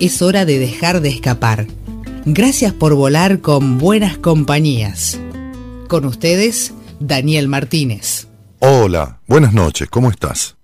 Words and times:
Es 0.00 0.22
hora 0.22 0.44
de 0.44 0.58
dejar 0.58 1.00
de 1.00 1.10
escapar. 1.10 1.66
Gracias 2.24 2.72
por 2.72 2.94
volar 2.94 3.40
con 3.40 3.78
buenas 3.78 4.18
compañías. 4.18 5.20
Con 5.88 6.04
ustedes, 6.04 6.72
Daniel 6.98 7.48
Martínez. 7.48 8.28
Hola, 8.60 9.20
buenas 9.26 9.52
noches, 9.52 9.88
¿cómo 9.88 10.10
estás? 10.10 10.56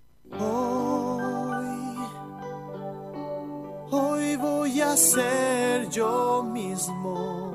ser 4.97 5.91
yo 5.91 6.43
mismo. 6.43 7.55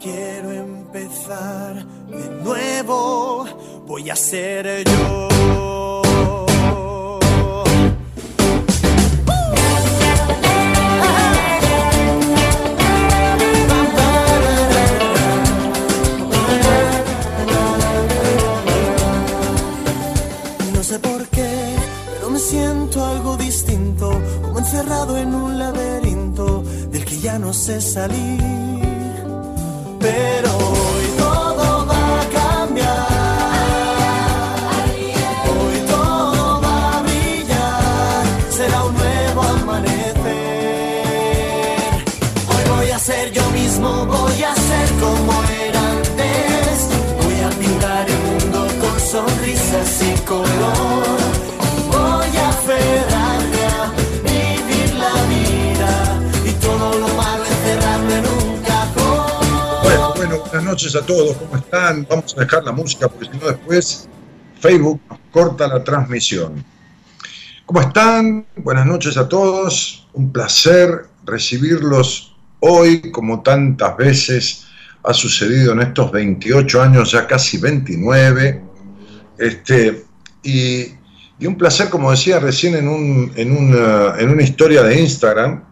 Quiero 0.00 0.52
empezar 0.52 1.84
de 2.06 2.28
nuevo, 2.42 3.44
voy 3.86 4.08
a 4.08 4.16
ser 4.16 4.84
yo. 4.84 5.79
Encerrado 24.72 25.18
en 25.18 25.34
un 25.34 25.58
laberinto 25.58 26.62
del 26.92 27.04
que 27.04 27.18
ya 27.18 27.40
no 27.40 27.52
sé 27.52 27.80
salir. 27.80 28.38
Pero 29.98 30.50
hoy 30.58 31.06
todo 31.18 31.86
va 31.86 32.20
a 32.20 32.24
cambiar. 32.38 33.08
Hoy 35.50 35.76
todo. 35.88 36.62
Será 38.50 38.84
un 38.84 38.94
nuevo 38.94 39.42
amanecer. 39.42 40.22
Hoy 42.52 42.64
voy 42.76 42.90
a 42.92 42.98
ser 43.00 43.32
yo 43.32 43.50
mismo, 43.50 44.06
voy 44.06 44.42
a 44.44 44.54
ser 44.54 44.88
como 45.00 45.32
era 45.66 45.80
antes. 45.96 46.88
Voy 47.24 47.40
a 47.40 47.50
pintar 47.58 48.08
el 48.08 48.18
mundo 48.28 48.68
con 48.80 49.00
sonrisas 49.00 50.02
y 50.02 50.20
color. 50.20 51.19
Buenas 60.50 60.68
noches 60.68 60.96
a 60.96 61.06
todos, 61.06 61.36
¿cómo 61.36 61.56
están? 61.56 62.04
Vamos 62.10 62.34
a 62.36 62.40
dejar 62.40 62.64
la 62.64 62.72
música 62.72 63.08
porque 63.08 63.26
si 63.26 63.38
no 63.38 63.46
después 63.46 64.08
Facebook 64.58 65.00
nos 65.08 65.20
corta 65.30 65.68
la 65.68 65.84
transmisión. 65.84 66.64
¿Cómo 67.66 67.80
están? 67.80 68.44
Buenas 68.56 68.84
noches 68.84 69.16
a 69.16 69.28
todos, 69.28 70.08
un 70.12 70.32
placer 70.32 71.06
recibirlos 71.24 72.34
hoy 72.58 73.12
como 73.12 73.42
tantas 73.42 73.96
veces 73.96 74.66
ha 75.04 75.14
sucedido 75.14 75.72
en 75.72 75.82
estos 75.82 76.10
28 76.10 76.82
años, 76.82 77.12
ya 77.12 77.28
casi 77.28 77.58
29. 77.58 78.60
Este, 79.38 80.04
y, 80.42 80.80
y 81.38 81.46
un 81.46 81.56
placer, 81.56 81.88
como 81.88 82.10
decía 82.10 82.40
recién 82.40 82.74
en, 82.74 82.88
un, 82.88 83.32
en, 83.36 83.56
una, 83.56 84.18
en 84.18 84.30
una 84.30 84.42
historia 84.42 84.82
de 84.82 85.00
Instagram, 85.00 85.62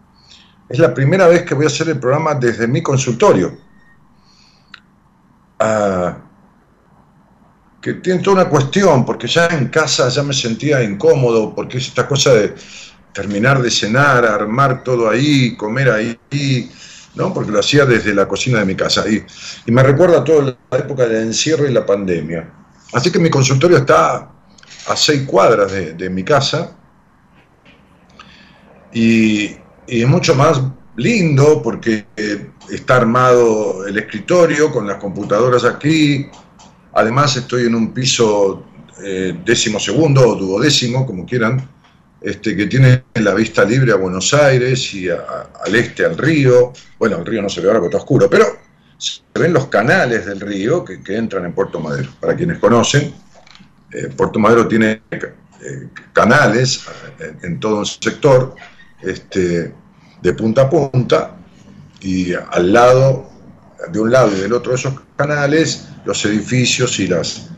es 0.69 0.79
la 0.79 0.93
primera 0.93 1.27
vez 1.27 1.43
que 1.43 1.53
voy 1.53 1.65
a 1.65 1.67
hacer 1.67 1.89
el 1.89 1.99
programa 1.99 2.33
desde 2.35 2.65
mi 2.65 2.81
consultorio. 2.81 3.68
Que 7.81 7.93
tiene 7.95 8.21
toda 8.21 8.41
una 8.41 8.49
cuestión, 8.49 9.05
porque 9.05 9.27
ya 9.27 9.47
en 9.47 9.67
casa 9.67 10.09
ya 10.09 10.23
me 10.23 10.33
sentía 10.33 10.83
incómodo, 10.83 11.53
porque 11.55 11.77
es 11.77 11.87
esta 11.87 12.07
cosa 12.07 12.33
de 12.33 12.55
terminar 13.13 13.61
de 13.61 13.71
cenar, 13.71 14.25
armar 14.25 14.83
todo 14.83 15.09
ahí, 15.09 15.55
comer 15.55 15.89
ahí, 15.89 16.71
¿no? 17.15 17.33
porque 17.33 17.51
lo 17.51 17.59
hacía 17.59 17.85
desde 17.85 18.13
la 18.13 18.27
cocina 18.27 18.59
de 18.59 18.65
mi 18.65 18.75
casa. 18.75 19.09
Y, 19.09 19.23
y 19.65 19.71
me 19.71 19.83
recuerda 19.83 20.23
toda 20.23 20.57
la 20.71 20.77
época 20.77 21.07
del 21.07 21.23
encierro 21.23 21.67
y 21.67 21.73
la 21.73 21.85
pandemia. 21.85 22.49
Así 22.93 23.11
que 23.11 23.19
mi 23.19 23.29
consultorio 23.29 23.77
está 23.77 24.29
a 24.87 24.95
seis 24.95 25.23
cuadras 25.23 25.71
de, 25.71 25.93
de 25.93 26.09
mi 26.09 26.23
casa 26.23 26.75
y, 28.91 29.55
y 29.87 30.01
es 30.01 30.07
mucho 30.07 30.33
más 30.35 30.61
lindo 30.99 31.61
porque 31.61 32.05
eh, 32.15 32.49
está 32.69 32.97
armado 32.97 33.87
el 33.87 33.97
escritorio 33.97 34.71
con 34.71 34.85
las 34.87 34.97
computadoras 34.97 35.63
aquí. 35.63 36.27
Además 36.93 37.35
estoy 37.37 37.67
en 37.67 37.75
un 37.75 37.93
piso 37.93 38.65
eh, 39.03 39.37
décimo 39.45 39.79
segundo 39.79 40.27
o 40.27 40.35
duodécimo, 40.35 41.05
como 41.05 41.25
quieran, 41.25 41.67
este, 42.21 42.55
que 42.55 42.65
tiene 42.67 43.03
la 43.15 43.33
vista 43.33 43.63
libre 43.63 43.93
a 43.93 43.95
Buenos 43.95 44.33
Aires 44.33 44.93
y 44.93 45.07
al 45.09 45.75
este 45.75 46.05
al 46.05 46.17
río. 46.17 46.73
Bueno, 46.97 47.17
el 47.17 47.25
río 47.25 47.41
no 47.41 47.49
se 47.49 47.61
ve 47.61 47.67
ahora 47.67 47.79
porque 47.79 47.95
está 47.95 48.03
oscuro, 48.03 48.29
pero 48.29 48.45
se 48.97 49.21
ven 49.35 49.53
los 49.53 49.67
canales 49.67 50.25
del 50.25 50.41
río 50.41 50.83
que, 50.83 50.99
entran 51.15 51.45
en 51.45 51.53
Puerto 51.53 51.79
Madero. 51.79 52.09
Para 52.19 52.35
quienes 52.35 52.59
conocen, 52.59 53.13
eh, 53.93 54.09
Puerto 54.15 54.37
Madero 54.37 54.67
tiene 54.67 55.01
eh, 55.11 55.87
canales 56.11 56.81
en, 57.19 57.37
en 57.41 57.59
todo 57.59 57.79
un 57.79 57.85
sector, 57.85 58.55
este, 59.01 59.73
de 60.21 60.33
punta 60.33 60.63
a 60.63 60.69
punta, 60.69 61.35
y 62.01 62.33
al 62.33 62.73
lado, 62.73 63.29
de 63.91 63.99
un 63.99 64.11
lado 64.11 64.31
y 64.35 64.39
del 64.39 64.53
otro 64.53 64.71
de 64.71 64.77
esos 64.77 64.93
canales, 65.15 65.89
los 66.05 66.23
edificios 66.25 66.99
y 66.99 67.07
las, 67.07 67.49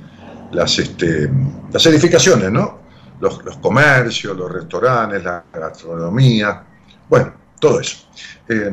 las, 0.51 0.79
este, 0.79 1.29
las 1.71 1.85
edificaciones, 1.85 2.51
¿no? 2.51 2.81
Los, 3.19 3.43
los 3.45 3.57
comercios, 3.57 4.35
los 4.35 4.51
restaurantes, 4.51 5.23
la 5.23 5.43
gastronomía, 5.53 6.63
bueno, 7.07 7.33
todo 7.59 7.79
eso. 7.79 8.07
Eh, 8.47 8.71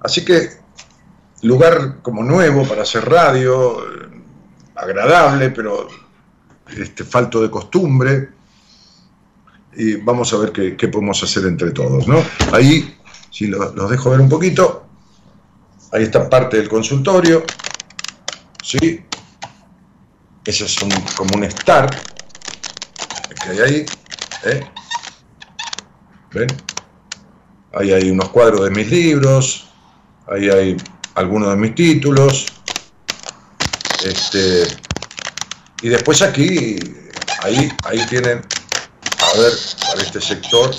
así 0.00 0.24
que 0.24 0.48
lugar 1.42 1.98
como 2.02 2.24
nuevo 2.24 2.64
para 2.64 2.82
hacer 2.82 3.08
radio, 3.08 3.78
agradable, 4.74 5.50
pero 5.50 5.88
este, 6.76 7.04
falto 7.04 7.42
de 7.42 7.50
costumbre. 7.50 8.30
Y 9.76 9.96
vamos 9.96 10.32
a 10.32 10.38
ver 10.38 10.50
qué, 10.50 10.76
qué 10.76 10.88
podemos 10.88 11.22
hacer 11.22 11.44
entre 11.44 11.70
todos, 11.70 12.08
¿no? 12.08 12.22
Ahí, 12.52 12.96
si 13.30 13.46
lo- 13.46 13.72
los 13.74 13.90
dejo 13.90 14.10
ver 14.10 14.20
un 14.20 14.28
poquito, 14.28 14.86
ahí 15.92 16.04
está 16.04 16.28
parte 16.28 16.56
del 16.56 16.68
consultorio, 16.68 17.44
¿sí? 18.62 19.04
Ese 20.44 20.64
es 20.64 20.76
como 21.16 21.34
un 21.36 21.50
start 21.50 21.94
que 23.42 23.50
hay 23.50 23.58
ahí, 23.60 23.86
¿eh? 24.44 24.60
¿Ven? 26.32 26.48
Ahí 27.74 27.92
hay 27.92 28.10
unos 28.10 28.28
cuadros 28.30 28.64
de 28.64 28.70
mis 28.70 28.90
libros, 28.90 29.68
ahí 30.26 30.48
hay 30.48 30.76
algunos 31.14 31.50
de 31.50 31.56
mis 31.56 31.74
títulos, 31.74 32.46
este, 34.04 34.64
y 35.82 35.88
después 35.88 36.22
aquí, 36.22 36.76
ahí, 37.42 37.70
ahí 37.84 38.04
tienen, 38.08 38.38
a 38.38 39.38
ver, 39.38 39.52
para 39.86 40.02
este 40.02 40.20
sector, 40.20 40.74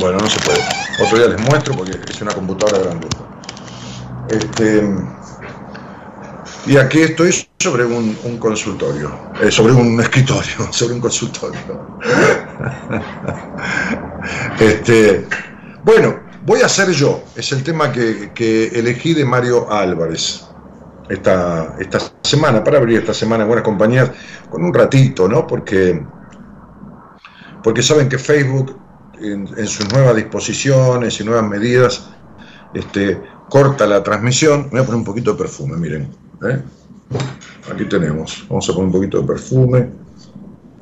bueno, 0.00 0.18
no 0.18 0.28
se 0.28 0.40
puede. 0.40 0.60
Otro 1.04 1.18
día 1.18 1.28
les 1.28 1.40
muestro 1.48 1.74
porque 1.74 1.98
es 2.08 2.22
una 2.22 2.32
computadora 2.32 2.78
grande. 2.78 3.08
Este, 4.28 4.82
y 6.66 6.76
aquí 6.76 7.00
estoy 7.00 7.34
sobre 7.58 7.84
un, 7.84 8.14
consultorio, 8.38 9.12
eh, 9.40 9.50
sobre 9.50 9.72
un 9.72 10.00
escritorio, 10.00 10.56
sobre 10.72 10.94
un 10.94 11.00
consultorio. 11.00 11.98
Este, 14.60 15.26
bueno, 15.82 16.20
voy 16.44 16.60
a 16.60 16.68
ser 16.68 16.90
yo, 16.90 17.24
es 17.34 17.52
el 17.52 17.62
tema 17.62 17.90
que, 17.90 18.32
que 18.34 18.66
elegí 18.66 19.14
de 19.14 19.24
Mario 19.24 19.72
Álvarez 19.72 20.44
esta, 21.08 21.74
esta 21.78 21.98
semana, 22.22 22.62
para 22.62 22.78
abrir 22.78 22.98
esta 22.98 23.14
semana 23.14 23.44
en 23.44 23.48
Buenas 23.48 23.64
Compañías, 23.64 24.10
con 24.50 24.62
un 24.62 24.74
ratito, 24.74 25.26
¿no? 25.26 25.46
Porque, 25.46 26.04
porque 27.62 27.82
saben 27.82 28.10
que 28.10 28.18
Facebook, 28.18 28.78
en, 29.20 29.66
sus 29.66 29.92
nuevas 29.92 30.16
disposiciones 30.16 31.20
y 31.20 31.24
nuevas 31.24 31.48
medidas, 31.48 32.08
este, 32.74 33.20
corta 33.48 33.86
la 33.86 34.02
transmisión. 34.02 34.68
Voy 34.70 34.80
a 34.80 34.84
poner 34.84 34.98
un 34.98 35.04
poquito 35.04 35.32
de 35.32 35.38
perfume, 35.38 35.76
miren. 35.76 36.08
¿eh? 36.48 36.62
Aquí 37.72 37.84
tenemos. 37.84 38.46
Vamos 38.48 38.68
a 38.68 38.72
poner 38.72 38.86
un 38.86 38.92
poquito 38.92 39.20
de 39.20 39.26
perfume. 39.26 39.88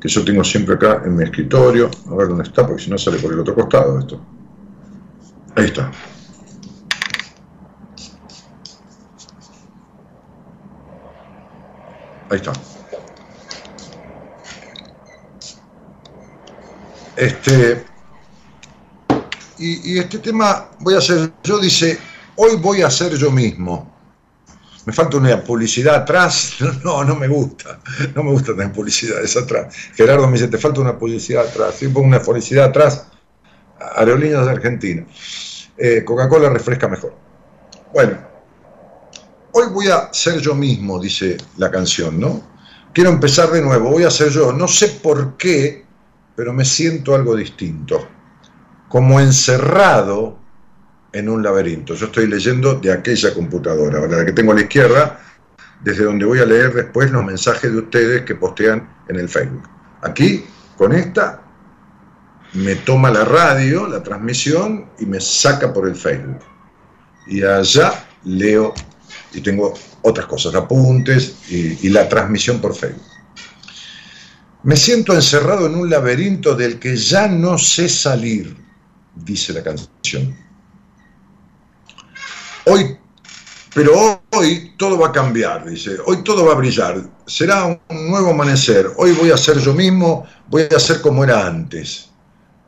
que 0.00 0.08
yo 0.08 0.24
tengo 0.24 0.44
siempre 0.44 0.76
acá 0.76 1.02
en 1.04 1.16
mi 1.16 1.24
escritorio. 1.24 1.90
A 2.08 2.14
ver 2.14 2.28
dónde 2.28 2.44
está, 2.44 2.66
porque 2.66 2.84
si 2.84 2.90
no 2.90 2.98
sale 2.98 3.18
por 3.18 3.32
el 3.32 3.40
otro 3.40 3.54
costado 3.54 3.98
esto. 3.98 4.20
Ahí 5.56 5.64
está. 5.64 5.90
Ahí 12.30 12.36
está. 12.36 12.52
Este, 17.16 17.84
y, 19.58 19.98
este 19.98 20.18
tema 20.18 20.70
voy 20.80 20.94
a 20.94 20.98
hacer, 20.98 21.32
yo 21.42 21.58
dice, 21.58 21.98
hoy 22.36 22.56
voy 22.56 22.82
a 22.82 22.90
ser 22.90 23.14
yo 23.14 23.30
mismo. 23.30 23.96
Me 24.86 24.92
falta 24.92 25.18
una 25.18 25.42
publicidad 25.42 25.96
atrás. 25.96 26.54
No, 26.84 27.04
no 27.04 27.14
me 27.14 27.28
gusta. 27.28 27.78
No 28.14 28.22
me 28.22 28.30
gusta 28.30 28.52
tener 28.52 28.72
publicidades 28.72 29.36
atrás. 29.36 29.74
Gerardo 29.94 30.26
me 30.26 30.34
dice, 30.34 30.48
te 30.48 30.58
falta 30.58 30.80
una 30.80 30.98
publicidad 30.98 31.46
atrás. 31.46 31.74
Si 31.74 31.88
pongo 31.88 32.06
una 32.06 32.22
publicidad 32.22 32.66
atrás, 32.66 33.06
Aerolíneas 33.96 34.46
de 34.46 34.50
Argentina. 34.50 35.06
Eh, 35.76 36.02
Coca-Cola 36.04 36.48
refresca 36.48 36.88
mejor. 36.88 37.14
Bueno, 37.92 38.18
hoy 39.52 39.66
voy 39.72 39.88
a 39.88 40.12
ser 40.12 40.40
yo 40.40 40.54
mismo, 40.54 40.98
dice 40.98 41.36
la 41.56 41.70
canción, 41.70 42.18
¿no? 42.18 42.42
Quiero 42.92 43.10
empezar 43.10 43.50
de 43.50 43.62
nuevo, 43.62 43.90
voy 43.90 44.04
a 44.04 44.10
ser 44.10 44.30
yo. 44.30 44.52
No 44.52 44.66
sé 44.66 44.88
por 44.88 45.36
qué, 45.36 45.84
pero 46.34 46.52
me 46.52 46.64
siento 46.64 47.14
algo 47.14 47.36
distinto. 47.36 48.08
Como 48.88 49.20
encerrado 49.20 50.38
en 51.12 51.28
un 51.28 51.42
laberinto. 51.42 51.94
Yo 51.94 52.06
estoy 52.06 52.26
leyendo 52.26 52.74
de 52.74 52.92
aquella 52.92 53.32
computadora, 53.34 54.06
la 54.06 54.24
que 54.24 54.32
tengo 54.32 54.52
a 54.52 54.54
la 54.54 54.62
izquierda, 54.62 55.20
desde 55.80 56.04
donde 56.04 56.24
voy 56.24 56.40
a 56.40 56.44
leer 56.44 56.72
después 56.74 57.10
los 57.10 57.24
mensajes 57.24 57.72
de 57.72 57.78
ustedes 57.78 58.22
que 58.22 58.34
postean 58.34 58.88
en 59.08 59.16
el 59.16 59.28
Facebook. 59.28 59.68
Aquí, 60.02 60.44
con 60.76 60.92
esta, 60.92 61.42
me 62.54 62.76
toma 62.76 63.10
la 63.10 63.24
radio, 63.24 63.86
la 63.86 64.02
transmisión, 64.02 64.86
y 64.98 65.06
me 65.06 65.20
saca 65.20 65.72
por 65.72 65.88
el 65.88 65.94
Facebook. 65.94 66.40
Y 67.26 67.42
allá 67.42 68.06
leo 68.24 68.74
y 69.32 69.40
tengo 69.40 69.74
otras 70.02 70.26
cosas, 70.26 70.54
apuntes 70.54 71.50
y, 71.50 71.86
y 71.86 71.90
la 71.90 72.08
transmisión 72.08 72.60
por 72.60 72.74
Facebook. 72.74 73.04
Me 74.62 74.76
siento 74.76 75.14
encerrado 75.14 75.66
en 75.66 75.74
un 75.74 75.88
laberinto 75.88 76.54
del 76.54 76.78
que 76.78 76.96
ya 76.96 77.28
no 77.28 77.58
sé 77.58 77.88
salir, 77.88 78.56
dice 79.24 79.52
la 79.52 79.62
canción. 79.62 80.36
Hoy, 82.66 82.98
pero 83.74 84.20
hoy 84.32 84.74
todo 84.76 84.98
va 84.98 85.08
a 85.08 85.12
cambiar, 85.12 85.68
dice, 85.68 85.96
hoy 86.06 86.22
todo 86.22 86.44
va 86.44 86.52
a 86.52 86.56
brillar, 86.56 87.08
será 87.26 87.66
un 87.66 88.10
nuevo 88.10 88.30
amanecer, 88.30 88.90
hoy 88.96 89.12
voy 89.12 89.30
a 89.30 89.36
ser 89.36 89.58
yo 89.58 89.72
mismo, 89.74 90.26
voy 90.48 90.62
a 90.74 90.78
ser 90.78 91.00
como 91.00 91.24
era 91.24 91.46
antes. 91.46 92.08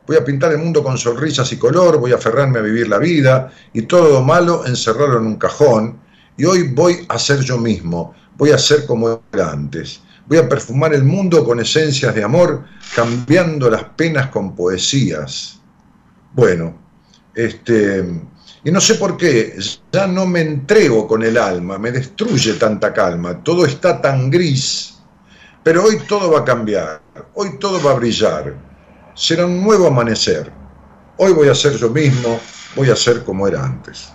Voy 0.07 0.17
a 0.17 0.25
pintar 0.25 0.51
el 0.51 0.57
mundo 0.57 0.83
con 0.83 0.97
sonrisas 0.97 1.53
y 1.53 1.57
color, 1.57 1.99
voy 1.99 2.11
a 2.11 2.15
aferrarme 2.15 2.59
a 2.59 2.63
vivir 2.63 2.87
la 2.89 2.97
vida 2.97 3.51
y 3.71 3.83
todo 3.83 4.11
lo 4.11 4.21
malo 4.21 4.65
encerrarlo 4.65 5.19
en 5.19 5.27
un 5.27 5.35
cajón. 5.37 5.99
Y 6.35 6.45
hoy 6.45 6.63
voy 6.63 7.05
a 7.07 7.19
ser 7.19 7.41
yo 7.41 7.57
mismo, 7.57 8.13
voy 8.35 8.49
a 8.49 8.57
ser 8.57 8.85
como 8.85 9.21
era 9.31 9.51
antes. 9.51 10.01
Voy 10.27 10.39
a 10.39 10.49
perfumar 10.49 10.93
el 10.93 11.03
mundo 11.03 11.45
con 11.45 11.59
esencias 11.59 12.15
de 12.15 12.23
amor, 12.23 12.65
cambiando 12.95 13.69
las 13.69 13.83
penas 13.83 14.27
con 14.27 14.55
poesías. 14.55 15.60
Bueno, 16.33 16.77
este, 17.35 18.03
y 18.63 18.71
no 18.71 18.81
sé 18.81 18.95
por 18.95 19.17
qué, 19.17 19.55
ya 19.91 20.07
no 20.07 20.25
me 20.25 20.41
entrego 20.41 21.07
con 21.07 21.23
el 21.23 21.37
alma, 21.37 21.77
me 21.77 21.91
destruye 21.91 22.53
tanta 22.53 22.93
calma, 22.93 23.43
todo 23.43 23.65
está 23.65 24.01
tan 24.01 24.29
gris. 24.29 24.97
Pero 25.63 25.83
hoy 25.83 25.99
todo 26.07 26.31
va 26.31 26.39
a 26.39 26.45
cambiar, 26.45 27.01
hoy 27.35 27.59
todo 27.59 27.81
va 27.83 27.91
a 27.91 27.95
brillar 27.95 28.71
será 29.15 29.45
un 29.45 29.61
nuevo 29.61 29.87
amanecer. 29.87 30.51
Hoy 31.17 31.33
voy 31.33 31.49
a 31.49 31.55
ser 31.55 31.77
yo 31.77 31.89
mismo, 31.89 32.39
voy 32.75 32.89
a 32.89 32.95
ser 32.95 33.23
como 33.23 33.47
era 33.47 33.63
antes. 33.63 34.09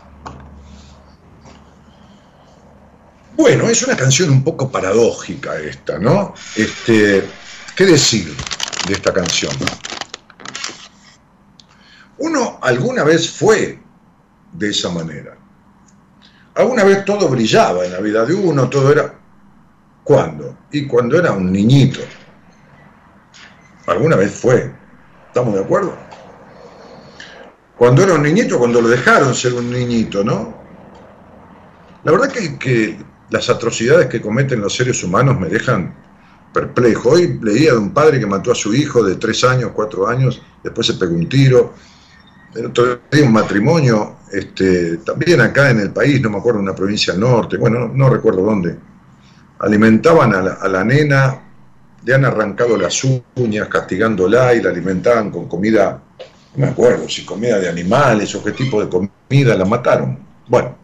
Bueno, 3.36 3.68
es 3.68 3.82
una 3.82 3.96
canción 3.96 4.30
un 4.30 4.42
poco 4.42 4.70
paradójica 4.70 5.56
esta, 5.58 5.98
¿no? 5.98 6.34
Este, 6.56 7.22
¿Qué 7.76 7.84
decir 7.84 8.34
de 8.86 8.94
esta 8.94 9.12
canción? 9.12 9.52
Uno 12.18 12.58
alguna 12.62 13.04
vez 13.04 13.30
fue 13.30 13.78
de 14.52 14.70
esa 14.70 14.90
manera. 14.90 15.36
Alguna 16.54 16.84
vez 16.84 17.04
todo 17.04 17.28
brillaba 17.28 17.84
en 17.84 17.92
la 17.92 18.00
vida 18.00 18.24
de 18.24 18.34
uno, 18.34 18.68
todo 18.68 18.90
era... 18.90 19.14
¿Cuándo? 20.02 20.56
Y 20.70 20.86
cuando 20.86 21.18
era 21.18 21.32
un 21.32 21.52
niñito. 21.52 22.00
Alguna 23.86 24.16
vez 24.16 24.32
fue. 24.32 24.72
¿Estamos 25.26 25.54
de 25.54 25.60
acuerdo? 25.60 25.96
Cuando 27.76 28.02
era 28.02 28.14
un 28.14 28.22
niñito, 28.22 28.58
cuando 28.58 28.80
lo 28.80 28.88
dejaron 28.88 29.34
ser 29.34 29.52
un 29.54 29.70
niñito, 29.70 30.24
¿no? 30.24 30.56
La 32.04 32.12
verdad 32.12 32.30
que, 32.30 32.56
que 32.56 32.98
las 33.30 33.50
atrocidades 33.50 34.06
que 34.06 34.20
cometen 34.20 34.60
los 34.60 34.76
seres 34.76 35.02
humanos 35.02 35.38
me 35.38 35.48
dejan 35.48 35.94
perplejo. 36.54 37.10
Hoy 37.10 37.38
leía 37.42 37.72
de 37.72 37.78
un 37.78 37.92
padre 37.92 38.18
que 38.18 38.26
mató 38.26 38.52
a 38.52 38.54
su 38.54 38.72
hijo 38.72 39.02
de 39.02 39.16
tres 39.16 39.44
años, 39.44 39.72
cuatro 39.74 40.08
años, 40.08 40.40
después 40.62 40.86
se 40.86 40.94
pegó 40.94 41.14
un 41.14 41.28
tiro. 41.28 41.74
El 42.56 42.66
otro 42.66 43.00
día 43.10 43.24
un 43.24 43.32
matrimonio, 43.32 44.16
este, 44.32 44.98
también 44.98 45.40
acá 45.40 45.70
en 45.70 45.80
el 45.80 45.90
país, 45.90 46.20
no 46.20 46.30
me 46.30 46.38
acuerdo, 46.38 46.60
una 46.60 46.74
provincia 46.74 47.12
del 47.12 47.20
norte, 47.20 47.56
bueno, 47.56 47.88
no, 47.92 48.08
recuerdo 48.08 48.42
dónde, 48.42 48.76
alimentaban 49.58 50.34
a 50.34 50.42
la, 50.42 50.52
a 50.54 50.68
la 50.68 50.84
nena 50.84 51.42
le 52.06 52.14
han 52.14 52.24
arrancado 52.24 52.76
las 52.76 53.02
uñas 53.34 53.68
castigándola 53.68 54.54
y 54.54 54.62
la 54.62 54.70
alimentaban 54.70 55.30
con 55.30 55.48
comida, 55.48 56.00
no 56.54 56.64
me 56.64 56.70
acuerdo 56.70 57.08
si 57.08 57.24
comida 57.24 57.58
de 57.58 57.68
animales 57.68 58.32
o 58.36 58.44
qué 58.44 58.52
tipo 58.52 58.82
de 58.82 58.88
comida 58.88 59.56
la 59.56 59.64
mataron. 59.64 60.16
Bueno, 60.46 60.76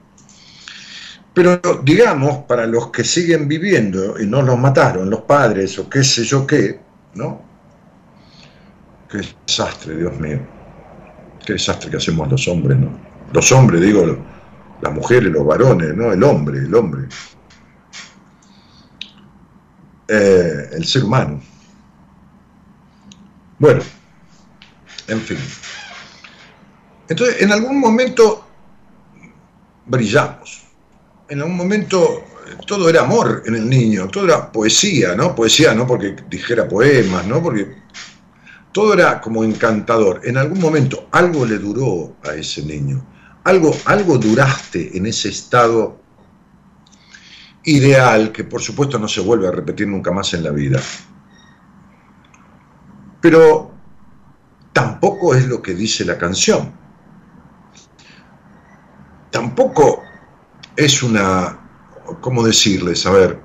pero 1.33 1.61
digamos, 1.85 2.39
para 2.49 2.67
los 2.67 2.91
que 2.91 3.05
siguen 3.05 3.47
viviendo 3.47 4.21
y 4.21 4.27
no 4.27 4.43
los 4.43 4.59
mataron, 4.59 5.09
los 5.09 5.21
padres 5.21 5.79
o 5.79 5.89
qué 5.89 6.03
sé 6.03 6.25
yo 6.25 6.45
qué, 6.45 6.81
¿no? 7.15 7.41
Qué 9.09 9.19
desastre, 9.47 9.97
Dios 9.97 10.19
mío. 10.19 10.41
Qué 11.45 11.55
desastre 11.55 11.91
que 11.91 11.97
hacemos 11.97 12.31
los 12.31 12.47
hombres, 12.49 12.79
¿no? 12.79 12.99
Los 13.33 13.51
hombres, 13.53 13.81
digo, 13.81 14.19
las 14.81 14.93
mujeres, 14.93 15.31
los 15.33 15.47
varones, 15.47 15.95
¿no? 15.95 16.13
El 16.13 16.23
hombre, 16.23 16.59
el 16.59 16.75
hombre. 16.75 17.09
Eh, 20.09 20.71
el 20.73 20.85
ser 20.85 21.05
humano. 21.05 21.41
Bueno, 23.59 23.83
en 25.09 25.21
fin. 25.21 25.39
Entonces, 27.09 27.43
en 27.43 27.53
algún 27.53 27.79
momento 27.79 28.45
brillamos. 29.87 30.63
En 31.29 31.41
algún 31.41 31.57
momento 31.57 32.25
todo 32.67 32.89
era 32.89 33.03
amor 33.03 33.43
en 33.47 33.55
el 33.55 33.69
niño, 33.69 34.09
todo 34.09 34.25
era 34.25 34.51
poesía, 34.51 35.15
¿no? 35.15 35.35
Poesía 35.35 35.75
no 35.75 35.87
porque 35.87 36.17
dijera 36.29 36.69
poemas, 36.69 37.27
¿no? 37.27 37.43
Porque 37.43 37.83
todo 38.73 38.95
era 38.95 39.21
como 39.21 39.45
encantador. 39.45 40.21
En 40.25 40.37
algún 40.37 40.61
momento 40.61 41.09
algo 41.13 41.45
le 41.45 41.59
duró 41.59 42.17
a 42.25 42.35
ese 42.35 42.65
niño. 42.65 43.07
Algo, 43.45 43.75
algo 43.85 44.19
duraste 44.19 44.97
en 44.97 45.07
ese 45.07 45.29
estado 45.29 46.01
ideal 47.65 48.33
que 48.33 48.45
por 48.45 48.61
supuesto 48.61 48.99
no 48.99 49.09
se 49.09 49.21
vuelve 49.21 49.47
a 49.47 49.53
repetir 49.53 49.87
nunca 49.87 50.11
más 50.11 50.35
en 50.35 50.45
la 50.45 50.51
vida. 50.51 50.81
Pero 53.21 53.73
tampoco 54.73 55.35
es 55.35 55.47
lo 55.47 55.63
que 55.63 55.75
dice 55.75 56.05
la 56.05 56.19
canción. 56.19 56.73
Tampoco 59.31 60.03
es 60.77 61.03
una, 61.03 61.59
¿cómo 62.21 62.43
decirles? 62.43 63.07
A 63.07 63.11
ver, 63.11 63.41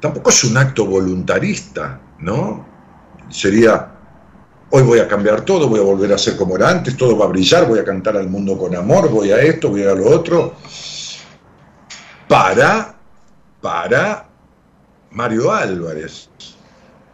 tampoco 0.00 0.30
es 0.30 0.44
un 0.44 0.56
acto 0.56 0.86
voluntarista, 0.86 2.00
¿no? 2.18 2.66
Sería, 3.28 3.97
hoy 4.70 4.82
voy 4.82 4.98
a 4.98 5.08
cambiar 5.08 5.42
todo, 5.42 5.68
voy 5.68 5.80
a 5.80 5.82
volver 5.82 6.12
a 6.12 6.18
ser 6.18 6.36
como 6.36 6.56
era 6.56 6.70
antes, 6.70 6.96
todo 6.96 7.16
va 7.16 7.24
a 7.24 7.28
brillar, 7.28 7.66
voy 7.66 7.78
a 7.78 7.84
cantar 7.84 8.16
al 8.16 8.28
mundo 8.28 8.56
con 8.58 8.74
amor, 8.74 9.10
voy 9.10 9.30
a 9.30 9.40
esto, 9.40 9.70
voy 9.70 9.84
a 9.84 9.94
lo 9.94 10.08
otro, 10.08 10.54
para 12.28 12.98
para 13.60 14.28
Mario 15.10 15.52
Álvarez. 15.52 16.28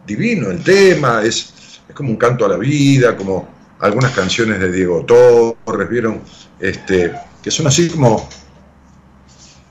Divino 0.05 0.51
el 0.51 0.63
tema, 0.63 1.21
es, 1.23 1.81
es 1.87 1.95
como 1.95 2.09
un 2.11 2.17
canto 2.17 2.45
a 2.45 2.49
la 2.49 2.57
vida, 2.57 3.15
como 3.15 3.47
algunas 3.79 4.11
canciones 4.11 4.59
de 4.59 4.71
Diego 4.71 5.05
Torres, 5.05 5.89
vieron, 5.89 6.21
este, 6.59 7.13
que 7.41 7.51
son 7.51 7.67
así 7.67 7.89
como, 7.89 8.27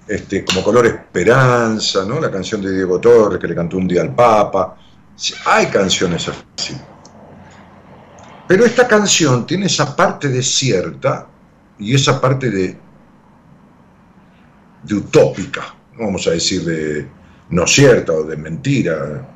este, 0.08 0.44
como 0.44 0.62
color 0.62 0.86
esperanza, 0.86 2.04
¿no? 2.04 2.20
La 2.20 2.30
canción 2.30 2.60
de 2.62 2.74
Diego 2.74 3.00
Torres 3.00 3.38
que 3.38 3.46
le 3.46 3.54
cantó 3.54 3.76
un 3.76 3.86
día 3.86 4.02
al 4.02 4.14
Papa. 4.14 4.76
Hay 5.46 5.66
canciones 5.66 6.28
así. 6.28 6.74
Pero 8.46 8.64
esta 8.64 8.86
canción 8.86 9.46
tiene 9.46 9.66
esa 9.66 9.96
parte 9.96 10.28
desierta 10.28 11.26
y 11.78 11.94
esa 11.94 12.20
parte 12.20 12.50
de, 12.50 12.78
utópica 14.92 15.74
vamos 15.98 16.26
a 16.26 16.32
decir, 16.32 16.64
de 16.64 17.08
no 17.50 17.66
cierta 17.66 18.12
o 18.12 18.24
de 18.24 18.36
mentira. 18.36 19.28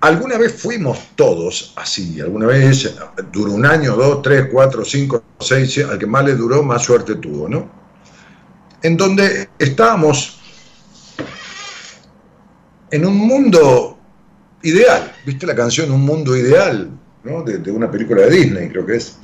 alguna 0.00 0.38
vez 0.38 0.60
fuimos 0.60 0.98
todos 1.16 1.72
así, 1.76 2.20
alguna 2.20 2.46
vez 2.46 2.94
duró 3.32 3.52
un 3.52 3.64
año, 3.64 3.96
dos, 3.96 4.22
tres, 4.22 4.48
cuatro, 4.52 4.84
cinco, 4.84 5.22
seis, 5.40 5.78
al 5.78 5.98
que 5.98 6.06
más 6.06 6.24
le 6.24 6.34
duró, 6.34 6.62
más 6.62 6.82
suerte 6.82 7.16
tuvo, 7.16 7.48
¿no? 7.48 7.68
En 8.82 8.96
donde 8.96 9.48
estábamos 9.58 10.40
en 12.90 13.04
un 13.04 13.16
mundo 13.16 13.95
ideal, 14.66 15.12
¿viste 15.24 15.46
la 15.46 15.54
canción 15.54 15.90
Un 15.90 16.04
mundo 16.04 16.36
ideal? 16.36 16.90
¿no? 17.24 17.42
De, 17.42 17.70
una 17.70 17.90
película 17.90 18.22
de 18.22 18.30
Disney, 18.30 18.68
creo 18.68 18.86
que 18.86 18.96
es. 18.96 19.18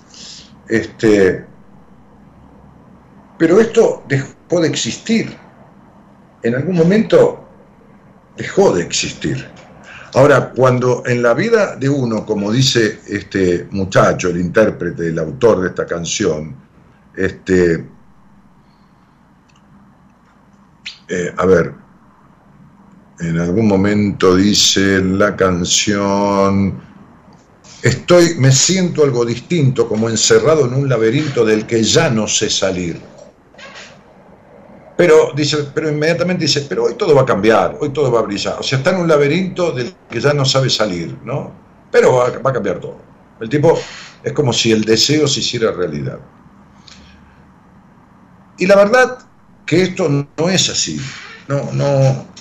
Este, 0.69 1.45
pero 3.39 3.61
esto 3.61 4.05
dejó 4.09 4.61
de 4.61 4.69
existir. 4.69 5.37
En 6.43 6.55
algún 6.55 6.77
momento 6.77 7.49
dejó 8.37 8.75
de 8.75 8.83
existir. 8.83 9.47
Ahora, 10.15 10.51
cuando 10.51 11.03
en 11.07 11.23
la 11.23 11.33
vida 11.33 11.77
de 11.77 11.89
uno, 11.89 12.27
como 12.27 12.53
dice 12.53 13.01
este 13.09 13.67
muchacho, 13.71 14.29
el 14.29 14.41
intérprete, 14.41 15.09
el 15.09 15.19
autor 15.19 15.63
de 15.63 15.69
esta 15.69 15.87
canción, 15.87 16.55
este, 17.17 17.87
eh, 21.09 21.35
a 21.37 21.47
ver, 21.47 21.82
en 23.21 23.39
algún 23.39 23.69
momento 23.69 24.37
dice 24.37 25.01
la 25.03 25.37
canción, 25.37 26.81
estoy, 27.83 28.35
me 28.39 28.53
siento 28.53 29.05
algo 29.05 29.25
distinto, 29.25 29.89
como 29.89 30.09
encerrado 30.09 30.67
en 30.67 30.75
un 30.75 30.89
laberinto 30.89 31.45
del 31.45 31.67
que 31.67 31.83
ya 31.83 32.11
no 32.11 32.27
sé 32.27 32.51
salir. 32.51 33.01
Pero, 34.97 35.33
dice, 35.35 35.59
pero 35.75 35.89
inmediatamente 35.89 36.45
dice, 36.45 36.67
pero 36.69 36.85
hoy 36.85 36.95
todo 36.95 37.15
va 37.15 37.23
a 37.23 37.27
cambiar, 37.27 37.77
hoy 37.81 37.91
todo 37.91 38.11
va 38.13 38.21
a 38.21 38.23
brillar. 38.23 38.57
O 38.61 38.63
sea, 38.63 38.79
está 38.79 38.91
en 38.91 38.99
un 38.99 39.09
laberinto 39.09 39.73
del 39.73 39.95
que 40.09 40.21
ya 40.21 40.33
no 40.33 40.45
sabe 40.45 40.69
salir, 40.69 41.17
¿no? 41.25 41.53
Pero 41.91 42.15
va, 42.15 42.31
va 42.39 42.51
a 42.51 42.53
cambiar 42.53 42.79
todo. 42.79 42.99
El 43.41 43.49
tipo 43.49 43.79
es 44.23 44.33
como 44.33 44.53
si 44.53 44.71
el 44.71 44.85
deseo 44.85 45.27
se 45.27 45.41
hiciera 45.41 45.73
realidad. 45.73 46.19
Y 48.59 48.67
la 48.67 48.77
verdad 48.77 49.19
que 49.67 49.83
esto 49.83 50.09
no 50.09 50.49
es 50.49 50.69
así, 50.69 51.01
no, 51.49 51.73
no, 51.73 52.32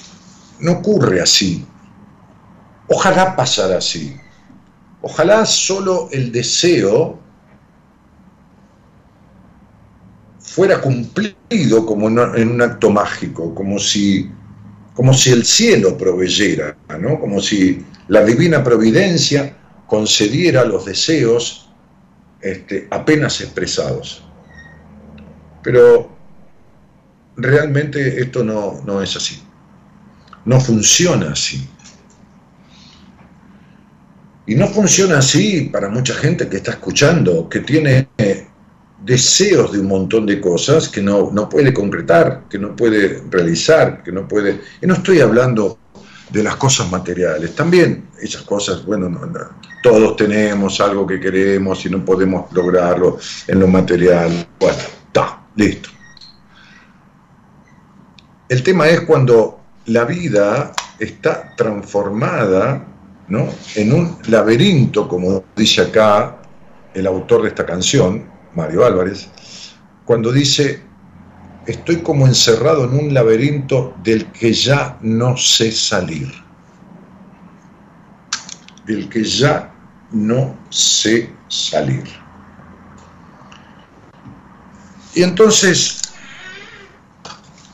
no 0.61 0.73
ocurre 0.73 1.21
así. 1.21 1.65
Ojalá 2.87 3.35
pasara 3.35 3.77
así. 3.77 4.17
Ojalá 5.01 5.45
solo 5.45 6.09
el 6.11 6.31
deseo 6.31 7.19
fuera 10.39 10.81
cumplido 10.81 11.85
como 11.85 12.07
en 12.07 12.49
un 12.49 12.61
acto 12.61 12.89
mágico, 12.89 13.55
como 13.55 13.79
si, 13.79 14.29
como 14.93 15.13
si 15.13 15.31
el 15.31 15.45
cielo 15.45 15.97
proveyera, 15.97 16.75
¿no? 16.99 17.19
como 17.19 17.39
si 17.39 17.85
la 18.09 18.23
divina 18.23 18.63
providencia 18.63 19.55
concediera 19.87 20.65
los 20.65 20.85
deseos 20.85 21.69
este, 22.41 22.87
apenas 22.91 23.39
expresados. 23.41 24.23
Pero 25.63 26.09
realmente 27.37 28.21
esto 28.21 28.43
no, 28.43 28.81
no 28.85 29.01
es 29.01 29.15
así, 29.15 29.41
no 30.45 30.59
funciona 30.59 31.31
así. 31.31 31.67
Y 34.45 34.55
no 34.55 34.67
funciona 34.67 35.19
así 35.19 35.69
para 35.71 35.89
mucha 35.89 36.13
gente 36.15 36.49
que 36.49 36.57
está 36.57 36.71
escuchando, 36.71 37.47
que 37.47 37.59
tiene 37.59 38.09
deseos 39.03 39.71
de 39.71 39.79
un 39.79 39.87
montón 39.87 40.25
de 40.25 40.41
cosas 40.41 40.89
que 40.89 41.01
no, 41.01 41.31
no 41.31 41.47
puede 41.47 41.73
concretar, 41.73 42.43
que 42.49 42.59
no 42.59 42.75
puede 42.75 43.23
realizar, 43.29 44.03
que 44.03 44.11
no 44.11 44.27
puede... 44.27 44.61
Y 44.81 44.87
no 44.87 44.95
estoy 44.95 45.21
hablando 45.21 45.77
de 46.29 46.43
las 46.43 46.55
cosas 46.55 46.89
materiales, 46.89 47.55
también 47.55 48.09
esas 48.21 48.43
cosas, 48.43 48.85
bueno, 48.85 49.09
todos 49.83 50.15
tenemos 50.15 50.79
algo 50.79 51.05
que 51.05 51.19
queremos 51.19 51.85
y 51.85 51.89
no 51.89 52.05
podemos 52.05 52.51
lograrlo 52.53 53.17
en 53.47 53.59
lo 53.59 53.67
material. 53.67 54.47
Bueno, 54.59 54.77
está, 55.07 55.43
listo. 55.55 55.89
El 58.47 58.63
tema 58.63 58.87
es 58.87 59.01
cuando 59.01 59.60
la 59.85 60.05
vida 60.05 60.71
está 60.99 61.55
transformada 61.55 62.85
¿no? 63.27 63.47
en 63.75 63.93
un 63.93 64.17
laberinto, 64.27 65.07
como 65.07 65.43
dice 65.55 65.81
acá 65.81 66.37
el 66.93 67.07
autor 67.07 67.43
de 67.43 67.49
esta 67.49 67.65
canción, 67.65 68.25
Mario 68.55 68.85
Álvarez, 68.85 69.29
cuando 70.05 70.31
dice, 70.31 70.81
estoy 71.65 71.97
como 71.97 72.27
encerrado 72.27 72.85
en 72.85 72.93
un 72.93 73.13
laberinto 73.13 73.95
del 74.03 74.25
que 74.31 74.51
ya 74.53 74.97
no 75.01 75.37
sé 75.37 75.71
salir, 75.71 76.31
del 78.85 79.07
que 79.07 79.23
ya 79.23 79.73
no 80.11 80.57
sé 80.69 81.33
salir. 81.47 82.03
Y 85.13 85.23
entonces, 85.23 86.01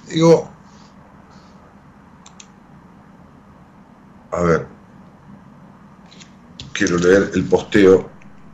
digo, 0.09 0.49
a 4.37 4.41
ver, 4.43 4.67
quiero 6.71 6.97
leer 6.99 7.31
el 7.33 7.43
posteo 7.45 8.07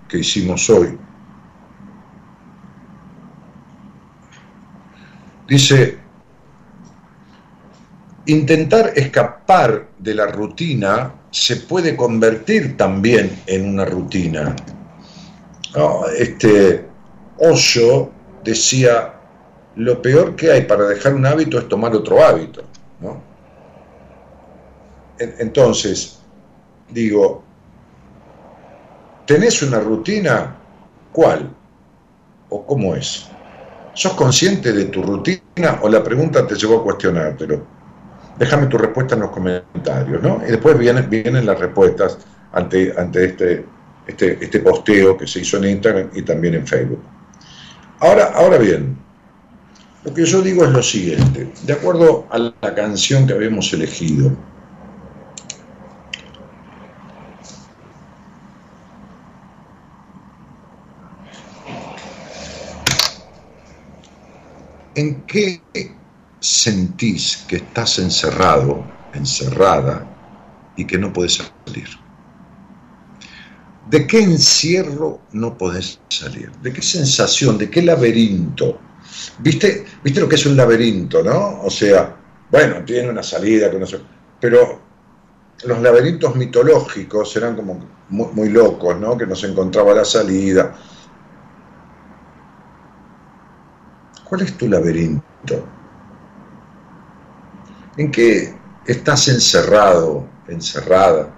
que 0.08 0.20
hicimos 0.20 0.70
hoy. 0.70 0.98
Dice, 5.46 5.98
intentar 8.28 8.94
escapar 8.96 9.90
de 10.00 10.16
la 10.16 10.28
rutina 10.28 11.14
se 11.32 11.58
puede 11.58 11.98
convertir 11.98 12.78
también 12.78 13.42
en 13.46 13.68
una 13.68 13.84
rutina. 13.84 14.56
este 16.18 16.88
Osho 17.40 18.10
decía, 18.42 19.16
lo 19.76 20.02
peor 20.02 20.38
que 20.38 20.50
hay 20.50 20.62
para 20.62 20.86
dejar 20.86 21.14
un 21.14 21.26
hábito 21.26 21.58
es 21.58 21.68
tomar 21.68 21.94
otro 21.94 22.24
hábito. 22.24 22.64
Entonces, 25.40 26.20
digo, 26.90 27.44
¿tenés 29.26 29.62
una 29.64 29.80
rutina? 29.80 30.56
¿Cuál? 31.12 31.50
¿O 32.50 32.66
cómo 32.66 32.96
es? 32.96 33.28
¿Sos 33.94 34.14
consciente 34.14 34.74
de 34.74 34.86
tu 34.86 35.04
rutina 35.04 35.80
o 35.82 35.90
la 35.90 36.04
pregunta 36.04 36.48
te 36.48 36.56
llevó 36.56 36.80
a 36.80 36.84
cuestionártelo? 36.84 37.66
Déjame 38.38 38.68
tu 38.68 38.78
respuesta 38.78 39.14
en 39.16 39.22
los 39.22 39.32
comentarios, 39.32 40.22
¿no? 40.24 40.42
Y 40.48 40.52
después 40.52 40.78
vienen, 40.78 41.08
vienen 41.10 41.46
las 41.46 41.60
respuestas 41.60 42.18
ante, 42.52 42.94
ante 42.98 43.26
este, 43.26 43.66
este, 44.08 44.44
este 44.44 44.60
posteo 44.60 45.16
que 45.16 45.28
se 45.28 45.42
hizo 45.42 45.58
en 45.58 45.66
Instagram 45.66 46.10
y 46.16 46.24
también 46.24 46.56
en 46.56 46.66
Facebook. 46.66 47.04
Ahora, 48.00 48.32
ahora 48.34 48.58
bien, 48.58 48.98
lo 50.04 50.14
que 50.14 50.26
yo 50.26 50.42
digo 50.42 50.66
es 50.66 50.72
lo 50.72 50.84
siguiente, 50.84 51.54
de 51.66 51.74
acuerdo 51.74 52.28
a 52.30 52.38
la 52.38 52.76
canción 52.76 53.26
que 53.26 53.34
habíamos 53.34 53.72
elegido, 53.72 54.32
¿en 64.96 65.22
qué 65.24 65.62
sentís 66.40 67.46
que 67.48 67.58
estás 67.58 68.00
encerrado, 68.00 68.84
encerrada, 69.14 70.06
y 70.76 70.86
que 70.86 70.98
no 70.98 71.14
puedes 71.14 71.42
salir? 71.66 71.88
¿De 73.90 74.08
qué 74.08 74.22
encierro 74.22 75.22
no 75.34 75.58
podés 75.58 76.00
salir? 76.10 76.52
¿De 76.62 76.72
qué 76.72 76.82
sensación? 76.82 77.58
¿De 77.58 77.70
qué 77.70 77.82
laberinto? 77.82 78.80
¿Viste, 79.40 79.86
¿Viste 80.04 80.22
lo 80.22 80.30
que 80.30 80.36
es 80.36 80.46
un 80.46 80.56
laberinto, 80.56 81.22
no? 81.24 81.62
O 81.62 81.70
sea, 81.70 82.16
bueno, 82.50 82.84
tiene 82.86 83.10
una 83.10 83.24
salida, 83.24 83.70
pero 84.40 84.82
los 85.66 85.82
laberintos 85.82 86.36
mitológicos 86.36 87.36
eran 87.36 87.56
como 87.56 87.88
muy, 88.10 88.28
muy 88.34 88.50
locos, 88.50 89.00
¿no? 89.00 89.18
Que 89.18 89.28
no 89.28 89.36
se 89.36 89.48
encontraba 89.48 89.94
la 89.94 90.06
salida 90.06 90.76
¿Cuál 94.24 94.42
es 94.42 94.58
tu 94.58 94.68
laberinto? 94.68 95.68
¿En 97.98 98.12
qué 98.12 98.56
estás 98.88 99.28
encerrado, 99.28 100.28
encerrada, 100.48 101.30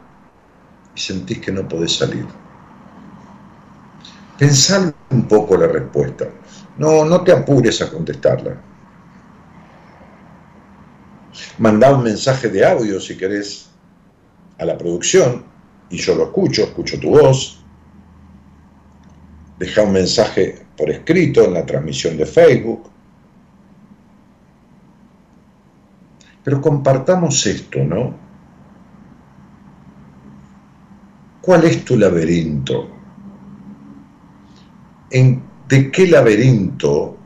y 0.95 0.99
sentís 0.99 1.39
que 1.39 1.51
no 1.51 1.67
podés 1.67 1.97
salir? 1.97 2.25
Pensá 4.37 4.93
un 5.09 5.27
poco 5.27 5.57
la 5.57 5.67
respuesta. 5.67 6.25
No, 6.77 7.05
no 7.05 7.21
te 7.21 7.31
apures 7.31 7.81
a 7.81 7.89
contestarla. 7.89 8.61
Mandá 11.57 11.93
un 11.93 12.03
mensaje 12.03 12.49
de 12.49 12.65
audio 12.65 12.99
si 12.99 13.17
querés 13.17 13.69
a 14.57 14.65
la 14.65 14.77
producción 14.77 15.45
y 15.89 15.97
yo 15.97 16.15
lo 16.15 16.25
escucho, 16.25 16.63
escucho 16.63 16.99
tu 16.99 17.11
voz. 17.11 17.61
Deja 19.57 19.83
un 19.83 19.93
mensaje 19.93 20.64
por 20.77 20.89
escrito 20.89 21.43
en 21.43 21.53
la 21.53 21.65
transmisión 21.65 22.17
de 22.17 22.25
Facebook. 22.25 22.89
Pero 26.43 26.61
compartamos 26.61 27.45
esto, 27.47 27.83
¿no? 27.83 28.13
¿Cuál 31.41 31.63
es 31.65 31.85
tu 31.85 31.97
laberinto? 31.97 32.89
¿En, 35.11 35.41
¿De 35.67 35.91
qué 35.91 36.07
laberinto 36.07 37.17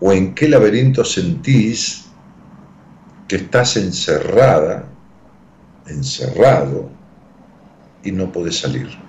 o 0.00 0.12
en 0.12 0.34
qué 0.34 0.48
laberinto 0.48 1.04
sentís 1.04 2.06
que 3.26 3.36
estás 3.36 3.76
encerrada, 3.76 4.86
encerrado 5.86 6.90
y 8.02 8.12
no 8.12 8.30
podés 8.30 8.60
salir? 8.60 9.03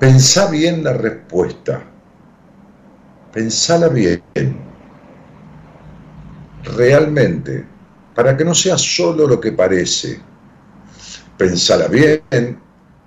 Pensá 0.00 0.50
bien 0.50 0.82
la 0.82 0.94
respuesta. 0.94 1.82
Pensala 3.34 3.88
bien. 3.88 4.22
Realmente, 6.64 7.66
para 8.14 8.34
que 8.34 8.42
no 8.42 8.54
sea 8.54 8.78
solo 8.78 9.26
lo 9.26 9.38
que 9.38 9.52
parece. 9.52 10.18
Pensala 11.36 11.86
bien, 11.88 12.58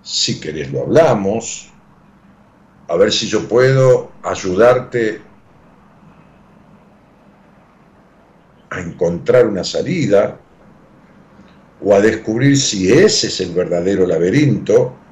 si 0.03 0.39
querés 0.39 0.71
lo 0.71 0.83
hablamos, 0.83 1.73
a 2.88 2.95
ver 2.95 3.12
si 3.12 3.27
yo 3.27 3.47
puedo 3.47 4.12
ayudarte 4.21 5.19
a 8.69 8.79
encontrar 8.79 9.47
una 9.47 9.63
salida 9.63 10.39
o 11.83 11.95
a 11.95 12.00
descubrir 12.00 12.55
si 12.55 12.91
ese 12.91 13.27
es 13.27 13.41
el 13.41 13.51
verdadero 13.51 14.05
laberinto 14.05 15.02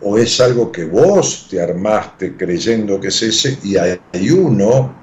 o 0.00 0.16
es 0.16 0.40
algo 0.40 0.70
que 0.70 0.84
vos 0.84 1.48
te 1.50 1.60
armaste 1.60 2.36
creyendo 2.36 3.00
que 3.00 3.08
es 3.08 3.22
ese 3.22 3.58
y 3.64 3.76
hay 3.76 4.30
uno 4.30 4.94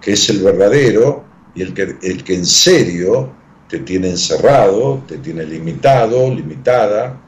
que 0.00 0.12
es 0.12 0.28
el 0.28 0.42
verdadero 0.42 1.24
y 1.54 1.62
el 1.62 1.72
que, 1.72 1.96
el 2.02 2.24
que 2.24 2.34
en 2.34 2.46
serio 2.46 3.32
te 3.68 3.78
tiene 3.78 4.10
encerrado, 4.10 5.02
te 5.06 5.18
tiene 5.18 5.44
limitado, 5.44 6.28
limitada, 6.34 7.18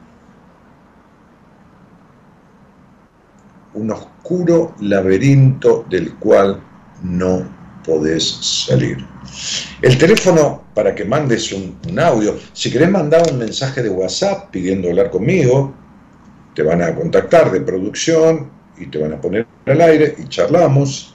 un 3.73 3.91
oscuro 3.91 4.75
laberinto 4.79 5.85
del 5.89 6.15
cual 6.15 6.61
no 7.01 7.47
podés 7.83 8.23
salir. 8.67 8.97
El 9.81 9.97
teléfono 9.97 10.65
para 10.73 10.93
que 10.93 11.05
mandes 11.05 11.51
un, 11.51 11.77
un, 11.89 11.99
audio, 11.99 12.37
si 12.53 12.71
querés 12.71 12.89
mandar 12.89 13.23
un 13.31 13.37
mensaje 13.37 13.81
de 13.81 13.89
WhatsApp 13.89 14.49
pidiendo 14.51 14.89
hablar 14.89 15.09
conmigo, 15.09 15.73
te 16.55 16.63
van 16.63 16.81
a 16.81 16.95
contactar 16.95 17.51
de 17.51 17.61
producción 17.61 18.49
y 18.77 18.87
te 18.87 18.97
van 18.97 19.13
a 19.13 19.21
poner 19.21 19.45
al 19.65 19.81
aire 19.81 20.15
y 20.17 20.27
charlamos. 20.27 21.13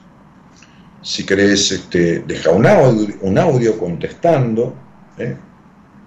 Si 1.03 1.25
querés, 1.25 1.73
este, 1.73 2.21
deja 2.21 2.51
un 2.51 2.67
audio, 2.67 3.15
un 3.23 3.39
audio 3.39 3.79
contestando. 3.79 4.75
¿eh? 5.19 5.35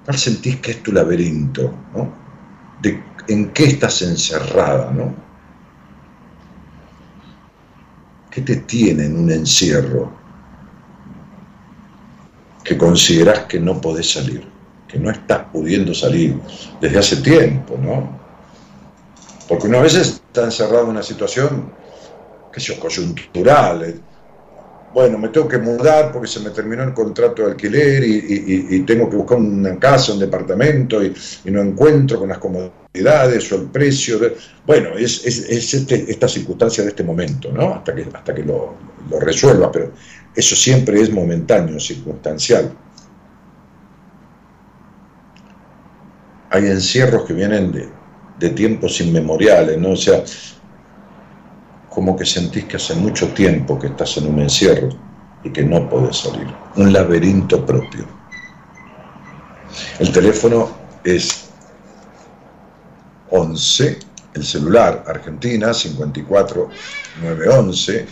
¿Cuál 0.05 0.17
sentís 0.17 0.57
que 0.57 0.71
es 0.71 0.83
tu 0.83 0.91
laberinto? 0.91 1.73
¿no? 1.95 2.13
De, 2.81 3.01
¿En 3.27 3.49
qué 3.49 3.65
estás 3.65 4.03
encerrada? 4.03 4.91
¿no? 4.91 5.15
¿Qué 8.29 8.41
te 8.41 8.57
tiene 8.57 9.05
en 9.05 9.17
un 9.17 9.31
encierro 9.31 10.13
que 12.63 12.77
considerás 12.77 13.45
que 13.45 13.59
no 13.59 13.81
podés 13.81 14.11
salir? 14.11 14.47
Que 14.87 14.99
no 14.99 15.09
estás 15.09 15.45
pudiendo 15.51 15.91
salir 15.95 16.39
desde 16.79 16.99
hace 16.99 17.17
tiempo, 17.17 17.79
¿no? 17.81 18.22
Porque 19.53 19.67
una 19.67 19.81
vez 19.81 19.93
está 19.93 20.45
encerrado 20.45 20.85
en 20.85 20.89
una 20.89 21.03
situación, 21.03 21.71
que 22.51 22.59
sé 22.59 22.79
coyuntural. 22.79 23.83
Eh. 23.83 23.99
Bueno, 24.91 25.19
me 25.19 25.29
tengo 25.29 25.47
que 25.47 25.59
mudar 25.59 26.11
porque 26.11 26.27
se 26.27 26.39
me 26.39 26.49
terminó 26.49 26.81
el 26.81 26.91
contrato 26.95 27.43
de 27.43 27.51
alquiler 27.51 28.03
y, 28.03 28.79
tengo 28.81 29.07
que 29.11 29.15
buscar 29.15 29.37
una 29.37 29.77
casa, 29.77 30.13
un 30.13 30.19
departamento 30.19 31.03
y, 31.03 31.13
no 31.51 31.61
encuentro 31.61 32.17
con 32.17 32.29
las 32.29 32.39
comodidades 32.39 33.51
o 33.51 33.57
el 33.57 33.65
precio. 33.67 34.19
Bueno, 34.65 34.97
es, 34.97 35.23
es, 35.23 35.47
es 35.47 35.71
este, 35.75 36.03
esta 36.09 36.27
circunstancia 36.27 36.83
de 36.83 36.89
este 36.89 37.03
momento, 37.03 37.51
¿no? 37.51 37.75
Hasta 37.75 37.93
que, 37.93 38.07
hasta 38.11 38.33
que 38.33 38.41
lo, 38.41 38.73
lo 39.07 39.19
resuelva, 39.19 39.71
pero 39.71 39.91
eso 40.35 40.55
siempre 40.55 40.99
es 40.99 41.13
momentáneo, 41.13 41.79
circunstancial. 41.79 42.73
Hay 46.49 46.65
encierros 46.65 47.23
que 47.25 47.33
vienen 47.33 47.71
de, 47.71 48.02
de 48.39 48.49
tiempos 48.49 48.99
inmemoriales, 49.01 49.77
¿no? 49.77 49.91
O 49.91 49.95
sea, 49.95 50.23
como 51.89 52.15
que 52.15 52.25
sentís 52.25 52.65
que 52.65 52.77
hace 52.77 52.95
mucho 52.95 53.27
tiempo 53.29 53.77
que 53.77 53.87
estás 53.87 54.17
en 54.17 54.27
un 54.27 54.39
encierro 54.39 54.89
y 55.43 55.51
que 55.51 55.63
no 55.63 55.87
podés 55.89 56.17
salir. 56.17 56.47
Un 56.75 56.91
laberinto 56.91 57.63
propio. 57.65 58.05
El 59.99 60.11
teléfono 60.11 60.69
es 61.03 61.49
11, 63.29 63.99
el 64.33 64.43
celular, 64.43 65.03
Argentina, 65.07 65.73
54 65.73 66.69
911, 67.21 68.07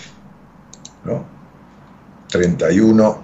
¿no? 1.06 1.26
31. 2.30 3.24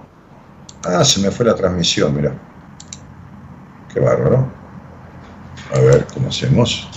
Ah, 0.84 1.04
se 1.04 1.20
me 1.20 1.30
fue 1.30 1.46
la 1.46 1.54
transmisión, 1.54 2.14
mira. 2.14 2.36
Qué 3.92 4.00
bárbaro. 4.00 4.57
A 5.70 5.80
ver, 5.80 6.06
¿cómo 6.14 6.28
hacemos? 6.28 6.88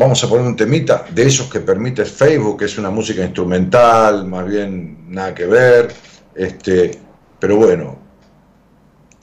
vamos 0.00 0.24
a 0.24 0.28
poner 0.30 0.46
un 0.46 0.56
temita 0.56 1.04
de 1.14 1.26
esos 1.26 1.50
que 1.50 1.60
permite 1.60 2.06
Facebook, 2.06 2.60
que 2.60 2.64
es 2.64 2.78
una 2.78 2.88
música 2.88 3.22
instrumental, 3.22 4.26
más 4.26 4.46
bien 4.46 5.12
nada 5.12 5.34
que 5.34 5.44
ver, 5.44 5.92
este, 6.34 6.92
pero 7.38 7.56
bueno, 7.56 7.98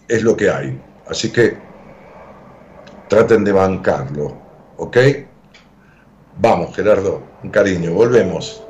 es 0.07 0.21
lo 0.21 0.37
que 0.37 0.51
hay. 0.51 0.79
Así 1.07 1.31
que 1.31 1.57
traten 3.09 3.43
de 3.43 3.53
bancarlo, 3.53 4.37
¿ok? 4.77 4.97
Vamos, 6.39 6.75
Gerardo, 6.75 7.23
un 7.41 7.49
cariño, 7.49 7.93
volvemos. 7.93 8.61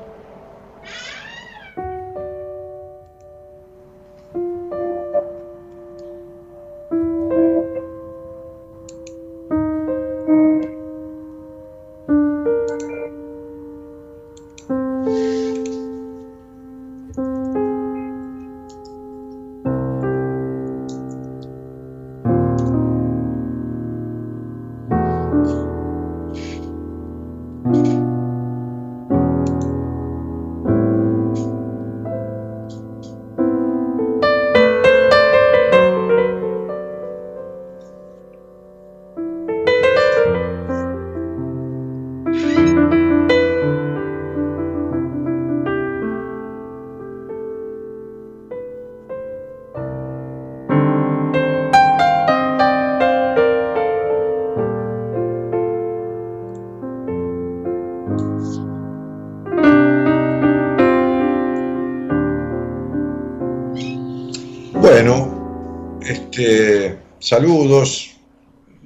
Saludos. 67.28 68.16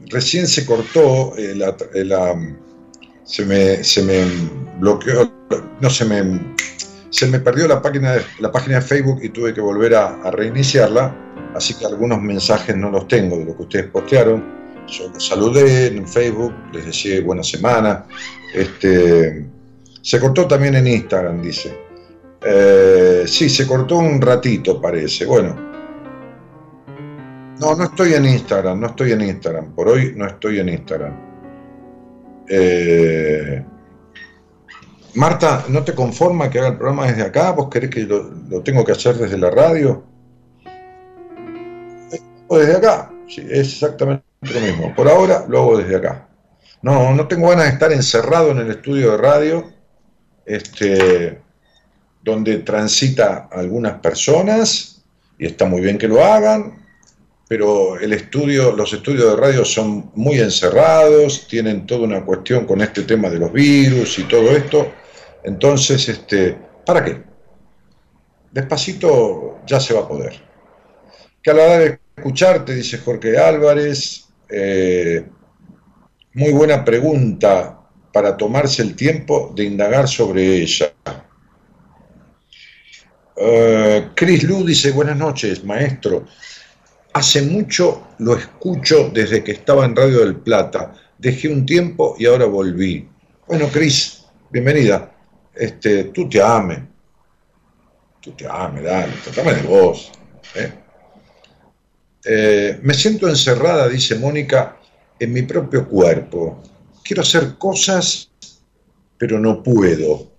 Recién 0.08 0.48
se 0.48 0.66
cortó, 0.66 1.38
eh, 1.38 1.54
la, 1.56 1.78
eh, 1.94 2.04
la, 2.04 2.34
se, 3.24 3.46
me, 3.46 3.84
se 3.84 4.02
me 4.02 4.26
bloqueó, 4.80 5.32
no 5.80 5.90
se 5.92 6.06
me, 6.06 6.42
se 7.12 7.28
me 7.28 7.40
perdió 7.40 7.68
la 7.68 7.84
página, 7.84 8.14
de, 8.14 8.24
la 8.40 8.52
página 8.52 8.78
de 8.78 8.82
Facebook 8.82 9.20
y 9.22 9.30
tuve 9.30 9.54
que 9.54 9.62
volver 9.62 9.94
a, 9.94 10.24
a, 10.24 10.32
reiniciarla, 10.32 11.16
así 11.54 11.76
que 11.76 11.86
algunos 11.86 12.20
mensajes 12.20 12.76
no 12.76 12.90
los 12.90 13.08
tengo 13.08 13.38
de 13.38 13.46
lo 13.46 13.56
que 13.56 13.62
ustedes 13.62 13.92
postearon. 13.92 14.44
Yo 14.88 15.10
los 15.10 15.24
saludé 15.24 15.96
en 15.96 16.08
Facebook, 16.08 16.52
les 16.74 16.88
decía 16.88 17.22
buena 17.22 17.44
semana, 17.44 18.08
este, 18.56 19.46
Se 20.02 20.20
cortó 20.20 20.48
también 20.48 20.74
en 20.74 20.88
Instagram, 20.88 21.44
dice. 21.44 21.78
Eh, 22.44 23.24
sí, 23.28 23.50
se 23.50 23.68
cortó 23.68 23.98
un 23.98 24.20
ratito, 24.20 24.82
parece. 24.82 25.28
Bueno. 25.28 25.71
No, 27.62 27.76
no 27.76 27.84
estoy 27.84 28.16
en 28.16 28.26
Instagram, 28.26 28.80
no 28.80 28.88
estoy 28.88 29.12
en 29.12 29.22
Instagram. 29.22 29.76
Por 29.76 29.88
hoy 29.88 30.14
no 30.16 30.26
estoy 30.26 30.60
en 30.60 30.70
Instagram. 30.70 31.14
Eh, 32.50 33.64
Marta, 35.14 35.66
¿no 35.70 35.84
te 35.84 35.94
conforma 35.94 36.50
que 36.50 36.58
haga 36.58 36.70
el 36.70 36.78
programa 36.78 37.06
desde 37.06 37.22
acá? 37.22 37.52
¿Vos 37.52 37.70
querés 37.70 37.92
que 37.92 38.02
lo, 38.02 38.32
lo 38.50 38.64
tengo 38.64 38.84
que 38.84 38.94
hacer 38.94 39.16
desde 39.16 39.38
la 39.38 39.52
radio? 39.52 40.04
O 42.48 42.58
desde 42.58 42.78
acá. 42.78 43.12
Sí, 43.28 43.42
es 43.42 43.74
exactamente 43.74 44.24
lo 44.42 44.60
mismo. 44.60 44.96
Por 44.96 45.08
ahora 45.08 45.46
lo 45.48 45.60
hago 45.60 45.78
desde 45.78 45.98
acá. 45.98 46.30
No, 46.82 47.14
no 47.14 47.28
tengo 47.28 47.50
ganas 47.50 47.66
de 47.66 47.74
estar 47.74 47.92
encerrado 47.92 48.50
en 48.50 48.58
el 48.58 48.72
estudio 48.72 49.12
de 49.12 49.18
radio, 49.18 49.72
este, 50.48 51.40
donde 52.24 52.58
transita 52.58 53.50
algunas 53.52 54.00
personas, 54.00 55.04
y 55.38 55.46
está 55.46 55.66
muy 55.66 55.82
bien 55.82 56.00
que 56.00 56.08
lo 56.08 56.26
hagan, 56.26 56.81
pero 57.52 58.00
el 58.00 58.14
estudio, 58.14 58.72
los 58.72 58.94
estudios 58.94 59.32
de 59.32 59.36
radio 59.36 59.66
son 59.66 60.10
muy 60.16 60.40
encerrados, 60.40 61.50
tienen 61.50 61.86
toda 61.86 62.06
una 62.06 62.24
cuestión 62.24 62.66
con 62.66 62.80
este 62.80 63.02
tema 63.02 63.30
de 63.30 63.40
los 63.40 63.52
virus 63.52 64.20
y 64.20 64.24
todo 64.24 64.56
esto. 64.56 64.90
Entonces, 65.44 66.08
este, 66.08 66.58
¿para 66.86 67.04
qué? 67.04 67.22
Despacito 68.54 69.60
ya 69.68 69.82
se 69.82 69.94
va 69.94 70.00
a 70.00 70.08
poder. 70.08 70.42
Que 71.44 71.52
a 71.52 71.54
la 71.54 71.64
hora 71.64 71.80
de 71.80 72.00
escucharte, 72.16 72.74
dice 72.74 73.00
Jorge 73.00 73.38
Álvarez, 73.38 74.30
eh, 74.48 75.26
muy 76.34 76.54
buena 76.54 76.86
pregunta 76.86 77.82
para 78.14 78.38
tomarse 78.38 78.82
el 78.82 78.96
tiempo 78.96 79.52
de 79.54 79.66
indagar 79.66 80.08
sobre 80.08 80.62
ella. 80.62 80.94
Uh, 83.36 84.14
Chris 84.16 84.44
Lu 84.44 84.64
dice, 84.64 84.92
buenas 84.92 85.18
noches, 85.18 85.66
maestro. 85.66 86.26
Hace 87.14 87.42
mucho 87.42 88.08
lo 88.20 88.38
escucho 88.38 89.10
desde 89.14 89.44
que 89.44 89.52
estaba 89.52 89.86
en 89.86 89.96
Radio 89.96 90.20
del 90.20 90.38
Plata. 90.38 90.94
Dejé 91.18 91.50
un 91.50 91.66
tiempo 91.66 92.16
y 92.18 92.26
ahora 92.26 92.46
volví. 92.46 93.08
Bueno, 93.48 93.68
Chris, 93.72 94.24
bienvenida. 94.50 95.12
Este, 95.54 96.06
tú 96.06 96.30
te 96.30 96.42
ames. 96.42 96.80
Tú 98.22 98.32
te 98.32 98.48
ames, 98.48 98.84
dale, 98.84 99.12
tratame 99.24 99.56
de 99.56 99.62
vos. 99.64 100.12
¿eh? 100.56 100.72
Eh, 102.24 102.80
me 102.82 102.94
siento 102.94 103.28
encerrada, 103.28 103.90
dice 103.90 104.16
Mónica, 104.16 104.78
en 105.20 105.34
mi 105.34 105.42
propio 105.42 105.88
cuerpo. 105.90 106.64
Quiero 107.04 107.24
hacer 107.24 107.58
cosas, 107.58 108.32
pero 109.18 109.38
no 109.38 109.62
puedo, 109.62 110.32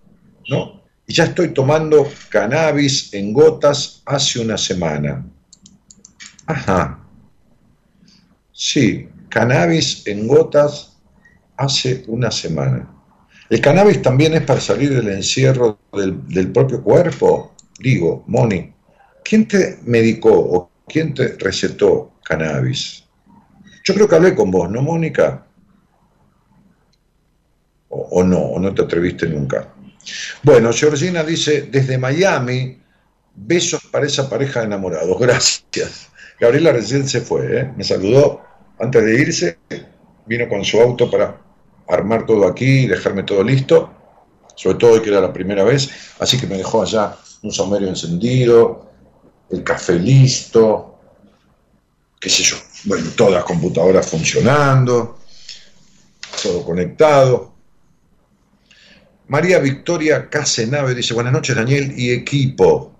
¿no? 0.49 0.81
Y 1.07 1.13
ya 1.13 1.25
estoy 1.25 1.49
tomando 1.53 2.09
cannabis 2.31 3.13
en 3.13 3.33
gotas 3.33 4.01
hace 4.07 4.41
una 4.41 4.57
semana. 4.57 5.27
Ajá. 6.53 6.99
Sí, 8.53 9.09
cannabis 9.31 10.07
en 10.07 10.29
gotas 10.29 10.99
hace 11.57 12.05
una 12.09 12.31
semana. 12.31 12.89
¿El 13.49 13.61
cannabis 13.61 14.03
también 14.03 14.35
es 14.35 14.43
para 14.43 14.61
salir 14.61 14.95
del 14.95 15.09
encierro 15.09 15.79
del, 15.93 16.27
del 16.29 16.53
propio 16.53 16.83
cuerpo? 16.83 17.55
Digo, 17.79 18.25
Moni, 18.27 18.73
¿quién 19.25 19.49
te 19.49 19.79
medicó 19.85 20.33
o 20.33 20.71
quién 20.87 21.15
te 21.15 21.37
recetó 21.39 22.13
cannabis? 22.23 23.05
Yo 23.85 23.95
creo 23.95 24.07
que 24.07 24.15
hablé 24.15 24.35
con 24.35 24.51
vos, 24.51 24.71
¿no, 24.71 24.83
Mónica? 24.83 25.47
O, 27.89 28.23
no, 28.23 28.39
o 28.39 28.59
no 28.59 28.75
te 28.75 28.83
atreviste 28.83 29.27
nunca. 29.27 29.75
Bueno, 30.43 30.73
Georgina 30.73 31.23
dice, 31.23 31.63
desde 31.71 31.99
Miami, 31.99 32.79
besos 33.35 33.83
para 33.91 34.07
esa 34.07 34.29
pareja 34.29 34.61
de 34.61 34.67
enamorados. 34.67 35.19
Gracias. 35.19 36.12
Gabriela 36.41 36.73
recién 36.73 37.09
se 37.09 37.21
fue, 37.21 37.61
¿eh? 37.61 37.73
me 37.77 37.85
saludó 37.85 38.43
antes 38.79 39.05
de 39.05 39.15
irse, 39.15 39.59
vino 40.27 40.49
con 40.49 40.65
su 40.65 40.81
auto 40.81 41.11
para 41.11 41.41
armar 41.89 42.27
todo 42.27 42.47
aquí 42.47 42.81
y 42.81 42.87
dejarme 42.87 43.23
todo 43.23 43.43
listo, 43.45 43.93
sobre 44.57 44.79
todo 44.79 45.03
que 45.03 45.11
era 45.11 45.21
la 45.21 45.33
primera 45.33 45.65
vez, 45.65 45.91
así 46.19 46.39
que 46.39 46.47
me 46.47 46.57
dejó 46.57 46.83
allá 46.83 47.17
un 47.43 47.53
somerio 47.53 47.89
encendido, 47.89 48.91
el 49.51 49.63
café 49.63 49.95
listo, 49.95 50.99
qué 52.19 52.29
sé 52.29 52.43
yo, 52.43 52.57
bueno, 52.85 53.11
todas 53.17 53.35
las 53.35 53.45
computadoras 53.45 54.09
funcionando, 54.09 55.19
todo 56.43 56.65
conectado. 56.65 57.53
María 59.29 59.59
Victoria 59.61 60.29
Casenave 60.29 60.95
dice, 60.95 61.15
buenas 61.15 61.33
noches 61.33 61.57
Daniel 61.57 61.95
y 61.97 62.11
equipo. 62.11 62.92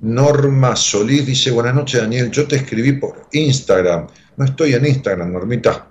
Norma 0.00 0.76
Solís 0.76 1.24
dice, 1.24 1.50
buenas 1.50 1.74
noches 1.74 2.00
Daniel, 2.00 2.30
yo 2.30 2.46
te 2.46 2.56
escribí 2.56 2.92
por 2.92 3.26
Instagram. 3.32 4.06
No 4.36 4.44
estoy 4.44 4.74
en 4.74 4.84
Instagram, 4.84 5.32
Normita. 5.32 5.88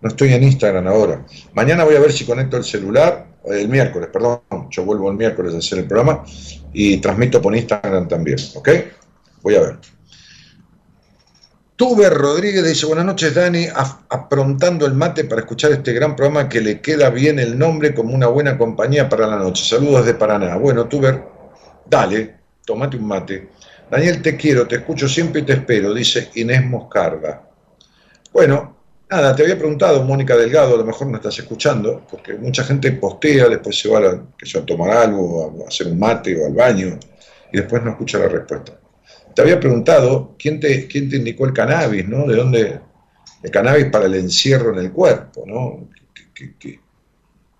No 0.00 0.08
estoy 0.08 0.32
en 0.32 0.42
Instagram 0.42 0.86
ahora. 0.86 1.24
Mañana 1.54 1.84
voy 1.84 1.94
a 1.94 2.00
ver 2.00 2.12
si 2.12 2.24
conecto 2.24 2.56
el 2.56 2.64
celular, 2.64 3.26
eh, 3.44 3.60
el 3.60 3.68
miércoles, 3.68 4.10
perdón, 4.12 4.40
yo 4.70 4.84
vuelvo 4.84 5.10
el 5.10 5.16
miércoles 5.16 5.54
a 5.54 5.58
hacer 5.58 5.78
el 5.78 5.86
programa 5.86 6.24
y 6.72 6.98
transmito 6.98 7.40
por 7.40 7.56
Instagram 7.56 8.08
también, 8.08 8.36
¿ok? 8.54 8.68
Voy 9.42 9.54
a 9.54 9.60
ver. 9.60 9.78
Tuber 11.76 12.12
Rodríguez 12.12 12.64
dice, 12.64 12.86
buenas 12.86 13.04
noches 13.04 13.34
Dani, 13.34 13.66
aprontando 14.08 14.86
el 14.86 14.94
mate 14.94 15.24
para 15.24 15.40
escuchar 15.40 15.72
este 15.72 15.92
gran 15.92 16.14
programa 16.14 16.48
que 16.48 16.60
le 16.60 16.80
queda 16.80 17.10
bien 17.10 17.38
el 17.38 17.58
nombre 17.58 17.94
como 17.94 18.14
una 18.14 18.26
buena 18.28 18.58
compañía 18.58 19.08
para 19.08 19.26
la 19.26 19.36
noche. 19.36 19.64
Saludos 19.64 20.06
de 20.06 20.14
Paraná. 20.14 20.56
Bueno, 20.56 20.86
Tuber, 20.86 21.24
dale, 21.88 22.43
tomate 22.64 22.96
un 22.96 23.06
mate. 23.06 23.48
Daniel, 23.90 24.22
te 24.22 24.36
quiero, 24.36 24.66
te 24.66 24.76
escucho 24.76 25.08
siempre 25.08 25.42
y 25.42 25.44
te 25.44 25.54
espero, 25.54 25.92
dice 25.92 26.30
Inés 26.34 26.64
Moscarda. 26.64 27.48
Bueno, 28.32 28.76
nada, 29.10 29.36
te 29.36 29.42
había 29.42 29.58
preguntado, 29.58 30.02
Mónica 30.02 30.36
Delgado, 30.36 30.74
a 30.74 30.78
lo 30.78 30.84
mejor 30.84 31.06
no 31.08 31.16
estás 31.16 31.38
escuchando, 31.38 32.04
porque 32.10 32.34
mucha 32.34 32.64
gente 32.64 32.92
postea, 32.92 33.48
después 33.48 33.78
se 33.78 33.88
va 33.88 33.98
a, 33.98 34.22
que 34.36 34.58
a 34.58 34.64
tomar 34.64 34.90
algo, 34.90 35.64
a 35.64 35.68
hacer 35.68 35.88
un 35.88 35.98
mate 35.98 36.40
o 36.40 36.46
al 36.46 36.54
baño, 36.54 36.98
y 37.52 37.56
después 37.56 37.82
no 37.82 37.90
escucha 37.90 38.18
la 38.18 38.28
respuesta 38.28 38.78
te 39.34 39.42
había 39.42 39.60
preguntado 39.60 40.34
quién 40.38 40.60
te, 40.60 40.86
quién 40.86 41.10
te 41.10 41.16
indicó 41.16 41.44
el 41.44 41.52
cannabis, 41.52 42.08
¿no? 42.08 42.26
De 42.26 42.36
dónde 42.36 42.80
el 43.42 43.50
cannabis 43.50 43.86
para 43.86 44.06
el 44.06 44.14
encierro 44.14 44.72
en 44.72 44.78
el 44.84 44.92
cuerpo, 44.92 45.44
¿no? 45.46 45.88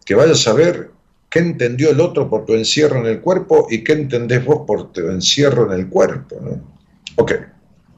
Que, 0.04 0.14
vayas 0.14 0.46
a 0.46 0.52
ver 0.52 0.90
qué 1.34 1.40
entendió 1.40 1.90
el 1.90 2.00
otro 2.00 2.30
por 2.30 2.46
tu 2.46 2.54
encierro 2.54 3.00
en 3.00 3.06
el 3.06 3.20
cuerpo 3.20 3.66
y 3.68 3.82
qué 3.82 3.94
entendés 3.94 4.44
vos 4.44 4.62
por 4.64 4.92
tu 4.92 5.00
encierro 5.10 5.66
en 5.66 5.80
el 5.80 5.88
cuerpo, 5.88 6.38
¿no? 6.40 6.62
Ok, 7.16 7.32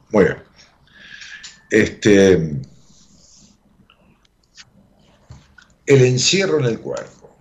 muy 0.09 0.23
bien. 0.23 0.37
Este, 1.69 2.33
el 5.85 6.01
encierro 6.01 6.59
en 6.59 6.65
el 6.65 6.79
cuerpo, 6.79 7.37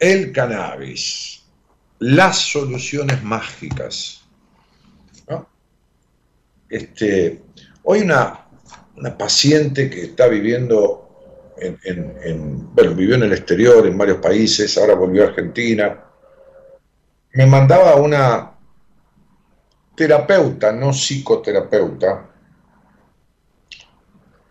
el 0.00 0.32
cannabis, 0.32 1.44
las 2.00 2.38
soluciones 2.38 3.22
mágicas 3.22 4.18
este, 6.68 7.42
hoy 7.84 8.00
una, 8.00 8.44
paciente 9.16 9.88
que 9.88 10.02
está 10.02 10.26
viviendo 10.26 11.07
en, 11.60 12.74
bueno, 12.74 12.94
vivió 12.94 13.16
en 13.16 13.24
el 13.24 13.32
exterior, 13.32 13.86
en 13.86 13.98
varios 13.98 14.18
países, 14.18 14.76
ahora 14.78 14.94
volvió 14.94 15.24
a 15.24 15.28
Argentina, 15.28 16.04
me 17.32 17.46
mandaba 17.46 17.96
una 17.96 18.52
terapeuta, 19.94 20.72
no 20.72 20.92
psicoterapeuta, 20.92 22.30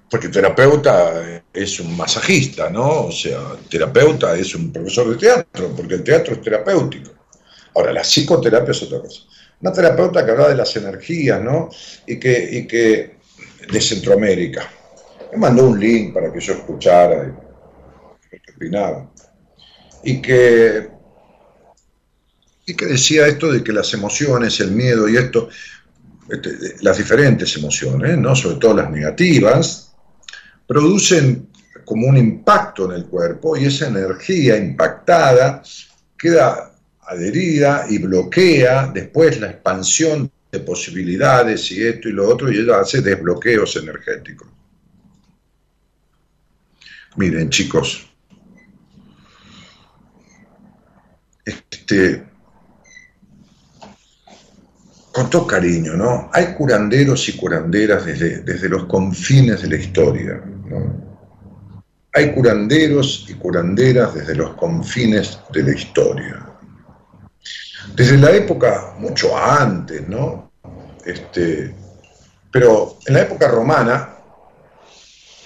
porque 0.09 0.29
terapeuta 0.29 1.43
es 1.51 1.79
un 1.79 1.97
masajista, 1.97 2.69
¿no? 2.69 3.05
O 3.05 3.11
sea, 3.11 3.39
terapeuta 3.69 4.35
es 4.37 4.55
un 4.55 4.71
profesor 4.71 5.09
de 5.09 5.17
teatro, 5.17 5.73
porque 5.75 5.95
el 5.95 6.03
teatro 6.03 6.33
es 6.33 6.41
terapéutico. 6.41 7.11
Ahora, 7.75 7.91
la 7.91 8.01
psicoterapia 8.01 8.71
es 8.71 8.83
otra 8.83 8.99
cosa 8.99 9.21
una 9.61 9.73
terapeuta 9.73 10.23
que 10.23 10.31
hablaba 10.31 10.49
de 10.49 10.55
las 10.55 10.75
energías, 10.75 11.41
¿no? 11.41 11.69
Y 12.05 12.19
que, 12.19 12.49
y 12.51 12.67
que 12.67 13.17
de 13.71 13.81
Centroamérica. 13.81 14.69
Me 15.31 15.37
mandó 15.37 15.67
un 15.67 15.79
link 15.79 16.13
para 16.13 16.31
que 16.31 16.39
yo 16.39 16.53
escuchara 16.53 17.35
y 18.31 18.39
que 18.39 18.51
opinaba. 18.55 19.09
Y 20.03 20.21
que, 20.21 20.89
y 22.65 22.73
que 22.73 22.85
decía 22.85 23.27
esto 23.27 23.51
de 23.51 23.63
que 23.63 23.73
las 23.73 23.93
emociones, 23.93 24.59
el 24.59 24.71
miedo 24.71 25.07
y 25.09 25.17
esto, 25.17 25.49
este, 26.29 26.75
las 26.81 26.97
diferentes 26.97 27.55
emociones, 27.57 28.17
¿no? 28.17 28.35
sobre 28.35 28.57
todo 28.57 28.75
las 28.75 28.89
negativas, 28.89 29.95
producen 30.65 31.47
como 31.85 32.07
un 32.07 32.17
impacto 32.17 32.85
en 32.85 32.97
el 32.97 33.05
cuerpo 33.05 33.55
y 33.55 33.65
esa 33.65 33.87
energía 33.87 34.57
impactada 34.57 35.63
queda 36.17 36.73
adherida 37.01 37.85
y 37.89 37.99
bloquea 37.99 38.91
después 38.93 39.39
la 39.39 39.51
expansión 39.51 40.29
de 40.51 40.59
posibilidades 40.59 41.71
y 41.71 41.85
esto 41.85 42.09
y 42.09 42.11
lo 42.11 42.27
otro 42.27 42.51
y 42.51 42.57
ella 42.57 42.79
hace 42.79 43.01
desbloqueos 43.01 43.77
energéticos. 43.77 44.49
Miren 47.17 47.49
chicos, 47.49 48.07
este, 51.43 52.23
con 55.11 55.27
todo 55.31 55.47
cariño, 55.47 55.93
¿no? 55.93 56.29
Hay 56.31 56.53
curanderos 56.53 57.27
y 57.27 57.35
curanderas 57.35 58.05
desde, 58.05 58.41
desde 58.41 58.69
los 58.69 58.85
confines 58.85 59.63
de 59.63 59.67
la 59.67 59.75
historia. 59.77 60.43
Hay 62.13 62.33
curanderos 62.33 63.25
y 63.27 63.33
curanderas 63.33 64.13
desde 64.13 64.35
los 64.35 64.53
confines 64.53 65.39
de 65.51 65.63
la 65.63 65.71
historia. 65.71 66.45
Desde 67.95 68.17
la 68.17 68.31
época 68.31 68.93
mucho 68.99 69.35
antes, 69.35 70.07
¿no? 70.07 70.51
Este, 71.03 71.73
pero 72.51 72.99
en 73.07 73.13
la 73.15 73.21
época 73.21 73.47
romana, 73.47 74.17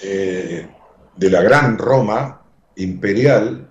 eh, 0.02 0.68
de 1.16 1.30
la 1.30 1.42
gran 1.42 1.78
Roma 1.78 2.42
imperial, 2.76 3.68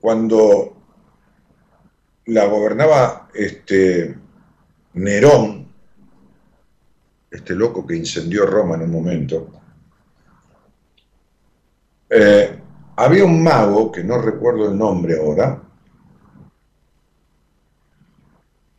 cuando 0.00 0.76
la 2.26 2.46
gobernaba 2.46 3.28
este, 3.34 4.18
Nerón, 4.94 5.68
este 7.30 7.54
loco 7.54 7.86
que 7.86 7.96
incendió 7.96 8.46
Roma 8.46 8.74
en 8.74 8.82
un 8.82 8.90
momento, 8.90 9.48
eh, 12.10 12.58
había 12.96 13.24
un 13.24 13.42
mago, 13.42 13.90
que 13.90 14.04
no 14.04 14.18
recuerdo 14.18 14.70
el 14.70 14.76
nombre 14.76 15.18
ahora, 15.18 15.62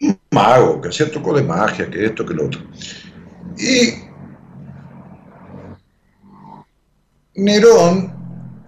un 0.01 0.19
mago 0.31 0.79
que 0.81 0.89
hacía 0.89 1.09
truco 1.09 1.33
de 1.33 1.43
magia, 1.43 1.89
que 1.89 2.05
esto, 2.05 2.25
que 2.25 2.33
lo 2.33 2.45
otro. 2.45 2.61
Y 3.57 4.02
Nerón 7.35 8.23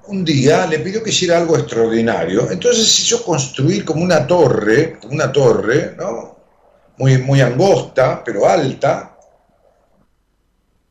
un 0.07 0.23
día 0.23 0.67
le 0.67 0.79
pidió 0.79 1.03
que 1.03 1.09
hiciera 1.09 1.37
algo 1.37 1.57
extraordinario, 1.57 2.49
entonces 2.51 2.99
hizo 2.99 3.23
construir 3.23 3.83
como 3.83 4.03
una 4.03 4.27
torre, 4.27 4.99
una 5.09 5.31
torre, 5.31 5.95
¿no? 5.97 6.35
Muy, 6.97 7.17
muy 7.17 7.41
angosta, 7.41 8.23
pero 8.23 8.47
alta, 8.47 9.17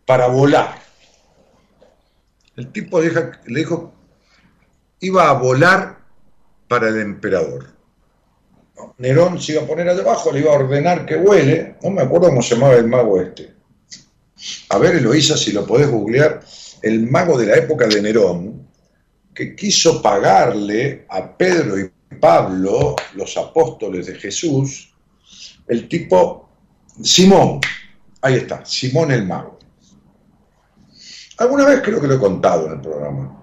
para 0.05 0.27
volar. 0.27 0.79
El 2.57 2.71
tipo 2.73 3.01
le 3.01 3.11
dijo, 3.47 3.93
iba 5.01 5.31
a 5.31 5.33
volar 5.35 5.99
para 6.69 6.89
el 6.89 7.01
emperador. 7.01 7.73
Nerón 8.99 9.41
se 9.41 9.53
iba 9.53 9.63
a 9.63 9.67
poner 9.67 9.89
allá 9.89 10.03
abajo, 10.03 10.33
le 10.33 10.41
iba 10.41 10.53
a 10.53 10.59
ordenar 10.59 11.07
que 11.07 11.17
vuele, 11.17 11.77
no 11.83 11.91
me 11.91 12.03
acuerdo 12.03 12.29
cómo 12.29 12.43
se 12.43 12.55
llamaba 12.55 12.75
el 12.75 12.87
mago 12.87 13.21
este. 13.21 13.55
A 14.69 14.79
ver, 14.79 14.97
Eloísa, 14.97 15.37
si 15.37 15.53
lo 15.53 15.67
podés 15.67 15.91
googlear, 15.91 16.43
el 16.85 17.11
mago 17.11 17.39
de 17.39 17.47
la 17.47 17.57
época 17.57 17.87
de 17.87 18.03
Nerón, 18.03 18.69
que 19.35 19.57
quiso 19.57 20.03
pagarle 20.03 21.07
a 21.09 21.37
Pedro 21.37 21.79
y 21.79 21.91
Pablo, 22.21 22.95
los 23.15 23.37
apóstoles 23.39 24.07
de 24.07 24.15
Jesús, 24.17 24.95
el 25.67 25.89
tipo 25.89 26.47
Simón, 27.03 27.61
ahí 28.21 28.35
está, 28.35 28.65
Simón 28.67 29.11
el 29.11 29.27
mago. 29.27 29.59
Alguna 31.39 31.65
vez 31.65 31.81
creo 31.83 32.01
que 32.01 32.07
lo 32.07 32.15
he 32.15 32.19
contado 32.19 32.67
en 32.67 32.73
el 32.75 32.81
programa. 32.83 33.43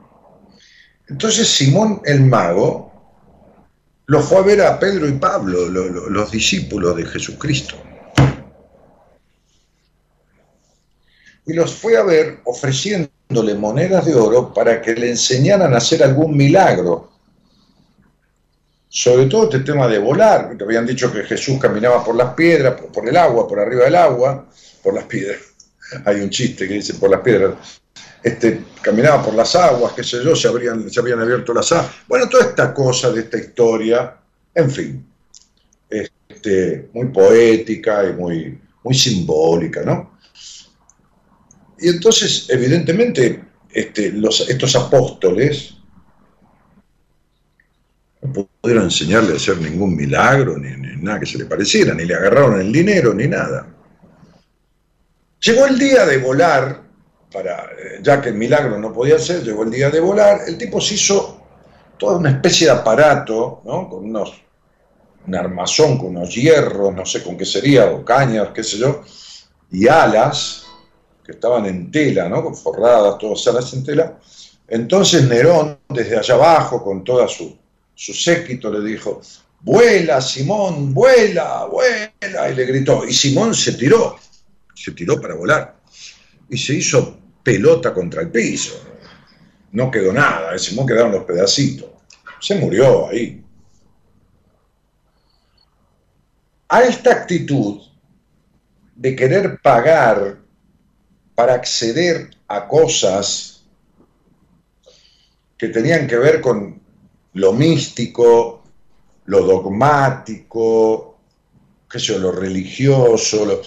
Entonces 1.09 1.47
Simón 1.47 1.99
el 2.05 2.21
mago 2.21 2.91
lo 4.05 4.21
fue 4.21 4.37
a 4.37 4.41
ver 4.41 4.61
a 4.61 4.79
Pedro 4.79 5.07
y 5.07 5.13
Pablo, 5.13 5.67
los 5.67 6.31
discípulos 6.31 6.95
de 6.95 7.05
Jesucristo. 7.05 7.75
Y 11.45 11.53
los 11.53 11.73
fue 11.73 11.97
a 11.97 12.03
ver 12.03 12.39
ofreciendo 12.45 13.09
monedas 13.57 14.05
de 14.05 14.13
oro 14.13 14.53
para 14.53 14.81
que 14.81 14.93
le 14.93 15.09
enseñaran 15.09 15.73
a 15.73 15.77
hacer 15.77 16.03
algún 16.03 16.35
milagro. 16.35 17.09
Sobre 18.89 19.27
todo 19.27 19.45
este 19.45 19.59
tema 19.59 19.87
de 19.87 19.99
volar, 19.99 20.55
que 20.57 20.63
habían 20.63 20.85
dicho 20.85 21.11
que 21.11 21.23
Jesús 21.23 21.57
caminaba 21.59 22.03
por 22.03 22.15
las 22.15 22.33
piedras, 22.33 22.79
por 22.93 23.07
el 23.07 23.15
agua, 23.15 23.47
por 23.47 23.59
arriba 23.59 23.85
del 23.85 23.95
agua, 23.95 24.49
por 24.83 24.93
las 24.93 25.05
piedras. 25.05 25.39
Hay 26.05 26.19
un 26.19 26.29
chiste 26.29 26.67
que 26.67 26.73
dice 26.75 26.95
por 26.95 27.09
las 27.09 27.21
piedras. 27.21 27.53
Este, 28.21 28.61
caminaba 28.81 29.23
por 29.23 29.33
las 29.33 29.55
aguas, 29.55 29.93
qué 29.93 30.03
sé 30.03 30.23
yo, 30.23 30.35
se, 30.35 30.47
habrían, 30.47 30.89
se 30.91 30.99
habían 30.99 31.21
abierto 31.21 31.53
las 31.53 31.71
aguas. 31.71 31.91
Bueno, 32.07 32.27
toda 32.27 32.43
esta 32.45 32.73
cosa 32.73 33.09
de 33.11 33.21
esta 33.21 33.37
historia, 33.37 34.15
en 34.53 34.69
fin, 34.69 35.05
este, 35.89 36.89
muy 36.93 37.07
poética 37.07 38.07
y 38.09 38.13
muy, 38.13 38.61
muy 38.83 38.93
simbólica, 38.93 39.81
¿no? 39.83 40.10
Y 41.81 41.89
entonces, 41.89 42.45
evidentemente, 42.49 43.43
este, 43.71 44.13
estos 44.47 44.75
apóstoles 44.75 45.75
no 48.21 48.47
pudieron 48.61 48.83
enseñarle 48.85 49.33
a 49.33 49.35
hacer 49.37 49.57
ningún 49.57 49.95
milagro, 49.95 50.57
ni, 50.57 50.69
nada 51.01 51.19
que 51.19 51.25
se 51.25 51.39
le 51.39 51.45
pareciera, 51.45 51.95
ni 51.95 52.05
le 52.05 52.13
agarraron 52.13 52.61
el 52.61 52.71
dinero, 52.71 53.13
ni 53.13 53.27
nada. 53.27 53.67
Llegó 55.41 55.65
el 55.65 55.79
día 55.79 56.05
de 56.05 56.17
volar, 56.19 56.83
para, 57.33 57.63
eh, 57.63 57.99
ya 58.03 58.21
que 58.21 58.29
el 58.29 58.35
milagro 58.35 58.77
no 58.77 58.93
podía 58.93 59.17
ser, 59.17 59.43
llegó 59.43 59.63
el 59.63 59.71
día 59.71 59.89
de 59.89 59.99
volar, 59.99 60.41
el 60.45 60.57
tipo 60.57 60.79
se 60.79 60.93
hizo 60.93 61.41
toda 61.97 62.17
una 62.17 62.29
especie 62.29 62.67
de 62.67 62.73
aparato, 62.73 63.61
¿no? 63.65 63.89
con 63.89 64.05
unos, 64.05 64.39
un 65.25 65.35
armazón, 65.35 65.97
con 65.97 66.15
unos 66.15 66.35
hierros, 66.35 66.93
no 66.93 67.05
sé 67.05 67.23
con 67.23 67.35
qué 67.37 67.45
sería, 67.45 67.87
o 67.87 68.05
cañas, 68.05 68.49
qué 68.53 68.63
sé 68.63 68.77
yo, 68.77 69.01
y 69.71 69.87
alas, 69.87 70.60
que 71.23 71.33
estaban 71.33 71.65
en 71.65 71.91
tela, 71.91 72.27
¿no? 72.27 72.53
forradas, 72.53 73.17
todas 73.17 73.45
alas 73.47 73.73
en 73.73 73.83
tela. 73.83 74.17
Entonces 74.67 75.27
Nerón, 75.27 75.79
desde 75.89 76.17
allá 76.17 76.35
abajo, 76.35 76.83
con 76.83 77.03
toda 77.03 77.27
su, 77.27 77.57
su 77.93 78.13
séquito, 78.13 78.71
le 78.71 78.87
dijo, 78.89 79.21
vuela, 79.61 80.21
Simón, 80.21 80.93
vuela, 80.93 81.65
vuela, 81.65 82.49
y 82.49 82.55
le 82.55 82.65
gritó. 82.65 83.05
Y 83.05 83.13
Simón 83.13 83.53
se 83.53 83.73
tiró, 83.73 84.15
se 84.73 84.91
tiró 84.91 85.19
para 85.19 85.35
volar, 85.35 85.75
y 86.49 86.57
se 86.57 86.75
hizo 86.75 87.17
pelota 87.43 87.93
contra 87.93 88.21
el 88.21 88.31
piso. 88.31 88.81
No 89.71 89.89
quedó 89.89 90.11
nada, 90.11 90.53
de 90.53 90.59
Simón 90.59 90.87
quedaron 90.87 91.11
los 91.11 91.23
pedacitos. 91.23 91.89
Se 92.39 92.55
murió 92.55 93.09
ahí. 93.09 93.43
A 96.69 96.83
esta 96.83 97.11
actitud 97.11 97.81
de 98.95 99.15
querer 99.15 99.59
pagar 99.61 100.40
para 101.41 101.55
acceder 101.55 102.29
a 102.49 102.67
cosas 102.67 103.63
que 105.57 105.69
tenían 105.69 106.05
que 106.05 106.15
ver 106.15 106.39
con 106.39 106.79
lo 107.33 107.53
místico, 107.53 108.61
lo 109.25 109.41
dogmático, 109.41 111.17
qué 111.89 111.97
sé 111.97 112.05
yo, 112.05 112.19
lo 112.19 112.31
religioso, 112.31 113.63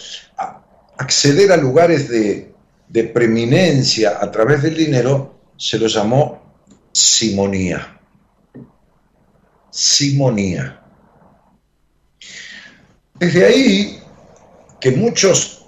acceder 0.98 1.50
a 1.50 1.56
lugares 1.56 2.08
de, 2.08 2.54
de 2.88 3.04
preeminencia 3.06 4.18
a 4.22 4.30
través 4.30 4.62
del 4.62 4.76
dinero, 4.76 5.34
se 5.56 5.76
lo 5.76 5.88
llamó 5.88 6.54
simonía. 6.92 8.00
Simonía. 9.68 10.80
Desde 13.14 13.44
ahí 13.44 13.98
que 14.80 14.92
muchos 14.92 15.63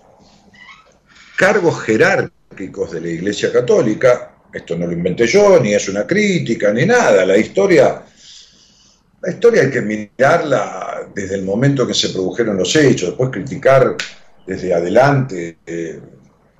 cargos 1.36 1.82
jerárquicos 1.82 2.92
de 2.92 3.00
la 3.00 3.08
Iglesia 3.08 3.52
Católica, 3.52 4.32
esto 4.52 4.76
no 4.76 4.86
lo 4.86 4.92
inventé 4.92 5.26
yo, 5.26 5.60
ni 5.60 5.74
es 5.74 5.88
una 5.88 6.06
crítica, 6.06 6.72
ni 6.72 6.86
nada, 6.86 7.26
la 7.26 7.36
historia, 7.36 8.02
la 9.20 9.30
historia 9.30 9.62
hay 9.62 9.70
que 9.70 9.82
mirarla 9.82 11.08
desde 11.14 11.34
el 11.34 11.44
momento 11.44 11.86
que 11.86 11.94
se 11.94 12.08
produjeron 12.08 12.56
los 12.56 12.74
hechos, 12.74 13.10
después 13.10 13.30
criticar 13.30 13.96
desde 14.46 14.72
adelante, 14.72 15.58
eh, 15.66 16.00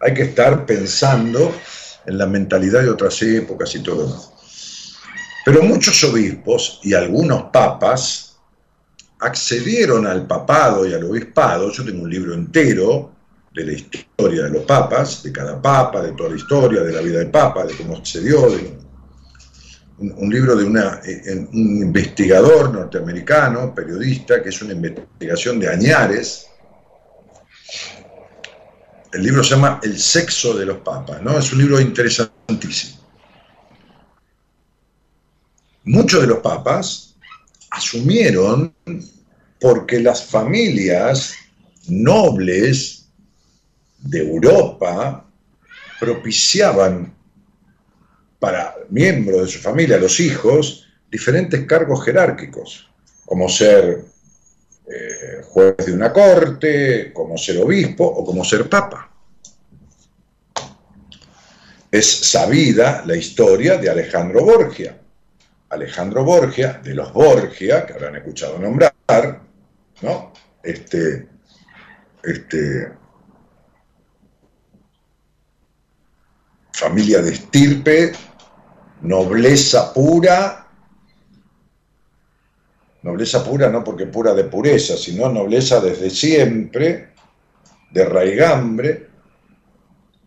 hay 0.01 0.13
que 0.13 0.23
estar 0.23 0.67
pensando 0.67 1.55
en 2.05 2.19
la 2.19 2.27
mentalidad 2.27 2.83
de 2.83 2.91
otras 2.91 3.21
épocas 3.23 3.75
y 3.75 3.83
todo 3.83 4.07
eso. 4.07 4.33
Pero 5.45 5.63
muchos 5.63 6.03
obispos 6.05 6.81
y 6.83 6.93
algunos 6.93 7.45
papas 7.45 8.37
accedieron 9.21 10.07
al 10.07 10.27
papado 10.27 10.87
y 10.87 10.93
al 10.93 11.05
obispado, 11.05 11.73
yo 11.73 11.85
tengo 11.85 12.03
un 12.03 12.11
libro 12.11 12.35
entero 12.35 13.16
de 13.57 13.65
la 13.65 13.73
historia 13.73 14.43
de 14.45 14.51
los 14.51 14.65
papas, 14.65 15.23
de 15.23 15.33
cada 15.33 15.61
papa, 15.61 16.03
de 16.03 16.13
toda 16.13 16.29
la 16.29 16.37
historia, 16.37 16.83
de 16.83 16.93
la 16.93 17.01
vida 17.01 17.21
del 17.21 17.31
papa, 17.31 17.65
de 17.65 17.75
cómo 17.75 18.05
se 18.05 18.21
dio, 18.21 18.47
un, 19.99 20.31
libro 20.31 20.55
de 20.55 20.65
una, 20.65 21.01
eh, 21.07 21.49
un 21.53 21.79
investigador 21.79 22.71
norteamericano, 22.71 23.75
periodista, 23.75 24.43
que 24.43 24.51
es 24.51 24.61
una 24.61 24.75
investigación 24.75 25.59
de 25.59 25.71
Añares. 25.71 26.49
El 29.11 29.23
libro 29.23 29.43
se 29.43 29.55
llama 29.55 29.81
El 29.83 29.99
sexo 29.99 30.53
de 30.53 30.67
los 30.67 30.79
papas, 30.79 31.23
¿no? 31.23 31.39
Es 31.39 31.51
un 31.51 31.61
libro 31.61 31.81
interesantísimo. 31.81 33.01
Muchos 35.85 36.21
de 36.21 36.27
los 36.27 36.39
papas 36.41 37.17
asumieron 37.71 38.75
porque 39.59 40.01
las 40.01 40.27
familias 40.27 41.35
nobles 41.89 43.06
de 44.07 44.21
Europa 44.21 45.25
propiciaban 45.99 47.15
para 48.39 48.75
miembros 48.91 49.43
de 49.43 49.49
su 49.49 49.59
familia, 49.59 49.99
los 49.99 50.21
hijos, 50.21 50.87
diferentes 51.11 51.65
cargos 51.67 52.05
jerárquicos, 52.05 52.91
como 53.25 53.49
ser 53.49 54.05
eh, 54.89 55.43
juez 55.45 55.77
de 55.79 55.93
una 55.93 56.13
corte, 56.13 57.13
como 57.13 57.37
ser 57.37 57.59
obispo 57.59 58.05
o 58.05 58.25
como 58.25 58.45
ser 58.45 58.69
papa. 58.69 59.11
Es 61.91 62.07
sabida 62.31 63.03
la 63.07 63.17
historia 63.17 63.79
de 63.79 63.89
Alejandro 63.89 64.45
Borgia. 64.45 65.01
Alejandro 65.71 66.25
Borgia, 66.25 66.81
de 66.85 66.95
los 66.95 67.13
Borgia, 67.13 67.85
que 67.87 67.95
habrán 67.95 68.17
escuchado 68.17 68.59
nombrar, 68.59 69.41
¿no? 70.03 70.33
Este, 70.63 71.27
este, 72.23 72.93
familia 76.77 77.23
de 77.23 77.33
estirpe, 77.33 78.13
nobleza 79.01 79.95
pura, 79.95 80.67
nobleza 83.03 83.43
pura 83.43 83.71
no 83.71 83.83
porque 83.83 84.05
pura 84.07 84.35
de 84.35 84.45
pureza, 84.45 84.95
sino 84.99 85.31
nobleza 85.31 85.81
desde 85.81 86.11
siempre, 86.11 87.15
de 87.91 88.05
raigambre. 88.05 89.09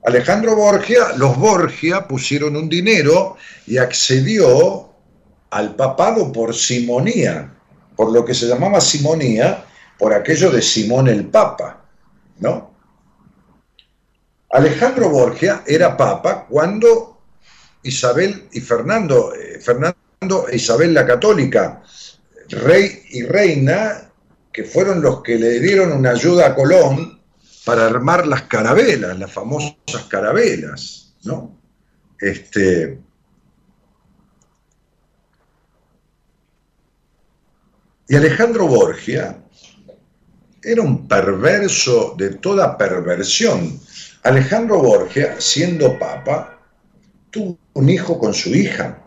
Alejandro 0.03 0.55
Borgia, 0.55 1.13
los 1.17 1.37
Borgia 1.37 2.07
pusieron 2.07 2.55
un 2.55 2.67
dinero 2.67 3.37
y 3.67 3.77
accedió 3.77 4.89
al 5.51 5.75
papado 5.75 6.31
por 6.31 6.55
simonía, 6.55 7.53
por 7.95 8.11
lo 8.11 8.25
que 8.25 8.33
se 8.33 8.47
llamaba 8.47 8.81
simonía, 8.81 9.65
por 9.99 10.15
aquello 10.15 10.49
de 10.49 10.63
Simón 10.63 11.09
el 11.09 11.25
Papa, 11.25 11.85
¿no? 12.39 12.68
Alejandro 14.51 15.09
Borgia 15.09 15.63
era 15.67 15.95
papa 15.95 16.45
cuando 16.49 17.21
Isabel 17.83 18.47
y 18.51 18.61
Fernando, 18.61 19.33
eh, 19.35 19.59
Fernando 19.59 20.47
e 20.49 20.55
Isabel 20.55 20.93
la 20.93 21.05
Católica, 21.05 21.83
rey 22.49 23.03
y 23.11 23.23
reina, 23.23 24.11
que 24.51 24.63
fueron 24.63 25.01
los 25.01 25.21
que 25.21 25.37
le 25.37 25.59
dieron 25.59 25.91
una 25.91 26.11
ayuda 26.11 26.47
a 26.47 26.55
Colón 26.55 27.21
para 27.63 27.85
armar 27.85 28.25
las 28.25 28.43
carabelas, 28.43 29.17
las 29.19 29.31
famosas 29.31 29.75
carabelas, 30.09 31.13
¿no? 31.23 31.57
Este, 32.19 32.99
y 38.07 38.15
Alejandro 38.15 38.67
Borgia 38.67 39.37
era 40.63 40.81
un 40.81 41.07
perverso 41.07 42.15
de 42.17 42.31
toda 42.35 42.77
perversión. 42.77 43.79
Alejandro 44.23 44.81
Borgia, 44.81 45.35
siendo 45.39 45.97
papa, 45.97 46.59
tuvo 47.31 47.57
un 47.73 47.89
hijo 47.89 48.19
con 48.19 48.33
su 48.33 48.49
hija. 48.49 49.01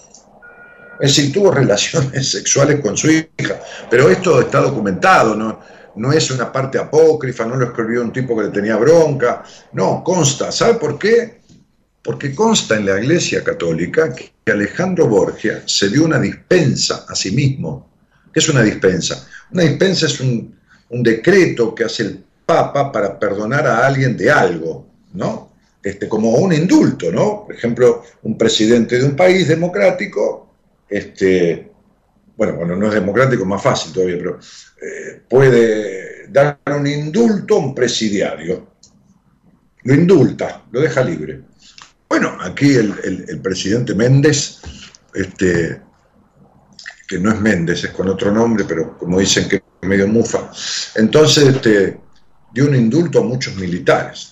Es 1.00 1.16
decir, 1.16 1.32
tuvo 1.32 1.50
relaciones 1.52 2.30
sexuales 2.30 2.80
con 2.80 2.96
su 2.96 3.10
hija. 3.10 3.60
Pero 3.90 4.08
esto 4.08 4.40
está 4.40 4.60
documentado, 4.60 5.34
no, 5.34 5.60
no 5.96 6.12
es 6.12 6.30
una 6.30 6.50
parte 6.50 6.78
apócrifa, 6.78 7.44
no 7.44 7.56
lo 7.56 7.66
escribió 7.66 8.02
un 8.02 8.12
tipo 8.12 8.36
que 8.36 8.44
le 8.44 8.50
tenía 8.50 8.76
bronca. 8.76 9.42
No, 9.72 10.02
consta. 10.02 10.50
¿Sabe 10.50 10.74
por 10.74 10.98
qué? 10.98 11.42
Porque 12.02 12.34
consta 12.34 12.76
en 12.76 12.86
la 12.86 12.98
Iglesia 12.98 13.44
Católica 13.44 14.12
que 14.14 14.32
Alejandro 14.50 15.08
Borgia 15.08 15.62
se 15.66 15.88
dio 15.90 16.04
una 16.04 16.18
dispensa 16.18 17.04
a 17.08 17.14
sí 17.14 17.32
mismo. 17.32 17.90
¿Qué 18.32 18.40
es 18.40 18.48
una 18.48 18.62
dispensa? 18.62 19.28
Una 19.52 19.64
dispensa 19.64 20.06
es 20.06 20.18
un, 20.20 20.58
un 20.88 21.02
decreto 21.02 21.74
que 21.74 21.84
hace 21.84 22.02
el 22.04 22.24
Papa 22.44 22.90
para 22.90 23.18
perdonar 23.18 23.66
a 23.66 23.86
alguien 23.86 24.16
de 24.16 24.30
algo. 24.30 24.91
¿No? 25.14 25.52
Este, 25.82 26.08
como 26.08 26.30
un 26.36 26.52
indulto, 26.52 27.10
¿no? 27.10 27.44
Por 27.46 27.54
ejemplo, 27.54 28.04
un 28.22 28.38
presidente 28.38 28.98
de 28.98 29.04
un 29.04 29.16
país 29.16 29.48
democrático, 29.48 30.54
este, 30.88 31.72
bueno, 32.36 32.54
bueno, 32.54 32.76
no 32.76 32.86
es 32.86 32.94
democrático, 32.94 33.44
más 33.44 33.62
fácil 33.62 33.92
todavía, 33.92 34.16
pero 34.16 34.38
eh, 34.80 35.22
puede 35.28 36.28
dar 36.28 36.58
un 36.78 36.86
indulto 36.86 37.56
a 37.56 37.58
un 37.58 37.74
presidiario. 37.74 38.72
Lo 39.82 39.94
indulta, 39.94 40.64
lo 40.70 40.80
deja 40.80 41.02
libre. 41.02 41.40
Bueno, 42.08 42.36
aquí 42.40 42.74
el, 42.74 43.40
presidente 43.42 43.94
Méndez, 43.94 44.60
este, 45.14 45.80
que 47.08 47.18
no 47.18 47.32
es 47.32 47.40
Méndez, 47.40 47.82
es 47.82 47.90
con 47.90 48.08
otro 48.08 48.30
nombre, 48.30 48.64
pero 48.68 48.96
como 48.98 49.18
dicen 49.18 49.48
que 49.48 49.56
es 49.56 49.88
medio 49.88 50.06
mufa, 50.06 50.50
entonces 50.94 51.48
este, 51.48 51.98
dio 52.52 52.66
un 52.66 52.76
indulto 52.76 53.18
a 53.18 53.24
muchos 53.24 53.56
militares 53.56 54.31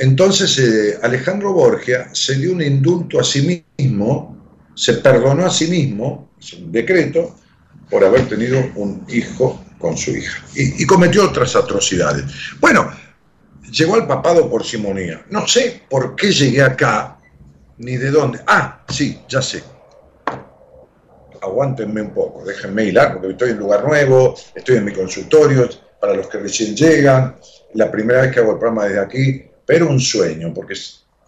entonces 0.00 0.58
eh, 0.58 0.98
Alejandro 1.02 1.52
Borgia 1.52 2.08
se 2.14 2.34
dio 2.36 2.52
un 2.52 2.62
indulto 2.62 3.20
a 3.20 3.22
sí 3.22 3.64
mismo, 3.76 4.34
se 4.74 4.94
perdonó 4.94 5.44
a 5.44 5.50
sí 5.50 5.66
mismo, 5.66 6.30
es 6.40 6.54
un 6.54 6.72
decreto, 6.72 7.36
por 7.90 8.02
haber 8.02 8.26
tenido 8.26 8.58
un 8.76 9.04
hijo 9.08 9.62
con 9.78 9.98
su 9.98 10.12
hija. 10.12 10.42
Y, 10.54 10.86
cometió 10.86 11.28
otras 11.28 11.54
atrocidades. 11.54 12.24
Bueno, 12.60 12.90
llegó 13.70 13.96
al 13.96 14.06
papado 14.06 14.48
por 14.48 14.64
simonía. 14.64 15.22
No 15.28 15.46
sé 15.46 15.82
por 15.90 16.16
qué 16.16 16.32
llegué 16.32 16.62
acá, 16.62 17.18
ni 17.76 17.98
de 17.98 18.10
dónde. 18.10 18.40
Ah, 18.46 18.82
sí, 18.88 19.20
ya 19.28 19.42
sé. 19.42 19.62
Aguántenme 21.42 22.00
un 22.00 22.14
poco, 22.14 22.42
déjenme 22.42 22.84
hilar, 22.84 23.12
porque 23.12 23.32
estoy 23.32 23.50
en 23.50 23.58
lugar 23.58 23.84
nuevo, 23.84 24.34
estoy 24.54 24.76
en 24.76 24.86
mi 24.86 24.92
consultorio, 24.92 25.68
para 26.00 26.14
los 26.14 26.26
que 26.28 26.38
recién 26.38 26.74
llegan, 26.74 27.36
la 27.74 27.90
primera 27.90 28.22
vez 28.22 28.32
que 28.32 28.40
hago 28.40 28.52
el 28.52 28.58
programa 28.58 28.86
desde 28.86 29.00
aquí, 29.00 29.49
pero 29.70 29.88
un 29.88 30.00
sueño, 30.00 30.52
porque 30.52 30.74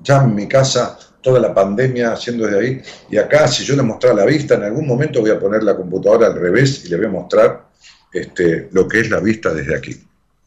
ya 0.01 0.21
en 0.21 0.35
mi 0.35 0.49
casa 0.49 0.99
toda 1.23 1.39
la 1.39 1.55
pandemia 1.55 2.13
haciendo 2.13 2.45
desde 2.45 2.59
ahí, 2.59 2.83
y 3.09 3.17
acá 3.17 3.47
si 3.47 3.63
yo 3.63 3.77
le 3.77 3.85
mostrara 3.85 4.17
la 4.17 4.25
vista, 4.25 4.57
en 4.57 4.65
algún 4.65 4.85
momento 4.85 5.21
voy 5.21 5.31
a 5.31 5.39
poner 5.39 5.63
la 5.63 5.77
computadora 5.77 6.27
al 6.27 6.35
revés 6.35 6.85
y 6.85 6.89
le 6.89 6.97
voy 6.97 7.07
a 7.07 7.11
mostrar 7.11 7.69
este, 8.13 8.69
lo 8.73 8.89
que 8.89 8.99
es 8.99 9.11
la 9.11 9.21
vista 9.21 9.55
desde 9.55 9.77
aquí, 9.77 9.97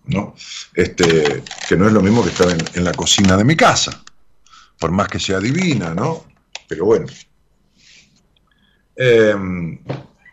¿no? 0.08 0.36
Este, 0.74 1.42
que 1.70 1.78
no 1.78 1.88
es 1.88 1.94
lo 1.94 2.02
mismo 2.02 2.22
que 2.22 2.32
estar 2.32 2.50
en, 2.50 2.84
la 2.84 2.92
cocina 2.92 3.38
de 3.38 3.46
mi 3.46 3.56
casa, 3.56 4.04
por 4.78 4.92
más 4.92 5.08
que 5.08 5.18
sea 5.18 5.40
divina, 5.40 5.94
¿no? 5.94 6.26
Pero 6.68 6.84
bueno. 6.84 7.06
Em, 8.98 9.80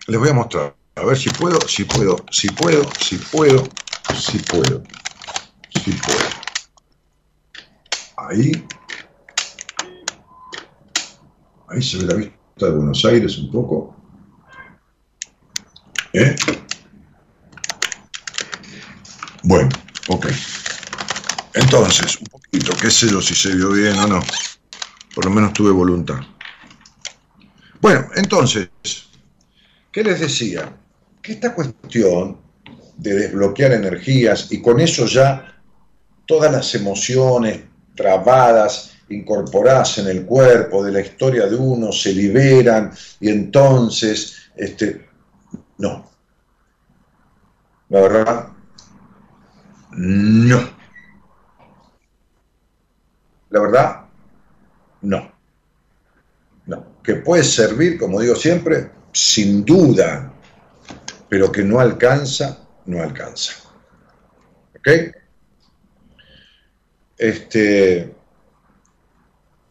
les 0.08 0.18
voy 0.18 0.30
a 0.30 0.34
mostrar, 0.34 0.74
a 0.96 1.04
ver 1.04 1.16
si 1.16 1.30
puedo, 1.30 1.60
si 1.68 1.84
puedo, 1.84 2.24
si 2.28 2.48
puedo, 2.48 2.82
si 2.98 3.18
puedo, 3.18 3.62
si 4.16 4.38
puedo, 4.40 4.82
si 5.70 5.92
puedo. 5.92 6.51
Ahí. 8.28 8.52
Ahí 11.68 11.82
se 11.82 11.98
ve 11.98 12.04
la 12.04 12.14
vista 12.14 12.66
de 12.66 12.70
Buenos 12.70 13.04
Aires 13.04 13.38
un 13.38 13.50
poco. 13.50 13.96
¿Eh? 16.12 16.36
Bueno, 19.42 19.68
ok. 20.08 20.26
Entonces, 21.54 22.18
un 22.18 22.26
poquito, 22.26 22.72
qué 22.80 22.90
sé 22.90 23.08
yo 23.08 23.20
si 23.20 23.34
se 23.34 23.54
vio 23.56 23.70
bien 23.70 23.98
o 23.98 24.06
no. 24.06 24.20
Por 25.14 25.24
lo 25.24 25.30
menos 25.30 25.52
tuve 25.52 25.70
voluntad. 25.70 26.20
Bueno, 27.80 28.06
entonces, 28.14 28.68
¿qué 29.90 30.04
les 30.04 30.20
decía? 30.20 30.76
Que 31.20 31.32
esta 31.32 31.54
cuestión 31.54 32.38
de 32.96 33.14
desbloquear 33.14 33.72
energías 33.72 34.52
y 34.52 34.62
con 34.62 34.80
eso 34.80 35.06
ya 35.06 35.60
todas 36.26 36.52
las 36.52 36.74
emociones, 36.74 37.60
trabadas, 38.02 38.94
incorporadas 39.08 39.98
en 39.98 40.08
el 40.08 40.26
cuerpo 40.26 40.84
de 40.84 40.92
la 40.92 41.00
historia 41.00 41.46
de 41.46 41.56
uno, 41.56 41.92
se 41.92 42.12
liberan 42.12 42.92
y 43.20 43.30
entonces, 43.30 44.50
este, 44.56 45.08
no. 45.78 46.10
La 47.88 48.00
verdad, 48.00 48.48
no. 49.92 50.70
La 53.50 53.60
verdad, 53.60 54.00
no. 55.02 55.30
No. 56.66 56.86
Que 57.02 57.16
puede 57.16 57.44
servir, 57.44 57.98
como 57.98 58.20
digo 58.20 58.34
siempre, 58.34 58.90
sin 59.12 59.64
duda, 59.64 60.32
pero 61.28 61.52
que 61.52 61.62
no 61.62 61.78
alcanza, 61.78 62.58
no 62.86 63.02
alcanza. 63.02 63.52
¿Ok? 64.74 64.88
Este, 67.22 68.12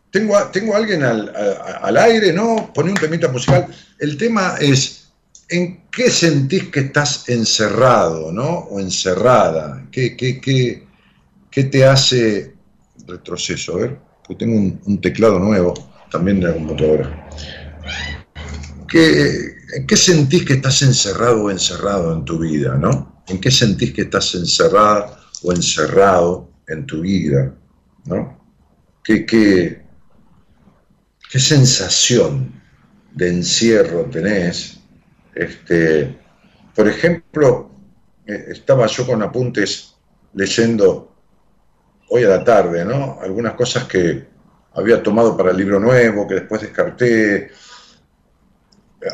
tengo, 0.10 0.38
tengo 0.54 0.74
a 0.74 0.78
alguien 0.78 1.04
al, 1.04 1.98
aire, 1.98 2.32
¿no? 2.32 2.72
Poné 2.74 2.92
un 2.92 2.98
temita 2.98 3.28
musical. 3.28 3.68
El 4.00 4.16
tema 4.16 4.56
es, 4.58 5.10
¿en 5.50 5.84
qué 5.92 6.10
sentís 6.10 6.70
que 6.70 6.80
estás 6.80 7.28
encerrado, 7.28 8.32
¿no? 8.32 8.60
O 8.72 8.80
encerrada. 8.80 9.86
¿Qué, 9.92 10.16
qué, 10.16 11.64
te 11.64 11.86
hace 11.86 12.56
retroceso? 13.06 13.74
A 13.74 13.80
ver, 13.80 14.00
porque 14.26 14.46
tengo 14.46 14.58
un, 14.86 15.02
teclado 15.02 15.38
nuevo 15.38 15.74
también 16.10 16.40
de 16.40 16.48
la 16.48 16.54
computadora. 16.54 17.30
¿Qué, 18.88 19.56
¿En 19.76 19.86
qué 19.86 19.98
sentís 19.98 20.46
que 20.46 20.54
estás 20.54 20.82
encerrado 20.84 21.44
o 21.44 21.52
encerrado 21.52 22.14
en 22.14 22.24
tu 22.24 22.40
vida, 22.40 22.78
¿no? 22.78 23.24
¿En 23.28 23.42
qué 23.42 23.52
sentís 23.52 23.92
que 23.92 24.04
estás 24.04 24.36
encerrada 24.36 25.20
o 25.44 25.52
encerrado 25.52 26.51
en 26.68 26.86
tu 26.86 27.02
vida, 27.02 27.54
¿no? 28.06 28.40
¿Qué, 29.04 29.26
qué, 29.26 29.82
qué 31.32 31.40
sensación 31.40 32.62
de 33.14 33.30
encierro 33.30 34.06
tenés. 34.06 34.80
Este, 35.34 36.18
por 36.76 36.88
ejemplo, 36.88 37.72
eh, 38.26 38.46
estaba 38.50 38.88
yo 38.88 39.06
con 39.06 39.22
apuntes 39.22 39.96
leyendo 40.34 41.14
hoy 42.10 42.24
a 42.24 42.30
la 42.30 42.44
tarde, 42.44 42.86
¿no? 42.86 43.20
Algunas 43.22 43.54
cosas 43.54 43.86
que 43.86 44.28
había 44.74 45.02
tomado 45.02 45.36
para 45.36 45.52
el 45.52 45.58
libro 45.58 45.80
nuevo, 45.80 46.28
que 46.28 46.36
después 46.36 46.62
descarté. 46.62 47.52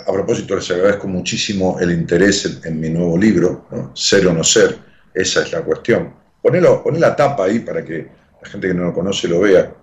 A 0.05 0.11
propósito, 0.11 0.55
les 0.55 0.69
agradezco 0.69 1.07
muchísimo 1.07 1.79
el 1.79 1.91
interés 1.91 2.59
en, 2.65 2.79
mi 2.79 2.89
nuevo 2.89 3.17
libro, 3.17 3.67
Ser 3.93 4.27
o 4.27 4.33
no 4.33 4.43
ser, 4.43 4.77
esa 5.13 5.43
es 5.43 5.51
la 5.53 5.61
cuestión. 5.61 6.13
Ponelo, 6.41 6.83
poné 6.83 6.99
la 6.99 7.15
tapa 7.15 7.45
ahí 7.45 7.59
para 7.59 7.83
que 7.83 8.07
la 8.41 8.49
gente 8.49 8.67
que 8.67 8.73
no 8.73 8.85
lo 8.85 8.93
conoce 8.93 9.27
lo 9.27 9.41
vea. 9.41 9.73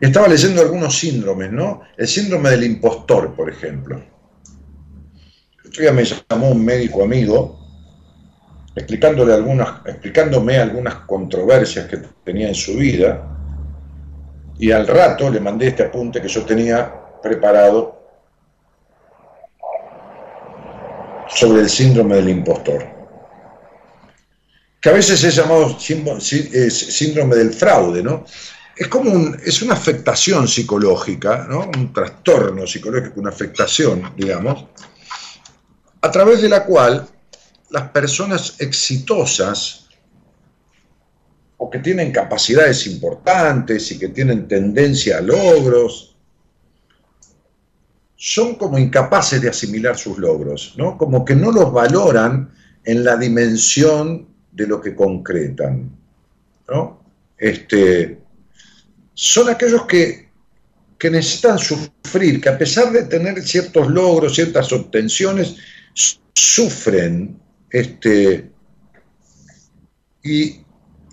Estaba 0.00 0.28
leyendo 0.28 0.62
algunos 0.62 0.98
síndromes, 0.98 1.52
¿no? 1.52 1.82
El 1.96 2.08
síndrome 2.08 2.50
del 2.50 2.64
impostor, 2.64 3.34
por 3.34 3.48
ejemplo. 3.48 4.02
Otro 5.66 5.82
día 5.82 5.92
me 5.92 6.04
llamó 6.04 6.50
un 6.50 6.64
médico 6.64 7.04
amigo 7.04 7.62
explicándole 8.74 9.34
algunas, 9.34 9.86
explicándome 9.86 10.58
algunas 10.58 10.94
controversias 11.06 11.86
que 11.86 11.98
tenía 12.24 12.48
en 12.48 12.54
su 12.54 12.74
vida 12.76 13.28
y 14.58 14.70
al 14.70 14.86
rato 14.86 15.30
le 15.30 15.40
mandé 15.40 15.68
este 15.68 15.84
apunte 15.84 16.20
que 16.20 16.28
yo 16.28 16.44
tenía 16.44 16.92
preparado 17.22 18.00
sobre 21.28 21.62
el 21.62 21.68
síndrome 21.68 22.16
del 22.16 22.28
impostor, 22.28 22.84
que 24.82 24.90
a 24.90 24.92
veces 24.92 25.22
es 25.22 25.36
llamado 25.36 25.78
síndrome 25.78 27.36
del 27.36 27.54
fraude, 27.54 28.02
¿no? 28.02 28.26
Es 28.76 28.88
como 28.88 29.12
un, 29.12 29.40
es 29.44 29.62
una 29.62 29.74
afectación 29.74 30.48
psicológica, 30.48 31.46
¿no? 31.48 31.70
Un 31.76 31.92
trastorno 31.92 32.66
psicológico, 32.66 33.20
una 33.20 33.30
afectación, 33.30 34.12
digamos, 34.16 34.66
a 36.00 36.10
través 36.10 36.42
de 36.42 36.48
la 36.48 36.64
cual 36.64 37.06
las 37.70 37.90
personas 37.90 38.56
exitosas 38.58 39.86
o 41.58 41.70
que 41.70 41.78
tienen 41.78 42.10
capacidades 42.10 42.84
importantes 42.88 43.92
y 43.92 44.00
que 44.00 44.08
tienen 44.08 44.48
tendencia 44.48 45.18
a 45.18 45.20
logros, 45.20 46.16
son 48.16 48.56
como 48.56 48.80
incapaces 48.80 49.40
de 49.40 49.48
asimilar 49.48 49.96
sus 49.96 50.18
logros, 50.18 50.74
¿no? 50.76 50.98
Como 50.98 51.24
que 51.24 51.36
no 51.36 51.52
los 51.52 51.72
valoran 51.72 52.52
en 52.84 53.04
la 53.04 53.16
dimensión 53.16 54.31
de 54.52 54.66
lo 54.66 54.80
que 54.80 54.94
concretan, 54.94 55.90
¿no? 56.68 57.02
Este, 57.36 58.18
son 59.14 59.48
aquellos 59.48 59.86
que, 59.86 60.30
que 60.98 61.10
necesitan 61.10 61.58
sufrir, 61.58 62.40
que 62.40 62.48
a 62.48 62.58
pesar 62.58 62.92
de 62.92 63.04
tener 63.04 63.42
ciertos 63.42 63.88
logros, 63.88 64.34
ciertas 64.34 64.72
obtenciones, 64.72 65.56
sufren 66.34 67.40
este, 67.70 68.52
y, 70.22 70.60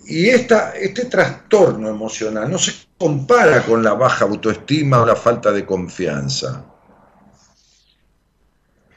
este 0.06 1.04
trastorno 1.04 1.88
emocional 1.88 2.50
no 2.50 2.58
se 2.58 2.72
compara 2.98 3.62
con 3.62 3.82
la 3.82 3.94
baja 3.94 4.24
autoestima 4.24 5.02
o 5.02 5.06
la 5.06 5.14
falta 5.14 5.52
de 5.52 5.64
confianza. 5.64 6.64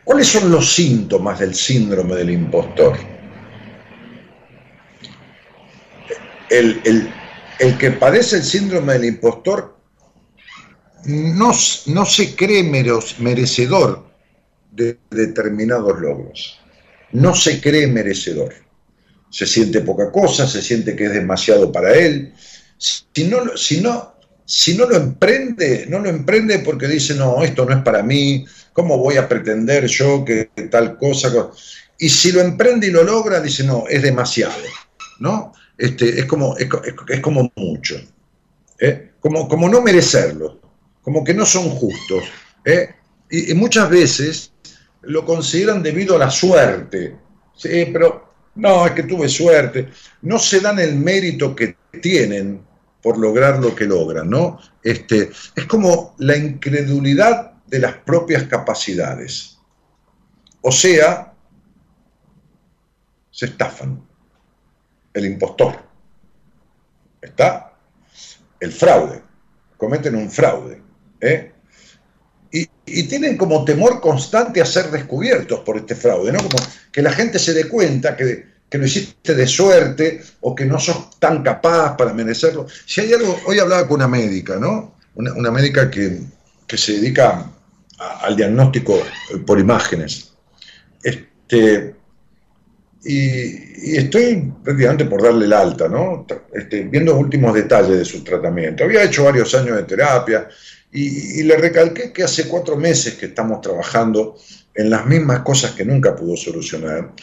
¿Cuáles 0.04 0.28
son 0.28 0.52
los 0.52 0.74
síntomas 0.74 1.39
del 1.39 1.54
síndrome 1.54 2.16
del 2.16 2.32
impostor? 2.32 2.98
El, 6.50 7.12
el 7.60 7.78
que 7.78 7.91
padece 7.91 8.38
el 8.38 8.44
síndrome 8.44 8.94
del 8.94 9.06
impostor 9.06 9.78
no, 11.06 11.52
no 11.88 12.06
se 12.06 12.36
cree 12.36 12.64
merecedor 12.64 14.06
de 14.72 14.98
determinados 15.10 16.00
logros 16.00 16.60
no 17.14 17.36
se 17.36 17.62
cree 17.62 17.88
merecedor. 17.88 18.54
Se 19.30 19.48
siente 19.48 19.82
poca 19.82 20.12
cosa, 20.12 20.48
se 20.48 20.62
siente 20.62 20.96
que 20.96 21.06
es 21.06 21.14
demasiado 21.14 21.72
para 21.72 21.94
él. 21.94 22.34
Si 22.78 23.24
no, 23.26 23.56
si 23.56 23.82
no, 23.82 24.16
si 24.46 24.76
no 24.76 24.86
lo 24.86 24.96
emprende, 24.96 25.86
no 25.88 26.00
lo 26.00 26.10
emprende 26.10 26.60
porque 26.60 26.88
dice, 26.88 27.16
no, 27.16 27.41
esto 27.44 27.66
no 27.66 27.76
es 27.76 27.84
para 27.84 28.04
mí, 28.04 28.46
¿cómo 28.74 28.98
voy 28.98 29.18
a 29.18 29.30
pretender 29.30 29.88
yo 29.88 30.26
que, 30.26 30.50
tal 30.70 30.98
cosa? 30.98 31.32
Y 31.98 32.10
si 32.10 32.32
lo 32.32 32.41
emprende 32.41 32.88
y 32.88 32.91
lo 32.91 33.04
logra, 33.04 33.39
dice, 33.39 33.64
no, 33.64 33.86
es 33.88 34.02
demasiado, 34.02 34.54
¿no? 35.20 35.54
Este, 35.78 36.19
es, 36.19 36.26
como, 36.26 36.55
es, 36.57 37.19
como 37.21 37.51
mucho, 37.55 37.95
¿eh? 38.80 39.11
como, 39.19 39.47
como 39.47 39.67
no 39.67 39.82
merecerlo, 39.82 40.59
como 41.01 41.24
que 41.24 41.34
no 41.34 41.45
son 41.45 41.69
justos. 41.69 42.24
¿eh? 42.65 42.95
y 43.30 43.53
muchas 43.55 43.89
veces 43.89 44.53
lo 45.03 45.26
consideran 45.26 45.84
debido 45.84 46.15
a 46.15 46.19
la 46.19 46.30
suerte. 46.30 47.17
Pero 47.61 48.34
no, 48.55 48.86
es 48.86 48.93
que 48.93 49.03
tuve 49.03 49.30
suerte. 49.30 49.89
No 50.21 50.39
se 50.39 50.59
dan 50.59 50.80
el 50.80 50.95
mérito 50.95 51.55
que 51.55 51.78
tienen 52.01 52.61
por 53.01 53.17
lograr 53.17 53.59
lo 53.59 53.76
que 53.76 53.86
logran, 53.86 54.30
¿no? 54.30 54.59
Este, 54.82 55.30
es 55.55 55.65
como 55.65 56.15
la 56.19 56.38
incredulidad 56.38 57.53
de 57.67 57.80
las 57.80 57.97
propias 57.97 58.43
capacidades. 58.43 59.57
O 60.61 60.71
sea, 60.71 61.34
se 63.32 63.47
estafan. 63.47 64.01
El 65.14 65.26
impostor. 65.26 65.78
¿Está? 67.22 67.74
El 68.59 68.72
fraude. 68.72 69.22
Cometen 69.78 70.16
un 70.16 70.30
fraude. 70.30 70.82
¿eh? 71.22 71.53
y, 72.86 73.03
tienen 73.07 73.38
como 73.38 73.66
temor 73.66 73.99
constante 73.99 74.61
a 74.61 74.66
ser 74.66 74.91
descubiertos 74.91 75.61
por 75.61 75.78
este 75.78 75.95
fraude, 75.95 76.32
¿no? 76.32 76.38
Como 76.38 76.57
que 76.91 77.01
la 77.01 77.11
gente 77.11 77.39
se 77.39 77.53
dé 77.53 77.68
cuenta 77.68 78.16
que, 78.16 78.45
que 78.70 78.78
lo 78.78 78.86
hiciste 78.86 79.34
de 79.34 79.47
suerte 79.47 80.22
o 80.41 80.53
que 80.53 80.66
no 80.66 80.80
sos 80.80 81.20
tan 81.20 81.41
capaz 81.41 81.97
para 81.97 82.14
merecerlo. 82.14 82.68
Si 82.86 83.01
hay 83.01 83.14
algo, 83.14 83.39
hoy 83.47 83.59
hablaba 83.59 83.88
con 83.88 83.95
una 83.95 84.07
médica, 84.07 84.57
¿no? 84.57 84.95
Una, 85.16 85.51
médica 85.51 85.89
que, 85.89 86.22
se 86.68 86.93
dedica 86.93 87.51
al 87.99 88.36
diagnóstico 88.36 88.99
por 89.45 89.59
imágenes. 89.59 90.34
Este, 91.03 91.93
y, 93.06 93.97
estoy 93.97 94.51
prácticamente 94.64 95.06
por 95.06 95.22
darle 95.22 95.45
el 95.45 95.54
alta, 95.54 95.88
¿no? 95.88 96.26
Este, 96.54 96.84
viendo 96.84 97.12
los 97.12 97.22
últimos 97.22 97.54
detalles 97.54 97.97
de 97.97 98.06
su 98.06 98.24
tratamiento. 98.24 98.84
Había 98.84 99.04
hecho 99.04 99.26
varios 99.26 99.54
años 99.56 99.76
de 99.76 99.84
terapia, 99.84 100.47
y, 100.91 101.43
le 101.43 101.58
recalqué 101.58 102.14
que 102.14 102.24
hace 102.24 102.47
cuatro 102.47 102.78
meses 102.78 103.16
que 103.16 103.26
estamos 103.28 103.62
trabajando 103.62 104.38
en 104.76 104.89
las 104.89 105.06
mismas 105.06 105.39
cosas 105.39 105.72
que 105.72 105.84
nunca 105.84 106.16
pudo 106.16 106.38
solucionar 106.38 107.14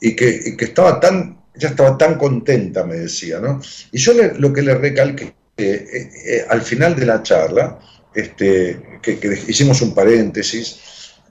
y 0.00 0.16
que, 0.16 0.56
estaba 0.58 0.98
tan, 0.98 1.38
ya 1.54 1.68
estaba 1.68 1.96
tan 1.98 2.16
contenta, 2.16 2.84
me 2.84 2.96
decía, 2.96 3.38
¿no? 3.38 3.60
Y 3.92 3.98
yo 3.98 4.12
lo 4.38 4.52
que 4.52 4.62
le 4.62 4.74
recalqué 4.74 5.34
eh, 5.56 6.10
eh, 6.26 6.46
al 6.48 6.62
final 6.62 6.96
de 6.96 7.06
la 7.06 7.22
charla, 7.22 7.78
este, 8.14 8.80
que, 9.02 9.18
que 9.18 9.38
hicimos 9.46 9.82
un 9.82 9.94
paréntesis, 9.94 10.78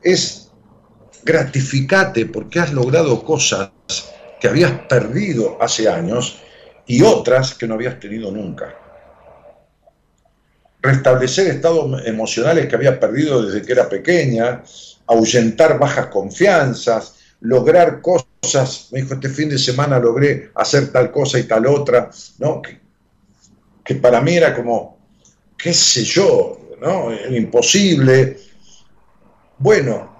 es 0.04 0.47
gratificate 1.24 2.26
porque 2.26 2.60
has 2.60 2.74
logrado 2.74 3.24
cosas 3.24 3.70
que 4.40 4.48
habías 4.48 4.72
perdido 4.88 5.58
hace 5.62 5.90
años 5.90 6.40
y 6.86 7.02
otras 7.02 7.54
que 7.54 7.68
no 7.68 7.76
habías 7.76 8.00
tenido 8.00 8.32
nunca 8.32 8.76
restablecer 10.88 11.48
estados 11.48 12.06
emocionales 12.06 12.68
que 12.68 12.76
había 12.76 13.00
perdido 13.00 13.44
desde 13.44 13.66
que 13.66 13.74
era 13.74 13.90
pequeña, 13.90 14.64
ahuyentar 15.08 15.78
bajas 15.80 16.08
confianzas, 16.08 17.16
lograr 17.42 18.02
cosas. 18.02 18.90
Me 18.92 19.02
dijo, 19.02 19.16
este 19.16 19.30
fin 19.30 19.50
de 19.50 19.58
semana 19.58 20.00
logré 20.00 20.52
hacer 20.56 20.92
tal 20.92 21.12
cosa 21.12 21.40
y 21.40 21.44
tal 21.44 21.66
otra, 21.66 22.10
¿no? 22.40 22.62
Que, 22.62 23.96
para 23.96 24.22
mí 24.22 24.36
era 24.36 24.54
como, 24.54 24.98
qué 25.58 25.74
sé 25.74 26.04
yo, 26.04 26.76
¿no? 26.82 27.10
Imposible. 27.36 28.38
Bueno, 29.58 30.17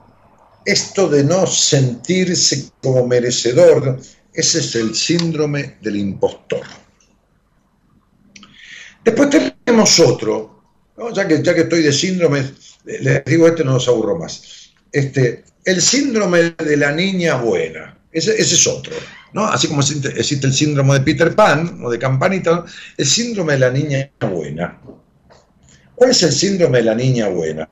esto 0.68 1.08
de 1.08 1.24
no 1.24 1.48
sentirse 1.48 2.70
como 2.84 3.08
merecedor, 3.08 4.02
ese 4.34 4.60
es 4.60 4.76
el 4.76 4.94
síndrome 4.96 5.78
del 5.82 5.96
impostor. 5.96 6.62
Después 9.02 9.30
tenemos 9.30 9.98
otro, 10.02 10.62
ya, 11.14 11.26
que, 11.26 11.42
ya 11.42 11.56
que 11.56 11.62
estoy 11.62 11.84
de 11.84 11.94
síndrome, 11.94 12.52
les 12.84 13.24
digo 13.24 13.48
este, 13.48 13.64
no 13.64 13.76
los 13.76 13.88
aburro 13.88 14.18
más. 14.18 14.74
Este, 14.92 15.46
el 15.64 15.82
síndrome 15.82 16.52
de 16.52 16.76
la 16.76 16.92
niña 16.92 17.36
buena, 17.36 17.98
ese, 18.12 18.40
es 18.40 18.68
otro. 18.68 18.94
¿no? 19.32 19.46
Así 19.46 19.70
como 19.70 19.80
existe, 19.80 20.48
el 20.48 20.54
síndrome 20.54 20.96
de 20.96 21.00
Peter 21.00 21.34
Pan 21.34 21.80
o 21.82 21.90
de 21.90 21.98
Campanita, 21.98 22.66
el 22.98 23.06
síndrome 23.06 23.54
de 23.54 23.60
la 23.60 23.72
niña 23.72 24.12
buena. 24.20 24.82
¿Cuál 25.96 26.12
es 26.12 26.22
el 26.24 26.34
síndrome 26.34 26.80
de 26.80 26.84
la 26.84 26.96
niña 26.96 27.30
buena? 27.30 27.70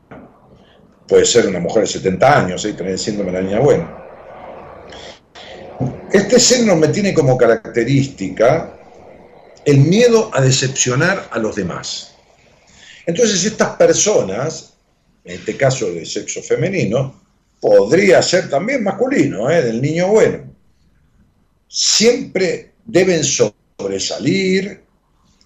Puede 1.08 1.26
ser 1.26 1.48
una 1.48 1.60
mujer 1.60 1.84
de 1.84 1.88
70 1.88 2.40
años 2.40 2.66
y 2.66 2.74
tener 2.74 2.94
el 2.94 3.00
síndrome 3.00 3.32
de 3.32 3.42
la 3.42 3.48
niña 3.48 3.60
buena. 3.60 3.98
Este 6.12 6.40
síndrome 6.40 6.88
tiene 6.88 7.14
como 7.14 7.38
característica 7.38 8.74
el 9.66 9.80
miedo 9.80 10.32
a 10.34 10.42
decepcionar 10.42 11.28
a 11.32 11.40
los 11.40 11.56
demás. 11.56 12.16
Entonces 13.06 13.44
estas 13.46 13.76
personas 13.76 14.76
en 15.26 15.40
este 15.40 15.58
caso 15.58 15.92
de 15.92 16.06
sexo 16.06 16.42
femenino, 16.42 17.22
podría 17.60 18.22
ser 18.22 18.48
también 18.48 18.84
masculino, 18.84 19.50
¿eh? 19.50 19.64
del 19.64 19.82
niño 19.82 20.08
bueno. 20.10 20.54
Siempre 21.68 22.74
deben 22.86 23.24
sobresalir, 23.24 24.84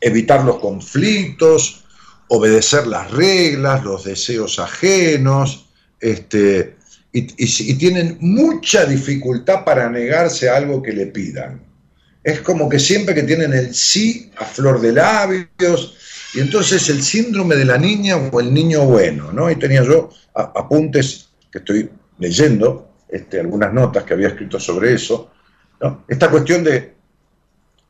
evitar 0.02 0.44
los 0.44 0.60
conflictos, 0.60 1.86
obedecer 2.30 2.88
las 2.88 3.12
reglas, 3.12 3.84
los 3.84 4.06
deseos 4.06 4.60
ajenos, 4.60 5.68
este, 6.00 6.76
y, 7.12 7.74
tienen 7.76 8.18
mucha 8.22 8.86
dificultad 8.86 9.66
para 9.66 9.90
negarse 9.90 10.50
a 10.50 10.58
algo 10.58 10.82
que 10.82 10.94
le 10.94 11.08
pidan. 11.08 11.62
Es 12.24 12.42
como 12.42 12.70
que 12.70 12.80
siempre 12.80 13.16
que 13.16 13.24
tienen 13.24 13.54
el 13.54 13.74
sí 13.74 14.32
a 14.38 14.46
flor 14.46 14.80
de 14.80 14.94
labios, 14.94 15.96
y 16.34 16.40
entonces 16.40 16.88
el 16.90 17.02
síndrome 17.02 17.56
de 17.56 17.66
la 17.66 17.78
niña 17.78 18.18
o 18.18 18.40
el 18.40 18.54
niño 18.54 18.86
bueno, 18.86 19.32
¿no? 19.32 19.50
Y 19.50 19.56
tenía 19.56 19.84
yo 19.84 20.10
apuntes 20.34 21.30
que 21.52 21.58
estoy 21.60 21.90
leyendo, 22.20 22.92
este, 23.10 23.40
algunas 23.40 23.74
notas 23.74 24.04
que 24.04 24.14
había 24.14 24.28
escrito 24.28 24.60
sobre 24.60 24.94
eso, 24.94 25.32
Esta 26.08 26.30
cuestión 26.30 26.64
de, 26.64 26.94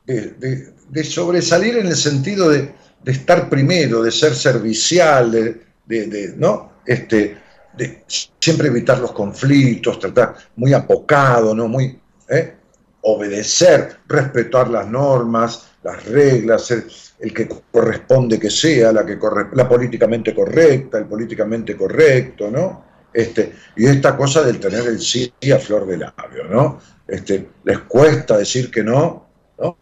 de, 0.06 1.04
sobresalir 1.04 1.76
en 1.76 1.88
el 1.88 1.96
sentido 1.96 2.48
de, 2.48 2.72
estar 3.04 3.48
primero, 3.48 4.02
de 4.02 4.10
ser 4.10 4.34
servicial, 4.34 5.30
de, 5.86 6.34
¿no? 6.36 6.72
Este, 6.86 7.36
de 7.76 8.04
siempre 8.06 8.68
evitar 8.68 8.98
los 8.98 9.12
conflictos, 9.12 9.98
tratar 9.98 10.34
muy 10.56 10.72
apocado, 10.72 11.54
¿no? 11.54 11.68
Muy, 11.68 11.98
¿eh? 12.28 12.54
obedecer, 13.02 13.96
respetar 14.06 14.68
las 14.68 14.86
normas, 14.86 15.70
las 15.82 16.04
reglas, 16.04 16.70
el, 17.18 17.32
que 17.32 17.48
corresponde 17.70 18.38
que 18.38 18.50
sea, 18.50 18.92
la, 18.92 19.06
que 19.06 19.18
la 19.54 19.68
políticamente 19.68 20.34
correcta, 20.34 20.98
el 20.98 21.06
políticamente 21.06 21.76
correcto, 21.76 22.50
¿no? 22.50 22.90
Este, 23.12 23.52
y 23.76 23.86
esta 23.86 24.16
cosa 24.16 24.42
del 24.42 24.60
tener 24.60 24.86
el 24.86 25.00
sí 25.00 25.32
a 25.52 25.58
flor 25.58 25.86
de 25.86 25.96
labio, 25.98 26.44
¿no? 26.48 26.78
Este, 27.08 27.48
les 27.64 27.78
cuesta 27.80 28.38
decir 28.38 28.70
que 28.70 28.84
no, 28.84 29.26
¿no? 29.58 29.76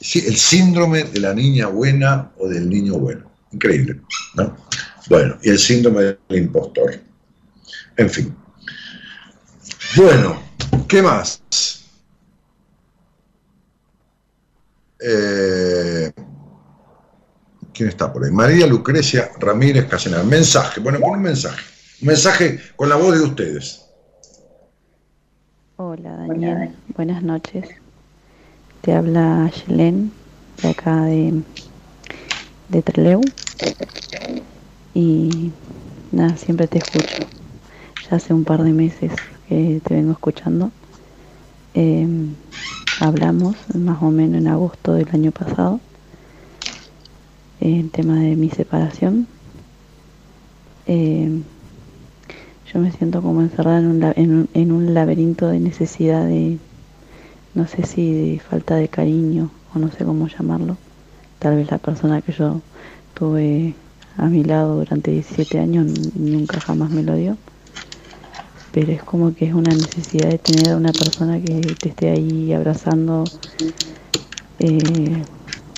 El 0.00 0.36
síndrome 0.36 1.04
de 1.04 1.20
la 1.20 1.34
niña 1.34 1.68
buena 1.68 2.32
o 2.38 2.48
del 2.48 2.68
niño 2.68 2.94
bueno. 2.94 3.30
Increíble, 3.52 4.00
¿no? 4.34 4.56
Bueno, 5.08 5.38
y 5.42 5.50
el 5.50 5.58
síndrome 5.58 6.02
del 6.02 6.18
impostor. 6.30 7.00
En 7.96 8.10
fin. 8.10 8.34
Bueno, 9.96 10.42
¿qué 10.88 11.02
más? 11.02 11.40
Eh, 15.00 16.12
¿Quién 17.72 17.88
está 17.88 18.12
por 18.12 18.24
ahí? 18.24 18.30
María 18.30 18.66
Lucrecia 18.66 19.30
Ramírez 19.38 19.86
Casenal. 19.86 20.26
Mensaje, 20.26 20.80
bueno, 20.80 21.00
con 21.00 21.10
un 21.10 21.22
mensaje. 21.22 21.62
Un 22.00 22.08
mensaje 22.08 22.60
con 22.76 22.88
la 22.88 22.96
voz 22.96 23.18
de 23.18 23.24
ustedes. 23.24 23.84
Hola 25.76 26.16
Daniel, 26.16 26.74
buenas 26.96 27.22
noches. 27.22 27.68
Te 28.84 28.92
habla 28.92 29.50
Yelén, 29.50 30.12
de 30.60 30.68
acá 30.68 31.04
de, 31.06 31.42
de 32.68 32.82
Treleu. 32.82 33.22
Y 34.92 35.52
nada, 36.12 36.36
siempre 36.36 36.66
te 36.66 36.76
escucho. 36.76 37.24
Ya 38.10 38.16
hace 38.16 38.34
un 38.34 38.44
par 38.44 38.62
de 38.62 38.74
meses 38.74 39.10
que 39.48 39.80
te 39.82 39.94
vengo 39.94 40.12
escuchando. 40.12 40.70
Em, 41.72 42.34
hablamos 43.00 43.56
más 43.74 44.02
o 44.02 44.10
menos 44.10 44.42
en 44.42 44.48
agosto 44.48 44.92
del 44.92 45.08
año 45.14 45.30
pasado 45.30 45.80
el 47.60 47.90
tema 47.90 48.20
de 48.20 48.36
mi 48.36 48.50
separación. 48.50 49.26
Em, 50.84 51.42
yo 52.70 52.80
me 52.80 52.92
siento 52.92 53.22
como 53.22 53.40
encerrada 53.40 53.78
en 53.78 53.86
un, 54.34 54.48
en 54.52 54.72
un 54.72 54.92
laberinto 54.92 55.48
de 55.48 55.58
necesidad 55.58 56.26
de, 56.26 56.58
no 57.54 57.66
sé 57.66 57.84
si 57.84 58.40
falta 58.48 58.76
de 58.76 58.88
cariño 58.88 59.50
o 59.74 59.78
no 59.78 59.90
sé 59.90 60.04
cómo 60.04 60.26
llamarlo. 60.26 60.76
Tal 61.38 61.56
vez 61.56 61.70
la 61.70 61.78
persona 61.78 62.20
que 62.20 62.32
yo 62.32 62.60
tuve 63.14 63.74
a 64.16 64.26
mi 64.26 64.44
lado 64.44 64.76
durante 64.76 65.10
17 65.10 65.58
años 65.58 65.86
nunca 65.86 66.60
jamás 66.60 66.90
me 66.90 67.02
lo 67.02 67.14
dio. 67.14 67.36
Pero 68.72 68.92
es 68.92 69.02
como 69.02 69.34
que 69.34 69.46
es 69.46 69.54
una 69.54 69.72
necesidad 69.74 70.28
de 70.28 70.38
tener 70.38 70.72
a 70.72 70.76
una 70.76 70.92
persona 70.92 71.40
que 71.40 71.76
te 71.78 71.90
esté 71.90 72.10
ahí 72.10 72.52
abrazando, 72.52 73.24
eh, 74.58 75.22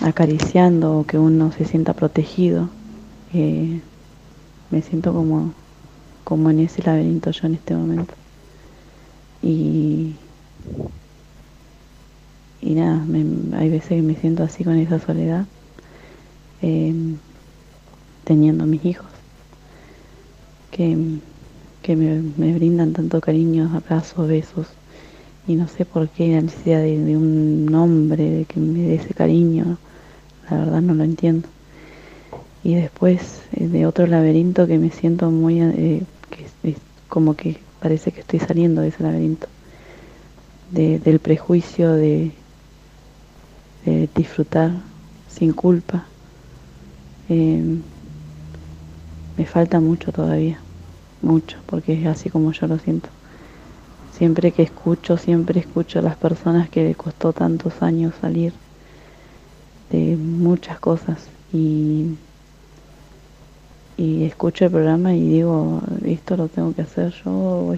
acariciando, 0.01 1.05
que 1.07 1.19
uno 1.19 1.53
se 1.53 1.67
sienta 1.67 1.93
protegido. 1.93 2.71
Eh, 3.35 3.81
me 4.71 4.81
siento 4.81 5.13
como, 5.13 5.53
como 6.25 6.51
en 6.51 6.61
ese 6.61 6.83
laberinto 6.83 7.31
yo 7.31 7.47
en 7.47 7.55
este 7.55 7.75
momento. 7.75 8.15
Y, 9.43 10.15
y 12.67 12.75
nada, 12.75 13.01
hay 13.59 13.71
veces 13.71 13.89
que 13.91 14.03
me 14.03 14.17
siento 14.17 14.43
así 14.43 14.65
con 14.65 14.77
esa 14.77 14.99
soledad. 14.99 15.47
Eh, 16.63 16.93
teniendo 18.25 18.67
mis 18.67 18.85
hijos, 18.85 19.07
que, 20.73 20.97
me, 21.95 22.53
brindan 22.55 22.93
tanto 22.93 23.21
cariño, 23.21 23.71
abrazos, 23.73 24.27
besos, 24.27 24.67
y 25.47 25.55
no 25.55 25.69
sé 25.69 25.85
por 25.85 26.09
qué 26.09 26.35
la 26.35 26.41
necesidad 26.41 26.83
de, 26.83 27.17
un 27.17 27.73
hombre, 27.73 28.29
de 28.31 28.45
que 28.47 28.59
me 28.59 28.81
dé 28.81 28.97
ese 28.97 29.15
cariño, 29.15 29.79
la 30.51 30.59
verdad 30.59 30.83
no 30.83 30.95
lo 30.95 31.05
entiendo. 31.05 31.49
Y 32.65 32.75
después 32.75 33.43
eh, 33.53 33.69
de 33.69 33.87
otro 33.87 34.09
laberinto 34.09 34.67
que 34.67 34.79
me 34.79 34.91
siento 34.91 35.31
muy, 35.31 35.61
eh, 35.61 36.03
que 36.63 36.77
como 37.09 37.37
que 37.37 37.59
parece 37.81 38.11
que 38.11 38.21
estoy 38.21 38.41
saliendo 38.41 38.81
de 38.81 38.89
ese 38.89 39.05
laberinto, 39.05 39.47
del 40.73 41.21
prejuicio 41.21 41.93
de, 41.93 42.33
disfrutar 44.15 44.73
sin 45.29 45.53
culpa. 45.53 46.07
Eh, 47.29 47.63
me 49.37 49.47
falta 49.47 49.81
mucho 49.81 50.13
todavía, 50.13 50.61
mucho, 51.23 51.59
porque 51.67 52.01
es 52.01 52.07
así 52.07 52.31
como 52.31 52.53
yo 52.53 52.67
lo 52.67 52.79
siento. 52.79 53.11
Siempre 54.11 54.53
que 54.53 54.63
escucho, 54.63 55.17
siempre 55.19 55.61
escucho 55.61 55.99
a 55.99 56.03
las 56.03 56.17
personas 56.17 56.71
que 56.71 56.85
le 56.85 56.95
costó 56.95 57.33
tantos 57.33 57.83
años 57.83 58.15
salir 58.21 58.55
de 59.91 60.17
muchas 60.17 60.81
cosas 60.81 61.29
y, 61.53 62.07
y 63.97 64.25
escucho 64.25 64.65
el 64.65 64.71
programa 64.71 65.15
y 65.15 65.29
digo, 65.29 65.81
esto 66.05 66.37
lo 66.37 66.49
tengo 66.49 66.75
que 66.75 66.83
hacer 66.83 67.13
yo, 67.25 67.75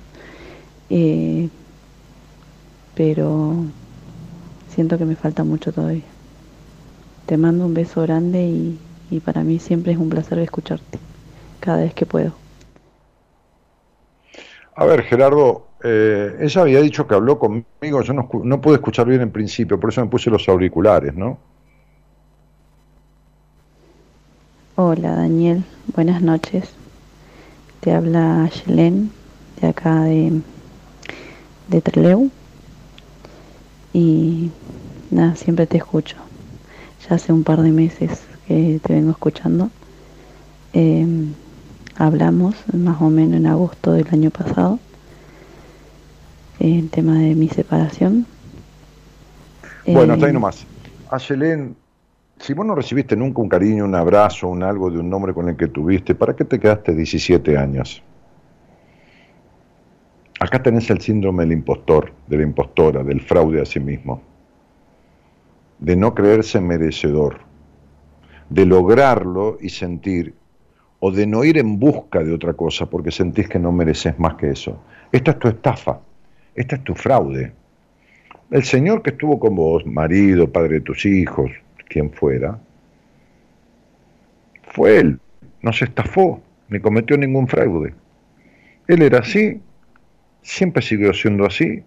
eh, 0.90 1.48
pero 2.94 3.66
siento 4.78 4.96
que 4.96 5.04
me 5.04 5.16
falta 5.16 5.42
mucho 5.42 5.72
todavía. 5.72 6.04
Te 7.26 7.36
mando 7.36 7.66
un 7.66 7.74
beso 7.74 8.00
grande 8.02 8.44
y, 8.44 8.78
y 9.10 9.18
para 9.18 9.42
mí 9.42 9.58
siempre 9.58 9.90
es 9.90 9.98
un 9.98 10.08
placer 10.08 10.38
escucharte 10.38 11.00
cada 11.58 11.78
vez 11.78 11.92
que 11.94 12.06
puedo. 12.06 12.32
A 14.76 14.84
ver, 14.84 15.02
Gerardo, 15.02 15.66
eh, 15.82 16.36
ella 16.42 16.60
había 16.60 16.80
dicho 16.80 17.08
que 17.08 17.16
habló 17.16 17.40
conmigo, 17.40 18.02
yo 18.04 18.12
no, 18.12 18.28
no 18.44 18.60
pude 18.60 18.76
escuchar 18.76 19.08
bien 19.08 19.20
en 19.20 19.32
principio, 19.32 19.80
por 19.80 19.90
eso 19.90 20.00
me 20.00 20.06
puse 20.06 20.30
los 20.30 20.48
auriculares, 20.48 21.12
¿no? 21.12 21.36
Hola 24.76 25.16
Daniel, 25.16 25.64
buenas 25.92 26.22
noches. 26.22 26.68
Te 27.80 27.90
habla 27.90 28.48
Yelén, 28.48 29.10
de 29.60 29.66
acá 29.66 30.02
de, 30.04 30.40
de 31.66 31.80
Treleu. 31.80 32.30
Y 33.98 34.52
nada, 35.10 35.34
siempre 35.34 35.66
te 35.66 35.76
escucho. 35.76 36.16
Ya 37.08 37.16
hace 37.16 37.32
un 37.32 37.42
par 37.42 37.62
de 37.62 37.72
meses 37.72 38.22
que 38.46 38.78
te 38.80 38.92
vengo 38.92 39.10
escuchando. 39.10 39.70
Eh, 40.72 41.04
hablamos 41.96 42.54
más 42.72 43.02
o 43.02 43.10
menos 43.10 43.38
en 43.38 43.46
agosto 43.48 43.90
del 43.90 44.06
año 44.12 44.30
pasado, 44.30 44.78
el 46.60 46.88
tema 46.90 47.18
de 47.18 47.34
mi 47.34 47.48
separación. 47.48 48.24
Bueno, 49.84 50.14
está 50.14 50.26
ahí 50.26 50.30
eh, 50.30 50.34
nomás. 50.34 50.64
Ayelén, 51.10 51.74
si 52.38 52.54
vos 52.54 52.64
no 52.64 52.76
recibiste 52.76 53.16
nunca 53.16 53.42
un 53.42 53.48
cariño, 53.48 53.84
un 53.84 53.96
abrazo, 53.96 54.46
un 54.46 54.62
algo 54.62 54.92
de 54.92 55.00
un 55.00 55.10
nombre 55.10 55.34
con 55.34 55.48
el 55.48 55.56
que 55.56 55.66
tuviste, 55.66 56.14
¿para 56.14 56.36
qué 56.36 56.44
te 56.44 56.60
quedaste 56.60 56.94
17 56.94 57.58
años? 57.58 58.00
Acá 60.40 60.62
tenés 60.62 60.88
el 60.90 61.00
síndrome 61.00 61.42
del 61.44 61.52
impostor, 61.52 62.12
de 62.28 62.36
la 62.36 62.42
impostora, 62.44 63.02
del 63.02 63.20
fraude 63.20 63.60
a 63.60 63.64
sí 63.64 63.80
mismo, 63.80 64.22
de 65.80 65.96
no 65.96 66.14
creerse 66.14 66.60
merecedor, 66.60 67.40
de 68.48 68.64
lograrlo 68.64 69.58
y 69.60 69.68
sentir 69.70 70.34
o 71.00 71.10
de 71.10 71.26
no 71.26 71.44
ir 71.44 71.58
en 71.58 71.78
busca 71.78 72.22
de 72.22 72.32
otra 72.32 72.54
cosa 72.54 72.86
porque 72.86 73.10
sentís 73.10 73.48
que 73.48 73.58
no 73.58 73.72
mereces 73.72 74.18
más 74.18 74.34
que 74.34 74.50
eso. 74.50 74.80
Esta 75.10 75.32
es 75.32 75.38
tu 75.38 75.48
estafa, 75.48 76.00
esta 76.54 76.76
es 76.76 76.84
tu 76.84 76.94
fraude. 76.94 77.52
El 78.50 78.62
Señor 78.62 79.02
que 79.02 79.10
estuvo 79.10 79.38
con 79.38 79.56
vos, 79.56 79.84
marido, 79.86 80.50
padre 80.50 80.74
de 80.74 80.80
tus 80.80 81.04
hijos, 81.04 81.50
quien 81.88 82.10
fuera, 82.12 82.58
fue 84.62 84.98
Él, 84.98 85.20
nos 85.62 85.82
estafó, 85.82 86.40
ni 86.68 86.80
cometió 86.80 87.16
ningún 87.16 87.48
fraude. 87.48 87.94
Él 88.86 89.02
era 89.02 89.18
así, 89.18 89.60
siempre 90.48 90.82
siguió 90.82 91.12
siendo 91.12 91.44
así. 91.44 91.84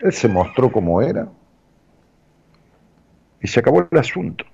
Él 0.00 0.12
se 0.12 0.28
mostró 0.28 0.72
como 0.72 1.02
era 1.02 1.28
y 3.40 3.46
se 3.46 3.60
acabó 3.60 3.86
el 3.90 3.98
asunto. 3.98 4.44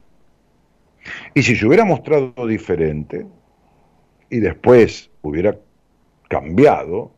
Y 1.32 1.42
si 1.42 1.54
se 1.54 1.66
hubiera 1.66 1.84
mostrado 1.84 2.46
diferente 2.46 3.26
y 4.28 4.40
después 4.40 5.08
hubiera 5.22 5.56
cambiado, 6.28 7.12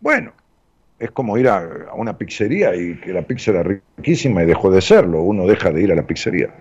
bueno, 0.00 0.32
es 0.98 1.10
como 1.10 1.38
ir 1.38 1.48
a, 1.48 1.92
una 1.94 2.16
pizzería 2.18 2.76
y 2.76 3.00
que 3.00 3.12
la 3.12 3.22
pizza 3.22 3.50
era 3.50 3.62
riquísima 3.62 4.42
y 4.42 4.46
dejó 4.46 4.70
de 4.70 4.82
serlo, 4.82 5.22
uno 5.22 5.46
deja 5.46 5.70
de 5.70 5.82
ir 5.82 5.92
a 5.92 5.96
la 5.96 6.06
pizzería. 6.06 6.54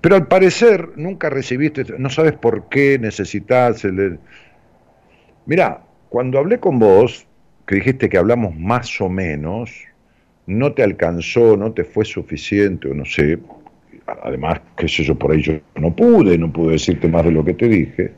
Pero 0.00 0.14
al 0.14 0.28
parecer 0.28 0.90
nunca 0.96 1.28
recibiste, 1.28 1.84
no 1.98 2.08
sabes 2.08 2.34
por 2.34 2.68
qué 2.68 2.98
necesitas 3.00 3.84
el... 3.84 4.20
Mirá, 5.46 5.82
cuando 6.12 6.38
hablé 6.38 6.60
con 6.60 6.78
vos, 6.78 7.26
que 7.66 7.76
dijiste 7.76 8.10
que 8.10 8.18
hablamos 8.18 8.54
más 8.54 9.00
o 9.00 9.08
menos, 9.08 9.72
no 10.46 10.74
te 10.74 10.82
alcanzó, 10.82 11.56
no 11.56 11.72
te 11.72 11.84
fue 11.84 12.04
suficiente, 12.04 12.90
o 12.90 12.92
no 12.92 13.06
sé, 13.06 13.38
además, 14.22 14.60
qué 14.76 14.88
sé 14.88 15.04
yo, 15.04 15.14
por 15.14 15.32
ahí 15.32 15.40
yo 15.40 15.54
no 15.76 15.96
pude, 15.96 16.36
no 16.36 16.52
pude 16.52 16.72
decirte 16.72 17.08
más 17.08 17.24
de 17.24 17.30
lo 17.30 17.42
que 17.42 17.54
te 17.54 17.66
dije, 17.66 18.12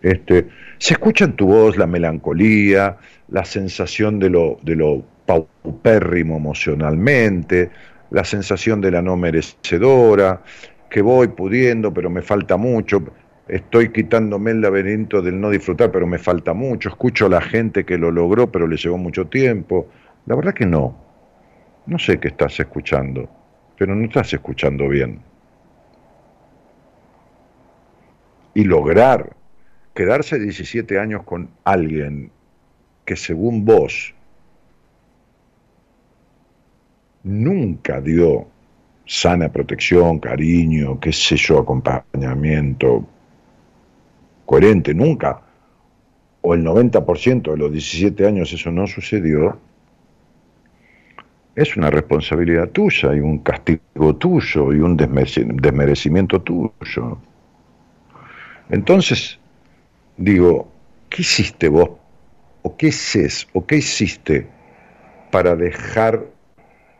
este, 0.00 0.48
se 0.78 0.94
escucha 0.94 1.26
en 1.26 1.34
tu 1.34 1.48
voz 1.48 1.76
la 1.76 1.86
melancolía, 1.86 2.96
la 3.28 3.44
sensación 3.44 4.18
de 4.18 4.30
lo, 4.30 4.58
de 4.62 4.76
lo 4.76 5.04
paupérrimo 5.26 6.38
emocionalmente, 6.38 7.68
la 8.10 8.24
sensación 8.24 8.80
de 8.80 8.90
la 8.90 9.02
no 9.02 9.18
merecedora, 9.18 10.40
que 10.88 11.02
voy 11.02 11.28
pudiendo, 11.28 11.92
pero 11.92 12.08
me 12.08 12.22
falta 12.22 12.56
mucho, 12.56 13.04
estoy 13.48 13.90
quitándome 13.90 14.52
el 14.52 14.60
laberinto 14.60 15.22
del 15.22 15.40
no 15.40 15.50
disfrutar, 15.50 15.90
pero 15.90 16.06
me 16.06 16.18
falta 16.18 16.54
mucho, 16.54 16.88
escucho 16.88 17.26
a 17.26 17.30
la 17.30 17.40
gente 17.40 17.84
que 17.84 17.98
lo 17.98 18.10
logró, 18.10 18.50
pero 18.50 18.66
le 18.66 18.76
llevó 18.76 18.98
mucho 18.98 19.26
tiempo. 19.26 19.88
La 20.26 20.34
verdad 20.34 20.54
que 20.54 20.66
no. 20.66 20.96
No 21.86 21.98
sé 21.98 22.20
qué 22.20 22.28
estás 22.28 22.58
escuchando, 22.60 23.28
pero 23.76 23.94
no 23.94 24.04
estás 24.04 24.32
escuchando 24.32 24.88
bien. 24.88 25.20
Y 28.54 28.64
lograr 28.64 29.34
quedarse 29.94 30.38
17 30.38 30.98
años 30.98 31.24
con 31.24 31.50
alguien 31.64 32.30
que 33.04 33.16
según 33.16 33.64
vos 33.64 34.14
nunca 37.24 38.00
dio 38.00 38.46
sana 39.06 39.50
protección, 39.50 40.20
cariño, 40.20 41.00
qué 41.00 41.12
sé 41.12 41.36
yo, 41.36 41.58
acompañamiento 41.58 43.06
coherente, 44.46 44.94
nunca, 44.94 45.40
o 46.42 46.54
el 46.54 46.64
90% 46.64 47.52
de 47.52 47.56
los 47.56 47.72
17 47.72 48.26
años 48.26 48.52
eso 48.52 48.70
no 48.70 48.86
sucedió, 48.86 49.58
es 51.54 51.76
una 51.76 51.90
responsabilidad 51.90 52.70
tuya 52.70 53.14
y 53.14 53.20
un 53.20 53.38
castigo 53.38 54.16
tuyo 54.16 54.72
y 54.72 54.80
un 54.80 54.96
desmerecimiento 54.96 56.40
tuyo. 56.40 57.18
Entonces, 58.70 59.38
digo, 60.16 60.70
¿qué 61.10 61.22
hiciste 61.22 61.68
vos? 61.68 61.90
¿O 62.62 62.76
qué 62.76 62.88
haces? 62.88 63.46
¿O 63.52 63.66
qué 63.66 63.76
hiciste 63.76 64.46
para 65.30 65.54
dejar 65.56 66.24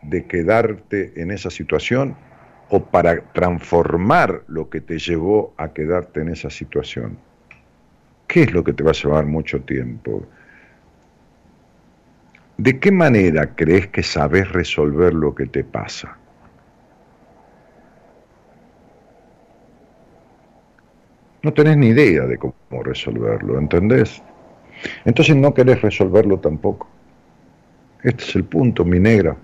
de 0.03 0.25
quedarte 0.25 1.13
en 1.15 1.31
esa 1.31 1.49
situación 1.49 2.15
o 2.69 2.83
para 2.83 3.21
transformar 3.33 4.43
lo 4.47 4.69
que 4.69 4.81
te 4.81 4.99
llevó 4.99 5.53
a 5.57 5.73
quedarte 5.73 6.21
en 6.21 6.29
esa 6.29 6.49
situación? 6.49 7.17
¿Qué 8.33 8.41
es 8.41 8.51
lo 8.51 8.63
que 8.63 8.73
te 8.73 8.83
va 8.83 8.89
a 8.89 8.95
llevar 8.95 9.27
mucho 9.27 9.61
tiempo? 9.61 10.25
¿De 12.57 12.79
qué 12.79 12.91
manera 12.91 13.53
crees 13.53 13.89
que 13.89 14.01
sabes 14.01 14.51
resolver 14.51 15.13
lo 15.13 15.35
que 15.35 15.45
te 15.45 15.63
pasa? 15.63 16.17
No 21.43 21.53
tenés 21.53 21.77
ni 21.77 21.89
idea 21.89 22.25
de 22.25 22.39
cómo 22.39 22.55
resolverlo, 22.83 23.59
¿entendés? 23.59 24.23
Entonces 25.05 25.35
no 25.35 25.53
querés 25.53 25.83
resolverlo 25.83 26.39
tampoco. 26.39 26.89
Este 28.01 28.23
es 28.23 28.35
el 28.35 28.45
punto, 28.45 28.83
mi 28.83 28.99
negra. 28.99 29.37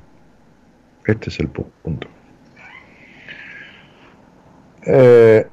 Este 1.06 1.30
es 1.30 1.40
el 1.40 1.50
punto. 1.50 2.08
Eh, 4.88 5.46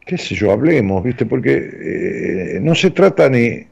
qué 0.07 0.17
sé 0.17 0.35
yo, 0.35 0.51
hablemos, 0.51 1.05
¿viste? 1.05 1.27
Porque 1.27 1.55
eh, 1.55 2.59
no 2.61 2.75
se 2.75 2.91
trata 2.91 3.29
ni, 3.29 3.67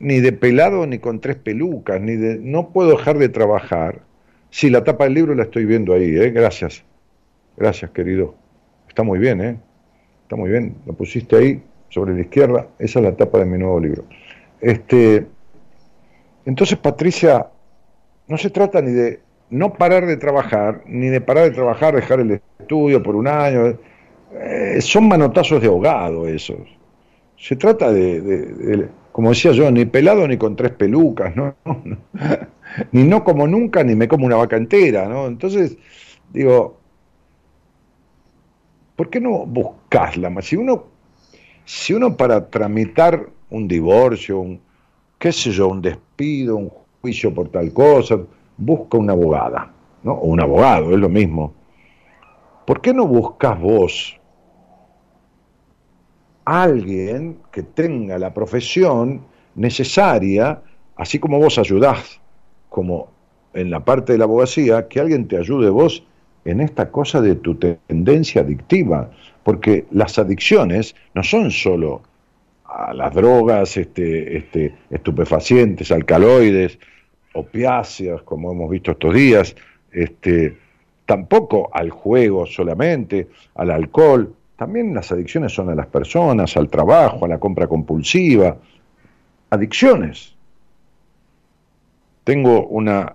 ni 0.00 0.20
de 0.20 0.32
pelado 0.32 0.86
ni 0.86 0.98
con 0.98 1.20
tres 1.20 1.36
pelucas, 1.36 2.00
ni 2.00 2.16
de, 2.16 2.38
no 2.38 2.70
puedo 2.70 2.90
dejar 2.90 3.16
de 3.18 3.28
trabajar. 3.28 4.02
Sí, 4.50 4.68
la 4.68 4.82
tapa 4.84 5.04
del 5.04 5.14
libro 5.14 5.34
la 5.34 5.44
estoy 5.44 5.64
viendo 5.64 5.94
ahí, 5.94 6.16
¿eh? 6.16 6.30
Gracias. 6.30 6.84
Gracias, 7.56 7.92
querido. 7.92 8.34
Está 8.88 9.04
muy 9.04 9.20
bien, 9.20 9.40
¿eh? 9.40 9.56
Está 10.22 10.34
muy 10.34 10.50
bien. 10.50 10.76
Lo 10.86 10.92
pusiste 10.94 11.36
ahí, 11.36 11.62
sobre 11.88 12.14
la 12.14 12.22
izquierda. 12.22 12.66
Esa 12.80 12.98
es 12.98 13.04
la 13.04 13.16
tapa 13.16 13.38
de 13.38 13.44
mi 13.44 13.58
nuevo 13.58 13.78
libro. 13.78 14.04
Este, 14.60 15.26
entonces, 16.44 16.76
Patricia, 16.78 17.46
no 18.26 18.36
se 18.36 18.50
trata 18.50 18.82
ni 18.82 18.90
de 18.90 19.20
no 19.54 19.72
parar 19.74 20.04
de 20.06 20.16
trabajar, 20.16 20.82
ni 20.86 21.06
de 21.06 21.20
parar 21.20 21.44
de 21.44 21.52
trabajar, 21.52 21.94
dejar 21.94 22.18
el 22.18 22.40
estudio 22.58 23.00
por 23.02 23.14
un 23.14 23.28
año. 23.28 23.78
Eh, 24.32 24.80
son 24.80 25.06
manotazos 25.06 25.62
de 25.62 25.68
ahogado 25.68 26.26
esos. 26.26 26.58
Se 27.38 27.54
trata 27.54 27.92
de, 27.92 28.88
como 29.12 29.28
decía 29.28 29.52
yo, 29.52 29.70
ni 29.70 29.84
pelado 29.84 30.26
ni 30.26 30.36
con 30.36 30.56
tres 30.56 30.72
pelucas, 30.72 31.36
¿no? 31.36 31.54
ni 32.92 33.04
no 33.04 33.22
como 33.22 33.46
nunca, 33.46 33.84
ni 33.84 33.94
me 33.94 34.08
como 34.08 34.26
una 34.26 34.36
vaca 34.36 34.56
entera, 34.56 35.06
¿no? 35.08 35.28
Entonces, 35.28 35.78
digo, 36.32 36.80
¿por 38.96 39.08
qué 39.08 39.20
no 39.20 39.46
buscasla 39.46 40.30
más? 40.30 40.46
Si 40.46 40.56
uno, 40.56 40.86
si 41.64 41.94
uno 41.94 42.16
para 42.16 42.50
tramitar 42.50 43.28
un 43.50 43.68
divorcio, 43.68 44.40
un, 44.40 44.60
qué 45.16 45.30
sé 45.30 45.52
yo, 45.52 45.68
un 45.68 45.80
despido, 45.80 46.56
un 46.56 46.72
juicio 47.00 47.32
por 47.32 47.50
tal 47.50 47.72
cosa, 47.72 48.18
busca 48.56 48.98
una 48.98 49.12
abogada, 49.12 49.72
¿no? 50.02 50.12
O 50.12 50.26
un 50.26 50.40
abogado, 50.40 50.92
es 50.92 50.98
lo 50.98 51.08
mismo. 51.08 51.54
¿Por 52.66 52.80
qué 52.80 52.94
no 52.94 53.06
buscas 53.06 53.60
vos 53.60 54.20
alguien 56.44 57.38
que 57.52 57.62
tenga 57.62 58.18
la 58.18 58.32
profesión 58.32 59.22
necesaria, 59.54 60.60
así 60.96 61.18
como 61.18 61.38
vos 61.38 61.58
ayudás, 61.58 62.20
como 62.68 63.08
en 63.54 63.70
la 63.70 63.84
parte 63.84 64.12
de 64.12 64.18
la 64.18 64.24
abogacía, 64.24 64.88
que 64.88 65.00
alguien 65.00 65.28
te 65.28 65.38
ayude 65.38 65.70
vos 65.70 66.04
en 66.44 66.60
esta 66.60 66.90
cosa 66.90 67.20
de 67.20 67.36
tu 67.36 67.54
tendencia 67.54 68.42
adictiva, 68.42 69.10
porque 69.42 69.86
las 69.90 70.18
adicciones 70.18 70.94
no 71.14 71.22
son 71.22 71.50
solo 71.50 72.02
a 72.64 72.92
las 72.92 73.14
drogas, 73.14 73.76
este, 73.76 74.36
este, 74.36 74.74
estupefacientes, 74.90 75.92
alcaloides, 75.92 76.78
opiáceas, 77.34 78.22
como 78.22 78.52
hemos 78.52 78.70
visto 78.70 78.92
estos 78.92 79.14
días, 79.14 79.54
este, 79.92 80.56
tampoco 81.06 81.70
al 81.72 81.90
juego 81.90 82.46
solamente, 82.46 83.28
al 83.54 83.70
alcohol, 83.70 84.34
también 84.56 84.94
las 84.94 85.10
adicciones 85.12 85.52
son 85.52 85.70
a 85.70 85.74
las 85.74 85.86
personas, 85.86 86.56
al 86.56 86.68
trabajo, 86.68 87.24
a 87.24 87.28
la 87.28 87.38
compra 87.38 87.66
compulsiva, 87.66 88.56
adicciones. 89.50 90.34
Tengo 92.22 92.66
una 92.68 93.14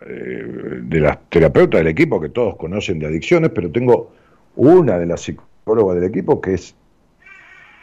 eh, 0.00 0.80
de 0.82 1.00
las 1.00 1.18
terapeutas 1.28 1.80
del 1.80 1.88
equipo 1.88 2.20
que 2.20 2.28
todos 2.28 2.56
conocen 2.56 2.98
de 2.98 3.06
adicciones, 3.06 3.50
pero 3.50 3.70
tengo 3.70 4.12
una 4.56 4.98
de 4.98 5.06
las 5.06 5.22
psicólogas 5.22 5.96
del 5.96 6.04
equipo 6.04 6.40
que 6.40 6.54
es 6.54 6.74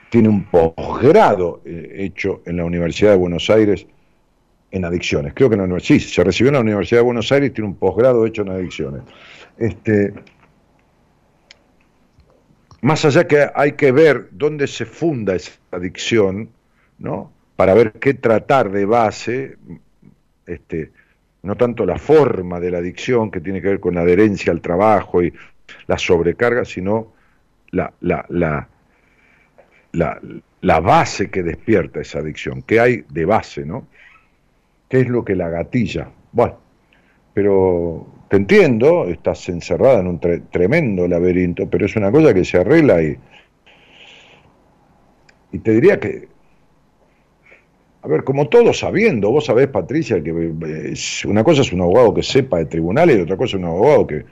tiene 0.09 0.29
un 0.29 0.45
posgrado 0.45 1.61
eh, 1.65 1.93
hecho 1.97 2.41
en 2.45 2.57
la 2.57 2.65
Universidad 2.65 3.11
de 3.11 3.17
Buenos 3.17 3.49
Aires 3.49 3.85
en 4.71 4.85
adicciones. 4.85 5.33
Creo 5.33 5.49
que 5.49 5.55
en 5.55 5.59
la 5.59 5.65
universidad, 5.65 5.99
se 5.99 6.23
recibió 6.23 6.49
en 6.49 6.55
la 6.55 6.61
Universidad 6.61 6.99
de 6.99 7.05
Buenos 7.05 7.31
Aires 7.31 7.53
tiene 7.53 7.69
un 7.69 7.75
posgrado 7.75 8.25
hecho 8.25 8.41
en 8.41 8.49
adicciones. 8.49 9.03
Este, 9.57 10.13
más 12.81 13.05
allá 13.05 13.27
que 13.27 13.47
hay 13.53 13.73
que 13.73 13.91
ver 13.91 14.29
dónde 14.31 14.67
se 14.67 14.85
funda 14.85 15.35
esa 15.35 15.51
adicción, 15.71 16.49
¿no? 16.99 17.31
Para 17.55 17.73
ver 17.73 17.93
qué 17.93 18.13
tratar 18.13 18.69
de 18.71 18.85
base, 18.85 19.57
este, 20.45 20.91
no 21.43 21.55
tanto 21.55 21.85
la 21.85 21.97
forma 21.97 22.59
de 22.59 22.71
la 22.71 22.79
adicción 22.79 23.31
que 23.31 23.39
tiene 23.39 23.61
que 23.61 23.69
ver 23.69 23.79
con 23.79 23.95
la 23.95 24.01
adherencia 24.01 24.51
al 24.51 24.61
trabajo 24.61 25.23
y 25.23 25.33
la 25.87 25.97
sobrecarga, 25.97 26.65
sino 26.65 27.13
la, 27.71 27.93
la, 28.01 28.25
la 28.29 28.67
la, 29.95 30.79
base 30.79 31.29
que 31.29 31.43
despierta 31.43 32.01
esa 32.01 32.19
adicción, 32.19 32.61
qué 32.61 32.79
hay 32.79 33.05
de 33.09 33.25
base, 33.25 33.65
¿no? 33.65 33.87
¿Qué 34.95 35.01
es 35.01 35.09
lo 35.09 35.25
que 35.25 35.35
la 35.35 35.49
gatilla? 35.49 36.09
Bueno, 36.31 36.57
pero 37.33 38.07
te 38.29 38.37
entiendo, 38.37 39.09
estás 39.09 39.49
encerrada 39.49 39.99
en 39.99 40.07
un 40.07 40.21
tremendo 40.49 41.05
laberinto, 41.05 41.69
pero 41.69 41.85
es 41.85 41.97
una 41.97 42.09
cosa 42.13 42.33
que 42.33 42.45
se 42.45 42.59
arregla 42.59 43.03
y, 43.03 43.17
y 45.51 45.59
te 45.59 45.71
diría 45.71 45.99
que, 45.99 46.29
a 48.03 48.07
ver, 48.07 48.23
como 48.23 48.47
todos 48.47 48.79
sabiendo, 48.79 49.31
vos 49.31 49.47
sabés, 49.47 49.67
Patricia, 49.67 50.23
que 50.23 50.29
eh, 50.29 50.93
una 51.27 51.43
cosa 51.43 51.59
es 51.63 51.73
un 51.73 51.81
abogado 51.81 52.13
que 52.13 52.23
sepa 52.23 52.59
de 52.59 52.67
tribunales 52.67 53.17
y 53.17 53.21
otra 53.21 53.35
cosa 53.35 53.57
es 53.57 53.63
un 53.63 53.65
abogado 53.65 54.07
que, 54.07 54.23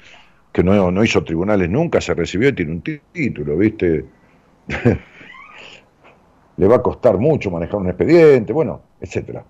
que 0.53 0.63
no, 0.63 0.91
no 0.91 1.03
hizo 1.03 1.25
tribunales 1.25 1.69
nunca, 1.69 1.99
se 1.99 2.13
recibió 2.13 2.47
y 2.47 2.53
tiene 2.53 2.71
un 2.71 2.81
título, 3.11 3.57
¿viste? 3.57 4.05
le 6.55 6.67
va 6.67 6.77
a 6.77 6.81
costar 6.81 7.17
mucho 7.17 7.51
manejar 7.51 7.81
un 7.81 7.87
expediente, 7.89 8.53
bueno, 8.53 8.81
etcétera. 9.01 9.43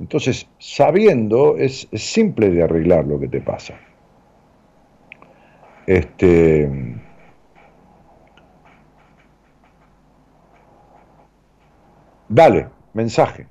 Entonces, 0.00 0.46
sabiendo, 0.58 1.56
es, 1.58 1.86
simple 1.92 2.48
de 2.48 2.62
arreglar 2.62 3.04
lo 3.04 3.20
que 3.20 3.28
te 3.28 3.42
pasa. 3.42 3.78
Este. 5.86 6.96
Dale, 12.28 12.68
mensaje. 12.94 13.46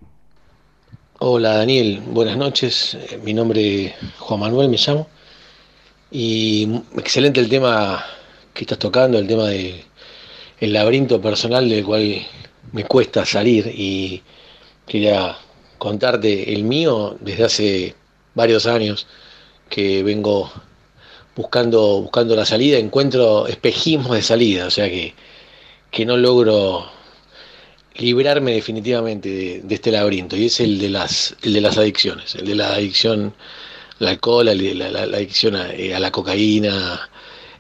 Hola 1.20 1.58
Daniel, 1.58 2.02
buenas 2.08 2.38
noches. 2.38 2.96
Eh, 2.96 3.20
mi 3.24 3.34
nombre 3.34 3.86
es 3.86 3.94
Juan 4.18 4.40
Manuel, 4.40 4.70
me 4.70 4.78
llamo. 4.78 5.08
Y 6.10 6.82
excelente 6.98 7.40
el 7.42 7.50
tema 7.50 8.04
que 8.54 8.64
estás 8.64 8.80
tocando, 8.80 9.20
el 9.20 9.28
tema 9.28 9.46
de 9.46 9.84
el 10.60 10.74
laberinto 10.74 11.22
personal 11.22 11.70
del 11.70 11.86
cual 11.86 12.26
me 12.72 12.86
cuesta 12.86 13.26
salir 13.26 13.68
y 13.68 14.24
quería 14.88 15.38
contarte 15.80 16.54
el 16.54 16.64
mío 16.64 17.18
desde 17.20 17.44
hace 17.46 17.96
varios 18.36 18.68
años 18.68 19.08
que 19.70 20.04
vengo 20.04 20.52
buscando, 21.36 22.02
buscando 22.02 22.36
la 22.36 22.46
salida, 22.46 22.78
encuentro 22.78 23.48
espejismos 23.48 24.12
de 24.16 24.22
salida, 24.22 24.68
o 24.68 24.72
sea 24.72 24.90
que, 24.90 25.16
que 25.92 26.06
no 26.06 26.18
logro 26.18 26.86
librarme 28.00 28.54
definitivamente 28.54 29.62
de, 29.64 29.76
este 29.76 29.92
laberinto 29.92 30.36
y 30.36 30.46
es 30.46 30.60
el 30.60 30.80
de 30.80 30.90
las 30.90 31.36
el 31.44 31.54
de 31.54 31.62
las 31.62 31.78
adicciones 31.78 32.36
el 32.36 32.46
de 32.46 32.56
la 32.56 32.74
adicción 32.74 33.34
al 34.00 34.08
alcohol 34.08 34.46
la, 34.46 35.02
adicción 35.02 35.58
eh, 35.58 35.94
a, 35.94 36.00
la 36.00 36.12
cocaína 36.12 37.10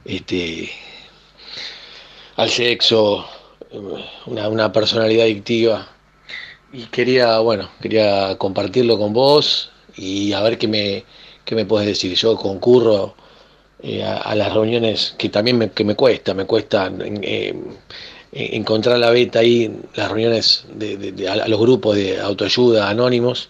este 0.05 0.72
al 2.38 2.49
sexo 2.49 3.26
una, 4.28 4.72
personalidad 4.72 5.26
adictiva 5.26 5.88
y 6.72 6.86
quería, 6.86 7.39
bueno, 7.39 7.70
quería 7.82 8.38
compartirlo 8.38 8.97
con 8.97 9.13
vos 9.13 9.72
y 9.95 10.34
a 10.34 10.41
ver 10.41 10.57
qué 10.57 10.67
me, 10.67 11.05
qué 11.45 11.55
me 11.55 11.65
puedes 11.65 11.88
decir. 11.88 12.13
Yo 12.15 12.36
concurro 12.36 13.15
eh, 13.82 14.03
a, 14.03 14.36
las 14.36 14.53
reuniones 14.53 15.15
que 15.17 15.30
también 15.30 15.57
me, 15.57 15.72
que 15.72 15.84
me 15.84 15.95
cuesta, 15.95 16.34
me 16.34 16.45
cuesta 16.45 16.91
eh, 16.99 17.55
encontrar 18.32 18.99
la 18.99 19.09
beta 19.11 19.39
ahí, 19.39 19.72
las 19.95 20.09
reuniones 20.09 20.65
de, 20.74 21.28
a, 21.28 21.47
los 21.47 21.59
grupos 21.59 21.95
de 21.95 22.20
autoayuda 22.20 22.89
anónimos, 22.89 23.49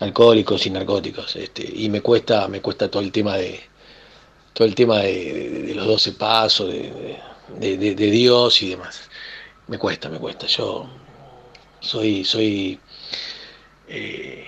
alcohólicos 0.00 0.66
y 0.66 0.70
narcóticos, 0.70 1.36
este, 1.36 1.68
y 1.74 1.88
me 1.90 2.00
cuesta, 2.00 2.48
me 2.48 2.60
cuesta 2.60 2.90
todo 2.90 3.02
el 3.02 3.12
tema 3.12 3.36
de 3.36 3.60
todo 4.52 4.66
el 4.66 4.74
tema 4.74 4.98
de, 4.98 5.72
los 5.74 5.86
12 5.86 6.12
pasos, 6.12 6.70
de 6.70 7.94
Dios 7.94 8.62
y 8.62 8.70
demás 8.70 9.10
me 9.70 9.78
cuesta, 9.78 10.08
me 10.08 10.18
cuesta. 10.18 10.46
Yo 10.48 10.88
soy, 11.80 12.24
soy, 12.24 12.78
eh, 13.88 14.44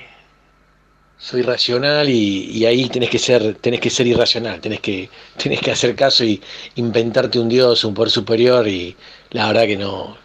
soy 1.18 1.42
racional 1.42 2.08
y, 2.08 2.64
ahí 2.66 2.88
tenés 2.88 3.10
que 3.10 3.18
ser, 3.18 3.56
que 3.56 3.90
ser 3.90 4.06
irracional, 4.06 4.60
tenés 4.60 4.80
que, 4.80 5.08
que 5.38 5.70
hacer 5.70 5.94
caso 5.94 6.24
y 6.24 6.40
inventarte 6.76 7.38
un 7.38 7.48
Dios, 7.48 7.84
un 7.84 7.94
poder 7.94 8.10
superior 8.10 8.66
y 8.68 8.96
la 9.30 9.48
verdad 9.48 9.66
que 9.66 9.76
no, 9.76 10.16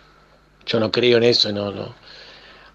yo 0.66 0.80
no 0.80 0.91
creo 0.91 1.18
en 1.18 1.24
eso, 1.24 1.51
no, 1.51 1.72
no. 1.72 1.95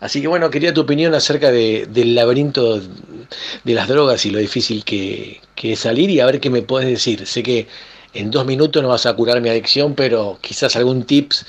Así 0.00 0.20
que 0.20 0.26
bueno, 0.26 0.50
quería 0.50 0.74
tu 0.74 0.80
opinión 0.80 1.14
acerca 1.14 1.52
del 1.52 2.14
laberinto 2.16 2.80
de 2.80 3.74
las 3.74 3.86
drogas 3.86 4.26
y 4.26 4.30
lo 4.30 4.40
difícil 4.40 4.84
que, 4.84 5.40
que 5.54 5.74
es 5.74 5.78
salir 5.78 6.10
y 6.10 6.18
a 6.18 6.26
ver 6.26 6.40
qué 6.40 6.50
me 6.50 6.62
puedes 6.62 6.88
decir. 6.88 7.24
Sé 7.24 7.44
que 7.44 7.68
en 8.14 8.30
dos 8.30 8.44
minutos 8.44 8.82
no 8.82 8.88
vas 8.88 9.06
a 9.06 9.14
curar 9.14 9.40
mi 9.40 9.48
adicción, 9.48 9.94
pero 9.94 10.38
quizás 10.40 10.76
algún 10.76 11.04
tips, 11.04 11.46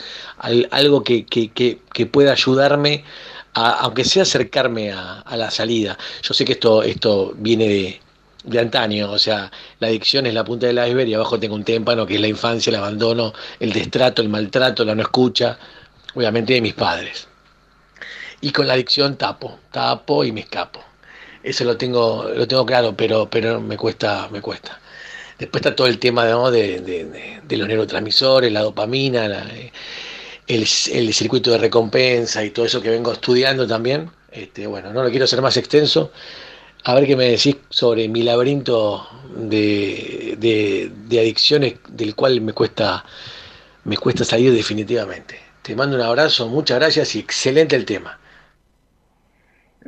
algo 0.71 1.03
que, 1.03 2.07
pueda 2.11 2.31
ayudarme, 2.31 3.03
a, 3.53 3.71
aunque 3.81 4.05
sea 4.05 4.23
acercarme 4.23 4.91
a, 4.91 5.23
la 5.35 5.51
salida. 5.51 5.97
Yo 6.21 6.33
sé 6.33 6.45
que 6.45 6.53
esto, 6.53 6.83
esto 6.83 7.33
viene 7.35 7.67
de, 7.67 8.01
de 8.43 8.59
antaño, 8.59 9.11
o 9.11 9.19
sea, 9.19 9.51
la 9.79 9.87
adicción 9.87 10.25
es 10.25 10.33
la 10.33 10.43
punta 10.43 10.67
del 10.67 10.77
iceberg 10.77 11.09
y 11.09 11.13
abajo 11.13 11.39
tengo 11.39 11.55
un 11.55 11.63
témpano 11.63 12.05
que 12.05 12.15
es 12.15 12.21
la 12.21 12.27
infancia, 12.27 12.69
el 12.69 12.77
abandono, 12.77 13.33
el 13.59 13.73
destrato, 13.73 14.21
el 14.21 14.29
maltrato, 14.29 14.85
la 14.85 14.95
no 14.95 15.01
escucha, 15.01 15.57
obviamente 16.15 16.53
de 16.53 16.61
mis 16.61 16.73
padres. 16.73 17.27
Y 18.41 18.51
con 18.51 18.67
la 18.67 18.73
adicción 18.73 19.17
tapo, 19.17 19.59
tapo 19.71 20.23
y 20.23 20.31
me 20.31 20.41
escapo. 20.41 20.83
Eso 21.43 21.65
lo 21.65 21.77
tengo, 21.77 22.29
lo 22.35 22.47
tengo 22.47 22.65
claro, 22.65 22.95
pero, 22.95 23.29
pero 23.29 23.59
me 23.59 23.77
cuesta, 23.77 24.29
me 24.31 24.41
cuesta. 24.41 24.79
Después 25.37 25.61
está 25.61 25.75
todo 25.75 25.87
el 25.87 25.99
tema 25.99 26.25
de, 26.51 27.41
los 27.49 27.67
neurotransmisores, 27.67 28.51
la 28.51 28.61
dopamina, 28.61 29.45
el, 30.47 30.67
circuito 30.67 31.51
de 31.51 31.57
recompensa 31.57 32.43
y 32.43 32.51
todo 32.51 32.65
eso 32.65 32.81
que 32.81 32.89
vengo 32.89 33.11
estudiando 33.11 33.67
también. 33.67 34.09
Este, 34.31 34.67
bueno, 34.67 34.91
no 34.93 35.03
lo 35.03 35.09
quiero 35.09 35.25
hacer 35.25 35.41
más 35.41 35.57
extenso. 35.57 36.11
A 36.85 36.95
ver 36.95 37.07
qué 37.07 37.15
me 37.15 37.29
decís 37.29 37.57
sobre 37.69 38.07
mi 38.09 38.23
laberinto 38.23 39.07
de, 39.35 40.91
adicciones 41.11 41.75
del 41.87 42.15
cual 42.15 42.41
me 42.41 42.53
cuesta, 42.53 43.05
me 43.85 43.97
cuesta 43.97 44.25
salir 44.25 44.53
definitivamente. 44.53 45.39
Te 45.61 45.75
mando 45.75 45.95
un 45.95 46.01
abrazo, 46.01 46.49
muchas 46.49 46.77
gracias 46.77 47.15
y 47.15 47.19
excelente 47.19 47.75
el 47.75 47.85
tema. 47.85 48.19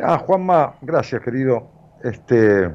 Ah, 0.02 0.18
Juanma, 0.18 0.76
gracias 0.82 1.22
querido. 1.22 1.70
Este, 2.04 2.70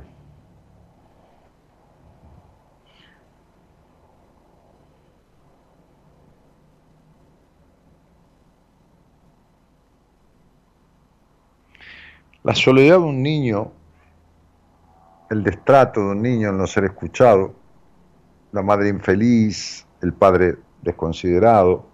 La 12.51 12.57
soledad 12.57 12.99
de 12.99 13.05
un 13.05 13.23
niño, 13.23 13.71
el 15.31 15.45
destrato 15.45 16.01
de 16.01 16.07
un 16.07 16.21
niño, 16.21 16.51
el 16.51 16.57
no 16.57 16.67
ser 16.67 16.83
escuchado, 16.83 17.55
la 18.51 18.61
madre 18.61 18.89
infeliz, 18.89 19.87
el 20.03 20.13
padre 20.13 20.57
desconsiderado, 20.83 21.87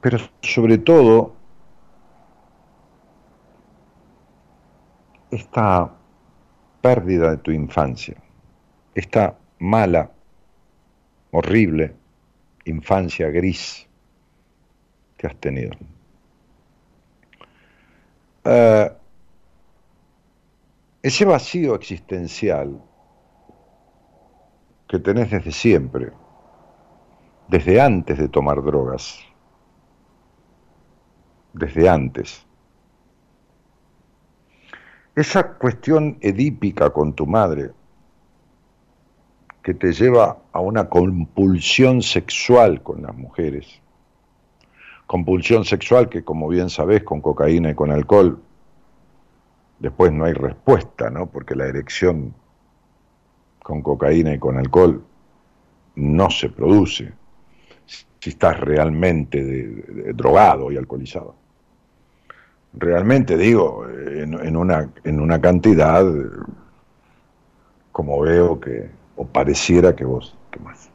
pero 0.00 0.18
sobre 0.40 0.78
todo 0.78 1.34
esta 5.32 5.90
pérdida 6.80 7.32
de 7.32 7.38
tu 7.38 7.50
infancia, 7.50 8.22
esta 8.94 9.36
mala, 9.58 10.12
horrible 11.32 11.92
infancia 12.66 13.30
gris 13.30 13.88
que 15.16 15.26
has 15.26 15.34
tenido. 15.40 15.72
Eh, 18.48 18.92
ese 21.02 21.24
vacío 21.24 21.74
existencial 21.74 22.80
que 24.86 25.00
tenés 25.00 25.32
desde 25.32 25.50
siempre, 25.50 26.12
desde 27.48 27.80
antes 27.80 28.18
de 28.18 28.28
tomar 28.28 28.62
drogas, 28.62 29.18
desde 31.54 31.88
antes. 31.88 32.46
Esa 35.16 35.54
cuestión 35.54 36.16
edípica 36.20 36.90
con 36.90 37.14
tu 37.14 37.26
madre, 37.26 37.72
que 39.60 39.74
te 39.74 39.92
lleva 39.92 40.38
a 40.52 40.60
una 40.60 40.88
compulsión 40.88 42.00
sexual 42.00 42.80
con 42.84 43.02
las 43.02 43.16
mujeres, 43.16 43.82
compulsión 45.06 45.64
sexual 45.64 46.08
que 46.08 46.24
como 46.24 46.48
bien 46.48 46.68
sabés 46.70 47.02
con 47.02 47.20
cocaína 47.20 47.70
y 47.70 47.74
con 47.74 47.90
alcohol, 47.90 48.38
después 49.78 50.12
no 50.12 50.24
hay 50.24 50.32
respuesta, 50.32 51.10
¿no? 51.10 51.26
Porque 51.26 51.54
la 51.54 51.66
erección 51.66 52.34
con 53.62 53.82
cocaína 53.82 54.34
y 54.34 54.38
con 54.38 54.58
alcohol 54.58 55.02
no 55.96 56.30
se 56.30 56.48
produce 56.50 57.12
si 57.86 58.30
estás 58.30 58.58
realmente 58.60 60.12
drogado 60.14 60.72
y 60.72 60.76
alcoholizado. 60.76 61.34
Realmente 62.74 63.36
digo, 63.36 63.86
en, 63.88 64.56
una, 64.56 64.90
en 65.04 65.20
una 65.20 65.40
cantidad 65.40 66.04
como 67.92 68.20
veo 68.20 68.60
que, 68.60 68.90
o 69.16 69.26
pareciera 69.26 69.96
que 69.96 70.04
vos, 70.04 70.36
que 70.50 70.60
más. 70.60 70.90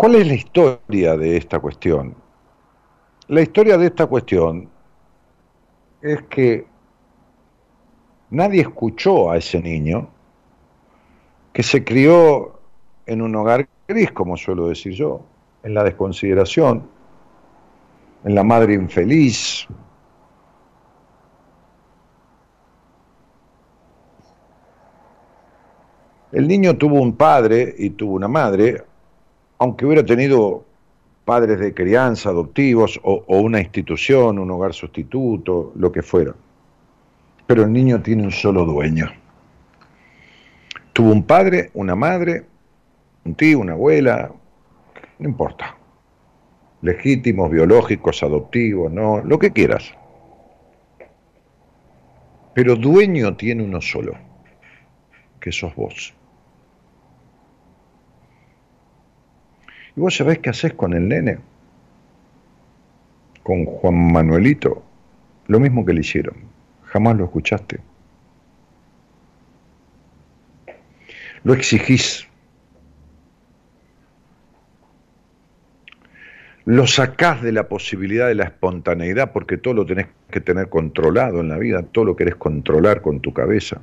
¿Cuál 0.00 0.14
es 0.14 0.26
la 0.28 0.32
historia 0.32 1.14
de 1.14 1.36
esta 1.36 1.60
cuestión? 1.60 2.14
La 3.28 3.42
historia 3.42 3.76
de 3.76 3.88
esta 3.88 4.06
cuestión 4.06 4.70
es 6.00 6.22
que 6.22 6.66
nadie 8.30 8.62
escuchó 8.62 9.30
a 9.30 9.36
ese 9.36 9.60
niño 9.60 10.08
que 11.52 11.62
se 11.62 11.84
crió 11.84 12.60
en 13.04 13.20
un 13.20 13.36
hogar 13.36 13.68
gris, 13.86 14.10
como 14.12 14.38
suelo 14.38 14.68
decir 14.68 14.94
yo, 14.94 15.20
en 15.64 15.74
la 15.74 15.84
desconsideración, 15.84 16.88
en 18.24 18.34
la 18.34 18.42
madre 18.42 18.72
infeliz. 18.72 19.68
El 26.32 26.48
niño 26.48 26.74
tuvo 26.78 27.02
un 27.02 27.14
padre 27.14 27.74
y 27.76 27.90
tuvo 27.90 28.14
una 28.14 28.28
madre, 28.28 28.86
aunque 29.60 29.86
hubiera 29.86 30.04
tenido 30.04 30.64
padres 31.24 31.60
de 31.60 31.72
crianza, 31.72 32.30
adoptivos, 32.30 32.98
o, 33.04 33.22
una 33.28 33.60
institución, 33.60 34.40
un 34.40 34.50
hogar 34.50 34.74
sustituto, 34.74 35.72
lo 35.76 35.92
que 35.92 36.02
fuera 36.02 36.34
pero 37.50 37.64
el 37.64 37.72
niño 37.72 38.00
tiene 38.00 38.22
un 38.22 38.30
solo 38.30 38.64
dueño. 38.64 39.10
Tuvo 40.92 41.10
un 41.10 41.24
padre, 41.24 41.72
una 41.74 41.96
madre, 41.96 42.44
un 43.24 43.34
tío, 43.34 43.58
una 43.58 43.72
abuela, 43.72 44.30
no 45.18 45.28
importa. 45.28 45.76
Legítimos, 46.82 47.50
biológicos, 47.50 48.22
adoptivos, 48.22 48.92
no, 48.92 49.20
lo 49.24 49.36
que 49.40 49.50
quieras. 49.50 49.92
Pero 52.54 52.76
dueño 52.76 53.36
tiene 53.36 53.64
uno 53.64 53.80
solo, 53.80 54.12
que 55.40 55.50
sos 55.50 55.74
vos. 55.74 56.14
¿Y 59.96 60.00
vos 60.00 60.16
sabés 60.16 60.38
qué 60.38 60.50
haces 60.50 60.74
con 60.74 60.94
el 60.94 61.08
nene? 61.08 61.38
Con 63.42 63.64
Juan 63.64 64.12
Manuelito, 64.12 64.82
lo 65.46 65.60
mismo 65.60 65.84
que 65.84 65.92
le 65.92 66.00
hicieron 66.00 66.50
jamás 66.90 67.16
lo 67.16 67.24
escuchaste. 67.24 67.80
Lo 71.44 71.54
exigís. 71.54 72.26
Lo 76.66 76.86
sacás 76.86 77.42
de 77.42 77.52
la 77.52 77.68
posibilidad 77.68 78.28
de 78.28 78.34
la 78.34 78.44
espontaneidad 78.44 79.32
porque 79.32 79.56
todo 79.56 79.74
lo 79.74 79.86
tenés 79.86 80.08
que 80.30 80.40
tener 80.40 80.68
controlado 80.68 81.40
en 81.40 81.48
la 81.48 81.56
vida, 81.56 81.82
todo 81.82 82.04
lo 82.04 82.16
querés 82.16 82.36
controlar 82.36 83.00
con 83.00 83.20
tu 83.20 83.32
cabeza. 83.32 83.80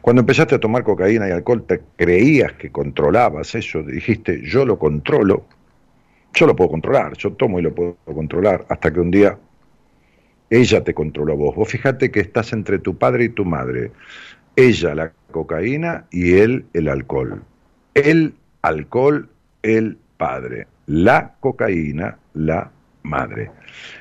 Cuando 0.00 0.20
empezaste 0.20 0.54
a 0.54 0.60
tomar 0.60 0.82
cocaína 0.82 1.28
y 1.28 1.32
alcohol, 1.32 1.64
te 1.66 1.80
creías 1.96 2.52
que 2.54 2.70
controlabas 2.70 3.54
eso, 3.54 3.82
dijiste, 3.82 4.40
yo 4.42 4.64
lo 4.64 4.78
controlo, 4.78 5.44
yo 6.32 6.46
lo 6.46 6.56
puedo 6.56 6.70
controlar, 6.70 7.16
yo 7.16 7.32
tomo 7.32 7.58
y 7.58 7.62
lo 7.62 7.74
puedo 7.74 7.96
controlar, 8.04 8.64
hasta 8.68 8.92
que 8.92 9.00
un 9.00 9.10
día 9.10 9.36
ella 10.48 10.82
te 10.82 10.94
controla 10.94 11.34
vos. 11.34 11.54
Vos 11.54 11.68
fíjate 11.68 12.10
que 12.10 12.20
estás 12.20 12.52
entre 12.52 12.78
tu 12.78 12.98
padre 12.98 13.24
y 13.24 13.28
tu 13.28 13.44
madre. 13.44 13.92
Ella 14.56 14.94
la 14.94 15.12
cocaína 15.30 16.06
y 16.10 16.32
él 16.32 16.66
el 16.72 16.88
alcohol. 16.88 17.42
El 17.94 18.34
alcohol, 18.62 19.28
el 19.62 19.96
padre. 20.16 20.66
La 20.86 21.34
cocaína, 21.38 22.18
la 22.34 22.70
madre. 23.02 23.50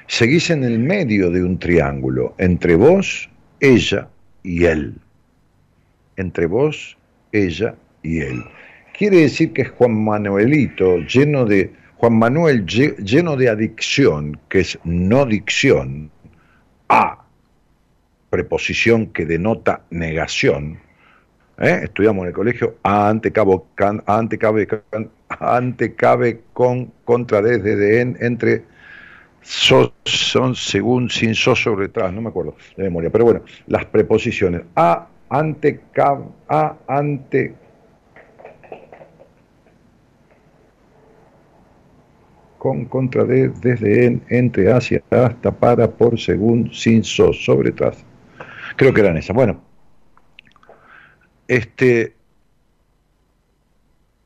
Seguís 0.07 0.49
en 0.49 0.63
el 0.63 0.79
medio 0.79 1.29
de 1.29 1.43
un 1.43 1.59
triángulo 1.59 2.33
entre 2.39 2.75
vos, 2.75 3.29
ella 3.59 4.07
y 4.41 4.65
él. 4.65 4.95
Entre 6.20 6.45
vos, 6.47 6.97
ella 7.32 7.76
y 8.03 8.20
él. 8.20 8.43
Quiere 8.97 9.22
decir 9.22 9.53
que 9.53 9.61
es 9.61 9.70
Juan 9.72 10.03
Manuelito 10.03 10.97
lleno 10.97 11.45
de 11.45 11.72
Juan 11.95 12.20
Manuel 12.20 12.65
lleno 12.65 13.38
de 13.38 13.49
adicción, 13.49 14.38
que 14.49 14.59
es 14.59 14.80
no 14.84 15.26
dicción, 15.26 16.11
a, 16.89 17.24
preposición 18.30 19.07
que 19.07 19.26
denota 19.26 19.82
negación. 19.89 20.80
¿eh? 21.57 21.82
Estudiamos 21.84 22.24
en 22.24 22.28
el 22.28 22.34
colegio 22.34 22.78
a 22.84 23.09
ante 23.09 23.32
cabo 23.32 23.67
ante 24.05 24.38
cabe 24.38 24.67
ante 25.28 25.95
cabe 25.95 26.41
con 26.53 26.91
contra 27.05 27.41
desde 27.41 27.76
de 27.76 28.01
en 28.01 28.17
entre 28.20 28.63
son 29.41 30.55
según 30.55 31.09
sin 31.09 31.34
so 31.34 31.55
sobre 31.55 31.86
atrás, 31.86 32.13
no 32.13 32.22
me 32.22 32.30
acuerdo 32.30 32.55
de 32.76 32.84
memoria, 32.84 33.09
pero 33.09 33.26
bueno, 33.26 33.41
las 33.67 33.86
preposiciones 33.86 34.63
a 34.76 35.07
ante 35.30 35.80
a 36.47 36.75
ante 36.88 37.55
con, 42.59 42.86
contra, 42.86 43.23
de, 43.23 43.49
desde, 43.49 44.05
en, 44.05 44.21
entre, 44.30 44.71
hacia, 44.71 45.01
hasta, 45.09 45.51
para, 45.51 45.89
por, 45.89 46.19
según, 46.19 46.71
sin, 46.73 47.03
so, 47.03 47.34
sobre, 47.34 47.71
tras. 47.71 48.05
Creo 48.75 48.93
que 48.93 49.01
eran 49.01 49.17
esas. 49.17 49.36
Bueno, 49.36 49.61
este, 51.47 52.13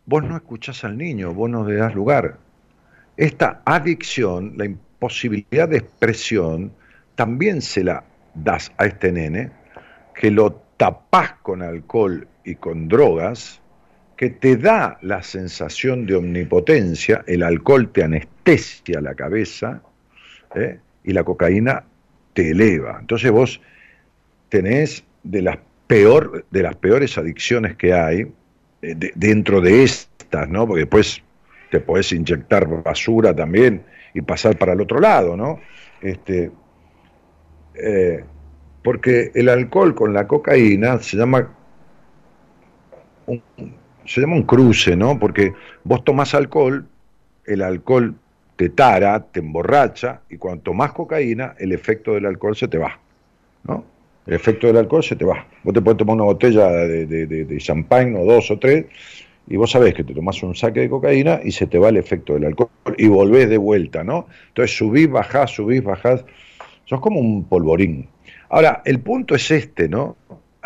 vos 0.06 0.24
no 0.24 0.36
escuchás 0.36 0.84
al 0.84 0.98
niño, 0.98 1.34
vos 1.34 1.50
no 1.50 1.66
le 1.66 1.76
das 1.76 1.96
lugar. 1.96 2.38
Esta 3.16 3.62
adicción, 3.66 4.54
la 4.58 4.66
imposibilidad 4.66 5.70
de 5.70 5.78
expresión, 5.78 6.74
también 7.16 7.62
se 7.62 7.84
la 7.84 8.04
das 8.34 8.72
a 8.78 8.88
este 8.88 9.12
nene, 9.12 9.52
que 10.16 10.32
lo 10.32 10.64
tapás 10.84 11.36
con 11.42 11.62
alcohol 11.62 12.28
y 12.44 12.56
con 12.56 12.90
drogas, 12.90 13.62
que 14.18 14.30
te 14.32 14.58
da 14.58 14.98
la 15.02 15.24
sensación 15.24 16.06
de 16.06 16.16
omnipotencia, 16.16 17.24
el 17.26 17.44
alcohol 17.44 17.90
te 17.94 18.04
anestesia 18.04 19.00
la 19.00 19.16
cabeza 19.16 19.82
¿eh? 20.54 20.80
y 21.06 21.14
la 21.14 21.24
cocaína 21.24 21.86
te 22.34 22.52
eleva. 22.52 22.98
Entonces 23.00 23.32
vos 23.32 23.62
tenés 24.50 25.06
de 25.24 25.42
las, 25.44 25.58
peor, 25.88 26.46
de 26.52 26.64
las 26.64 26.76
peores 26.76 27.18
adicciones 27.18 27.78
que 27.78 27.94
hay 27.94 28.28
eh, 28.82 29.12
dentro 29.16 29.62
de 29.62 29.86
estas, 29.86 30.50
¿no? 30.50 30.68
Porque 30.68 30.82
después 30.82 31.24
te 31.72 31.80
podés 31.80 32.12
inyectar 32.12 32.68
basura 32.84 33.34
también 33.34 33.86
y 34.14 34.22
pasar 34.22 34.58
para 34.58 34.74
el 34.74 34.82
otro 34.82 35.00
lado, 35.00 35.38
¿no? 35.38 35.62
Este, 36.02 36.52
eh, 37.74 38.26
porque 38.84 39.32
el 39.34 39.50
alcohol 39.50 39.96
con 39.96 40.14
la 40.14 40.28
cocaína 40.28 41.00
se 41.00 41.18
llama 41.18 41.50
un, 43.26 43.42
se 44.06 44.22
llama 44.22 44.36
un 44.36 44.44
cruce, 44.44 44.96
¿no? 44.96 45.18
Porque 45.20 45.54
vos 45.84 46.04
tomás 46.04 46.34
alcohol, 46.34 46.86
el 47.46 47.62
alcohol 47.62 48.16
te 48.56 48.70
tara, 48.70 49.20
te 49.32 49.40
emborracha, 49.40 50.22
y 50.30 50.38
cuando 50.38 50.62
tomás 50.62 50.92
cocaína, 50.92 51.56
el 51.60 51.72
efecto 51.72 52.14
del 52.14 52.26
alcohol 52.26 52.56
se 52.56 52.68
te 52.68 52.78
va, 52.78 53.00
¿no? 53.64 53.86
El 54.26 54.34
efecto 54.36 54.68
del 54.68 54.78
alcohol 54.78 55.04
se 55.04 55.16
te 55.16 55.26
va. 55.26 55.46
Vos 55.64 55.74
te 55.74 55.82
puedes 55.82 55.98
tomar 55.98 56.16
una 56.16 56.26
botella 56.26 56.70
de, 56.70 57.06
de, 57.06 57.58
champagne 57.58 58.18
o 58.18 58.26
dos 58.26 58.52
o 58.52 58.60
tres, 58.60 58.86
y 59.48 59.58
vos 59.58 59.72
sabés 59.72 59.94
que 59.94 60.04
te 60.04 60.14
tomás 60.14 60.42
un 60.44 60.56
saque 60.56 60.82
de 60.82 60.90
cocaína 60.90 61.42
y 61.44 61.52
se 61.52 61.68
te 61.68 61.78
va 61.78 61.90
el 61.90 61.98
efecto 61.98 62.34
del 62.34 62.46
alcohol 62.46 62.70
y 62.98 63.08
volvés 63.08 63.50
de 63.50 63.58
vuelta, 63.58 64.04
¿no? 64.04 64.28
Entonces 64.50 64.78
subís, 64.78 65.10
bajás, 65.10 65.52
subís, 65.52 65.84
bajás. 65.84 66.24
Sos 66.86 67.02
como 67.02 67.20
un 67.20 67.44
polvorín. 67.46 68.08
Ahora, 68.54 68.84
el 68.86 69.00
punto 69.00 69.34
es 69.34 69.50
este, 69.50 69.90
¿no? 69.90 70.16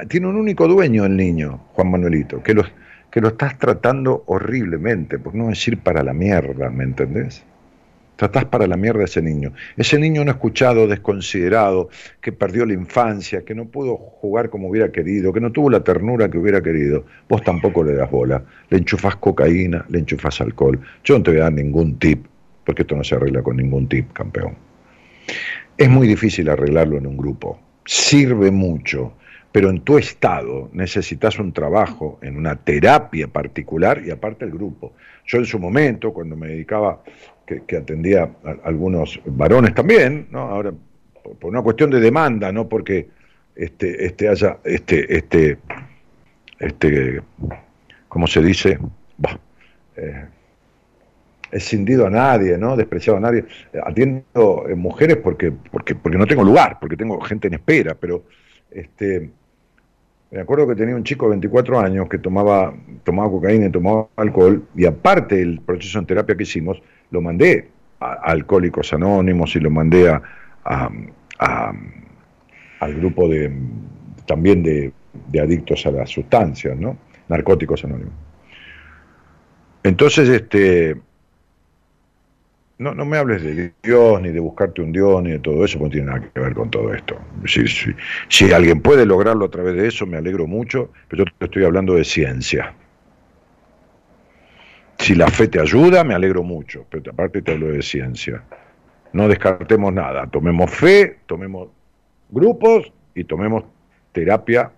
Tiene 0.10 0.28
un 0.28 0.36
único 0.36 0.68
dueño 0.68 1.06
el 1.06 1.16
niño, 1.16 1.62
Juan 1.72 1.90
Manuelito, 1.90 2.44
que 2.44 2.54
los 2.54 2.70
que 3.10 3.22
lo 3.22 3.30
estás 3.30 3.58
tratando 3.58 4.26
horriblemente, 4.26 5.18
por 5.18 5.34
no 5.34 5.48
decir 5.48 5.78
para 5.78 6.04
la 6.04 6.12
mierda, 6.12 6.70
¿me 6.70 6.84
entendés? 6.84 7.46
Tratás 8.18 8.44
para 8.44 8.68
la 8.68 8.76
mierda 8.76 9.04
a 9.04 9.06
ese 9.06 9.22
niño. 9.22 9.54
Ese 9.78 9.98
niño 9.98 10.26
no 10.26 10.32
escuchado, 10.32 10.86
desconsiderado, 10.86 11.88
que 12.20 12.34
perdió 12.34 12.66
la 12.66 12.74
infancia, 12.74 13.46
que 13.46 13.56
no 13.56 13.64
pudo 13.64 13.96
jugar 13.96 14.50
como 14.50 14.68
hubiera 14.68 14.92
querido, 14.92 15.32
que 15.32 15.40
no 15.40 15.54
tuvo 15.54 15.70
la 15.70 15.82
ternura 15.82 16.30
que 16.30 16.38
hubiera 16.38 16.62
querido. 16.62 17.06
Vos 17.30 17.42
tampoco 17.42 17.86
le 17.86 17.94
das 17.94 18.12
bola. 18.12 18.44
Le 18.70 18.80
enchufás 18.80 19.16
cocaína, 19.16 19.86
le 19.88 20.00
enchufás 20.00 20.42
alcohol. 20.42 20.78
Yo 21.06 21.18
no 21.18 21.24
te 21.24 21.32
voy 21.32 21.40
a 21.40 21.44
dar 21.44 21.54
ningún 21.54 21.98
tip, 22.00 22.26
porque 22.66 22.82
esto 22.82 22.98
no 22.98 23.06
se 23.06 23.16
arregla 23.16 23.42
con 23.42 23.56
ningún 23.56 23.88
tip, 23.88 24.12
campeón. 24.12 24.56
Es 25.78 25.90
muy 25.90 26.06
difícil 26.06 26.50
arreglarlo 26.50 26.98
en 26.98 27.08
un 27.08 27.16
grupo. 27.16 27.62
Sirve 27.88 28.52
mucho, 28.52 29.14
pero 29.50 29.70
en 29.70 29.80
tu 29.80 29.98
estado 29.98 30.70
necesitas 30.74 31.40
un 31.40 31.54
trabajo 31.54 32.20
en 32.22 32.36
una 32.36 32.58
terapia 32.58 33.30
particular 33.30 34.04
y 34.06 34.12
aparte 34.12 34.44
el 34.44 34.52
grupo. 34.52 34.94
Yo 35.26 35.38
en 35.38 35.46
su 35.46 35.58
momento, 35.58 36.12
cuando 36.12 36.36
me 36.36 36.50
dedicaba 36.50 37.02
que, 37.46 37.78
atendía 37.78 38.30
a 38.44 38.68
algunos 38.68 39.22
varones 39.26 39.74
también, 39.74 40.28
¿no? 40.32 40.42
Ahora, 40.42 40.74
por, 41.40 41.50
una 41.50 41.62
cuestión 41.62 41.90
de 41.90 42.02
demanda, 42.02 42.52
no 42.52 42.68
porque 42.68 43.08
este, 43.56 44.06
este 44.06 44.28
haya, 44.28 44.58
este, 44.66 45.16
este, 45.18 45.58
este, 46.60 47.22
¿cómo 48.10 48.28
se 48.28 48.42
dice? 48.42 48.78
Eh, 49.96 50.26
escindido 51.58 52.08
a 52.08 52.10
nadie, 52.10 52.58
¿no? 52.58 52.76
Despreciado 52.76 53.18
a 53.18 53.22
nadie. 53.22 53.46
Atiendo 53.84 54.66
eh, 54.68 54.76
mujeres 54.76 55.18
porque, 55.18 55.52
porque, 55.52 55.96
porque 55.96 56.18
no 56.18 56.26
tengo 56.26 56.44
lugar, 56.44 56.78
porque 56.80 56.96
tengo 56.96 57.20
gente 57.22 57.48
en 57.48 57.56
espera, 57.56 57.96
pero 57.96 58.24
este, 58.72 59.30
me 60.32 60.42
acuerdo 60.42 60.68
que 60.68 60.76
tenía 60.76 60.96
un 60.96 61.04
chico 61.04 61.26
de 61.26 61.32
24 61.32 61.80
años 61.80 62.10
que 62.10 62.18
tomaba, 62.18 62.74
tomaba 63.04 63.30
cocaína 63.30 63.68
y 63.68 63.72
tomaba 63.72 64.08
alcohol, 64.16 64.64
y 64.76 64.86
aparte 64.86 65.36
del 65.36 65.62
proceso 65.62 66.00
en 66.00 66.06
terapia 66.06 66.36
que 66.36 66.44
hicimos, 66.44 66.82
lo 67.12 67.22
mandé 67.22 67.70
a, 68.00 68.14
Alcohólicos 68.14 68.94
Anónimos 68.94 69.56
y 69.56 69.60
lo 69.60 69.70
mandé 69.70 70.10
a, 70.10 70.22
al 72.80 72.94
grupo 72.96 73.30
de 73.30 73.52
también 74.26 74.62
de, 74.62 74.94
adictos 75.42 75.86
a 75.88 75.92
las 75.92 76.10
sustancias, 76.12 76.78
¿no? 76.78 76.98
Narcóticos 77.28 77.84
Anónimos. 77.84 78.14
Entonces, 79.84 80.30
este, 80.30 80.96
no, 82.80 82.94
no 82.94 83.06
me 83.06 83.18
hables 83.18 83.42
de 83.44 83.74
Dios, 83.82 84.22
ni 84.22 84.30
de 84.30 84.40
buscarte 84.40 84.82
un 84.82 84.92
Dios, 84.92 85.24
ni 85.24 85.32
de 85.32 85.40
todo 85.40 85.66
eso, 85.66 85.80
porque 85.80 86.00
no 86.00 86.06
tiene 86.06 86.20
nada 86.20 86.32
que 86.32 86.40
ver 86.40 86.54
con 86.54 86.70
todo 86.70 86.94
esto. 86.94 87.18
Si, 87.46 87.66
si 88.30 88.52
alguien 88.52 88.82
puede 88.82 89.06
lograrlo 89.06 89.46
a 89.46 89.50
través 89.50 89.76
de 89.76 89.88
eso, 89.88 90.06
me 90.06 90.18
alegro 90.18 90.46
mucho, 90.46 90.92
pero 91.08 91.26
yo 91.26 91.32
te 91.38 91.46
estoy 91.46 91.64
hablando 91.64 91.96
de 91.96 92.04
ciencia. 92.04 92.74
Si 95.00 95.16
la 95.16 95.28
fe 95.28 95.48
te 95.48 95.60
ayuda, 95.60 96.04
me 96.04 96.14
alegro 96.14 96.44
mucho, 96.44 96.86
pero 96.90 97.12
aparte 97.12 97.42
te 97.42 97.54
hablo 97.54 97.68
de 97.68 97.82
ciencia. 97.82 98.44
No 99.14 99.28
descartemos 99.28 99.94
nada, 99.94 100.28
tomemos 100.28 100.70
fe, 100.70 101.20
tomemos 101.26 101.70
grupos 102.30 102.92
y 103.16 103.24
tomemos 103.24 103.64
terapia 104.12 104.72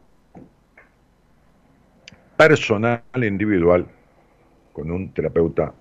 personal, 2.38 3.02
individual, 3.16 3.86
con 4.72 4.92
un 4.92 5.12
terapeuta 5.14 5.74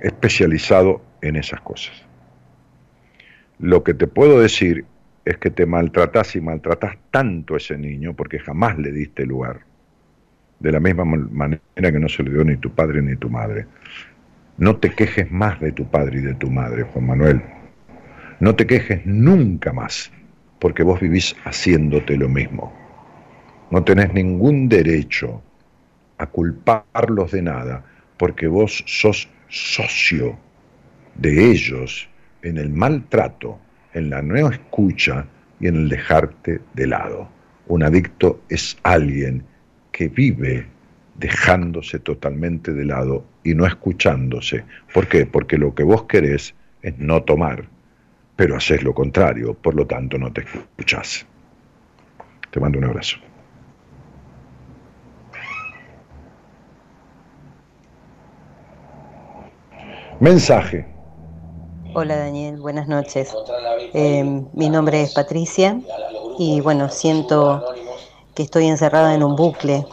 especializado 0.00 1.02
en 1.22 1.36
esas 1.36 1.60
cosas. 1.60 1.94
Lo 3.58 3.82
que 3.82 3.94
te 3.94 4.06
puedo 4.06 4.40
decir 4.40 4.84
es 5.24 5.38
que 5.38 5.50
te 5.50 5.66
maltratas 5.66 6.36
y 6.36 6.40
maltratas 6.40 6.96
tanto 7.10 7.54
a 7.54 7.56
ese 7.56 7.76
niño 7.76 8.14
porque 8.14 8.38
jamás 8.38 8.78
le 8.78 8.92
diste 8.92 9.24
lugar 9.26 9.60
de 10.60 10.72
la 10.72 10.80
misma 10.80 11.04
manera 11.04 11.60
que 11.92 11.98
no 11.98 12.08
se 12.08 12.22
le 12.22 12.30
dio 12.30 12.44
ni 12.44 12.56
tu 12.56 12.70
padre 12.70 13.02
ni 13.02 13.16
tu 13.16 13.28
madre. 13.28 13.66
No 14.58 14.76
te 14.76 14.90
quejes 14.90 15.30
más 15.30 15.60
de 15.60 15.72
tu 15.72 15.86
padre 15.90 16.20
y 16.20 16.22
de 16.22 16.34
tu 16.34 16.50
madre, 16.50 16.84
Juan 16.84 17.06
Manuel. 17.06 17.42
No 18.40 18.54
te 18.54 18.66
quejes 18.66 19.04
nunca 19.04 19.72
más, 19.72 20.10
porque 20.58 20.82
vos 20.82 21.00
vivís 21.00 21.36
haciéndote 21.44 22.16
lo 22.16 22.28
mismo. 22.28 22.72
No 23.70 23.84
tenés 23.84 24.12
ningún 24.14 24.68
derecho 24.68 25.42
a 26.18 26.26
culparlos 26.26 27.32
de 27.32 27.42
nada, 27.42 27.84
porque 28.16 28.46
vos 28.46 28.82
sos 28.86 29.28
socio 29.48 30.38
de 31.14 31.50
ellos 31.50 32.08
en 32.42 32.58
el 32.58 32.70
maltrato, 32.70 33.58
en 33.94 34.10
la 34.10 34.22
no 34.22 34.48
escucha 34.48 35.26
y 35.60 35.68
en 35.68 35.76
el 35.76 35.88
dejarte 35.88 36.60
de 36.74 36.86
lado. 36.86 37.28
Un 37.68 37.82
adicto 37.82 38.42
es 38.48 38.76
alguien 38.82 39.44
que 39.92 40.08
vive 40.08 40.66
dejándose 41.14 41.98
totalmente 41.98 42.72
de 42.72 42.84
lado 42.84 43.24
y 43.42 43.54
no 43.54 43.66
escuchándose. 43.66 44.64
¿Por 44.92 45.08
qué? 45.08 45.26
Porque 45.26 45.56
lo 45.56 45.74
que 45.74 45.82
vos 45.82 46.04
querés 46.04 46.54
es 46.82 46.98
no 46.98 47.22
tomar, 47.22 47.68
pero 48.36 48.56
haces 48.56 48.82
lo 48.82 48.94
contrario, 48.94 49.54
por 49.54 49.74
lo 49.74 49.86
tanto 49.86 50.18
no 50.18 50.32
te 50.32 50.42
escuchás. 50.42 51.26
Te 52.50 52.60
mando 52.60 52.78
un 52.78 52.84
abrazo. 52.84 53.18
Mensaje. 60.20 60.86
Hola 61.94 62.16
Daniel, 62.16 62.58
buenas 62.58 62.88
noches. 62.88 63.34
Eh, 63.92 64.24
mi 64.54 64.70
nombre 64.70 65.02
es 65.02 65.12
Patricia 65.12 65.78
y 66.38 66.60
bueno, 66.62 66.88
siento 66.88 67.62
que 68.34 68.42
estoy 68.42 68.66
encerrada 68.66 69.14
en 69.14 69.22
un 69.22 69.36
bucle, 69.36 69.86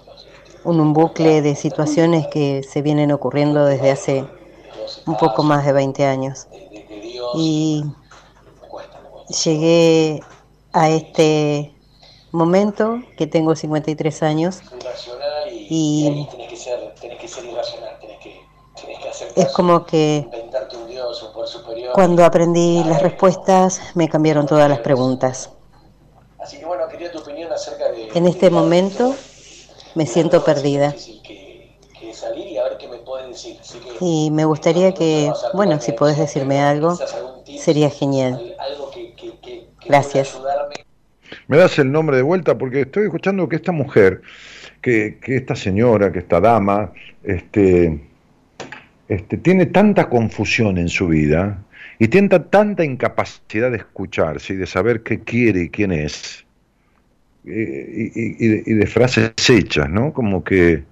en 0.63 0.80
un 0.80 0.93
bucle 0.93 1.41
de 1.41 1.55
situaciones 1.55 2.28
que 2.28 2.63
se 2.63 2.82
vienen 2.82 3.11
ocurriendo 3.11 3.65
desde 3.65 3.91
hace 3.91 4.26
un 5.05 5.17
poco 5.17 5.43
más 5.43 5.65
de 5.65 5.74
20 5.74 6.05
años. 6.05 6.47
Y 7.36 7.84
llegué 9.43 10.21
a 10.71 10.89
este 10.89 11.76
momento 12.32 13.01
que 13.17 13.28
tengo 13.28 13.55
53 13.55 14.24
años 14.24 14.61
y 15.51 16.28
es 19.36 19.48
como 19.50 19.86
que 19.86 20.28
cuando 21.94 22.26
aprendí 22.26 22.84
las 22.84 23.02
respuestas 23.02 23.82
me 23.96 24.10
cambiaron 24.10 24.46
todas 24.46 24.70
las 24.70 24.80
preguntas. 24.80 25.50
Así 26.40 26.58
que 26.58 26.66
bueno, 26.66 26.88
quería 26.90 27.12
tu 27.12 27.20
opinión 27.20 27.52
acerca 27.52 27.92
de... 27.92 28.10
En 28.14 28.28
este 28.28 28.50
momento 28.50 29.16
me 29.96 30.06
siento 30.06 30.44
perdida. 30.44 30.94
Y 34.00 34.30
me 34.32 34.46
gustaría 34.46 34.94
que, 34.94 35.32
bueno, 35.54 35.80
si 35.80 35.92
podés 35.94 36.18
decirme 36.18 36.62
algo, 36.62 36.98
sería 37.58 37.90
genial. 37.90 38.56
Gracias. 39.86 40.40
Me 41.48 41.58
das 41.58 41.78
el 41.80 41.92
nombre 41.92 42.18
de 42.18 42.24
vuelta 42.24 42.58
porque 42.58 42.82
estoy 42.82 43.06
escuchando 43.06 43.48
que 43.50 43.56
esta 43.56 43.72
mujer, 43.72 44.22
que, 44.82 45.20
que 45.20 45.38
esta 45.38 45.56
señora, 45.56 46.12
que 46.12 46.20
esta 46.20 46.40
dama, 46.40 46.92
este, 47.24 48.00
este, 49.14 49.38
tiene 49.38 49.68
tanta 49.68 50.09
confusión 50.09 50.80
en 50.80 50.89
su 50.89 51.07
vida 51.07 51.64
y 51.99 52.07
tiene 52.07 52.30
tanta 52.30 52.84
incapacidad 52.84 53.70
de 53.70 53.78
escucharse 53.78 54.53
y 54.53 54.57
de 54.57 54.66
saber 54.66 55.03
qué 55.03 55.20
quiere 55.20 55.64
y 55.64 55.70
quién 55.70 55.91
es, 55.91 56.43
y, 57.45 58.74
de, 58.74 58.88
frases 58.88 59.34
hechas, 59.47 59.88
¿no? 59.88 60.14
Como 60.14 60.43
que, 60.43 60.84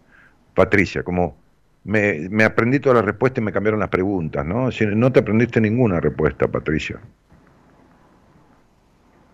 Patricia, 0.53 1.01
como 1.01 1.35
me, 1.83 2.29
me, 2.29 2.43
aprendí 2.43 2.79
todas 2.79 2.97
las 2.97 3.05
respuestas 3.05 3.41
y 3.41 3.45
me 3.45 3.51
cambiaron 3.51 3.79
las 3.79 3.89
preguntas, 3.89 4.45
¿no? 4.45 4.69
no 4.69 5.11
te 5.11 5.19
aprendiste 5.19 5.59
ninguna 5.59 5.99
respuesta, 5.99 6.47
Patricia. 6.47 6.99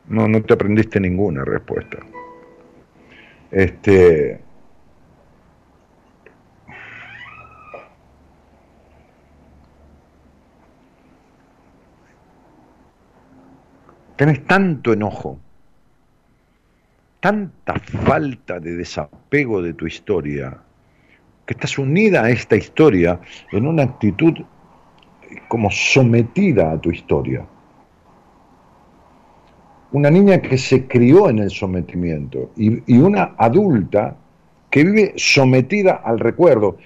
No, 0.07 0.29
no 0.29 0.41
te 0.43 0.53
aprendiste 0.53 1.01
ninguna 1.01 1.43
respuesta. 1.43 1.97
Este, 3.51 4.39
tenés 14.17 14.43
tanto 14.45 14.91
enojo, 14.91 15.39
tanta 17.19 17.75
falta 17.79 18.59
de 18.59 18.75
desapego 18.75 19.61
de 19.61 19.73
tu 19.73 19.87
historia, 19.87 20.57
que 21.45 21.53
estás 21.53 21.77
unida 21.77 22.23
a 22.23 22.29
esta 22.29 22.57
historia 22.57 23.19
en 23.51 23.67
una 23.67 23.83
actitud 23.83 24.33
como 25.47 25.71
sometida 25.71 26.71
a 26.71 26.81
tu 26.81 26.91
historia. 26.91 27.45
Una 29.91 30.09
niña 30.09 30.41
que 30.41 30.57
se 30.57 30.85
crió 30.87 31.29
en 31.29 31.39
el 31.39 31.49
sometimiento 31.49 32.51
y, 32.57 32.97
una 32.97 33.35
adulta 33.37 34.17
que 34.69 34.83
vive 34.83 35.13
sometida 35.15 36.01
al 36.03 36.19
recuerdo. 36.19 36.77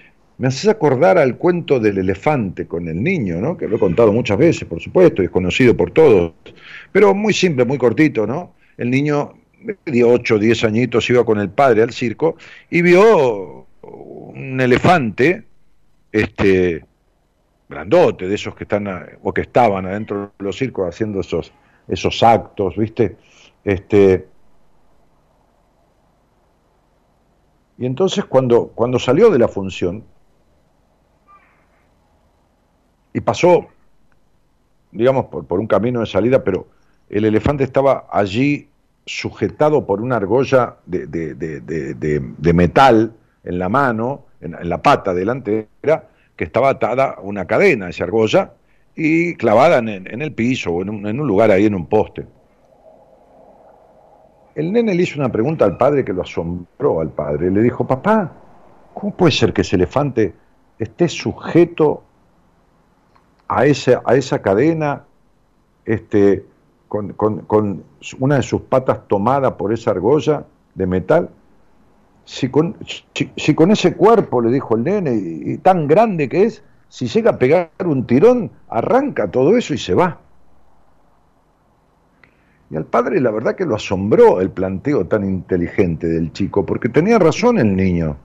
Me 0.41 0.47
haces 0.47 0.67
acordar 0.69 1.19
al 1.19 1.37
cuento 1.37 1.79
del 1.79 1.99
elefante 1.99 2.65
con 2.65 2.87
el 2.87 3.03
niño, 3.03 3.39
¿no? 3.39 3.55
que 3.55 3.67
lo 3.67 3.75
he 3.75 3.79
contado 3.79 4.11
muchas 4.11 4.39
veces, 4.39 4.67
por 4.67 4.81
supuesto, 4.81 5.21
y 5.21 5.25
es 5.25 5.31
conocido 5.31 5.77
por 5.77 5.91
todos, 5.91 6.33
pero 6.91 7.13
muy 7.13 7.31
simple, 7.31 7.63
muy 7.63 7.77
cortito, 7.77 8.25
¿no? 8.25 8.55
El 8.75 8.89
niño 8.89 9.35
de 9.85 10.03
8 10.03 10.33
o 10.33 10.39
10 10.39 10.63
añitos 10.63 11.07
iba 11.11 11.23
con 11.23 11.39
el 11.39 11.51
padre 11.51 11.83
al 11.83 11.91
circo 11.91 12.37
y 12.71 12.81
vio 12.81 13.67
un 13.83 14.59
elefante 14.59 15.43
este, 16.11 16.85
grandote, 17.69 18.27
de 18.27 18.33
esos 18.33 18.55
que 18.55 18.63
están 18.63 18.87
o 19.21 19.31
que 19.31 19.41
estaban 19.41 19.85
adentro 19.85 20.31
de 20.39 20.43
los 20.43 20.57
circos 20.57 20.89
haciendo 20.89 21.19
esos, 21.19 21.53
esos 21.87 22.23
actos, 22.23 22.75
¿viste? 22.77 23.15
Este, 23.63 24.25
y 27.77 27.85
entonces 27.85 28.25
cuando, 28.25 28.69
cuando 28.69 28.97
salió 28.97 29.29
de 29.29 29.37
la 29.37 29.47
función 29.47 30.03
y 33.13 33.21
pasó, 33.21 33.67
digamos, 34.91 35.25
por, 35.25 35.45
por 35.45 35.59
un 35.59 35.67
camino 35.67 35.99
de 35.99 36.05
salida, 36.05 36.43
pero 36.43 36.67
el 37.09 37.25
elefante 37.25 37.63
estaba 37.63 38.07
allí 38.09 38.69
sujetado 39.05 39.85
por 39.85 40.01
una 40.01 40.17
argolla 40.17 40.77
de, 40.85 41.07
de, 41.07 41.35
de, 41.35 42.53
metal 42.53 43.13
en 43.43 43.59
la 43.59 43.67
mano, 43.67 44.25
en, 44.39 44.55
la 44.69 44.81
pata 44.81 45.13
delantera, 45.13 46.07
que 46.35 46.43
estaba 46.43 46.69
atada 46.69 47.15
a 47.17 47.21
una 47.21 47.45
cadena, 47.45 47.89
esa 47.89 48.05
argolla, 48.05 48.53
y 48.95 49.35
clavada 49.35 49.79
en, 49.79 49.89
en 49.89 50.21
el 50.21 50.33
piso 50.33 50.71
o 50.71 50.81
en 50.81 50.89
un, 50.89 51.07
en 51.07 51.19
un, 51.19 51.27
lugar 51.27 51.51
ahí 51.51 51.65
en 51.65 51.75
un 51.75 51.87
poste. 51.87 52.25
El 54.55 54.71
nene 54.71 54.93
le 54.93 55.03
hizo 55.03 55.19
una 55.19 55.31
pregunta 55.31 55.65
al 55.65 55.77
padre 55.77 56.03
que 56.03 56.13
lo 56.13 56.21
asombró 56.21 56.99
al 56.99 57.09
padre. 57.09 57.49
Le 57.49 57.61
dijo, 57.61 57.87
papá, 57.87 58.31
¿cómo 58.93 59.15
puede 59.15 59.31
ser 59.31 59.53
que 59.53 59.61
ese 59.61 59.77
elefante 59.77 60.33
esté 60.77 61.07
sujeto 61.07 62.03
a 63.51 63.65
esa, 63.65 64.01
a 64.05 64.15
esa 64.15 64.41
cadena 64.41 65.03
este, 65.83 66.45
con, 66.87 67.11
con, 67.11 67.83
una 68.19 68.35
de 68.37 68.43
sus 68.43 68.61
patas 68.61 69.05
tomada 69.09 69.57
por 69.57 69.73
esa 69.73 69.91
argolla 69.91 70.45
de 70.73 70.87
metal? 70.87 71.29
Si 72.23 72.47
con, 72.47 72.77
si, 73.35 73.53
con 73.55 73.71
ese 73.71 73.93
cuerpo, 73.95 74.41
le 74.41 74.51
dijo 74.51 74.77
el 74.77 74.85
nene, 74.85 75.13
y, 75.13 75.57
tan 75.57 75.85
grande 75.85 76.29
que 76.29 76.43
es, 76.43 76.63
si 76.87 77.07
llega 77.07 77.31
a 77.31 77.37
pegar 77.37 77.69
un 77.83 78.07
tirón, 78.07 78.51
arranca 78.69 79.29
todo 79.29 79.57
eso 79.57 79.73
y 79.73 79.77
se 79.77 79.95
va. 79.95 80.19
Y 82.69 82.77
al 82.77 82.85
padre 82.85 83.19
la 83.19 83.31
verdad 83.31 83.55
que 83.55 83.65
lo 83.65 83.75
asombró 83.75 84.39
el 84.39 84.49
planteo 84.49 85.05
tan 85.07 85.25
inteligente 85.25 86.07
del 86.07 86.31
chico, 86.31 86.65
porque 86.65 86.87
tenía 86.87 87.19
razón 87.19 87.59
el 87.59 87.75
niño. 87.75 88.15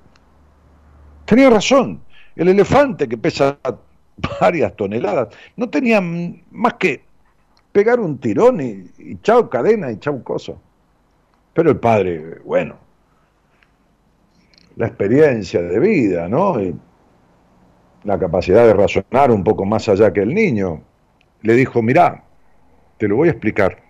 Tenía 1.25 1.51
razón. 1.51 2.01
El 2.37 2.47
elefante 2.49 3.09
que 3.09 3.19
pesa 3.19 3.59
varias 4.41 4.75
toneladas 4.77 5.29
no 5.57 5.69
tenía 5.69 6.01
más 6.01 6.75
que 6.75 7.03
pegar 7.73 8.01
un 8.01 8.19
tirón 8.19 8.61
y, 8.61 9.19
chao 9.23 9.51
cadena 9.51 9.91
y 9.93 9.99
chao 9.99 10.23
coso. 10.25 10.59
Pero 11.53 11.71
el 11.71 11.77
padre, 11.79 12.39
bueno, 12.45 12.77
la 14.77 14.87
experiencia 14.87 15.61
de 15.63 15.79
vida, 15.79 16.29
¿no? 16.29 16.57
la 18.05 18.19
capacidad 18.19 18.67
de 18.67 18.73
razonar 18.75 19.31
un 19.31 19.43
poco 19.43 19.65
más 19.65 19.89
allá 19.89 20.13
que 20.13 20.21
el 20.21 20.33
niño, 20.33 20.83
le 21.43 21.55
dijo, 21.55 21.83
mirá, 21.83 22.25
te 22.99 23.09
lo 23.09 23.17
voy 23.17 23.29
a 23.29 23.33
explicar. 23.33 23.83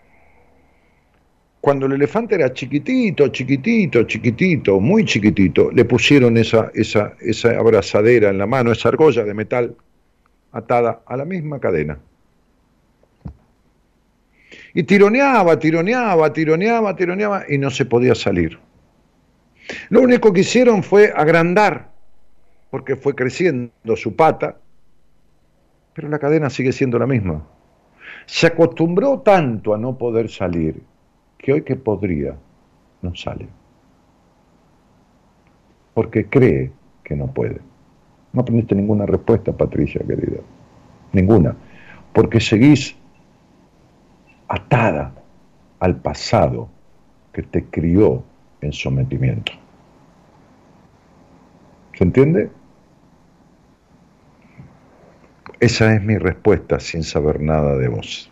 Cuando 1.61 1.87
el 1.87 1.93
elefante 1.93 2.37
era 2.37 2.53
chiquitito, 2.53 3.29
chiquitito, 3.29 4.05
chiquitito, 4.05 4.81
muy 4.81 5.05
chiquitito, 5.05 5.71
le 5.73 5.85
pusieron 5.85 6.37
esa, 6.37 6.71
esa, 6.75 7.15
esa 7.21 7.59
abrazadera 7.59 8.31
en 8.31 8.39
la 8.39 8.47
mano, 8.47 8.73
esa 8.73 8.89
argolla 8.89 9.25
de 9.25 9.35
metal 9.35 9.77
atada 10.57 11.03
a 11.07 11.17
la 11.17 11.25
misma 11.25 11.61
cadena. 11.61 11.99
Y 14.75 14.83
tironeaba, 14.83 15.59
tironeaba, 15.59 16.33
tironeaba, 16.33 16.97
tironeaba 16.97 17.45
y 17.49 17.59
no 17.59 17.71
se 17.71 17.85
podía 17.85 18.15
salir. 18.15 18.59
Lo 19.89 20.01
único 20.01 20.33
que 20.33 20.41
hicieron 20.41 20.83
fue 20.83 21.13
agrandar, 21.15 21.91
porque 22.71 22.97
fue 22.97 23.15
creciendo 23.15 23.97
su 23.97 24.15
pata, 24.15 24.57
pero 25.95 26.09
la 26.09 26.19
cadena 26.19 26.51
sigue 26.51 26.73
siendo 26.73 26.99
la 26.99 27.07
misma. 27.07 27.47
Se 28.27 28.47
acostumbró 28.47 29.21
tanto 29.21 29.75
a 29.75 29.79
no 29.79 29.97
poder 29.97 30.31
salir 30.31 30.83
que 31.39 31.53
hoy 31.53 31.63
que 31.63 31.77
podría, 31.77 32.37
no 33.03 33.15
sale. 33.15 33.49
Porque 35.95 36.27
cree 36.27 36.73
que 37.03 37.17
no 37.17 37.33
puede. 37.33 37.61
No 38.37 38.43
aprendiste 38.43 38.75
ninguna 38.75 39.07
respuesta, 39.07 39.51
Patricia, 39.51 40.03
querida. 40.07 40.41
Ninguna. 41.15 41.57
Porque 42.13 42.39
seguís 42.39 42.95
atada 44.47 45.15
al 45.81 45.97
pasado 45.97 46.69
que 47.33 47.43
te 47.43 47.65
crió 47.65 48.23
en 48.61 48.75
sometimiento. 48.75 49.53
¿Se 51.95 52.05
entiende? 52.05 52.51
Esa 55.59 55.95
es 55.95 56.03
mi 56.03 56.19
respuesta 56.19 56.79
sin 56.79 57.05
saber 57.05 57.41
nada 57.41 57.79
de 57.79 57.89
vos. 57.89 58.31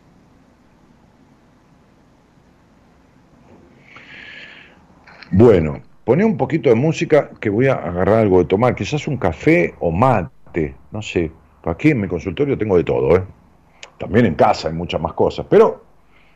Bueno, 5.30 5.80
poné 6.05 6.24
un 6.24 6.36
poquito 6.36 6.68
de 6.68 6.74
música 6.74 7.30
que 7.40 7.50
voy 7.50 7.66
a 7.66 7.74
agarrar 7.74 8.20
algo 8.20 8.38
de 8.38 8.44
tomar, 8.44 8.74
quizás 8.74 9.09
un 9.09 9.16
café 9.16 9.74
o 9.80 9.90
mate, 9.90 10.74
no 10.92 11.02
sé. 11.02 11.30
Aquí 11.64 11.90
en 11.90 12.00
mi 12.00 12.09
consultorio 12.09 12.59
tengo 12.59 12.76
de 12.76 12.84
todo, 12.84 13.16
¿eh? 13.16 13.22
También 13.98 14.26
en 14.26 14.34
casa 14.34 14.68
hay 14.68 14.74
muchas 14.74 15.00
más 15.00 15.14
cosas, 15.14 15.46
pero 15.48 15.82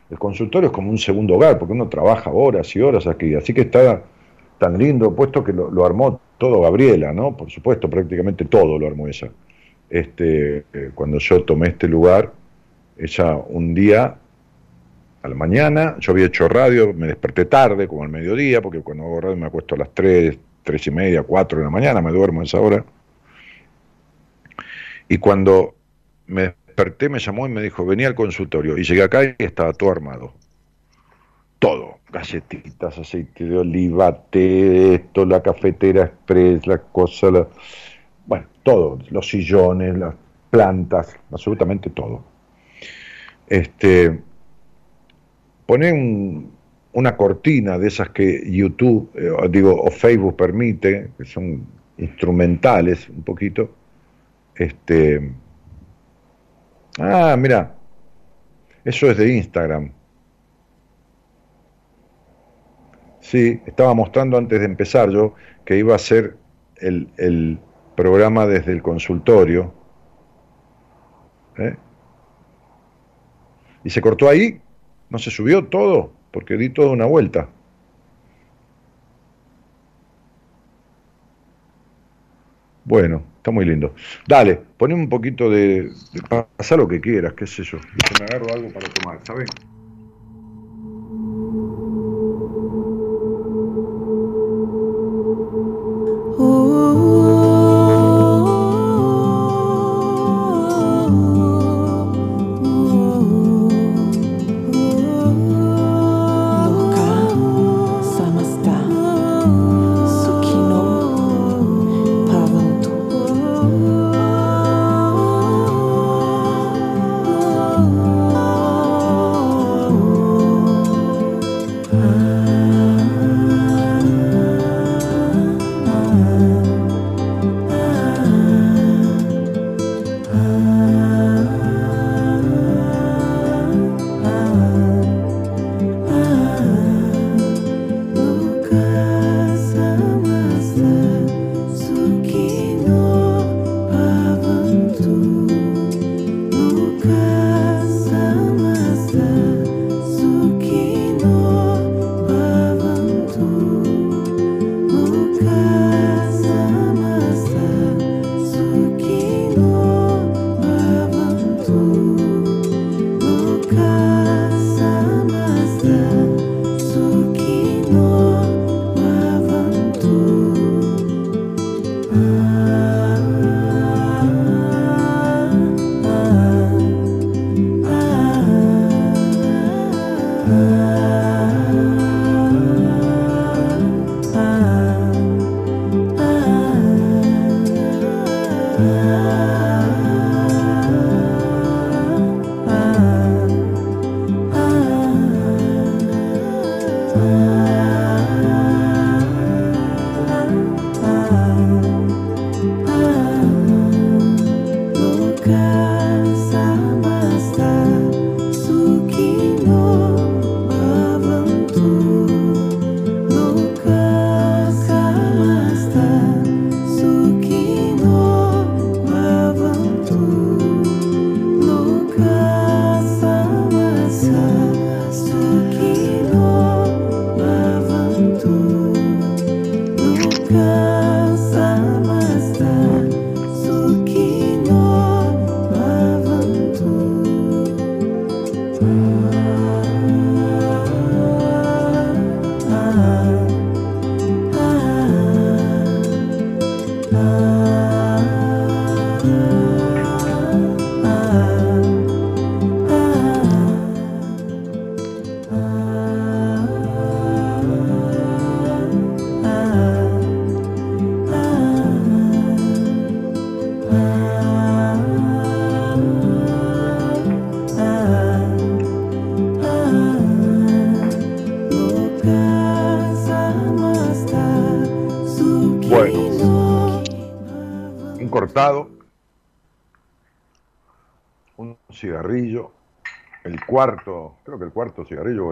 el 0.09 0.17
consultorio 0.17 0.69
es 0.69 0.73
como 0.73 0.89
un 0.89 0.97
segundo 0.97 1.35
hogar, 1.35 1.59
porque 1.59 1.73
uno 1.73 1.87
trabaja 1.87 2.31
horas 2.31 2.75
y 2.75 2.81
horas 2.81 3.05
aquí, 3.05 3.35
así 3.35 3.53
que 3.53 3.61
está 3.61 4.01
tan 4.57 4.77
lindo, 4.77 5.15
puesto 5.15 5.43
que 5.43 5.53
lo, 5.53 5.85
armó 5.85 6.19
todo 6.37 6.61
Gabriela, 6.61 7.13
¿no? 7.13 7.37
Por 7.37 7.51
supuesto, 7.51 7.89
prácticamente 7.89 8.45
todo 8.45 8.79
lo 8.79 8.87
armó 8.87 9.07
ella. 9.07 9.29
Este, 9.89 10.65
eh, 10.73 10.91
cuando 10.95 11.19
yo 11.19 11.43
tomé 11.43 11.69
este 11.69 11.87
lugar, 11.87 12.31
ella 12.97 13.35
un 13.35 13.73
día 13.73 14.15
a 15.21 15.27
la 15.27 15.35
mañana, 15.35 15.97
yo 15.99 16.13
había 16.13 16.27
hecho 16.27 16.47
radio, 16.47 16.93
me 16.93 17.07
desperté 17.07 17.45
tarde, 17.45 17.87
como 17.87 18.03
al 18.03 18.09
mediodía, 18.09 18.61
porque 18.61 18.81
cuando 18.81 19.03
hago 19.03 19.21
radio 19.21 19.37
me 19.37 19.47
acuesto 19.47 19.75
a 19.75 19.79
las 19.79 19.93
3, 19.93 20.37
3 20.63 20.87
y 20.87 20.91
media, 20.91 21.23
4 21.23 21.59
de 21.59 21.65
la 21.65 21.69
mañana, 21.69 22.01
me 22.01 22.11
duermo 22.11 22.41
a 22.41 22.43
esa 22.43 22.59
hora. 22.59 22.85
Y 25.09 25.17
cuando 25.17 25.75
me 26.27 26.53
desperté, 26.67 27.09
me 27.09 27.19
llamó 27.19 27.47
y 27.47 27.49
me 27.49 27.61
dijo, 27.61 27.85
venía 27.85 28.07
al 28.07 28.15
consultorio. 28.15 28.77
Y 28.77 28.83
llegué 28.83 29.03
acá 29.03 29.23
y 29.23 29.35
estaba 29.39 29.73
todo 29.73 29.91
armado. 29.91 30.33
Todo. 31.57 31.97
Galletitas, 32.11 32.97
aceite 32.97 33.43
de 33.43 33.57
oliva, 33.57 34.23
té, 34.29 34.95
esto, 34.95 35.25
la 35.25 35.41
cafetera 35.41 36.05
express, 36.05 36.65
la 36.65 36.77
cosa, 36.77 37.29
la... 37.29 37.47
bueno, 38.25 38.45
todo. 38.63 38.99
Los 39.09 39.27
sillones, 39.27 39.97
las 39.97 40.15
plantas, 40.49 41.15
absolutamente 41.31 41.89
todo. 41.89 42.23
Este, 43.47 44.19
pone 45.69 46.47
una 46.93 47.15
cortina 47.15 47.77
de 47.77 47.89
esas 47.89 48.09
que 48.09 48.41
YouTube, 48.51 49.11
eh, 49.13 49.29
digo, 49.51 49.79
o 49.79 49.91
Facebook 49.91 50.35
permite, 50.35 51.11
que 51.15 51.25
son 51.25 51.63
instrumentales 51.99 53.07
un 53.07 53.21
poquito, 53.21 53.69
este, 54.55 55.31
Ah, 56.97 57.35
mira, 57.37 57.75
eso 58.83 59.11
es 59.11 59.17
de 59.17 59.37
Instagram. 59.37 59.91
Sí, 63.19 63.61
estaba 63.67 63.93
mostrando 63.93 64.39
antes 64.39 64.59
de 64.59 64.65
empezar 64.65 65.11
yo 65.11 65.35
que 65.65 65.77
iba 65.77 65.93
a 65.93 65.97
hacer 65.97 66.35
el, 66.77 67.09
el 67.17 67.59
programa 67.95 68.47
desde 68.47 68.71
el 68.71 68.81
consultorio. 68.81 69.71
¿eh? 71.59 71.75
Y 73.83 73.91
se 73.91 74.01
cortó 74.01 74.27
ahí, 74.27 74.59
no 75.09 75.17
se 75.19 75.31
subió 75.31 75.65
todo, 75.65 76.11
porque 76.31 76.55
di 76.57 76.69
toda 76.69 76.89
una 76.89 77.05
vuelta. 77.05 77.49
Bueno, 82.85 83.21
está 83.37 83.51
muy 83.51 83.65
lindo. 83.65 83.93
Dale, 84.27 84.55
poné 84.77 84.95
un 84.95 85.09
poquito 85.09 85.49
de, 85.49 85.91
pasa 86.57 86.75
lo 86.75 86.87
que 86.87 86.99
quieras, 86.99 87.33
qué 87.33 87.45
sé 87.45 87.63
yo. 87.63 87.77
me 88.19 88.25
agarro 88.25 88.51
algo 88.53 88.73
para 88.73 88.87
tomar, 88.89 89.19
¿sabes? 89.23 89.49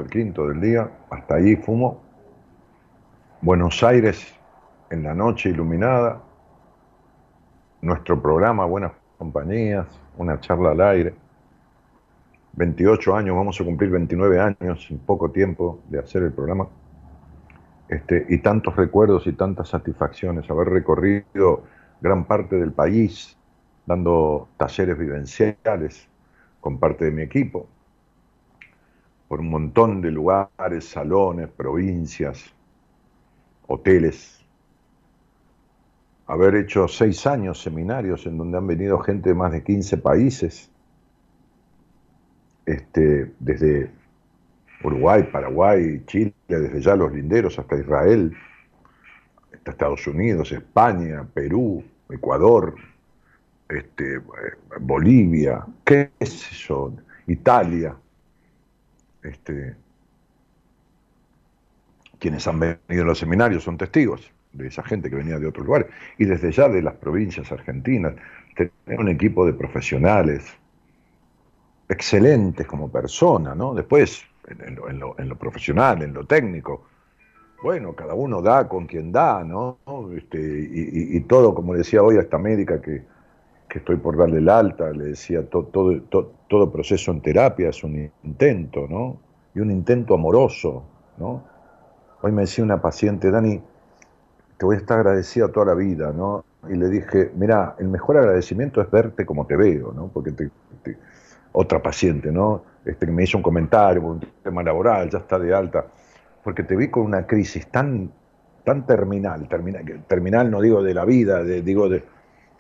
Quinto 0.08 0.48
del 0.48 0.62
día, 0.62 0.90
hasta 1.10 1.36
ahí 1.36 1.56
fumo. 1.56 2.02
Buenos 3.42 3.84
Aires 3.84 4.34
en 4.90 5.04
la 5.04 5.14
noche 5.14 5.50
iluminada, 5.50 6.22
nuestro 7.82 8.22
programa 8.22 8.66
Buenas 8.66 8.94
Compañías, 9.18 9.88
una 10.18 10.40
charla 10.40 10.72
al 10.72 10.82
aire. 10.82 11.14
28 12.54 13.16
años, 13.16 13.36
vamos 13.36 13.62
a 13.62 13.64
cumplir 13.64 13.92
29 13.92 14.40
años 14.40 14.88
en 14.90 14.98
poco 15.00 15.30
tiempo 15.30 15.80
de 15.90 16.00
hacer 16.00 16.24
el 16.24 16.34
programa. 16.34 16.68
Este, 17.88 18.26
y 18.30 18.40
tantos 18.40 18.76
recuerdos 18.76 19.28
y 19.28 19.34
tantas 19.34 19.70
satisfacciones, 19.70 20.50
haber 20.50 20.70
recorrido 20.70 21.64
gran 22.02 22.26
parte 22.26 22.58
del 22.58 22.74
país 22.74 23.38
dando 23.86 24.50
talleres 24.58 24.98
vivenciales 24.98 26.10
con 26.60 26.78
parte 26.78 27.06
de 27.06 27.12
mi 27.12 27.22
equipo, 27.22 27.68
por 29.28 29.42
un 29.42 29.50
montón 29.50 30.02
de 30.02 30.12
lugares, 30.12 30.86
salones, 30.86 31.50
provincias, 31.50 32.54
hoteles, 33.68 34.46
haber 36.28 36.56
hecho 36.56 36.88
seis 36.88 37.26
años 37.28 37.62
seminarios 37.62 38.26
en 38.26 38.38
donde 38.38 38.58
han 38.58 38.68
venido 38.68 39.00
gente 39.00 39.30
de 39.30 39.36
más 39.36 39.52
de 39.52 39.64
15 39.64 39.98
países, 39.98 40.72
este, 42.66 43.32
desde 43.40 43.92
Uruguay, 44.84 45.30
Paraguay, 45.32 46.04
Chile, 46.06 46.34
desde 46.48 46.82
ya 46.82 46.96
los 46.96 47.12
linderos 47.14 47.58
hasta 47.58 47.78
Israel, 47.78 48.36
hasta 49.54 49.72
Estados 49.72 50.06
Unidos, 50.08 50.52
España, 50.52 51.26
Perú, 51.34 51.84
Ecuador, 52.10 52.76
este, 53.70 54.22
Bolivia, 54.80 55.66
qué 55.84 56.12
sé 56.20 56.56
yo, 56.56 56.94
Italia, 57.26 57.96
este, 59.28 59.76
quienes 62.20 62.48
han 62.48 62.60
venido 62.60 63.04
a 63.04 63.06
los 63.06 63.20
seminarios 63.20 63.64
son 63.64 63.78
testigos 63.78 64.32
de 64.54 64.68
esa 64.68 64.84
gente 64.84 65.10
que 65.10 65.16
venía 65.16 65.40
de 65.40 65.48
otros 65.48 65.66
lugares, 65.66 65.88
y 66.18 66.26
desde 66.26 66.52
ya 66.52 66.68
de 66.68 66.82
las 66.82 66.96
provincias 66.96 67.52
argentinas, 67.52 68.16
tener 68.56 69.00
un 69.00 69.10
equipo 69.10 69.46
de 69.46 69.54
profesionales 69.54 70.46
excelentes 71.88 72.66
como 72.66 72.90
persona, 72.90 73.54
¿no? 73.54 73.74
Después, 73.74 74.24
en, 74.48 75.00
lo, 75.30 75.36
profesional, 75.36 76.02
en 76.02 76.14
lo 76.14 76.26
técnico, 76.26 76.88
bueno, 77.62 77.94
cada 77.94 78.14
uno 78.14 78.42
da 78.42 78.68
con 78.68 78.88
quien 78.88 79.12
da, 79.12 79.44
¿no? 79.44 79.78
Este, 80.16 80.40
y, 80.40 81.18
y, 81.18 81.22
todo, 81.22 81.54
como 81.54 81.76
decía 81.76 82.02
hoy 82.02 82.18
a 82.18 82.22
esta 82.22 82.38
médica 82.38 82.82
que, 82.82 83.04
que 83.70 83.80
estoy 83.80 83.98
por 83.98 84.18
darle 84.18 84.38
el 84.38 84.50
alta, 84.50 84.92
le 84.92 85.06
decía, 85.06 85.48
to, 85.48 85.64
todo, 85.66 86.02
to, 86.04 86.34
todo 86.48 86.72
proceso 86.72 87.12
en 87.12 87.22
terapia 87.22 87.70
es 87.70 87.84
un 87.84 88.12
intento, 88.24 88.88
¿no? 88.90 89.18
Y 89.54 89.60
un 89.60 89.72
intento 89.72 90.14
amoroso, 90.14 90.84
¿no? 91.18 91.44
Hoy 92.22 92.32
me 92.32 92.42
decía 92.42 92.64
una 92.64 92.82
paciente, 92.82 93.30
Dani, 93.30 93.62
te 94.58 94.66
voy 94.66 94.76
a 94.76 94.80
estar 94.80 95.00
agradecida 95.00 95.52
toda 95.52 95.68
la 95.68 95.74
vida, 95.76 96.12
¿no? 96.12 96.44
Y 96.70 96.76
le 96.76 96.90
dije, 96.90 97.32
mira, 97.36 97.76
el 97.80 97.88
mejor 97.88 98.18
agradecimiento 98.18 98.82
es 98.82 98.90
verte 98.90 99.26
como 99.26 99.46
te 99.46 99.56
veo, 99.56 99.94
¿no? 99.94 100.08
Porque 100.08 100.32
te, 100.32 100.50
otra 101.52 101.82
paciente, 101.82 102.32
¿no? 102.32 102.64
Este, 102.86 103.06
me 103.08 103.24
hizo 103.24 103.38
un 103.38 103.44
comentario 103.44 104.02
por 104.02 104.12
un 104.12 104.20
tema 104.44 104.64
laboral, 104.64 105.10
ya 105.10 105.20
está 105.20 105.38
de 105.38 105.54
alta, 105.54 105.86
porque 106.44 106.64
te 106.64 106.76
vi 106.76 106.90
con 106.90 107.04
una 107.04 107.26
crisis 107.26 107.68
tan, 107.68 108.12
tan 108.64 108.86
terminal, 108.86 109.48
terminal, 109.48 110.04
terminal 110.08 110.50
no 110.50 110.62
digo 110.62 110.82
de 110.82 110.94
la 110.94 111.06
vida, 111.06 111.44
digo 111.44 111.90
de 111.90 112.04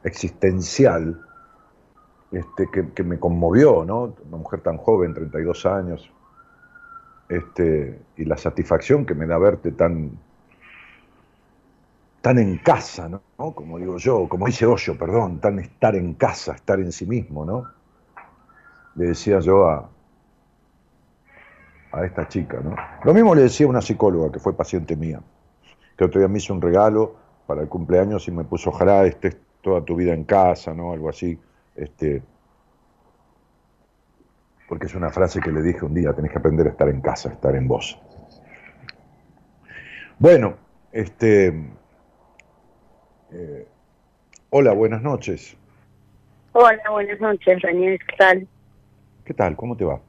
existencial, 0.03 1.19
este, 2.31 2.69
que, 2.69 3.03
me 3.03 3.19
conmovió, 3.19 3.85
¿no? 3.85 4.15
Una 4.27 4.37
mujer 4.37 4.61
tan 4.61 4.77
joven, 4.77 5.13
32 5.13 5.65
años, 5.65 6.11
este, 7.29 7.99
y 8.17 8.25
la 8.25 8.37
satisfacción 8.37 9.05
que 9.05 9.13
me 9.13 9.25
da 9.25 9.37
verte 9.37 9.71
tan, 9.71 10.11
tan 12.21 12.39
en 12.39 12.57
casa, 12.57 13.07
¿no? 13.07 13.21
Como 13.53 13.77
digo 13.77 13.97
yo, 13.97 14.27
como 14.27 14.47
dice 14.47 14.65
Hoyo, 14.65 14.97
perdón, 14.97 15.39
tan 15.39 15.59
estar 15.59 15.95
en 15.95 16.13
casa, 16.15 16.53
estar 16.53 16.79
en 16.79 16.91
sí 16.91 17.05
mismo, 17.05 17.45
¿no? 17.45 17.65
Le 18.95 19.07
decía 19.07 19.39
yo 19.39 19.69
a, 19.69 19.89
a 21.91 22.05
esta 22.05 22.27
chica, 22.27 22.59
¿no? 22.59 22.75
Lo 23.03 23.13
mismo 23.13 23.35
le 23.35 23.43
decía 23.43 23.65
a 23.65 23.69
una 23.69 23.81
psicóloga 23.81 24.31
que 24.31 24.39
fue 24.39 24.53
paciente 24.53 24.95
mía, 24.95 25.21
que 25.97 26.03
otro 26.03 26.19
día 26.19 26.27
me 26.27 26.39
hizo 26.39 26.53
un 26.53 26.61
regalo 26.61 27.15
para 27.45 27.61
el 27.61 27.69
cumpleaños 27.69 28.27
y 28.27 28.31
me 28.31 28.43
puso, 28.43 28.69
ojalá 28.69 29.05
estés 29.05 29.37
toda 29.61 29.83
tu 29.83 29.95
vida 29.95 30.13
en 30.13 30.25
casa, 30.25 30.73
¿no? 30.73 30.91
Algo 30.91 31.09
así, 31.09 31.39
este, 31.77 32.23
porque 34.67 34.87
es 34.87 34.95
una 34.95 35.09
frase 35.09 35.39
que 35.39 35.51
le 35.51 35.61
dije 35.61 35.85
un 35.85 35.93
día, 35.93 36.13
tenés 36.13 36.31
que 36.31 36.39
aprender 36.39 36.67
a 36.67 36.71
estar 36.71 36.89
en 36.89 37.01
casa, 37.01 37.29
estar 37.29 37.55
en 37.55 37.67
vos. 37.67 37.99
Bueno, 40.19 40.57
este, 40.91 41.53
eh, 43.31 43.67
hola, 44.49 44.73
buenas 44.73 45.01
noches. 45.01 45.55
Hola, 46.53 46.81
buenas 46.89 47.21
noches, 47.21 47.61
Daniel, 47.61 47.99
¿qué 47.99 48.15
tal? 48.17 48.47
¿Qué 49.23 49.33
tal? 49.33 49.55
¿Cómo 49.55 49.77
te 49.77 49.85
va? 49.85 50.01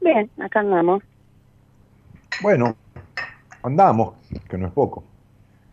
Bien, 0.00 0.30
acá 0.38 0.60
andamos. 0.60 1.02
Bueno, 2.42 2.76
andamos, 3.62 4.14
que 4.48 4.58
no 4.58 4.66
es 4.66 4.72
poco. 4.72 5.04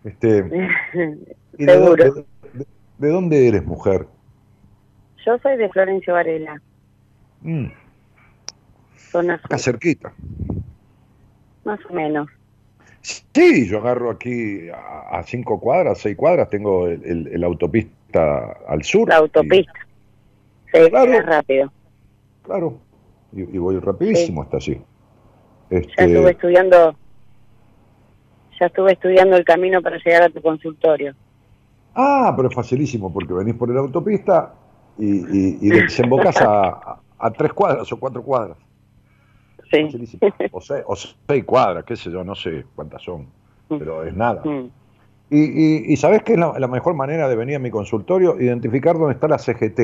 Este, 0.04 0.46
¿y 1.58 1.66
Seguro. 1.66 1.96
de, 1.96 2.10
dónde, 2.10 2.26
de, 2.54 2.66
de, 2.98 3.10
dónde 3.10 3.48
eres, 3.48 3.66
mujer? 3.66 4.08
Yo 5.30 5.38
soy 5.44 5.58
de 5.58 5.70
Florencio 5.70 6.14
Varela. 6.16 6.60
Mm. 7.42 7.68
Zona 8.98 9.36
Acá 9.36 9.60
cerquita. 9.60 10.12
Más 11.64 11.80
o 11.88 11.94
menos. 11.94 12.28
Sí, 13.02 13.68
yo 13.68 13.78
agarro 13.78 14.10
aquí 14.10 14.70
a, 14.70 15.20
a 15.20 15.22
cinco 15.22 15.60
cuadras, 15.60 16.00
seis 16.00 16.18
cuadras, 16.18 16.50
tengo 16.50 16.88
el, 16.88 17.06
el, 17.06 17.28
el 17.28 17.44
autopista 17.44 18.58
al 18.68 18.84
sur. 18.84 19.08
La 19.08 19.18
autopista. 19.18 19.72
Y, 20.74 20.78
sí, 20.84 20.90
claro, 20.90 21.22
rápido. 21.22 21.72
Claro, 22.42 22.80
y, 23.32 23.42
y 23.42 23.58
voy 23.60 23.78
rapidísimo 23.78 24.42
sí. 24.42 24.46
hasta 24.46 24.58
allí. 24.58 24.82
Este... 25.70 25.94
Ya 25.96 26.06
estuve 26.06 26.32
estudiando, 26.32 26.96
ya 28.60 28.66
estuve 28.66 28.94
estudiando 28.94 29.38
el 29.38 29.46
camino 29.46 29.80
para 29.84 29.98
llegar 29.98 30.24
a 30.24 30.30
tu 30.30 30.42
consultorio. 30.42 31.14
Ah, 31.94 32.34
pero 32.36 32.50
es 32.50 32.56
facilísimo 32.56 33.14
porque 33.14 33.34
venís 33.34 33.54
por 33.54 33.70
la 33.70 33.80
autopista 33.80 34.56
y, 35.00 35.08
y, 35.08 35.58
y 35.62 35.70
desembocás 35.70 36.36
a, 36.42 37.00
tres 37.38 37.54
cuadras 37.54 37.92
o 37.92 37.98
cuatro 37.98 38.22
cuadras. 38.22 38.58
Sí. 39.72 39.88
O, 40.52 40.62
seis, 40.62 40.84
o 40.86 40.96
seis 40.96 41.44
cuadras, 41.46 41.84
qué 41.86 41.96
sé 41.96 42.12
yo, 42.12 42.24
no 42.24 42.36
sé 42.36 42.66
cuántas 42.76 43.02
son, 43.04 43.28
pero 43.68 44.04
es 44.04 44.14
nada. 44.16 44.42
Mm. 44.44 44.70
Y, 45.32 45.40
y, 45.40 45.94
y 45.94 45.98
¿sabés 45.98 46.24
qué 46.24 46.34
es 46.34 46.40
la, 46.40 46.58
la 46.58 46.68
mejor 46.68 46.96
manera 46.96 47.28
de 47.30 47.36
venir 47.36 47.56
a 47.58 47.60
mi 47.60 47.70
consultorio? 47.70 48.40
Identificar 48.42 48.98
dónde 48.98 49.14
está 49.14 49.28
la 49.28 49.38
CGT, 49.38 49.80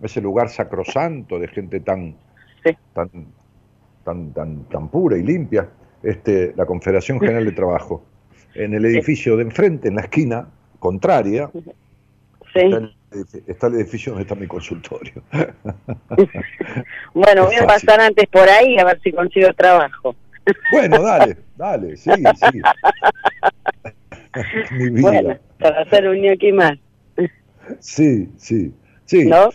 ese 0.00 0.20
lugar 0.20 0.48
sacrosanto 0.48 1.38
de 1.38 1.48
gente 1.48 1.80
tan, 1.80 2.16
Sí. 2.64 2.76
tan, 2.92 3.08
tan, 4.04 4.32
tan, 4.32 4.64
tan 4.64 4.88
pura 4.88 5.16
y 5.16 5.22
limpia, 5.22 5.68
este, 6.02 6.52
la 6.56 6.66
Confederación 6.66 7.18
General 7.20 7.44
de 7.44 7.52
Trabajo. 7.52 8.02
En 8.54 8.74
el 8.74 8.84
edificio 8.84 9.36
de 9.36 9.44
enfrente, 9.44 9.88
en 9.88 9.94
la 9.96 10.02
esquina 10.02 10.48
contraria, 10.80 11.48
Sí. 11.52 11.58
está 12.54 12.60
el, 12.60 12.72
edifi- 12.84 12.94
está 13.46 13.66
el 13.68 13.74
edificio 13.74 14.12
donde 14.12 14.22
está 14.22 14.34
mi 14.34 14.46
consultorio. 14.46 15.22
Bueno, 17.14 17.44
voy 17.46 17.54
a 17.56 17.64
Fácil. 17.64 17.86
pasar 17.86 18.00
antes 18.00 18.26
por 18.28 18.48
ahí 18.48 18.78
a 18.78 18.84
ver 18.84 19.00
si 19.02 19.12
consigo 19.12 19.52
trabajo. 19.54 20.14
Bueno, 20.72 21.02
dale, 21.02 21.36
dale, 21.56 21.96
sí, 21.96 22.10
sí. 22.50 22.62
mi 24.72 24.90
vida. 24.90 25.02
Bueno, 25.02 25.36
para 25.58 25.82
hacer 25.82 26.08
un 26.08 26.20
ñoqui 26.20 26.52
más, 26.52 26.78
Sí, 27.80 28.28
sí, 28.38 28.74
sí. 29.04 29.26
¿no? 29.28 29.50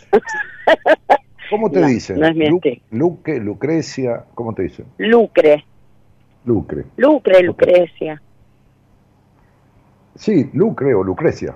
¿Cómo 1.49 1.69
te 1.71 1.79
No, 1.81 1.88
dicen? 1.88 2.19
no 2.19 2.27
es 2.27 2.35
mi 2.35 2.47
Lu- 2.49 2.57
estilo. 2.57 2.81
Luque, 2.91 3.39
Lucrecia, 3.39 4.23
¿cómo 4.35 4.53
te 4.53 4.63
dicen? 4.63 4.85
Lucre, 4.97 5.65
Lucre. 6.45 6.85
Lucre, 6.97 7.41
Lucrecia. 7.43 8.21
Sí, 10.15 10.49
Lucre 10.53 10.93
o 10.93 11.03
Lucrecia. 11.03 11.55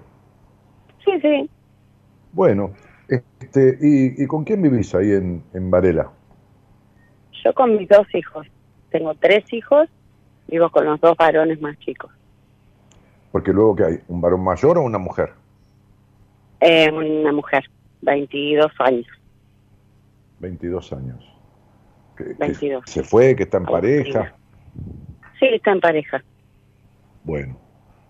Sí, 1.05 1.11
sí. 1.21 1.49
Bueno, 2.33 2.71
este, 3.07 3.77
¿y, 3.81 4.23
y 4.23 4.27
con 4.27 4.43
quién 4.43 4.61
vivís 4.61 4.93
ahí 4.95 5.11
en, 5.11 5.43
en 5.53 5.69
Varela? 5.71 6.11
Yo 7.43 7.53
con 7.53 7.75
mis 7.75 7.89
dos 7.89 8.07
hijos. 8.13 8.47
Tengo 8.89 9.13
tres 9.15 9.51
hijos, 9.53 9.89
vivo 10.47 10.69
con 10.69 10.85
los 10.85 10.99
dos 11.01 11.15
varones 11.17 11.59
más 11.61 11.77
chicos. 11.79 12.11
Porque 13.31 13.51
luego 13.53 13.75
que 13.75 13.83
hay, 13.85 13.99
¿un 14.07 14.21
varón 14.21 14.43
mayor 14.43 14.77
o 14.77 14.83
una 14.83 14.97
mujer? 14.97 15.31
Eh, 16.59 16.91
una 16.91 17.31
mujer, 17.31 17.63
22 18.01 18.71
años. 18.79 19.07
22 20.39 20.93
años. 20.93 21.23
Que- 22.17 22.25
que 22.25 22.33
22. 22.35 22.83
se 22.85 23.03
fue, 23.03 23.35
que 23.35 23.43
está 23.43 23.57
en 23.57 23.65
pareja. 23.65 24.35
Sí, 25.39 25.47
está 25.47 25.71
en 25.71 25.79
pareja. 25.79 26.23
Bueno. 27.23 27.57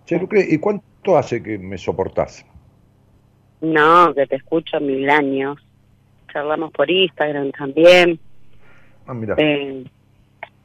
Che, 0.06 0.18
Lucre, 0.19 0.45
¿y 0.49 0.57
cuánto 0.57 1.18
hace 1.18 1.41
que 1.41 1.57
me 1.57 1.77
soportás? 1.77 2.45
No, 3.61 4.13
que 4.13 4.25
te 4.27 4.38
escucho 4.38 4.79
mil 4.79 5.09
años. 5.09 5.57
Charlamos 6.31 6.71
por 6.71 6.89
Instagram 6.89 7.51
también. 7.51 8.19
Ah, 9.05 9.13
mira. 9.13 9.35
Eh, 9.38 9.83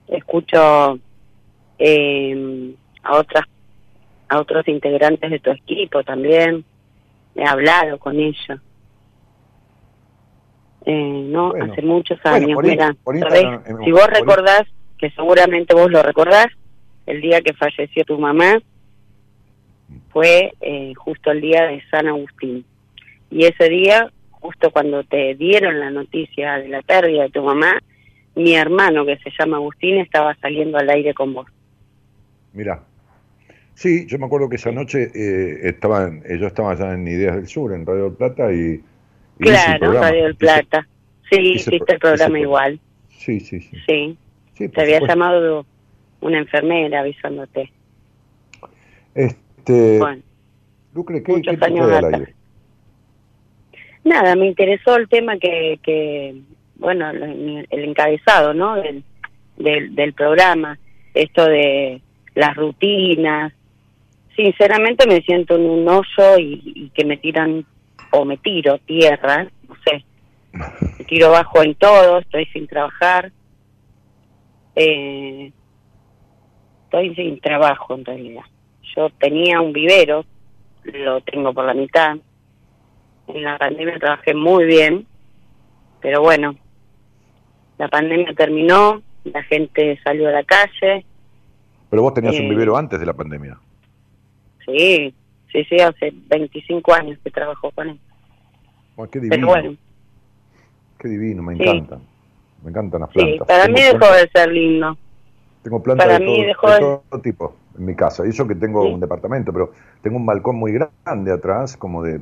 escucho 0.09 0.99
eh, 1.79 2.75
a 3.03 3.17
otras 3.17 3.45
a 4.29 4.41
otros 4.41 4.67
integrantes 4.67 5.31
de 5.31 5.39
tu 5.39 5.51
equipo 5.51 6.03
también. 6.03 6.65
He 7.35 7.45
hablado 7.45 7.99
con 7.99 8.19
ellos. 8.19 8.61
Eh, 10.85 11.27
no, 11.29 11.51
Bueno. 11.51 11.73
hace 11.73 11.83
muchos 11.83 12.19
años. 12.25 12.59
Mira, 12.63 12.95
eh, 13.35 13.59
si 13.85 13.93
vos 13.93 14.07
recordás, 14.07 14.63
que 14.99 15.11
seguramente 15.11 15.75
vos 15.75 15.91
lo 15.91 16.03
recordás, 16.03 16.47
el 17.07 17.21
día 17.21 17.41
que 17.41 17.53
falleció 17.55 18.05
tu 18.05 18.19
mamá 18.19 18.59
fue 20.11 20.53
eh, 20.61 20.93
justo 20.97 21.31
el 21.31 21.41
día 21.41 21.67
de 21.67 21.83
San 21.91 22.09
Agustín. 22.09 22.65
Y 23.31 23.45
ese 23.45 23.69
día, 23.69 24.11
justo 24.31 24.71
cuando 24.71 25.03
te 25.05 25.35
dieron 25.35 25.79
la 25.81 25.91
noticia 25.91 26.59
de 26.59 26.69
la 26.69 26.83
pérdida 26.83 27.25
de 27.25 27.31
tu 27.31 27.43
mamá, 27.43 27.79
mi 28.35 28.55
hermano, 28.55 29.05
que 29.07 29.17
se 29.19 29.31
llama 29.39 29.57
Agustín, 29.57 29.97
estaba 29.99 30.35
saliendo 30.37 30.79
al 30.79 30.89
aire 30.91 31.15
con 31.15 31.35
vos. 31.35 31.47
Mira. 32.53 32.83
Sí, 33.75 34.07
yo 34.09 34.19
me 34.19 34.25
acuerdo 34.27 34.49
que 34.49 34.57
esa 34.57 34.73
noche 34.73 35.11
eh, 35.15 35.69
estaban, 35.69 36.23
eh, 36.27 36.39
yo 36.39 36.47
estaba 36.47 36.73
allá 36.73 36.95
en 36.95 37.07
Ideas 37.07 37.37
del 37.37 37.47
Sur, 37.47 37.75
en 37.75 37.85
Radio 37.85 38.05
del 38.05 38.15
Plata, 38.15 38.51
y, 38.53 38.83
Claro. 39.39 39.93
Radio 39.93 40.23
del 40.25 40.33
Hice- 40.33 40.39
Plata. 40.39 40.89
Sí, 41.31 41.37
hice 41.41 41.75
hiciste 41.75 41.93
el 41.95 41.99
programa 41.99 42.39
igual. 42.39 42.81
Sí, 43.11 43.41
sí, 43.41 43.61
sí. 43.61 43.77
Sí, 43.87 44.19
Sí, 44.55 44.69
te 44.71 44.81
había 44.81 44.97
supuesto. 45.01 45.15
llamado 45.15 45.67
una 46.23 46.39
enfermera 46.39 47.01
avisándote. 47.01 47.71
Este, 49.15 49.99
Bueno, 49.99 50.23
Lucre, 50.95 51.23
¿qué, 51.23 51.33
muchos 51.33 51.57
qué 51.59 51.65
años 51.65 51.91
al 51.91 52.15
aire? 52.15 52.35
Nada, 54.07 54.35
me 54.37 54.47
interesó 54.47 54.97
el 54.97 55.09
tema 55.09 55.37
que, 55.39 55.79
que 55.83 56.35
bueno, 56.77 57.11
el 57.11 57.67
encabezado, 57.71 58.55
¿no? 58.55 58.77
Del 59.57 60.13
programa, 60.15 60.79
esto 61.15 61.45
de 61.45 62.01
las 62.35 62.57
rutinas. 62.57 63.53
Sinceramente 64.35 65.07
me 65.07 65.23
siento 65.23 65.57
en 65.57 65.69
un 65.69 65.89
hoyo 65.89 66.39
y, 66.39 66.61
y 66.65 66.91
que 66.91 67.05
me 67.05 67.17
tiran, 67.17 67.65
o 68.13 68.25
me 68.25 68.37
tiro 68.37 68.79
tierra, 68.79 69.49
no 69.69 69.77
sé. 69.85 70.05
Me 70.99 71.05
tiro 71.05 71.31
bajo 71.31 71.63
en 71.63 71.75
todo, 71.75 72.19
estoy 72.19 72.47
sin 72.47 72.67
trabajar. 72.67 73.33
Eh, 74.75 75.51
estoy 76.85 77.15
sin 77.15 77.41
trabajo 77.41 77.95
en 77.95 78.05
realidad. 78.05 78.45
Yo 78.95 79.11
tenía 79.19 79.61
un 79.61 79.73
vivero, 79.73 80.25
lo 80.85 81.21
tengo 81.23 81.53
por 81.53 81.65
la 81.65 81.75
mitad. 81.75 82.17
En 83.29 83.43
la 83.43 83.59
pandemia 83.59 83.99
trabajé 83.99 84.35
muy 84.35 84.65
bien, 84.65 85.07
pero 86.01 86.21
bueno, 86.23 86.55
la 87.79 87.89
pandemia 87.89 88.33
terminó, 88.35 89.03
la 89.25 89.43
gente 89.45 89.99
salió 90.05 90.29
a 90.29 90.33
la 90.33 90.45
calle, 90.45 91.05
Pero 91.89 92.03
vos 92.03 92.15
tenías 92.15 92.35
un 92.39 92.47
Eh, 92.47 92.51
vivero 92.51 92.77
antes 92.77 92.99
de 92.99 93.07
la 93.07 93.13
pandemia. 93.13 93.59
sí, 94.65 95.15
sí, 95.53 95.65
sí, 95.65 95.81
hace 95.81 96.13
25 96.29 96.93
años 96.95 97.17
que 97.23 97.31
trabajo 97.31 97.71
con 97.71 97.91
él. 97.91 98.01
Oh, 98.97 99.07
qué 99.07 99.21
divino, 99.21 99.37
Pero 99.37 99.47
bueno, 99.47 99.77
qué 100.99 101.09
divino, 101.09 101.43
me 101.43 101.55
Sí. 101.57 101.63
encantan. 101.63 102.01
Me 102.65 102.71
encantan 102.71 103.01
las 103.03 103.11
sí, 103.11 103.19
plantas. 103.21 103.47
para 103.47 103.65
Tengo 103.65 103.77
mí 103.79 103.83
dejó 103.85 103.99
plantas- 103.99 104.23
de 104.23 104.29
ser 104.41 104.53
lindo. 104.53 104.99
Tengo 105.63 105.83
plantas 105.83 106.07
para 106.07 106.19
de, 106.19 106.25
mí 106.25 106.35
todo, 106.37 106.47
dejó 106.47 106.67
de 106.69 106.75
de- 106.75 106.81
todo 106.81 107.21
tipo 107.23 107.57
en 107.79 107.85
mi 107.85 107.95
casa. 107.95 108.27
Y 108.27 108.31
eso 108.31 108.47
que 108.49 108.55
tengo 108.57 108.83
Sí. 108.85 108.93
un 108.93 109.01
departamento, 109.01 109.53
pero 109.53 109.73
tengo 110.03 110.17
un 110.17 110.27
balcón 110.27 110.57
muy 110.57 110.73
grande 110.73 111.33
atrás, 111.33 111.77
como 111.77 112.03
de 112.03 112.21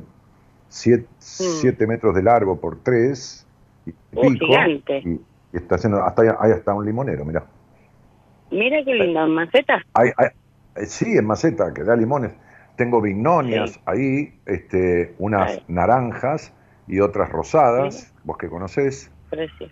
7 0.69 1.87
metros 1.87 2.15
de 2.15 2.23
largo 2.23 2.59
por 2.59 2.79
3 2.83 3.45
y 3.85 3.91
pico. 3.91 4.45
gigante. 4.45 4.97
Y, 4.99 5.09
y 5.11 5.21
está 5.57 5.75
haciendo, 5.75 6.03
hasta 6.03 6.21
ahí, 6.39 6.51
está 6.51 6.73
un 6.73 6.85
limonero, 6.85 7.23
mira. 7.25 7.45
Mira 8.51 8.77
qué 8.83 8.93
linda 8.93 9.25
maceta. 9.27 9.81
Hay, 9.93 10.09
hay- 10.17 10.29
eh, 10.75 10.85
sí, 10.85 11.17
en 11.17 11.25
maceta, 11.25 11.73
que 11.73 11.83
da 11.83 11.95
limones. 11.95 12.31
Tengo 12.75 13.01
vignonias 13.01 13.71
Sí. 13.71 13.79
ahí, 13.85 14.39
este, 14.45 15.15
unas 15.17 15.61
naranjas 15.69 16.51
y 16.87 16.99
otras 16.99 17.29
rosadas, 17.29 18.13
vos 18.23 18.37
que 18.37 18.49
conocés. 18.49 19.09
Sí. 19.31 19.67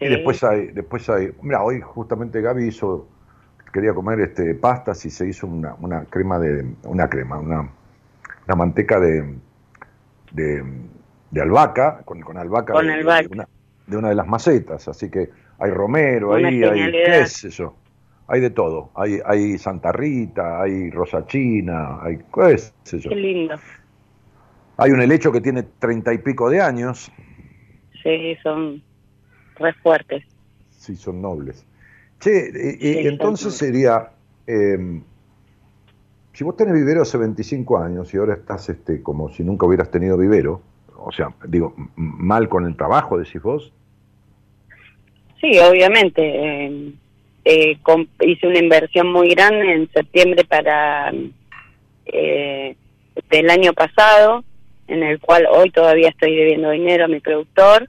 Y 0.00 0.08
después 0.08 0.42
hay, 0.42 0.68
después 0.68 1.08
hay, 1.10 1.32
mira, 1.42 1.62
hoy 1.62 1.80
justamente 1.80 2.40
Gaby 2.40 2.66
hizo, 2.68 3.06
quería 3.72 3.92
comer 3.94 4.20
este 4.20 4.54
pastas 4.54 5.04
y 5.06 5.10
se 5.10 5.26
hizo 5.28 5.46
una, 5.46 5.74
una 5.80 6.04
crema 6.04 6.38
de, 6.38 6.66
una 6.84 7.08
crema, 7.08 7.38
una, 7.38 7.68
una 8.46 8.56
manteca 8.56 8.98
de, 9.00 9.34
de, 10.32 10.62
de 11.30 11.40
albahaca, 11.40 12.02
con, 12.04 12.20
con 12.20 12.36
albahaca, 12.38 12.72
Con 12.74 12.86
de, 12.86 12.92
albahaca. 12.92 13.28
una, 13.30 13.48
de 13.86 13.96
una 13.96 14.08
de 14.08 14.14
las 14.14 14.26
macetas, 14.26 14.88
así 14.88 15.10
que 15.10 15.28
hay 15.58 15.70
romero 15.70 16.34
Una 16.34 16.48
ahí, 16.48 16.62
hay, 16.62 16.92
qué 17.04 17.26
sé 17.26 17.50
yo, 17.50 17.74
hay 18.28 18.40
de 18.40 18.50
todo, 18.50 18.90
hay, 18.94 19.20
hay 19.24 19.58
Santa 19.58 19.92
Rita, 19.92 20.62
hay 20.62 20.90
Rosachina, 20.90 22.02
hay 22.02 22.18
qué 22.32 22.58
sé 22.84 22.98
yo. 22.98 23.10
Qué 23.10 23.16
lindo. 23.16 23.56
Hay 24.78 24.90
un 24.90 25.00
helecho 25.00 25.32
que 25.32 25.40
tiene 25.40 25.62
treinta 25.62 26.12
y 26.12 26.18
pico 26.18 26.50
de 26.50 26.60
años, 26.60 27.10
Sí, 28.02 28.36
son 28.42 28.84
re 29.56 29.72
fuertes. 29.82 30.24
Sí, 30.70 30.96
son 30.96 31.20
nobles. 31.20 31.64
Che, 32.20 32.50
y- 32.80 32.92
Sí, 32.92 33.04
son 33.04 33.08
entonces 33.08 33.54
sería, 33.54 34.12
eh, 34.46 34.78
si 36.36 36.44
vos 36.44 36.54
tenés 36.54 36.74
vivero 36.74 37.02
hace 37.02 37.16
25 37.16 37.78
años 37.78 38.12
y 38.12 38.18
ahora 38.18 38.34
estás 38.34 38.68
este, 38.68 39.02
como 39.02 39.30
si 39.30 39.42
nunca 39.42 39.64
hubieras 39.66 39.90
tenido 39.90 40.18
vivero, 40.18 40.60
o 40.98 41.10
sea, 41.10 41.30
digo, 41.46 41.74
mal 41.96 42.48
con 42.48 42.66
el 42.66 42.76
trabajo, 42.76 43.18
decís 43.18 43.40
vos, 43.42 43.72
Sí, 45.40 45.58
obviamente. 45.58 46.22
eh, 46.22 46.92
eh, 47.44 47.78
hice 48.20 48.46
una 48.46 48.58
inversión 48.58 49.12
muy 49.12 49.28
grande 49.30 49.72
en 49.72 49.88
septiembre 49.92 50.44
para 50.44 51.12
eh, 52.06 52.74
del 53.30 53.50
año 53.50 53.72
pasado, 53.72 54.44
en 54.88 55.02
el 55.02 55.20
cual 55.20 55.46
hoy 55.50 55.70
todavía 55.70 56.08
estoy 56.08 56.34
debiendo 56.34 56.70
dinero 56.70 57.04
a 57.04 57.08
mi 57.08 57.20
productor. 57.20 57.88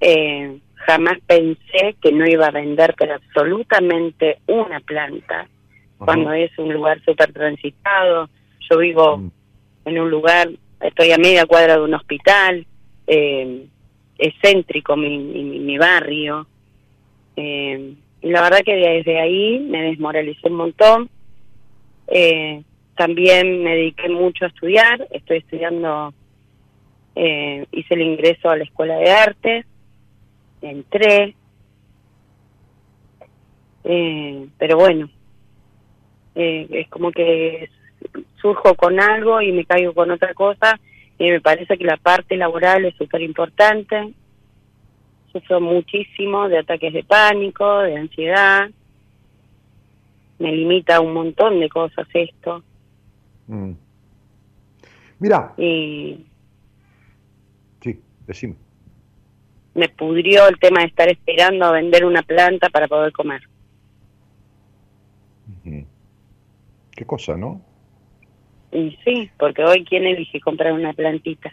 Eh, 0.00 0.58
jamás 0.74 1.18
pensé 1.26 1.96
que 2.02 2.12
no 2.12 2.26
iba 2.26 2.46
a 2.46 2.50
vender, 2.50 2.94
pero 2.98 3.14
absolutamente 3.14 4.38
una 4.46 4.80
planta, 4.80 5.48
cuando 6.04 6.32
es 6.32 6.56
un 6.58 6.72
lugar 6.72 7.02
súper 7.04 7.32
transitado. 7.32 8.28
Yo 8.70 8.78
vivo 8.78 9.18
Mm. 9.18 9.30
en 9.86 9.98
un 10.00 10.10
lugar 10.10 10.48
estoy 10.80 11.12
a 11.12 11.18
media 11.18 11.46
cuadra 11.46 11.76
de 11.76 11.82
un 11.82 11.94
hospital, 11.94 12.66
eh, 13.06 13.66
es 14.18 14.34
céntrico 14.42 14.96
mi, 14.96 15.18
mi, 15.18 15.58
mi 15.60 15.78
barrio. 15.78 16.46
Eh, 17.36 17.94
y 18.20 18.30
la 18.30 18.42
verdad 18.42 18.60
que 18.64 18.74
desde 18.74 19.20
ahí 19.20 19.58
me 19.60 19.82
desmoralicé 19.82 20.48
un 20.48 20.56
montón. 20.56 21.10
Eh, 22.08 22.62
también 22.96 23.62
me 23.62 23.74
dediqué 23.76 24.08
mucho 24.08 24.44
a 24.44 24.48
estudiar, 24.48 25.06
estoy 25.10 25.38
estudiando, 25.38 26.12
eh, 27.14 27.66
hice 27.72 27.94
el 27.94 28.02
ingreso 28.02 28.50
a 28.50 28.56
la 28.56 28.64
escuela 28.64 28.96
de 28.96 29.10
arte, 29.10 29.64
entré, 30.60 31.34
eh, 33.84 34.46
pero 34.58 34.76
bueno, 34.76 35.08
eh, 36.34 36.66
es 36.70 36.88
como 36.88 37.10
que 37.12 37.68
surjo 38.40 38.74
con 38.74 39.00
algo 39.00 39.40
y 39.40 39.52
me 39.52 39.64
caigo 39.64 39.94
con 39.94 40.10
otra 40.10 40.34
cosa 40.34 40.78
y 41.18 41.30
me 41.30 41.40
parece 41.40 41.78
que 41.78 41.84
la 41.84 41.96
parte 41.96 42.36
laboral 42.36 42.84
es 42.84 42.94
súper 42.96 43.22
importante. 43.22 44.12
Sufro 45.30 45.60
muchísimo 45.60 46.48
de 46.48 46.58
ataques 46.58 46.92
de 46.92 47.04
pánico, 47.04 47.80
de 47.80 47.96
ansiedad. 47.96 48.68
Me 50.38 50.52
limita 50.52 51.00
un 51.00 51.12
montón 51.14 51.60
de 51.60 51.68
cosas 51.68 52.06
esto. 52.12 52.62
Mm. 53.46 53.72
Mira, 55.20 55.54
Y 55.56 56.26
sí, 57.80 58.00
decime. 58.26 58.56
me 59.74 59.88
pudrió 59.88 60.48
el 60.48 60.58
tema 60.58 60.80
de 60.80 60.86
estar 60.88 61.08
esperando 61.08 61.64
a 61.66 61.70
vender 61.72 62.04
una 62.04 62.22
planta 62.22 62.68
para 62.70 62.88
poder 62.88 63.12
comer. 63.12 63.40
Qué 66.94 67.04
cosa, 67.04 67.36
¿no? 67.36 67.60
Y 68.70 68.96
sí, 69.04 69.30
porque 69.38 69.64
hoy 69.64 69.84
quién 69.84 70.04
elige 70.04 70.40
comprar 70.40 70.72
una 70.72 70.92
plantita. 70.92 71.52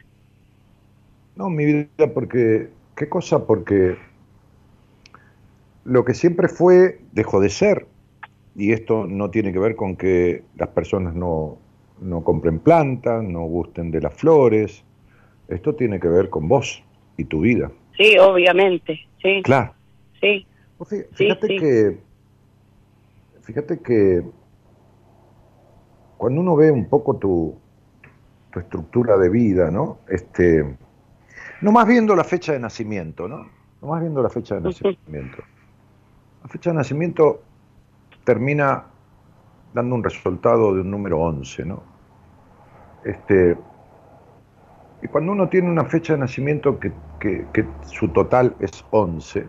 No, 1.36 1.50
mi 1.50 1.66
vida, 1.66 2.14
porque. 2.14 2.70
¿Qué 2.96 3.08
cosa? 3.08 3.46
Porque 3.46 3.96
lo 5.86 6.04
que 6.04 6.14
siempre 6.14 6.48
fue 6.50 7.00
dejó 7.14 7.40
de 7.40 7.50
ser. 7.50 7.88
Y 8.56 8.74
esto 8.74 9.06
no 9.08 9.30
tiene 9.32 9.54
que 9.54 9.60
ver 9.60 9.76
con 9.76 9.96
que 9.96 10.44
las 10.58 10.70
personas 10.70 11.16
no, 11.16 11.58
no 12.02 12.24
compren 12.24 12.60
plantas, 12.60 13.24
no 13.24 13.42
gusten 13.44 13.92
de 13.92 14.02
las 14.02 14.14
flores. 14.14 14.84
Esto 15.48 15.76
tiene 15.76 16.00
que 16.00 16.10
ver 16.10 16.30
con 16.30 16.48
vos 16.48 16.84
y 17.18 17.24
tu 17.24 17.42
vida. 17.42 17.72
Sí, 17.98 18.18
obviamente, 18.18 19.00
sí, 19.22 19.42
Claro. 19.44 19.74
sí. 20.20 20.46
Fíjate 21.14 21.48
sí. 21.48 21.58
que. 21.58 21.98
Fíjate 23.42 23.80
que. 23.80 24.24
Cuando 26.20 26.42
uno 26.42 26.54
ve 26.58 26.70
un 26.70 26.90
poco 26.90 27.16
tu, 27.16 27.58
tu 28.52 28.60
estructura 28.60 29.18
de 29.18 29.30
vida, 29.30 29.72
¿no? 29.72 30.00
Este. 30.10 30.78
No 31.62 31.72
más 31.72 31.88
viendo 31.88 32.14
la 32.14 32.26
fecha 32.26 32.52
de 32.52 32.60
nacimiento, 32.60 33.30
¿no? 33.30 33.50
No 33.82 33.88
más 33.88 34.02
viendo 34.02 34.22
la 34.22 34.28
fecha 34.30 34.56
de 34.56 34.62
nacimiento. 34.62 35.38
La 36.44 36.50
fecha 36.50 36.72
de 36.72 36.76
nacimiento 36.76 37.40
termina 38.26 38.84
dando 39.74 39.96
un 39.96 40.04
resultado 40.04 40.76
de 40.76 40.82
un 40.82 40.92
número 40.92 41.20
11, 41.22 41.64
¿no? 41.64 41.84
Este, 43.06 43.58
y 45.02 45.08
cuando 45.08 45.32
uno 45.32 45.48
tiene 45.48 45.70
una 45.70 45.86
fecha 45.86 46.14
de 46.16 46.20
nacimiento 46.20 46.78
que, 46.82 46.92
que- 47.18 47.48
que 47.54 47.66
su 47.84 48.10
total 48.10 48.58
es 48.60 48.84
11, 48.92 49.48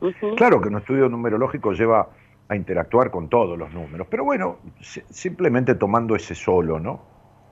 Ujú. 0.00 0.34
Claro 0.34 0.60
que 0.60 0.66
un 0.68 0.78
estudio 0.78 1.08
numerológico 1.08 1.72
lleva 1.72 2.08
a 2.50 2.56
interactuar 2.56 3.12
con 3.12 3.28
todos 3.28 3.56
los 3.56 3.72
números, 3.72 4.08
pero 4.10 4.24
bueno, 4.24 4.58
si- 4.80 5.02
simplemente 5.08 5.76
tomando 5.76 6.16
ese 6.16 6.34
solo, 6.34 6.80
¿no? 6.80 7.00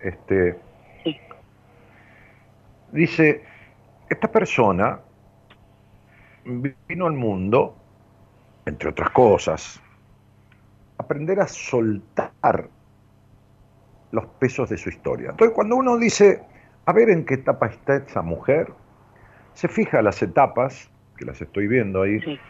Este, 0.00 0.58
Sí. 1.04 1.16
dice, 2.90 3.44
esta 4.10 4.26
persona 4.30 4.98
vino 6.44 7.06
al 7.06 7.12
mundo, 7.12 7.76
entre 8.66 8.88
otras 8.88 9.10
cosas, 9.10 9.80
a 10.98 11.04
aprender 11.04 11.38
a 11.38 11.46
soltar 11.46 12.68
los 14.10 14.26
pesos 14.40 14.68
de 14.68 14.78
su 14.78 14.88
historia. 14.88 15.30
Entonces, 15.30 15.54
cuando 15.54 15.76
uno 15.76 15.96
dice, 15.96 16.42
a 16.86 16.92
ver 16.92 17.10
en 17.10 17.24
qué 17.24 17.34
etapa 17.34 17.66
está 17.68 17.96
esa 17.96 18.22
mujer, 18.22 18.72
se 19.54 19.68
fija 19.68 20.02
las 20.02 20.20
etapas, 20.22 20.90
que 21.16 21.24
las 21.24 21.40
estoy 21.40 21.68
viendo 21.68 22.02
ahí, 22.02 22.18
Sí. 22.20 22.40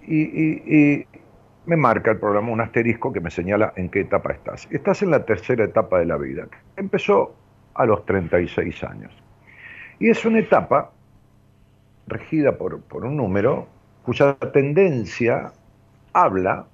y, 0.00 0.22
y- 0.22 0.62
y 0.66 1.06
me 1.66 1.76
marca 1.76 2.12
el 2.12 2.18
programa 2.18 2.52
un 2.52 2.60
asterisco 2.60 3.12
que 3.12 3.20
me 3.20 3.30
señala 3.30 3.72
en 3.76 3.88
qué 3.88 4.00
etapa 4.00 4.32
estás. 4.32 4.68
Estás 4.70 5.02
en 5.02 5.10
la 5.10 5.24
tercera 5.24 5.64
etapa 5.64 5.98
de 5.98 6.06
la 6.06 6.16
vida. 6.16 6.46
Empezó 6.76 7.34
a 7.74 7.84
los 7.84 8.06
36 8.06 8.84
años. 8.84 9.12
Y 9.98 10.10
es 10.10 10.24
una 10.24 10.38
etapa 10.38 10.92
regida 12.06 12.56
por, 12.56 12.74
un 12.74 13.16
número 13.16 13.68
cuya 14.04 14.34
tendencia 14.52 15.52
habla 16.12 16.66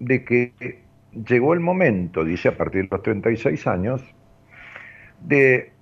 de 0.00 0.24
que 0.24 0.82
llegó 1.12 1.54
el 1.54 1.60
momento, 1.60 2.24
dice 2.24 2.48
a 2.48 2.56
partir 2.56 2.82
de 2.82 2.88
los 2.90 3.02
36 3.02 3.66
años, 3.68 4.02
de 5.20 5.72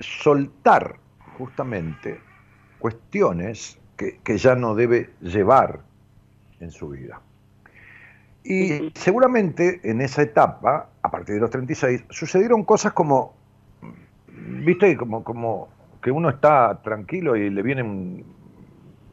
soltar 0.00 0.96
justamente 1.36 2.18
cuestiones 2.80 3.80
que 3.96 4.38
ya 4.38 4.56
no 4.56 4.74
debe 4.74 5.10
llevar 5.20 5.80
en 6.60 6.70
su 6.70 6.88
vida. 6.88 7.20
Y 8.50 8.90
seguramente 8.94 9.80
en 9.84 10.00
esa 10.00 10.22
etapa, 10.22 10.88
a 11.02 11.10
partir 11.10 11.34
de 11.34 11.40
los 11.42 11.50
36, 11.50 12.04
sucedieron 12.08 12.64
cosas 12.64 12.94
como, 12.94 13.34
viste, 14.64 14.96
como, 14.96 15.22
como 15.22 15.68
que 16.02 16.10
uno 16.10 16.30
está 16.30 16.80
tranquilo 16.82 17.36
y 17.36 17.50
le 17.50 17.62
viene 17.62 17.82
un, 17.82 18.24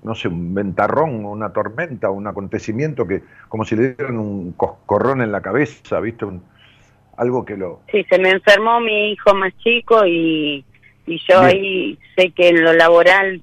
no 0.04 0.16
sé, 0.16 0.30
un 0.30 0.54
ventarrón, 0.54 1.26
una 1.26 1.52
tormenta, 1.52 2.10
un 2.12 2.28
acontecimiento 2.28 3.06
que, 3.06 3.24
como 3.50 3.66
si 3.66 3.76
le 3.76 3.96
dieran 3.96 4.18
un 4.18 4.54
coscorrón 4.54 5.22
en 5.22 5.34
la 5.34 5.42
cabeza, 5.42 6.00
viste, 6.00 6.24
Un- 6.24 6.42
algo 7.18 7.44
que 7.44 7.58
lo... 7.58 7.82
Sí, 7.92 8.06
se 8.10 8.18
me 8.20 8.30
enfermó 8.30 8.80
mi 8.80 9.12
hijo 9.12 9.34
más 9.34 9.52
chico 9.58 10.06
y, 10.06 10.64
y 11.08 11.20
yo 11.30 11.42
Bien. 11.42 11.44
ahí 11.44 12.00
sé 12.16 12.32
que 12.32 12.50
en 12.50 12.64
lo 12.64 12.72
laboral 12.74 13.42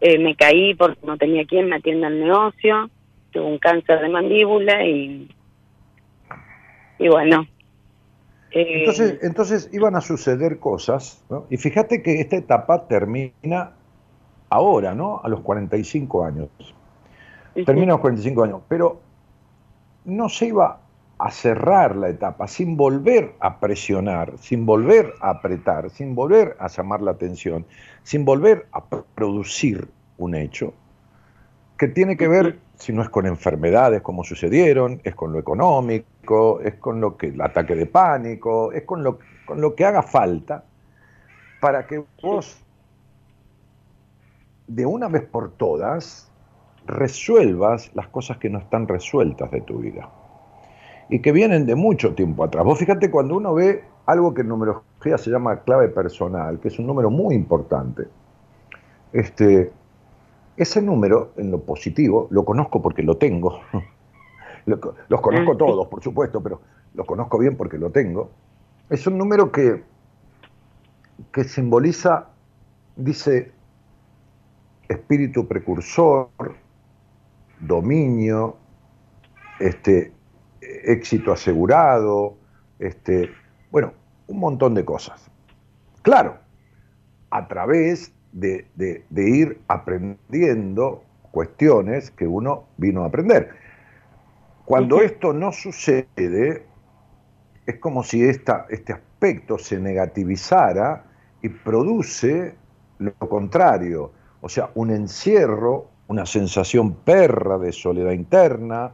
eh, 0.00 0.18
me 0.18 0.36
caí 0.36 0.74
porque 0.74 1.04
no 1.04 1.16
tenía 1.16 1.44
quien 1.46 1.68
me 1.68 1.76
atienda 1.76 2.08
el 2.08 2.20
negocio, 2.20 2.90
tuve 3.30 3.44
un 3.46 3.58
cáncer 3.58 4.00
de 4.00 4.08
mandíbula 4.08 4.84
y, 4.86 5.28
y 6.98 7.08
bueno. 7.08 7.46
eh, 8.50 8.92
Entonces, 8.92 9.18
entonces 9.22 9.68
iban 9.72 9.96
a 9.96 10.00
suceder 10.00 10.58
cosas, 10.58 11.22
¿no? 11.28 11.46
Y 11.50 11.56
fíjate 11.56 12.02
que 12.02 12.20
esta 12.20 12.36
etapa 12.36 12.86
termina 12.86 13.72
ahora, 14.50 14.94
¿no? 14.94 15.20
A 15.22 15.28
los 15.28 15.40
45 15.42 16.24
años. 16.24 16.50
ujú, 17.54 17.64
Termina 17.64 17.92
a 17.92 17.96
los 17.96 18.00
45 18.00 18.44
años, 18.44 18.62
pero 18.68 19.00
no 20.04 20.28
se 20.28 20.46
iba 20.46 20.80
a 21.18 21.30
cerrar 21.30 21.96
la 21.96 22.08
etapa 22.08 22.48
sin 22.48 22.76
volver 22.76 23.34
a 23.40 23.60
presionar, 23.60 24.38
sin 24.38 24.64
volver 24.64 25.14
a 25.20 25.30
apretar, 25.30 25.90
sin 25.90 26.14
volver 26.14 26.56
a 26.58 26.68
llamar 26.68 27.02
la 27.02 27.10
atención, 27.12 27.66
sin 28.02 28.24
volver 28.24 28.66
a 28.72 28.84
producir 28.86 29.88
un 30.18 30.34
hecho 30.34 30.72
que 31.78 31.88
tiene 31.88 32.16
que 32.16 32.28
ver, 32.28 32.58
si 32.80 32.94
no 32.94 33.02
es 33.02 33.10
con 33.10 33.26
enfermedades 33.26 34.00
como 34.00 34.24
sucedieron, 34.24 35.00
es 35.04 35.14
con 35.14 35.32
lo 35.32 35.38
económico, 35.38 36.60
es 36.60 36.76
con 36.76 37.00
lo 37.00 37.16
que 37.16 37.28
el 37.28 37.40
ataque 37.40 37.74
de 37.74 37.86
pánico, 37.86 38.72
es 38.72 38.84
con 38.84 39.04
lo, 39.04 39.18
con 39.44 39.60
lo 39.60 39.74
que 39.74 39.84
haga 39.84 40.02
falta 40.02 40.64
para 41.60 41.86
que 41.86 42.02
vos 42.22 42.64
de 44.66 44.86
una 44.86 45.08
vez 45.08 45.24
por 45.24 45.52
todas 45.52 46.32
resuelvas 46.86 47.90
las 47.94 48.08
cosas 48.08 48.38
que 48.38 48.48
no 48.48 48.58
están 48.58 48.88
resueltas 48.88 49.50
de 49.50 49.60
tu 49.60 49.78
vida 49.78 50.08
y 51.10 51.20
que 51.20 51.32
vienen 51.32 51.66
de 51.66 51.74
mucho 51.74 52.14
tiempo 52.14 52.44
atrás. 52.44 52.64
Vos 52.64 52.78
fíjate 52.78 53.10
cuando 53.10 53.36
uno 53.36 53.52
ve 53.52 53.84
algo 54.06 54.32
que 54.32 54.40
en 54.40 54.48
numerología 54.48 55.18
se 55.18 55.30
llama 55.30 55.60
clave 55.60 55.88
personal, 55.88 56.58
que 56.60 56.68
es 56.68 56.78
un 56.78 56.86
número 56.86 57.10
muy 57.10 57.34
importante, 57.34 58.08
este, 59.12 59.70
ese 60.62 60.82
número 60.82 61.32
en 61.36 61.50
lo 61.50 61.60
positivo 61.60 62.28
lo 62.30 62.44
conozco 62.44 62.82
porque 62.82 63.02
lo 63.02 63.16
tengo. 63.16 63.60
Lo- 64.66 64.78
Los 65.08 65.20
conozco 65.22 65.56
todos, 65.56 65.86
por 65.88 66.02
supuesto, 66.02 66.42
pero 66.42 66.60
los 66.94 67.06
conozco 67.06 67.38
bien 67.38 67.56
porque 67.56 67.78
lo 67.78 67.90
tengo. 67.90 68.30
Es 68.90 69.06
un 69.06 69.16
número 69.16 69.50
que, 69.50 69.82
que 71.32 71.44
simboliza, 71.44 72.26
dice, 72.96 73.52
espíritu 74.86 75.48
precursor, 75.48 76.28
dominio, 77.58 78.56
este, 79.58 80.12
éxito 80.60 81.32
asegurado, 81.32 82.36
este, 82.78 83.30
bueno, 83.70 83.94
un 84.26 84.38
montón 84.40 84.74
de 84.74 84.84
cosas. 84.84 85.30
Claro, 86.02 86.36
a 87.30 87.48
través 87.48 88.12
de, 88.32 88.66
de- 88.74 89.04
de 89.10 89.30
ir 89.30 89.60
aprendiendo 89.68 91.02
cuestiones 91.30 92.10
que 92.10 92.26
uno 92.26 92.64
vino 92.76 93.02
a 93.02 93.06
aprender. 93.06 93.50
Cuando 94.64 95.00
esto 95.00 95.32
no 95.32 95.52
sucede, 95.52 96.64
es 97.66 97.76
como 97.78 98.02
si 98.02 98.22
esta, 98.24 98.66
este 98.70 98.92
aspecto 98.92 99.58
se 99.58 99.78
negativizara 99.78 101.04
y 101.42 101.48
produce 101.48 102.54
lo 102.98 103.12
contrario, 103.14 104.12
o 104.40 104.48
sea, 104.48 104.70
un 104.74 104.90
encierro, 104.90 105.88
una 106.08 106.26
sensación 106.26 106.94
perra 106.94 107.58
de 107.58 107.72
soledad 107.72 108.12
interna, 108.12 108.92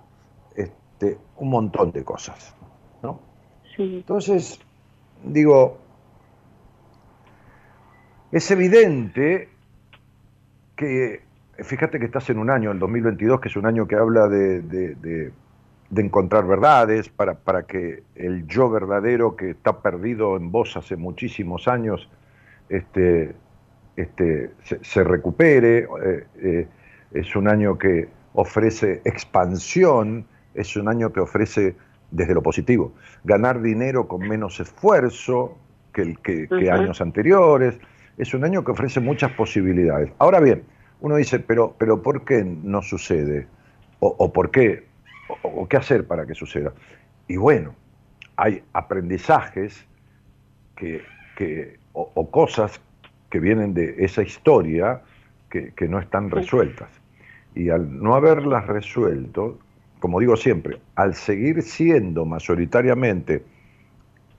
este, 0.54 1.18
un 1.38 1.50
montón 1.50 1.90
de 1.92 2.04
cosas. 2.04 2.54
¿no? 3.02 3.20
Entonces, 3.98 4.58
digo, 5.24 5.78
es 8.36 8.50
evidente 8.50 9.48
que, 10.76 11.22
fíjate 11.58 11.98
que 11.98 12.04
estás 12.04 12.28
en 12.28 12.38
un 12.38 12.50
año, 12.50 12.70
el 12.70 12.78
2022, 12.78 13.40
que 13.40 13.48
es 13.48 13.56
un 13.56 13.64
año 13.64 13.86
que 13.86 13.96
habla 13.96 14.28
de, 14.28 14.60
de, 14.60 15.32
encontrar 15.96 16.46
verdades, 16.46 17.08
para, 17.08 17.34
para, 17.34 17.62
que 17.62 18.02
el 18.14 18.46
yo 18.46 18.68
verdadero 18.68 19.36
que 19.36 19.50
está 19.50 19.80
perdido 19.80 20.36
en 20.36 20.52
vos 20.52 20.76
hace 20.76 20.96
muchísimos 20.96 21.66
años, 21.66 22.10
este, 22.68 23.34
este, 23.96 24.50
se, 24.82 25.02
recupere. 25.02 25.78
Eh, 25.78 26.26
eh, 26.42 26.68
es 27.12 27.34
un 27.36 27.48
año 27.48 27.78
que 27.78 28.08
ofrece 28.34 29.00
expansión, 29.06 30.26
es 30.54 30.76
un 30.76 30.88
año 30.88 31.10
que 31.10 31.20
ofrece 31.20 31.74
desde 32.10 32.34
lo 32.34 32.42
positivo, 32.42 32.92
ganar 33.24 33.62
dinero 33.62 34.06
con 34.06 34.28
menos 34.28 34.60
esfuerzo 34.60 35.56
que, 35.94 36.02
el, 36.02 36.18
que, 36.18 36.70
años 36.70 37.00
anteriores. 37.00 37.78
Es 38.18 38.32
un 38.34 38.44
año 38.44 38.64
que 38.64 38.72
ofrece 38.72 39.00
muchas 39.00 39.32
posibilidades. 39.32 40.10
Ahora 40.18 40.40
bien, 40.40 40.62
uno 41.00 41.16
dice, 41.16 41.38
pero, 41.38 41.74
pero 41.78 42.02
¿por 42.02 42.24
qué 42.24 42.44
no 42.44 42.82
sucede? 42.82 43.46
¿O, 43.98 44.32
por 44.32 44.50
qué? 44.50 44.86
O, 45.42 45.66
qué 45.68 45.76
hacer 45.76 46.06
para 46.06 46.26
que 46.26 46.34
suceda? 46.34 46.72
Y 47.28 47.36
bueno, 47.36 47.74
hay 48.36 48.62
aprendizajes 48.72 49.84
que, 50.76 51.02
que 51.36 51.78
o, 51.92 52.30
cosas 52.30 52.80
que 53.30 53.40
vienen 53.40 53.74
de 53.74 53.96
esa 53.98 54.22
historia 54.22 55.02
que, 55.50 55.88
no 55.88 55.98
están 55.98 56.30
resueltas. 56.30 56.88
Y 57.54 57.70
al 57.70 58.02
no 58.02 58.14
haberlas 58.14 58.66
resuelto, 58.66 59.58
como 59.98 60.20
digo 60.20 60.36
siempre, 60.36 60.78
al 60.94 61.14
seguir 61.14 61.62
siendo 61.62 62.26
mayoritariamente 62.26 63.42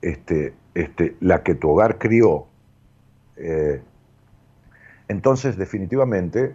este, 0.00 0.54
este, 0.74 1.16
la 1.20 1.42
que 1.42 1.56
tu 1.56 1.70
hogar 1.70 1.98
crió, 1.98 2.47
eh, 3.38 3.82
entonces 5.08 5.56
definitivamente 5.56 6.54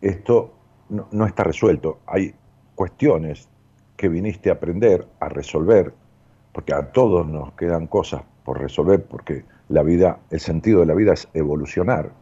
esto 0.00 0.54
no, 0.88 1.08
no, 1.12 1.26
está 1.26 1.44
resuelto. 1.44 2.00
Hay 2.06 2.34
cuestiones 2.74 3.48
que 3.96 4.08
viniste 4.08 4.50
a 4.50 4.54
aprender, 4.54 5.06
a 5.20 5.28
resolver, 5.28 5.94
porque 6.52 6.74
a 6.74 6.92
todos 6.92 7.26
nos 7.26 7.52
quedan 7.54 7.86
cosas 7.86 8.22
por 8.44 8.60
resolver, 8.60 9.04
porque 9.04 9.44
la 9.68 9.82
vida, 9.82 10.18
el 10.30 10.40
sentido 10.40 10.80
de 10.80 10.86
la 10.86 10.94
vida 10.94 11.14
es 11.14 11.28
evolucionar, 11.34 12.12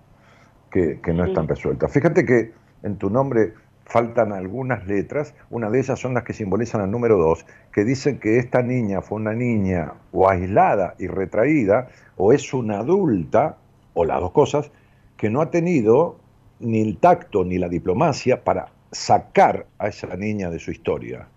que, 0.70 1.00
no 1.12 1.24
están 1.24 1.46
resueltas. 1.46 1.92
Fíjate 1.92 2.24
que 2.24 2.52
en 2.82 2.96
tu 2.96 3.10
nombre 3.10 3.52
faltan 3.84 4.32
algunas 4.32 4.86
letras, 4.86 5.34
una 5.50 5.68
de 5.68 5.80
ellas 5.80 5.98
son 5.98 6.14
las 6.14 6.24
que 6.24 6.32
simbolizan 6.32 6.80
el 6.80 6.90
número 6.90 7.18
dos, 7.18 7.44
que 7.72 7.84
dicen 7.84 8.18
que 8.18 8.38
esta 8.38 8.62
niña 8.62 9.02
fue 9.02 9.16
una 9.16 9.34
niña 9.34 9.92
o 10.12 10.30
aislada 10.30 10.94
y 10.98 11.08
retraída, 11.08 11.88
o 12.16 12.32
es 12.32 12.54
una 12.54 12.78
adulta, 12.78 13.58
o 13.94 14.04
las 14.04 14.20
dos 14.20 14.32
cosas, 14.32 14.70
que 15.16 15.30
no 15.30 15.40
ha 15.40 15.50
tenido 15.50 16.18
ni 16.60 16.80
el 16.80 16.98
tacto 16.98 17.44
ni 17.44 17.58
la 17.58 17.68
diplomacia 17.68 18.44
para 18.44 18.68
sacar 18.90 19.66
a 19.78 19.88
esa 19.88 20.16
niña 20.16 20.50
de 20.50 20.58
su 20.58 20.70
historia, 20.70 21.28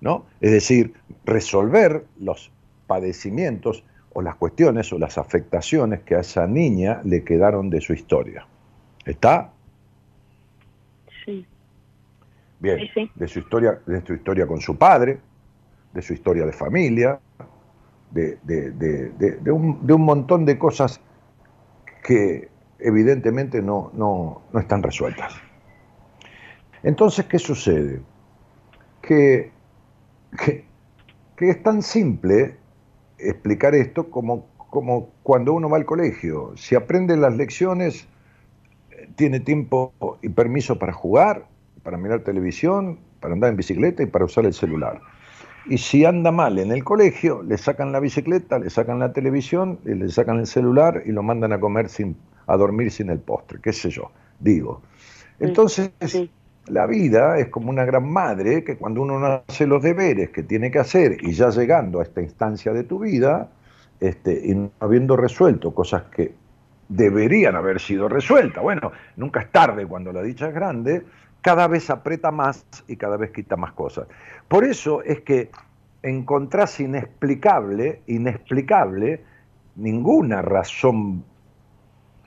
¿no? 0.00 0.26
Es 0.40 0.50
decir, 0.52 0.94
resolver 1.24 2.04
los 2.18 2.50
padecimientos 2.86 3.84
o 4.12 4.22
las 4.22 4.36
cuestiones 4.36 4.92
o 4.92 4.98
las 4.98 5.18
afectaciones 5.18 6.00
que 6.02 6.14
a 6.14 6.20
esa 6.20 6.46
niña 6.46 7.00
le 7.04 7.24
quedaron 7.24 7.70
de 7.70 7.80
su 7.80 7.92
historia. 7.92 8.46
¿Está? 9.04 9.50
Sí. 11.24 11.46
Bien, 12.60 12.78
de 13.14 13.28
su 13.28 13.40
historia, 13.40 13.80
de 13.86 14.04
su 14.06 14.14
historia 14.14 14.46
con 14.46 14.60
su 14.60 14.76
padre, 14.76 15.18
de 15.92 16.02
su 16.02 16.12
historia 16.12 16.46
de 16.46 16.52
familia, 16.52 17.20
de, 18.10 19.50
un, 19.50 20.02
montón 20.02 20.44
de 20.44 20.58
cosas 20.58 21.00
que 22.04 22.48
evidentemente 22.78 23.62
no, 23.62 23.90
no, 23.94 24.42
están 24.60 24.82
resueltas. 24.82 25.34
Entonces, 26.82 27.24
¿qué 27.24 27.38
sucede? 27.38 28.02
Que, 29.00 29.50
que, 30.38 30.64
es 31.38 31.62
tan 31.62 31.82
simple 31.82 32.56
explicar 33.18 33.74
esto 33.74 34.10
como, 34.10 34.46
como 34.58 35.08
cuando 35.22 35.54
uno 35.54 35.70
va 35.70 35.78
al 35.78 35.86
colegio. 35.86 36.52
Si 36.56 36.74
aprende 36.74 37.16
las 37.16 37.34
lecciones, 37.36 38.06
tiene 39.16 39.40
tiempo 39.40 39.94
y 40.20 40.28
permiso 40.28 40.78
para 40.78 40.92
jugar, 40.92 41.46
para 41.82 41.96
mirar 41.96 42.20
televisión, 42.20 42.98
para 43.20 43.32
andar 43.32 43.50
en 43.50 43.56
bicicleta 43.56 44.02
y 44.02 44.06
para 44.06 44.26
usar 44.26 44.44
el 44.44 44.52
celular. 44.52 45.00
Y 45.66 45.78
si 45.78 46.04
anda 46.04 46.30
mal 46.30 46.58
en 46.58 46.72
el 46.72 46.84
colegio, 46.84 47.42
le 47.42 47.56
sacan 47.56 47.92
la 47.92 48.00
bicicleta, 48.00 48.58
le 48.58 48.70
sacan 48.70 48.98
la 48.98 49.12
televisión, 49.12 49.78
y 49.84 49.94
le 49.94 50.08
sacan 50.10 50.38
el 50.38 50.46
celular 50.46 51.02
y 51.06 51.12
lo 51.12 51.22
mandan 51.22 51.52
a 51.52 51.60
comer 51.60 51.88
sin, 51.88 52.16
a 52.46 52.56
dormir 52.56 52.90
sin 52.90 53.10
el 53.10 53.18
postre, 53.18 53.60
qué 53.62 53.72
sé 53.72 53.90
yo, 53.90 54.10
digo. 54.38 54.82
Entonces, 55.40 55.90
la 56.66 56.86
vida 56.86 57.38
es 57.38 57.48
como 57.48 57.70
una 57.70 57.84
gran 57.84 58.10
madre 58.10 58.64
que 58.64 58.76
cuando 58.76 59.02
uno 59.02 59.18
no 59.18 59.42
hace 59.46 59.66
los 59.66 59.82
deberes 59.82 60.30
que 60.30 60.42
tiene 60.42 60.70
que 60.70 60.78
hacer 60.78 61.18
y 61.22 61.32
ya 61.32 61.50
llegando 61.50 62.00
a 62.00 62.02
esta 62.02 62.22
instancia 62.22 62.72
de 62.72 62.84
tu 62.84 63.00
vida, 63.00 63.50
este, 64.00 64.40
y 64.44 64.54
no 64.54 64.70
habiendo 64.80 65.16
resuelto 65.16 65.74
cosas 65.74 66.04
que 66.04 66.34
deberían 66.88 67.56
haber 67.56 67.80
sido 67.80 68.08
resueltas, 68.08 68.62
bueno, 68.62 68.92
nunca 69.16 69.40
es 69.40 69.50
tarde 69.50 69.86
cuando 69.86 70.12
la 70.12 70.22
dicha 70.22 70.48
es 70.48 70.54
grande, 70.54 71.02
cada 71.44 71.68
vez 71.68 71.90
aprieta 71.90 72.30
más 72.30 72.64
y 72.88 72.96
cada 72.96 73.18
vez 73.18 73.30
quita 73.30 73.54
más 73.54 73.72
cosas. 73.72 74.06
Por 74.48 74.64
eso 74.64 75.02
es 75.02 75.20
que 75.20 75.50
encontrás 76.02 76.80
inexplicable, 76.80 78.00
inexplicable, 78.06 79.22
ninguna 79.76 80.40
razón 80.40 81.22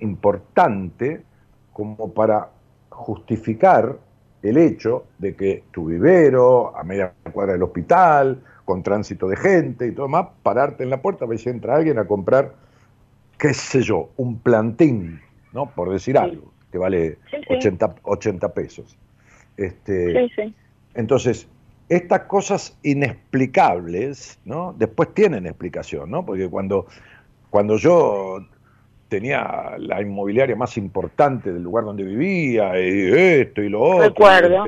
importante 0.02 1.24
como 1.74 2.14
para 2.14 2.52
justificar 2.90 3.98
el 4.44 4.56
hecho 4.56 5.06
de 5.18 5.36
que 5.36 5.64
tu 5.72 5.88
vivero, 5.88 6.78
a 6.78 6.84
media 6.84 7.12
cuadra 7.34 7.54
del 7.54 7.64
hospital, 7.64 8.44
con 8.66 8.84
tránsito 8.84 9.28
de 9.28 9.36
gente 9.36 9.88
y 9.88 9.94
todo 9.94 10.08
más, 10.08 10.28
pararte 10.44 10.84
en 10.84 10.92
la 10.92 11.02
puerta, 11.02 11.26
ver 11.26 11.40
si 11.40 11.50
entra 11.50 11.78
alguien 11.78 11.98
a 11.98 12.06
comprar, 12.06 12.54
qué 13.40 13.52
sé 13.56 13.82
yo, 13.82 14.12
un 14.18 14.38
plantín, 14.38 15.20
¿no? 15.54 15.72
Por 15.72 15.90
decir 15.90 16.20
algo, 16.20 16.54
que 16.72 16.78
vale 16.78 17.18
80, 17.50 17.96
80, 18.04 18.54
pesos. 18.54 18.96
Este, 19.58 20.30
entonces, 20.94 21.48
estas 21.90 22.22
cosas 22.22 22.78
inexplicables, 22.84 24.40
¿no? 24.46 24.76
Después 24.78 25.14
tienen 25.14 25.46
explicación, 25.46 26.12
¿no? 26.12 26.26
Porque 26.26 26.48
cuando, 26.48 26.86
cuando 27.50 27.78
yo 27.78 28.46
tenía 29.08 29.76
la 29.78 30.02
inmobiliaria 30.02 30.56
más 30.56 30.78
importante 30.78 31.52
del 31.54 31.64
lugar 31.64 31.86
donde 31.86 32.04
vivía, 32.04 32.80
y 32.80 33.12
esto 33.42 33.62
y 33.62 33.70
lo 33.70 33.82
otro. 33.82 34.04
Recuerdo. 34.10 34.66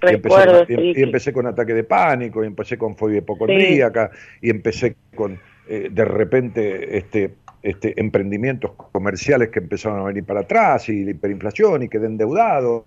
Y 0.00 0.14
empecé, 0.14 0.66
y 0.68 1.02
empecé, 1.02 1.32
con 1.32 1.46
ataque 1.46 1.74
de 1.74 1.84
pánico, 1.84 2.44
y 2.44 2.46
empecé 2.46 2.78
con 2.78 2.96
fobia 2.96 3.18
hipocondríaca, 3.18 4.10
y 4.40 4.50
empecé 4.50 4.94
con, 5.14 5.40
eh, 5.68 5.88
de 5.90 6.04
repente, 6.04 6.98
este, 6.98 7.34
este, 7.68 8.00
emprendimientos 8.00 8.72
comerciales 8.92 9.50
que 9.50 9.58
empezaron 9.58 10.00
a 10.00 10.04
venir 10.04 10.24
para 10.24 10.40
atrás, 10.40 10.88
y 10.88 11.04
la 11.04 11.10
hiperinflación, 11.10 11.82
y 11.82 11.88
quedé 11.88 12.06
endeudado, 12.06 12.86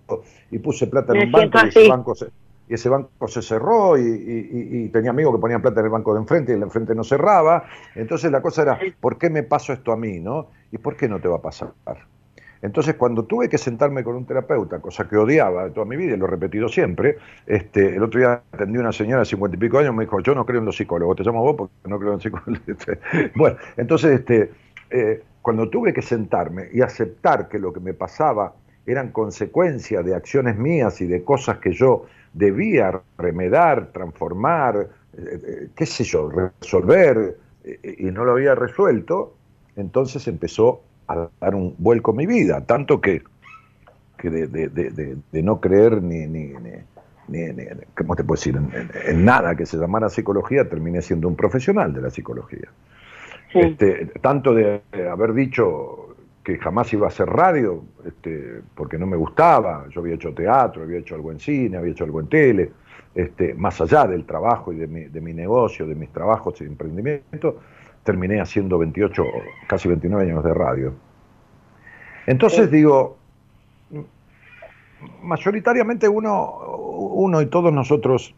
y 0.50 0.58
puse 0.58 0.88
plata 0.88 1.12
en 1.14 1.26
un 1.26 1.32
banco, 1.32 1.58
y 1.64 1.68
ese 1.68 1.88
banco, 1.88 2.14
se, 2.16 2.26
y 2.68 2.74
ese 2.74 2.88
banco 2.88 3.28
se 3.28 3.42
cerró, 3.42 3.96
y, 3.96 4.88
tenía 4.92 5.10
amigos 5.10 5.36
que 5.36 5.40
ponían 5.40 5.62
plata 5.62 5.78
en 5.78 5.86
el 5.86 5.92
banco 5.92 6.14
de 6.14 6.20
enfrente, 6.20 6.50
y 6.50 6.54
el 6.54 6.60
de 6.60 6.66
enfrente 6.66 6.96
no 6.96 7.04
cerraba. 7.04 7.64
Entonces 7.94 8.32
la 8.32 8.42
cosa 8.42 8.62
era, 8.62 8.80
¿por 8.98 9.18
qué 9.18 9.30
me 9.30 9.44
pasó 9.44 9.72
esto 9.72 9.92
a 9.92 9.96
mí? 9.96 10.18
¿no? 10.18 10.48
¿Y 10.72 10.78
por 10.78 10.96
qué 10.96 11.08
no 11.08 11.20
te 11.20 11.28
va 11.28 11.36
a 11.36 11.42
pasar? 11.42 11.72
Entonces, 12.62 12.94
cuando 12.94 13.24
tuve 13.24 13.48
que 13.48 13.58
sentarme 13.58 14.04
con 14.04 14.14
un 14.14 14.24
terapeuta, 14.24 14.78
cosa 14.78 15.08
que 15.08 15.16
odiaba 15.16 15.64
de 15.64 15.70
toda 15.70 15.84
mi 15.84 15.96
vida 15.96 16.14
y 16.14 16.16
lo 16.16 16.26
he 16.26 16.30
repetido 16.30 16.68
siempre, 16.68 17.18
este, 17.44 17.96
el 17.96 18.02
otro 18.04 18.20
día 18.20 18.42
atendí 18.52 18.78
a 18.78 18.82
una 18.82 18.92
señora 18.92 19.20
de 19.20 19.24
cincuenta 19.26 19.56
y 19.56 19.60
pico 19.60 19.78
años, 19.78 19.92
me 19.92 20.04
dijo, 20.04 20.20
yo 20.20 20.32
no 20.32 20.46
creo 20.46 20.60
en 20.60 20.66
los 20.66 20.76
psicólogos, 20.76 21.16
te 21.16 21.24
llamo 21.24 21.42
vos 21.42 21.56
porque 21.56 21.74
no 21.86 21.98
creo 21.98 22.14
en 22.14 22.20
psicólogos. 22.20 22.60
bueno, 23.34 23.56
entonces, 23.76 24.20
este, 24.20 24.52
eh, 24.92 25.22
cuando 25.40 25.68
tuve 25.68 25.92
que 25.92 26.02
sentarme 26.02 26.68
y 26.72 26.82
aceptar 26.82 27.48
que 27.48 27.58
lo 27.58 27.72
que 27.72 27.80
me 27.80 27.94
pasaba 27.94 28.54
eran 28.86 29.10
consecuencias 29.10 30.04
de 30.04 30.14
acciones 30.14 30.56
mías 30.56 31.00
y 31.00 31.06
de 31.06 31.24
cosas 31.24 31.58
que 31.58 31.72
yo 31.72 32.06
debía 32.32 33.00
remedar, 33.18 33.90
transformar, 33.92 34.88
eh, 35.16 35.40
eh, 35.44 35.68
qué 35.74 35.86
sé 35.86 36.04
yo, 36.04 36.28
resolver, 36.28 37.38
y 37.64 38.04
no 38.10 38.24
lo 38.24 38.32
había 38.32 38.54
resuelto, 38.54 39.34
entonces 39.76 40.26
empezó 40.26 40.82
a 41.06 41.28
dar 41.40 41.54
un 41.54 41.74
vuelco 41.78 42.10
a 42.10 42.14
mi 42.14 42.26
vida, 42.26 42.64
tanto 42.64 43.00
que, 43.00 43.22
de, 44.22 45.42
no 45.42 45.60
creer 45.60 46.02
ni, 46.02 46.52
¿cómo 47.96 48.16
te 48.16 48.22
decir?, 48.22 48.60
en, 49.06 49.24
nada 49.24 49.54
que 49.54 49.64
se 49.64 49.76
llamara 49.76 50.08
psicología, 50.08 50.68
terminé 50.68 51.02
siendo 51.02 51.28
un 51.28 51.36
profesional 51.36 51.92
de 51.92 52.02
la 52.02 52.10
psicología. 52.10 52.68
Este, 53.54 54.06
tanto 54.20 54.54
de 54.54 54.82
haber 55.10 55.34
dicho 55.34 56.16
que 56.42 56.58
jamás 56.58 56.92
iba 56.92 57.06
a 57.06 57.08
hacer 57.08 57.28
radio, 57.28 57.82
este, 58.04 58.62
porque 58.74 58.98
no 58.98 59.06
me 59.06 59.16
gustaba, 59.16 59.86
yo 59.90 60.00
había 60.00 60.14
hecho 60.14 60.34
teatro, 60.34 60.82
había 60.82 60.98
hecho 60.98 61.14
algo 61.14 61.30
en 61.30 61.38
cine, 61.38 61.76
había 61.76 61.92
hecho 61.92 62.04
algo 62.04 62.20
en 62.20 62.28
tele, 62.28 62.72
este, 63.14 63.54
más 63.54 63.80
allá 63.80 64.06
del 64.06 64.24
trabajo 64.24 64.72
y 64.72 64.76
de 64.76 64.86
mi, 64.86 65.04
de 65.04 65.20
mi 65.20 65.34
negocio, 65.34 65.86
de 65.86 65.94
mis 65.94 66.10
trabajos 66.10 66.60
y 66.60 66.64
emprendimiento, 66.64 67.58
terminé 68.02 68.40
haciendo 68.40 68.78
28, 68.78 69.24
casi 69.68 69.88
29 69.88 70.30
años 70.30 70.42
de 70.42 70.54
radio. 70.54 70.94
Entonces 72.26 72.70
digo, 72.70 73.18
mayoritariamente 75.22 76.08
uno, 76.08 76.58
uno 77.14 77.40
y 77.42 77.46
todos 77.46 77.72
nosotros 77.72 78.34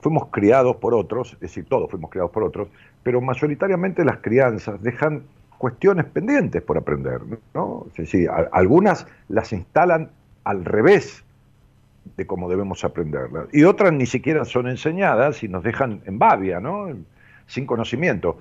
fuimos 0.00 0.28
criados 0.30 0.76
por 0.76 0.94
otros, 0.94 1.34
es 1.34 1.40
decir, 1.40 1.66
todos 1.68 1.90
fuimos 1.90 2.10
criados 2.10 2.30
por 2.30 2.42
otros, 2.42 2.68
pero 3.02 3.20
mayoritariamente 3.20 4.04
las 4.04 4.18
crianzas 4.18 4.82
dejan 4.82 5.22
cuestiones 5.58 6.06
pendientes 6.06 6.62
por 6.62 6.78
aprender, 6.78 7.20
¿no? 7.54 7.86
Es 7.90 7.96
decir, 7.96 8.30
algunas 8.52 9.06
las 9.28 9.52
instalan 9.52 10.10
al 10.44 10.64
revés 10.64 11.22
de 12.16 12.26
cómo 12.26 12.48
debemos 12.48 12.82
aprenderlas, 12.82 13.46
y 13.52 13.64
otras 13.64 13.92
ni 13.92 14.06
siquiera 14.06 14.44
son 14.44 14.68
enseñadas 14.68 15.42
y 15.42 15.48
nos 15.48 15.62
dejan 15.62 16.00
en 16.06 16.18
babia, 16.18 16.60
¿no? 16.60 16.88
Sin 17.46 17.66
conocimiento 17.66 18.38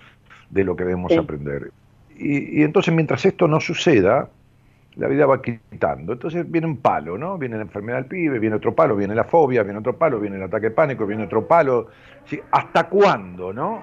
de 0.49 0.63
lo 0.63 0.75
que 0.75 0.85
debemos 0.85 1.11
aprender. 1.17 1.71
Y, 2.17 2.61
y 2.61 2.63
entonces, 2.63 2.93
mientras 2.93 3.25
esto 3.25 3.47
no 3.47 3.59
suceda, 3.59 4.29
la 4.99 5.07
vida 5.07 5.25
va 5.25 5.41
quitando. 5.41 6.13
Entonces 6.13 6.49
viene 6.49 6.67
un 6.67 6.77
palo, 6.77 7.17
¿no? 7.17 7.37
Viene 7.37 7.55
la 7.55 7.63
enfermedad 7.63 7.99
del 7.99 8.05
pibe, 8.05 8.37
viene 8.37 8.57
otro 8.57 8.75
palo, 8.75 8.95
viene 8.95 9.15
la 9.15 9.23
fobia, 9.23 9.63
viene 9.63 9.79
otro 9.79 9.97
palo, 9.97 10.19
viene 10.19 10.35
el 10.35 10.43
ataque 10.43 10.67
de 10.67 10.71
pánico, 10.71 11.05
viene 11.05 11.23
otro 11.23 11.47
palo. 11.47 11.87
Sí, 12.25 12.39
¿Hasta 12.51 12.89
cuándo, 12.89 13.53
no? 13.53 13.81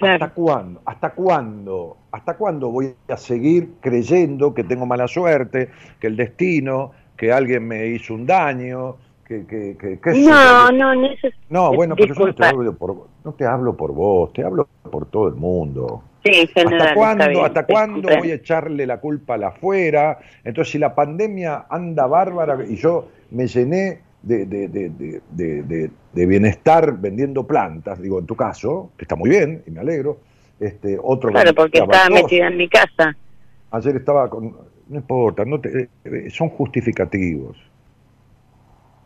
¿Hasta 0.00 0.28
cuándo? 0.30 0.82
¿Hasta 0.84 1.10
cuándo? 1.10 1.96
¿Hasta 2.12 2.36
cuándo 2.36 2.70
voy 2.70 2.94
a 3.08 3.16
seguir 3.16 3.74
creyendo 3.80 4.52
que 4.52 4.64
tengo 4.64 4.84
mala 4.84 5.08
suerte, 5.08 5.70
que 5.98 6.08
el 6.08 6.16
destino, 6.16 6.92
que 7.16 7.32
alguien 7.32 7.66
me 7.66 7.86
hizo 7.86 8.14
un 8.14 8.26
daño, 8.26 8.96
que... 9.26 9.46
que, 9.46 9.76
que, 9.78 9.98
no, 10.14 10.70
no, 10.70 10.94
no, 10.94 11.06
es... 11.06 11.34
no, 11.48 11.72
bueno, 11.72 11.96
pero 11.96 12.14
yo 12.14 12.26
no 12.26 12.34
te, 12.34 12.44
hablo 12.44 12.74
por, 12.74 13.08
no 13.24 13.32
te 13.32 13.46
hablo 13.46 13.74
por 13.74 13.92
vos, 13.92 14.32
te 14.34 14.44
hablo 14.44 14.68
por 14.90 15.06
todo 15.06 15.28
el 15.28 15.34
mundo. 15.34 16.02
¿Hasta 16.24 16.94
cuándo, 16.94 17.44
¿hasta 17.44 17.66
cuándo 17.66 18.08
voy 18.18 18.30
a 18.30 18.34
echarle 18.34 18.86
la 18.86 18.98
culpa 18.98 19.34
a 19.34 19.38
la 19.38 19.48
afuera? 19.48 20.18
Entonces, 20.42 20.72
si 20.72 20.78
la 20.78 20.94
pandemia 20.94 21.66
anda 21.68 22.06
bárbara 22.06 22.58
y 22.66 22.76
yo 22.76 23.08
me 23.30 23.46
llené 23.46 24.00
de, 24.22 24.46
de, 24.46 24.68
de, 24.68 25.90
de, 26.12 26.26
bienestar 26.26 26.98
vendiendo 26.98 27.46
plantas, 27.46 28.00
digo, 28.00 28.18
en 28.18 28.26
tu 28.26 28.36
caso, 28.36 28.90
que 28.96 29.04
está 29.04 29.16
muy 29.16 29.28
bien 29.28 29.62
y 29.66 29.70
me 29.70 29.80
alegro, 29.80 30.20
este, 30.58 30.98
otro... 31.02 31.30
Claro, 31.30 31.54
porque 31.54 31.78
estaba 31.78 32.08
metida 32.08 32.46
en 32.46 32.56
mi 32.56 32.68
casa. 32.68 33.14
Ayer 33.70 33.96
estaba 33.96 34.30
con... 34.30 34.56
No 34.86 34.96
importa, 34.96 35.44
no 35.44 35.60
te, 35.60 35.88
eh, 36.04 36.30
son 36.30 36.50
justificativos. 36.50 37.56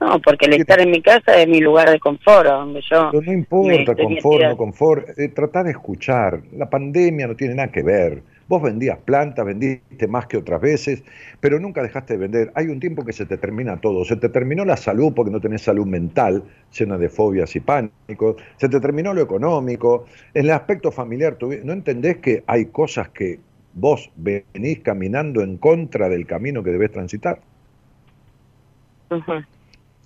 No, 0.00 0.20
porque 0.20 0.46
el 0.46 0.54
estar 0.54 0.80
en 0.80 0.90
mi 0.90 1.02
casa 1.02 1.40
es 1.40 1.48
mi 1.48 1.60
lugar 1.60 1.90
de 1.90 1.98
confort, 1.98 2.48
donde 2.48 2.80
yo... 2.88 3.10
no 3.12 3.32
importa, 3.32 3.96
confort, 3.96 4.44
no 4.44 4.56
confort, 4.56 5.18
eh, 5.18 5.28
trata 5.28 5.64
de 5.64 5.72
escuchar, 5.72 6.40
la 6.52 6.70
pandemia 6.70 7.26
no 7.26 7.34
tiene 7.34 7.54
nada 7.54 7.72
que 7.72 7.82
ver. 7.82 8.22
Vos 8.46 8.62
vendías 8.62 8.96
plantas, 8.98 9.44
vendiste 9.44 10.06
más 10.08 10.26
que 10.26 10.38
otras 10.38 10.60
veces, 10.60 11.04
pero 11.38 11.60
nunca 11.60 11.82
dejaste 11.82 12.14
de 12.14 12.18
vender. 12.20 12.52
Hay 12.54 12.68
un 12.68 12.80
tiempo 12.80 13.04
que 13.04 13.12
se 13.12 13.26
te 13.26 13.36
termina 13.36 13.78
todo. 13.78 14.06
Se 14.06 14.16
te 14.16 14.30
terminó 14.30 14.64
la 14.64 14.78
salud 14.78 15.12
porque 15.14 15.30
no 15.30 15.38
tenés 15.38 15.60
salud 15.60 15.84
mental, 15.84 16.44
llena 16.72 16.96
de 16.96 17.10
fobias 17.10 17.54
y 17.56 17.60
pánicos. 17.60 18.36
Se 18.56 18.70
te 18.70 18.80
terminó 18.80 19.12
lo 19.12 19.20
económico. 19.20 20.06
En 20.32 20.46
el 20.46 20.52
aspecto 20.52 20.90
familiar, 20.90 21.36
¿no 21.62 21.72
entendés 21.74 22.18
que 22.18 22.42
hay 22.46 22.66
cosas 22.66 23.10
que 23.10 23.38
vos 23.74 24.10
venís 24.16 24.78
caminando 24.78 25.42
en 25.42 25.58
contra 25.58 26.08
del 26.08 26.26
camino 26.26 26.62
que 26.62 26.70
debes 26.70 26.90
transitar? 26.90 27.40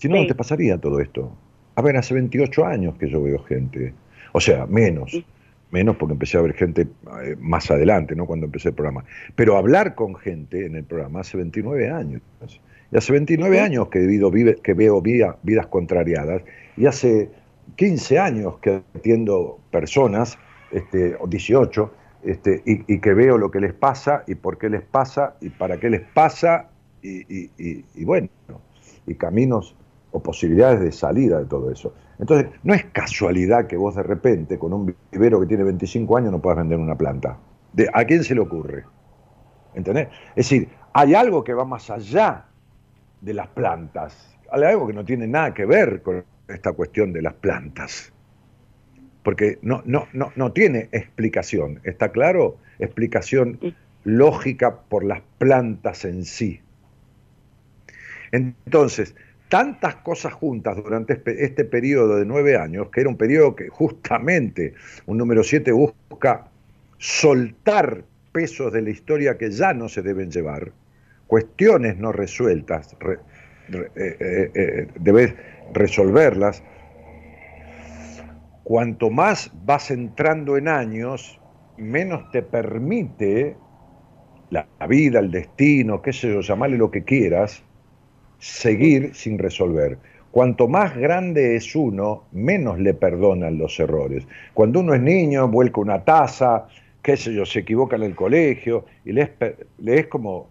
Si 0.02 0.08
no, 0.08 0.16
no 0.16 0.26
te 0.26 0.34
pasaría 0.34 0.78
todo 0.78 0.98
esto. 0.98 1.32
A 1.76 1.80
ver, 1.80 1.96
hace 1.96 2.12
28 2.12 2.66
años 2.66 2.96
que 2.98 3.08
yo 3.08 3.22
veo 3.22 3.38
gente. 3.44 3.94
O 4.32 4.40
sea, 4.40 4.66
menos. 4.66 5.24
Menos 5.70 5.94
porque 5.94 6.14
empecé 6.14 6.38
a 6.38 6.40
ver 6.40 6.54
gente 6.54 6.88
eh, 7.22 7.36
más 7.38 7.70
adelante, 7.70 8.16
¿no? 8.16 8.26
Cuando 8.26 8.46
empecé 8.46 8.70
el 8.70 8.74
programa. 8.74 9.04
Pero 9.36 9.56
hablar 9.56 9.94
con 9.94 10.16
gente 10.16 10.66
en 10.66 10.74
el 10.74 10.82
programa 10.82 11.20
hace 11.20 11.36
29 11.36 11.88
años. 11.88 12.20
Y 12.90 12.96
hace 12.96 13.12
29 13.12 13.60
años 13.60 13.90
que, 13.90 14.00
vive, 14.00 14.56
que 14.56 14.74
veo 14.74 15.00
vidas 15.00 15.66
contrariadas. 15.68 16.42
Y 16.76 16.86
hace 16.86 17.30
15 17.76 18.18
años 18.18 18.58
que 18.58 18.82
atiendo 18.96 19.60
personas, 19.70 20.36
este, 20.72 21.14
o 21.20 21.28
18, 21.28 21.94
este, 22.24 22.60
y, 22.66 22.98
que 22.98 23.14
veo 23.14 23.38
lo 23.38 23.52
que 23.52 23.60
les 23.60 23.72
pasa 23.72 24.24
y 24.26 24.34
por 24.34 24.58
qué 24.58 24.68
les 24.68 24.82
pasa 24.82 25.36
y 25.40 25.50
para 25.50 25.78
qué 25.78 25.90
les 25.90 26.00
pasa 26.00 26.70
y, 27.02 27.50
y 27.56 28.04
bueno, 28.04 28.28
y 29.06 29.14
caminos 29.14 29.76
o 30.12 30.22
posibilidades 30.22 30.80
de 30.80 30.92
salida 30.92 31.38
de 31.38 31.46
todo 31.46 31.70
eso. 31.70 31.94
Entonces, 32.18 32.50
no 32.62 32.74
es 32.74 32.84
casualidad 32.86 33.66
que 33.66 33.76
vos 33.76 33.96
de 33.96 34.02
repente, 34.02 34.58
con 34.58 34.72
un 34.72 34.94
vivero 35.10 35.40
que 35.40 35.46
tiene 35.46 35.64
25 35.64 36.16
años, 36.16 36.30
no 36.30 36.40
puedas 36.40 36.58
vender 36.58 36.78
una 36.78 36.96
planta. 36.96 37.38
De, 37.72 37.88
¿A 37.92 38.04
quién 38.04 38.22
se 38.22 38.34
le 38.34 38.42
ocurre? 38.42 38.84
¿Entendés? 39.74 40.08
Es 40.30 40.48
decir, 40.48 40.68
hay 40.92 41.14
algo 41.14 41.42
que 41.42 41.54
va 41.54 41.64
más 41.64 41.90
allá 41.90 42.44
de 43.20 43.34
las 43.34 43.48
plantas. 43.48 44.36
Hay 44.50 44.62
algo 44.64 44.86
que 44.86 44.92
no 44.92 45.04
tiene 45.04 45.26
nada 45.26 45.54
que 45.54 45.64
ver 45.64 46.02
con 46.02 46.24
esta 46.48 46.72
cuestión 46.72 47.12
de 47.12 47.22
las 47.22 47.34
plantas. 47.34 48.12
Porque 49.22 49.58
no, 49.62 49.82
no, 49.86 50.06
no, 50.12 50.32
no 50.36 50.52
tiene 50.52 50.90
explicación. 50.92 51.80
¿Está 51.84 52.10
claro? 52.10 52.58
Explicación 52.78 53.58
lógica 54.04 54.80
por 54.88 55.04
las 55.04 55.22
plantas 55.38 56.04
en 56.04 56.24
sí. 56.24 56.60
Entonces, 58.32 59.14
tantas 59.52 59.96
cosas 59.96 60.32
juntas 60.32 60.76
durante 60.76 61.20
este, 61.26 61.66
periodo 61.66 62.16
de 62.16 62.24
nueve 62.24 62.56
años, 62.56 62.88
que 62.88 63.02
era 63.02 63.10
un 63.10 63.18
periodo 63.18 63.54
que 63.54 63.68
justamente 63.68 64.72
un 65.04 65.18
número 65.18 65.42
siete 65.42 65.72
busca 65.72 66.46
soltar 66.96 68.02
pesos 68.32 68.72
de 68.72 68.80
la 68.80 68.88
historia 68.88 69.36
que 69.36 69.50
ya 69.50 69.74
no 69.74 69.90
se 69.90 70.00
deben 70.00 70.30
llevar, 70.30 70.72
cuestiones 71.26 71.98
no 71.98 72.12
resueltas, 72.12 72.96
eh, 73.02 73.90
eh, 73.94 74.50
eh, 74.54 74.88
debes 74.98 75.34
resolverlas. 75.74 76.62
Cuanto 78.64 79.10
más 79.10 79.52
vas 79.66 79.90
entrando 79.90 80.56
en 80.56 80.66
años, 80.66 81.38
menos 81.76 82.30
te 82.30 82.40
permite 82.40 83.58
la 84.48 84.66
vida, 84.88 85.18
el 85.18 85.30
destino, 85.30 86.00
qué 86.00 86.14
sé 86.14 86.32
yo, 86.32 86.40
llamarle 86.40 86.78
lo 86.78 86.90
que 86.90 87.04
quieras, 87.04 87.62
seguir 88.42 89.14
sin 89.14 89.38
resolver. 89.38 89.98
Cuanto 90.32 90.66
más 90.66 90.96
grande 90.96 91.54
es 91.54 91.76
uno, 91.76 92.24
menos 92.32 92.80
le 92.80 92.92
perdonan 92.92 93.56
los 93.56 93.78
errores. 93.78 94.26
Cuando 94.52 94.80
uno 94.80 94.94
es 94.94 95.00
niño, 95.00 95.46
vuelca 95.46 95.80
una 95.80 96.02
taza, 96.02 96.66
qué 97.02 97.16
sé 97.16 97.32
yo, 97.32 97.46
se 97.46 97.60
equivoca 97.60 97.94
en 97.94 98.02
el 98.02 98.16
colegio 98.16 98.84
y 99.04 99.12
le 99.12 99.36
es, 99.86 100.06
como 100.08 100.48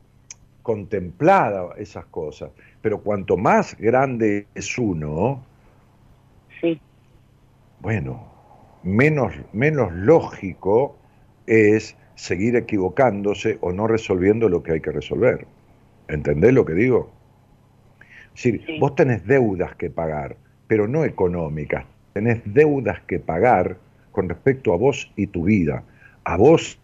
contemplada 0.61 1.73
esas 1.77 2.05
cosas. 2.05 2.51
Pero 2.81 3.01
cuanto 3.01 3.35
más 3.35 3.77
grande 3.77 4.47
es 4.55 4.77
uno, 4.77 5.43
bueno, 7.81 8.25
menos, 8.83 9.33
menos 9.51 9.91
lógico 9.91 10.95
es 11.45 11.97
seguir 12.15 12.55
equivocándose 12.55 13.57
o 13.59 13.73
no 13.73 13.85
resolviendo 13.87 14.47
lo 14.47 14.63
que 14.63 14.73
hay 14.73 14.79
que 14.79 14.91
resolver. 14.91 15.45
¿Entendés 16.07 16.53
lo 16.53 16.63
que 16.63 16.73
digo? 16.73 17.11
Es 18.35 18.43
decir, 18.43 18.79
vos 18.79 18.95
tenés 18.95 19.25
deudas 19.25 19.75
que 19.75 19.89
pagar, 19.89 20.35
pero 20.67 20.87
no 20.87 21.03
económicas, 21.03 21.85
tenés 22.13 22.41
deudas 22.45 23.01
que 23.01 23.19
pagar 23.19 23.77
con 24.11 24.29
respecto 24.29 24.73
a 24.73 24.77
vos 24.77 25.11
y 25.15 25.27
tu 25.27 25.43
vida, 25.43 25.83
a 26.23 26.37
vos 26.37 26.79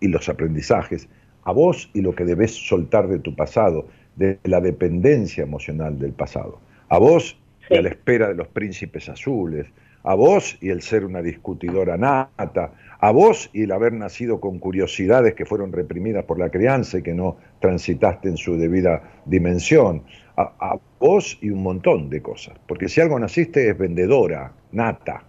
y 0.00 0.08
los 0.08 0.28
aprendizajes, 0.28 1.08
a 1.44 1.52
vos 1.52 1.90
y 1.94 2.02
lo 2.02 2.14
que 2.14 2.24
debes 2.24 2.52
soltar 2.52 3.08
de 3.08 3.18
tu 3.18 3.34
pasado, 3.34 3.86
de 4.16 4.38
la 4.44 4.60
dependencia 4.60 5.42
emocional 5.42 5.98
del 5.98 6.12
pasado, 6.12 6.60
a 6.88 6.98
vos 6.98 7.38
y 7.70 7.76
a 7.76 7.82
la 7.82 7.88
espera 7.88 8.28
de 8.28 8.34
los 8.34 8.48
príncipes 8.48 9.08
azules, 9.08 9.66
a 10.04 10.14
vos 10.14 10.58
y 10.60 10.70
el 10.70 10.82
ser 10.82 11.04
una 11.04 11.22
discutidora 11.22 11.96
nata, 11.96 12.72
a 12.98 13.10
vos 13.10 13.50
y 13.52 13.64
el 13.64 13.72
haber 13.72 13.92
nacido 13.92 14.40
con 14.40 14.58
curiosidades 14.58 15.34
que 15.34 15.44
fueron 15.44 15.72
reprimidas 15.72 16.24
por 16.24 16.38
la 16.38 16.50
crianza 16.50 16.98
y 16.98 17.02
que 17.02 17.14
no 17.14 17.36
transitaste 17.60 18.28
en 18.28 18.36
su 18.36 18.56
debida 18.56 19.02
dimensión, 19.24 20.02
a, 20.36 20.78
vos 20.98 21.38
y 21.40 21.50
un 21.50 21.62
montón 21.62 22.10
de 22.10 22.22
cosas. 22.22 22.54
Porque 22.66 22.88
si 22.88 23.00
algo 23.00 23.18
naciste 23.18 23.68
es 23.68 23.76
vendedora, 23.76 24.52
nata, 24.72 25.24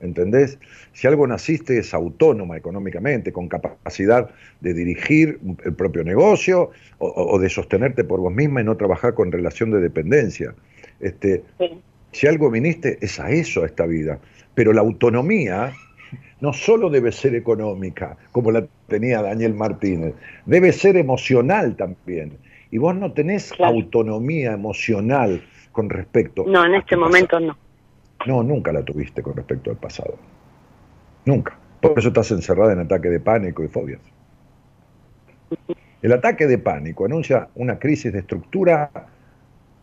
¿entendés? 0.00 0.58
Si 0.92 1.06
algo 1.06 1.26
naciste 1.26 1.78
es 1.78 1.94
autónoma 1.94 2.56
económicamente, 2.56 3.32
con 3.32 3.48
capacidad 3.48 4.30
de 4.60 4.74
dirigir 4.74 5.40
el 5.64 5.74
propio 5.74 6.04
negocio 6.04 6.70
o, 6.98 7.38
de 7.38 7.48
sostenerte 7.48 8.04
por 8.04 8.20
vos 8.20 8.32
misma 8.32 8.60
y 8.60 8.64
no 8.64 8.76
trabajar 8.76 9.14
con 9.14 9.32
relación 9.32 9.70
de 9.70 9.80
dependencia. 9.80 10.54
Este, 11.00 11.42
Si 12.14 12.28
algo 12.28 12.48
viniste 12.48 12.96
es 13.00 13.18
a 13.18 13.30
eso, 13.30 13.64
a 13.64 13.66
esta 13.66 13.86
vida. 13.86 14.20
Pero 14.54 14.72
la 14.72 14.82
autonomía 14.82 15.72
no 16.40 16.52
solo 16.52 16.88
debe 16.88 17.10
ser 17.10 17.34
económica, 17.34 18.16
como 18.30 18.52
la 18.52 18.64
tenía 18.86 19.20
Daniel 19.20 19.54
Martínez, 19.54 20.14
debe 20.46 20.70
ser 20.70 20.96
emocional 20.96 21.74
también. 21.74 22.38
Y 22.70 22.78
vos 22.78 22.94
no 22.94 23.12
tenés 23.12 23.52
autonomía 23.58 24.52
emocional 24.52 25.42
con 25.72 25.90
respecto. 25.90 26.44
No, 26.46 26.64
en 26.64 26.76
este 26.76 26.96
momento 26.96 27.40
no. 27.40 27.58
No, 28.26 28.44
nunca 28.44 28.72
la 28.72 28.84
tuviste 28.84 29.20
con 29.20 29.34
respecto 29.34 29.72
al 29.72 29.76
pasado. 29.76 30.16
Nunca. 31.24 31.58
Por 31.80 31.98
eso 31.98 32.08
estás 32.08 32.30
encerrada 32.30 32.74
en 32.74 32.78
ataque 32.78 33.10
de 33.10 33.18
pánico 33.18 33.64
y 33.64 33.68
fobias. 33.68 34.00
El 36.00 36.12
ataque 36.12 36.46
de 36.46 36.58
pánico 36.58 37.06
anuncia 37.06 37.48
una 37.56 37.80
crisis 37.80 38.12
de 38.12 38.20
estructura 38.20 38.90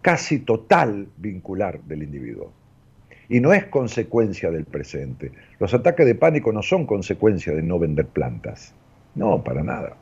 casi 0.02 0.40
total 0.40 1.08
vincular 1.18 1.82
del 1.82 2.04
individuo. 2.04 2.52
Y 3.30 3.40
no 3.40 3.54
es 3.54 3.66
consecuencia 3.66 4.52
del 4.52 4.66
presente. 4.66 5.32
Los 5.60 5.74
ataques 5.74 6.06
de 6.06 6.16
pánico 6.16 6.52
no 6.52 6.62
son 6.62 6.86
consecuencia 6.86 7.54
de 7.54 7.62
no 7.62 7.80
vender 7.80 8.08
plantas. 8.08 8.74
No, 9.16 9.44
para 9.44 9.64
nada. 9.64 9.96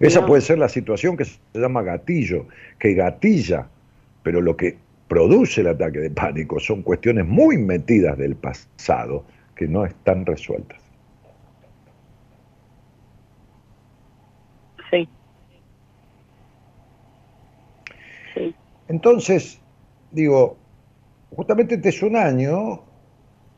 Esa 0.00 0.24
puede 0.24 0.40
ser 0.40 0.58
la 0.58 0.68
situación 0.68 1.16
que 1.16 1.26
se 1.26 1.38
llama 1.52 1.82
gatillo, 1.82 2.46
que 2.78 2.94
gatilla, 2.94 3.68
pero 4.22 4.40
lo 4.40 4.56
que 4.56 4.78
produce 5.08 5.60
el 5.60 5.68
ataque 5.68 5.98
de 5.98 6.10
pánico 6.10 6.58
son 6.58 6.82
cuestiones 6.82 7.26
muy 7.26 7.58
metidas 7.58 8.16
del 8.16 8.34
pasado 8.34 9.24
que 9.54 9.68
no 9.68 9.84
están 9.84 10.24
resueltas. 10.24 10.80
Sí. 14.90 15.08
Entonces, 18.90 19.60
digo, 20.10 20.56
justamente 21.36 21.76
este 21.76 21.90
es 21.90 22.02
un 22.02 22.16
año 22.16 22.82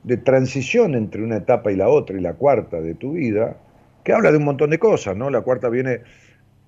de 0.02 0.18
transición 0.18 0.94
entre 0.94 1.22
una 1.22 1.38
etapa 1.38 1.72
y 1.72 1.76
la 1.76 1.88
otra 1.88 2.18
y 2.18 2.20
la 2.20 2.34
cuarta 2.34 2.82
de 2.82 2.94
tu 2.94 3.12
vida, 3.12 3.56
que 4.04 4.12
habla 4.12 4.30
de 4.30 4.36
un 4.36 4.44
montón 4.44 4.68
de 4.68 4.78
cosas, 4.78 5.16
¿no? 5.16 5.30
La 5.30 5.40
cuarta 5.40 5.70
viene 5.70 6.02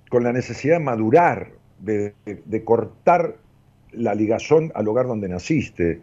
con 0.09 0.25
la 0.25 0.33
necesidad 0.33 0.79
de 0.79 0.85
madurar, 0.85 1.51
de, 1.79 2.15
cortar 2.65 3.37
la 3.93 4.15
ligazón 4.15 4.73
al 4.75 4.89
hogar 4.89 5.09
donde 5.09 5.29
naciste. 5.29 6.01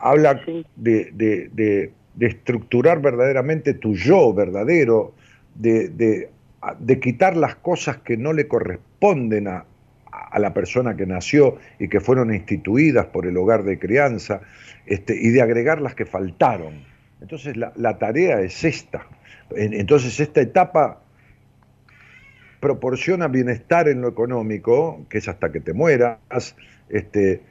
Habla 0.00 0.40
de, 0.76 1.10
de, 1.12 1.92
estructurar 2.20 3.02
verdaderamente 3.02 3.74
tu 3.74 3.94
yo 3.94 4.32
verdadero, 4.32 5.12
de, 5.56 6.30
quitar 7.02 7.36
las 7.36 7.56
cosas 7.56 7.98
que 7.98 8.16
no 8.16 8.32
le 8.32 8.48
corresponden 8.48 9.48
a, 9.48 9.66
a 10.32 10.38
la 10.38 10.54
persona 10.54 10.96
que 10.96 11.06
nació 11.06 11.58
y 11.78 11.88
que 11.88 12.00
fueron 12.00 12.34
instituidas 12.34 13.06
por 13.06 13.26
el 13.26 13.36
hogar 13.36 13.64
de 13.64 13.78
crianza, 13.78 14.40
este, 14.86 15.14
y 15.14 15.30
de 15.30 15.42
agregar 15.42 15.80
las 15.80 15.94
que 15.94 16.06
faltaron. 16.06 16.84
Entonces 17.20 17.56
la, 17.56 17.98
tarea 17.98 18.40
es 18.40 18.64
esta. 18.64 19.06
Entonces 19.54 20.18
esta 20.18 20.40
etapa 20.40 21.02
proporciona 22.60 23.28
bienestar 23.28 23.88
en 23.88 24.00
lo 24.00 24.08
económico, 24.08 25.04
que 25.08 25.18
es 25.18 25.28
hasta 25.28 25.52
que 25.52 25.60
te 25.60 25.72
mueras, 25.72 26.56
este, 26.88 27.42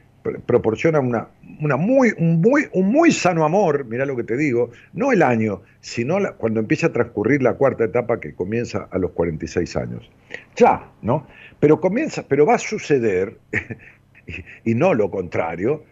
proporciona 0.46 1.00
una, 1.00 1.28
una 1.60 1.76
muy, 1.76 2.12
un, 2.18 2.40
muy, 2.40 2.68
un 2.72 2.90
muy 2.90 3.12
sano 3.12 3.44
amor, 3.44 3.84
mira 3.84 4.06
lo 4.06 4.16
que 4.16 4.24
te 4.24 4.36
digo, 4.36 4.70
no 4.92 5.12
el 5.12 5.22
año, 5.22 5.62
sino 5.80 6.18
cuando 6.38 6.60
empieza 6.60 6.88
a 6.88 6.92
transcurrir 6.92 7.42
la 7.42 7.54
cuarta 7.54 7.84
etapa 7.84 8.20
que 8.20 8.34
comienza 8.34 8.88
a 8.90 8.98
los 8.98 9.12
46 9.12 9.76
años. 9.76 10.10
Ya, 10.56 10.90
¿no? 11.02 11.26
Pero 11.60 11.80
comienza, 11.80 12.24
pero 12.26 12.46
va 12.46 12.54
a 12.54 12.58
suceder, 12.58 13.38
y, 14.64 14.74
no 14.74 14.94
lo 14.94 15.10
contrario, 15.10 15.84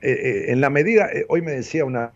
eh, 0.00 0.10
eh, 0.10 0.52
en 0.52 0.60
la 0.60 0.70
medida, 0.70 1.08
eh, 1.12 1.24
hoy 1.28 1.42
me 1.42 1.52
decía 1.52 1.84
una, 1.84 2.12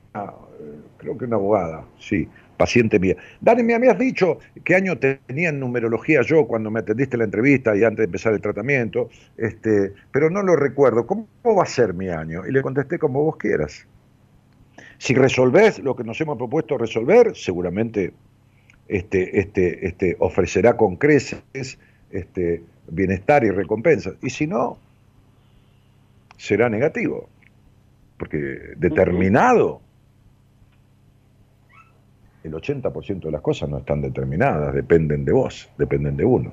creo 0.98 1.18
que 1.18 1.24
una 1.24 1.36
abogada, 1.36 1.84
sí, 1.98 2.28
paciente 2.62 3.01
mía, 3.01 3.16
Dani, 3.40 3.64
me 3.64 3.74
habías 3.74 3.98
dicho 3.98 4.39
qué 4.62 4.76
año 4.76 4.97
tenía 4.97 5.48
en 5.48 5.59
numerología 5.59 6.22
yo 6.22 6.47
cuando 6.47 6.70
me 6.70 6.78
atendiste 6.78 7.16
la 7.16 7.24
entrevista 7.24 7.76
y 7.76 7.82
antes 7.82 7.98
de 7.98 8.05
empezar 8.05 8.34
el 8.34 8.40
tratamiento, 8.40 9.10
este, 9.36 9.93
pero 10.12 10.30
no 10.30 10.44
lo 10.44 10.55
recuerdo, 10.55 11.05
¿cómo 11.05 11.26
va 11.44 11.64
a 11.64 11.66
ser 11.66 11.93
mi 11.93 12.09
año? 12.09 12.47
Y 12.47 12.52
le 12.52 12.62
contesté 12.62 13.01
como 13.01 13.24
vos 13.24 13.36
quieras. 13.36 13.84
Si 14.98 15.12
resolvés 15.12 15.80
lo 15.80 15.97
que 15.97 16.05
nos 16.05 16.20
hemos 16.20 16.39
propuesto 16.39 16.78
resolver, 16.78 17.34
seguramente 17.34 18.12
este, 18.86 19.40
este, 19.40 19.89
este, 19.89 20.16
ofrecerá 20.20 20.76
con 20.76 20.94
creces 20.94 21.43
este, 22.12 22.62
bienestar 22.86 23.43
y 23.43 23.51
recompensa. 23.51 24.12
Y 24.22 24.30
si 24.30 24.47
no, 24.47 24.78
será 26.36 26.68
negativo. 26.68 27.28
Porque 28.18 28.36
determinado, 28.76 29.80
el 32.44 32.52
80% 32.52 33.20
de 33.20 33.31
las 33.31 33.40
cosas 33.40 33.69
no 33.69 33.78
están 33.78 34.01
determinadas, 34.01 34.74
dependen 34.74 35.24
de 35.24 35.32
vos, 35.32 35.69
dependen 35.78 36.16
de 36.16 36.24
uno. 36.24 36.52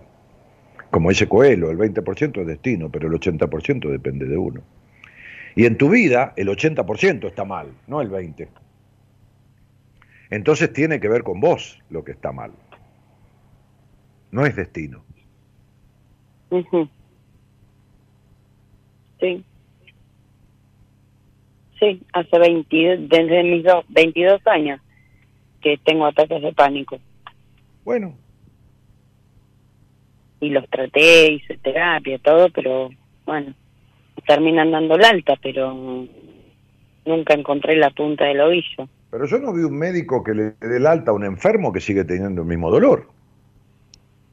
Como 0.92 1.10
dice 1.10 1.28
Coelho, 1.28 1.70
el 1.70 1.78
20% 1.78 2.42
es 2.42 2.48
destino, 2.48 2.90
pero 2.90 3.08
el 3.08 3.14
80% 3.14 3.90
depende 3.90 4.26
de 4.26 4.38
uno. 4.38 4.62
Y 5.56 5.66
en 5.66 5.78
tu 5.78 5.90
vida 5.90 6.34
el 6.36 6.48
80% 6.48 7.28
está 7.28 7.44
mal, 7.44 7.68
no 7.88 8.02
el 8.02 8.10
20%. 8.10 8.48
Entonces 10.32 10.72
tiene 10.72 11.00
que 11.00 11.08
ver 11.08 11.24
con 11.24 11.40
vos 11.40 11.80
lo 11.90 12.04
que 12.04 12.12
está 12.12 12.32
mal. 12.32 12.52
No 14.32 14.46
es 14.46 14.56
destino. 14.56 15.04
Sí. 19.20 19.44
Sí, 21.80 22.04
hace 22.14 22.40
22, 22.40 23.10
desde 23.10 23.44
mis 23.44 23.66
22 23.90 24.46
años 24.48 24.80
que 25.62 25.78
tengo 25.84 26.06
ataques 26.06 26.42
de 26.42 26.54
pánico. 26.54 27.00
Bueno. 27.84 28.16
Y 30.42 30.50
los 30.50 30.68
traté, 30.70 31.34
hice 31.34 31.58
terapia, 31.58 32.18
todo, 32.20 32.50
pero 32.50 32.90
bueno, 33.26 33.54
terminan 34.26 34.72
dando 34.72 34.98
la 34.98 35.10
alta, 35.10 35.36
pero 35.42 36.08
nunca 37.06 37.34
encontré 37.34 37.76
la 37.76 37.90
punta 37.90 38.26
del 38.26 38.42
ovillo. 38.42 38.88
Pero 39.12 39.26
yo 39.26 39.40
no 39.40 39.54
vi 39.54 39.64
un 39.64 39.78
médico 39.78 40.24
que 40.24 40.34
le 40.34 40.44
dé 40.62 40.78
el 40.78 40.86
alta 40.86 41.12
a 41.12 41.14
un 41.14 41.26
enfermo 41.26 41.74
que 41.74 41.82
sigue 41.82 42.06
teniendo 42.06 42.44
el 42.44 42.48
mismo 42.48 42.70
dolor. 42.70 43.10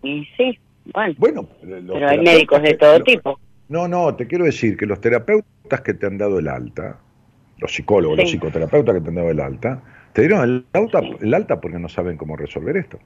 Y 0.03 0.24
sí, 0.36 0.59
bueno. 0.93 1.15
Bueno, 1.19 1.48
pero 1.61 2.09
hay 2.09 2.19
médicos 2.19 2.62
de 2.62 2.74
todo 2.74 3.03
tipo. 3.03 3.40
No, 3.69 3.89
no, 3.89 4.15
te 4.15 4.27
quiero 4.27 4.44
decir 4.44 4.77
que 4.77 4.86
los 4.86 5.01
terapeutas 5.01 5.81
que 5.81 5.94
te 5.94 6.07
han 6.07 6.19
dado 6.19 6.39
el 6.39 6.47
alta, 6.47 6.98
los 7.59 7.73
psicólogos, 7.73 8.19
los 8.19 8.31
psicoterapeutas 8.31 8.94
que 8.94 9.01
te 9.01 9.09
han 9.09 9.15
dado 9.15 9.31
el 9.31 9.40
alta, 9.40 9.82
te 10.16 10.22
dieron 10.22 10.43
el 10.44 10.66
alta, 10.72 11.01
el 11.20 11.34
alta 11.34 11.60
porque 11.60 11.78
no 11.78 11.90
saben 11.90 12.16
cómo 12.16 12.36
resolver 12.36 12.74
esto. 12.78 12.98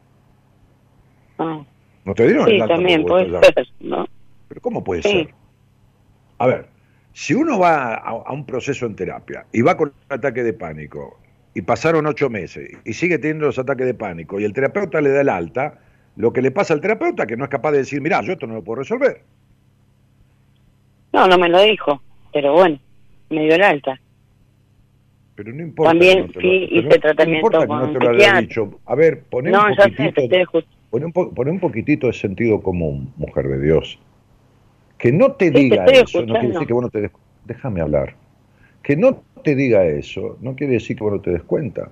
Ah. 1.38 1.60
No 2.04 2.14
te 2.14 2.22
dieron 2.22 2.48
el 2.48 2.62
alta. 2.62 2.76
también 2.76 3.04
puede 3.04 3.28
ser, 3.40 3.66
¿no? 3.80 4.06
Pero 4.46 4.60
¿cómo 4.60 4.84
puede 4.84 5.02
ser? 5.02 5.34
A 6.38 6.46
ver, 6.46 6.68
si 7.12 7.34
uno 7.34 7.58
va 7.58 7.94
a, 7.94 8.32
un 8.32 8.46
proceso 8.46 8.86
en 8.86 8.94
terapia 8.94 9.44
y 9.52 9.60
va 9.60 9.76
con 9.76 9.88
un 9.88 9.94
ataque 10.08 10.44
de 10.44 10.52
pánico 10.52 11.18
y 11.52 11.62
pasaron 11.62 12.06
ocho 12.06 12.30
meses 12.30 12.78
y 12.84 12.92
sigue 12.92 13.18
teniendo 13.18 13.46
los 13.46 13.58
ataques 13.58 13.86
de 13.86 13.94
pánico 13.94 14.38
y 14.38 14.44
el 14.44 14.52
terapeuta 14.52 15.00
le 15.00 15.10
da 15.10 15.22
el 15.22 15.30
alta, 15.30 15.80
lo 16.14 16.32
que 16.32 16.42
le 16.42 16.52
pasa 16.52 16.74
al 16.74 16.80
terapeuta 16.80 17.26
que 17.26 17.36
no 17.36 17.42
es 17.42 17.50
capaz 17.50 17.72
de 17.72 17.78
decir, 17.78 18.00
mira, 18.00 18.22
yo 18.22 18.34
esto 18.34 18.46
no 18.46 18.54
lo 18.54 18.62
puedo 18.62 18.82
resolver. 18.82 19.24
No, 21.12 21.26
no 21.26 21.38
me 21.38 21.48
lo 21.48 21.60
dijo, 21.60 22.00
pero 22.32 22.52
bueno, 22.52 22.78
me 23.30 23.42
dio 23.42 23.56
el 23.56 23.62
alta. 23.64 24.00
Pero 25.42 25.54
no 25.54 25.62
importa. 25.62 25.92
También 25.92 26.30
sí 26.38 26.68
hice 26.70 26.98
tratamiento 26.98 27.48
no 27.48 27.66
con 27.66 27.78
no 27.78 27.92
te 27.98 28.04
lo 28.04 28.10
haya 28.10 28.42
dicho. 28.42 28.78
A 28.84 28.94
ver, 28.94 29.22
poné, 29.22 29.50
un 29.50 29.74
poquitito, 29.74 30.64
poné, 31.34 31.50
un 31.50 31.60
poquitito 31.60 32.06
de 32.08 32.12
sentido 32.12 32.60
común, 32.60 33.10
mujer 33.16 33.48
de 33.48 33.58
Dios. 33.58 33.98
Que 34.98 35.10
no 35.10 35.32
te 35.32 35.50
diga 35.50 35.86
eso, 35.86 36.26
no 36.26 36.34
quiere 36.34 36.48
decir 36.48 36.66
que 36.66 36.72
vos 36.74 36.82
no 36.82 36.90
te 36.90 37.00
des... 37.00 37.10
Déjame 37.46 37.80
hablar. 37.80 38.16
Que 38.82 38.96
no 38.96 39.22
te 39.42 39.54
diga 39.54 39.86
eso, 39.86 40.36
no 40.42 40.54
quiere 40.54 40.74
decir 40.74 40.98
que 40.98 41.04
vos 41.04 41.14
no 41.14 41.20
te 41.22 41.30
des 41.30 41.42
cuenta. 41.44 41.88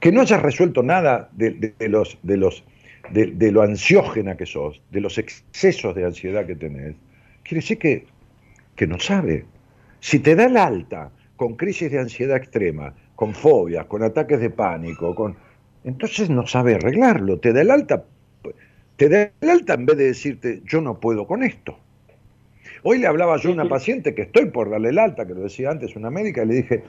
Que 0.00 0.10
no 0.10 0.22
hayas 0.22 0.42
resuelto 0.42 0.82
nada 0.82 1.28
de, 1.30 1.72
los, 1.88 2.18
de, 2.24 2.36
los, 2.38 2.64
de, 3.12 3.52
lo 3.52 3.62
ansiógena 3.62 4.36
que 4.36 4.46
sos, 4.46 4.82
de 4.90 5.00
los 5.00 5.16
excesos 5.16 5.94
de 5.94 6.06
ansiedad 6.06 6.44
que 6.44 6.56
tenés, 6.56 6.96
quiere 7.44 7.60
decir 7.60 7.78
que, 7.78 8.06
que 8.74 8.88
no 8.88 8.98
sabe. 8.98 9.44
Si 10.00 10.18
te 10.18 10.34
da 10.34 10.46
el 10.46 10.56
alta 10.56 11.12
con 11.40 11.54
crisis 11.54 11.90
de 11.90 11.98
ansiedad 11.98 12.36
extrema, 12.36 12.92
con 13.16 13.32
fobias, 13.32 13.86
con 13.86 14.02
ataques 14.02 14.40
de 14.40 14.50
pánico, 14.50 15.14
con 15.14 15.36
entonces 15.84 16.28
no 16.28 16.46
sabe 16.46 16.74
arreglarlo, 16.74 17.40
te 17.40 17.54
da 17.54 17.62
el 17.62 17.70
alta, 17.70 18.04
te 18.96 19.08
da 19.08 19.30
el 19.40 19.48
alta 19.48 19.72
en 19.72 19.86
vez 19.86 19.96
de 19.96 20.04
decirte 20.04 20.60
yo 20.66 20.82
no 20.82 21.00
puedo 21.00 21.26
con 21.26 21.42
esto. 21.42 21.78
Hoy 22.82 22.98
le 22.98 23.06
hablaba 23.06 23.38
yo 23.38 23.48
a 23.48 23.52
una 23.54 23.66
paciente 23.66 24.14
que 24.14 24.20
estoy 24.20 24.50
por 24.50 24.68
darle 24.68 24.90
el 24.90 24.98
alta, 24.98 25.26
que 25.26 25.32
lo 25.32 25.40
decía 25.40 25.70
antes 25.70 25.96
una 25.96 26.10
médica, 26.10 26.42
y 26.42 26.46
le 26.46 26.54
dije, 26.56 26.84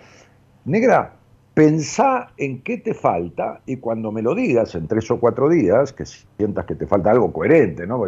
negra, 0.65 1.14
pensá 1.53 2.34
en 2.36 2.61
qué 2.61 2.78
te 2.78 2.94
falta 2.94 3.61
y 3.65 3.78
cuando 3.78 4.11
me 4.11 4.22
lo 4.22 4.36
digas 4.36 4.76
en 4.76 4.86
tres 4.86 5.10
o 5.11 5.18
cuatro 5.18 5.48
días, 5.48 5.94
que 5.94 6.03
sientas 6.06 6.65
que 6.65 6.76
te 6.76 6.88
falta 6.88 7.11
algo 7.11 7.32
coherente, 7.32 7.88
¿no? 7.88 8.03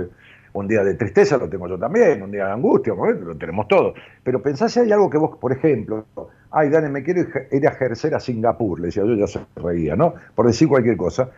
Un 0.54 0.68
día 0.68 0.84
de 0.84 0.94
tristeza 0.94 1.38
lo 1.38 1.50
tengo 1.50 1.68
yo 1.68 1.78
también, 1.78 2.22
un 2.22 2.32
día 2.32 2.46
de 2.46 2.52
angustia, 2.54 2.94
lo 2.94 3.36
tenemos 3.36 3.68
todos. 3.68 3.96
Pero 4.24 4.42
pensá 4.42 4.70
si 4.70 4.80
hay 4.80 4.92
algo 4.92 5.10
que 5.10 5.18
vos, 5.18 5.38
por 5.38 5.52
ejemplo, 5.52 6.06
ay, 6.52 6.70
Dani, 6.70 6.90
me 6.90 7.04
quiero 7.04 7.26
ir 7.52 7.68
a 7.68 7.72
ejercer 7.72 8.14
a 8.16 8.20
Singapur, 8.20 8.80
le 8.80 8.88
decía 8.88 9.04
yo, 9.04 9.16
ya 9.16 9.28
se 9.28 9.40
reía, 9.56 9.96
¿no? 9.96 10.14
Por 10.36 10.48
decir 10.48 10.68
cualquier 10.68 10.98
cosa. 10.98 11.32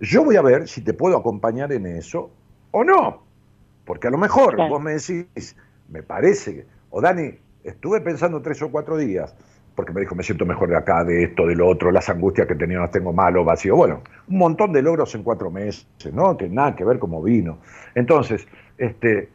Yo 0.00 0.24
voy 0.24 0.36
a 0.36 0.42
ver 0.42 0.68
si 0.68 0.82
te 0.82 0.94
puedo 0.94 1.16
acompañar 1.16 1.72
en 1.72 1.86
eso 1.86 2.30
o 2.70 2.84
no. 2.84 3.22
Porque 3.84 4.06
a 4.06 4.10
lo 4.10 4.18
mejor 4.18 4.56
vos 4.68 4.80
me 4.80 4.92
decís, 4.92 5.56
me 5.88 6.02
parece, 6.02 6.66
o 6.90 7.00
Dani, 7.00 7.34
estuve 7.64 8.00
pensando 8.00 8.40
tres 8.42 8.62
o 8.62 8.70
cuatro 8.70 8.96
días, 8.96 9.34
porque 9.74 9.92
me 9.92 10.00
dijo, 10.00 10.14
me 10.14 10.22
siento 10.22 10.44
mejor 10.44 10.68
de 10.68 10.76
acá, 10.76 11.04
de 11.04 11.24
esto, 11.24 11.46
de 11.46 11.54
lo 11.54 11.68
otro, 11.68 11.90
las 11.90 12.08
angustias 12.08 12.46
que 12.46 12.54
tenía 12.54 12.78
las 12.78 12.90
tengo 12.90 13.12
malo, 13.12 13.44
vacío. 13.44 13.76
Bueno, 13.76 14.02
un 14.28 14.38
montón 14.38 14.72
de 14.72 14.82
logros 14.82 15.14
en 15.14 15.22
cuatro 15.22 15.50
meses, 15.50 15.86
¿no? 16.12 16.36
Que 16.36 16.48
nada 16.48 16.76
que 16.76 16.84
ver 16.84 16.98
cómo 16.98 17.22
vino. 17.22 17.58
Entonces, 17.94 18.46
este, 18.78 19.28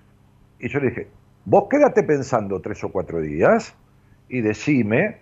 y 0.60 0.70
yo 0.70 0.80
le 0.80 0.90
dije, 0.90 1.08
vos 1.46 1.66
quédate 1.70 2.04
pensando 2.04 2.62
tres 2.62 2.84
o 2.84 2.90
cuatro 2.90 3.22
días 3.22 3.76
y 4.30 4.42
decime 4.42 5.18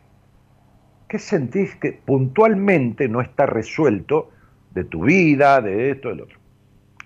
qué 1.08 1.20
sentís 1.20 1.76
que 1.76 1.94
puntualmente 1.94 3.08
no 3.08 3.22
está 3.22 3.46
resuelto 3.46 4.32
de 4.72 4.84
tu 4.84 5.04
vida, 5.04 5.62
de 5.62 5.92
esto, 5.92 6.10
del 6.10 6.22
otro. 6.22 6.38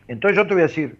Entonces 0.07 0.35
yo 0.35 0.47
te 0.47 0.53
voy 0.53 0.63
a 0.63 0.67
decir, 0.67 0.97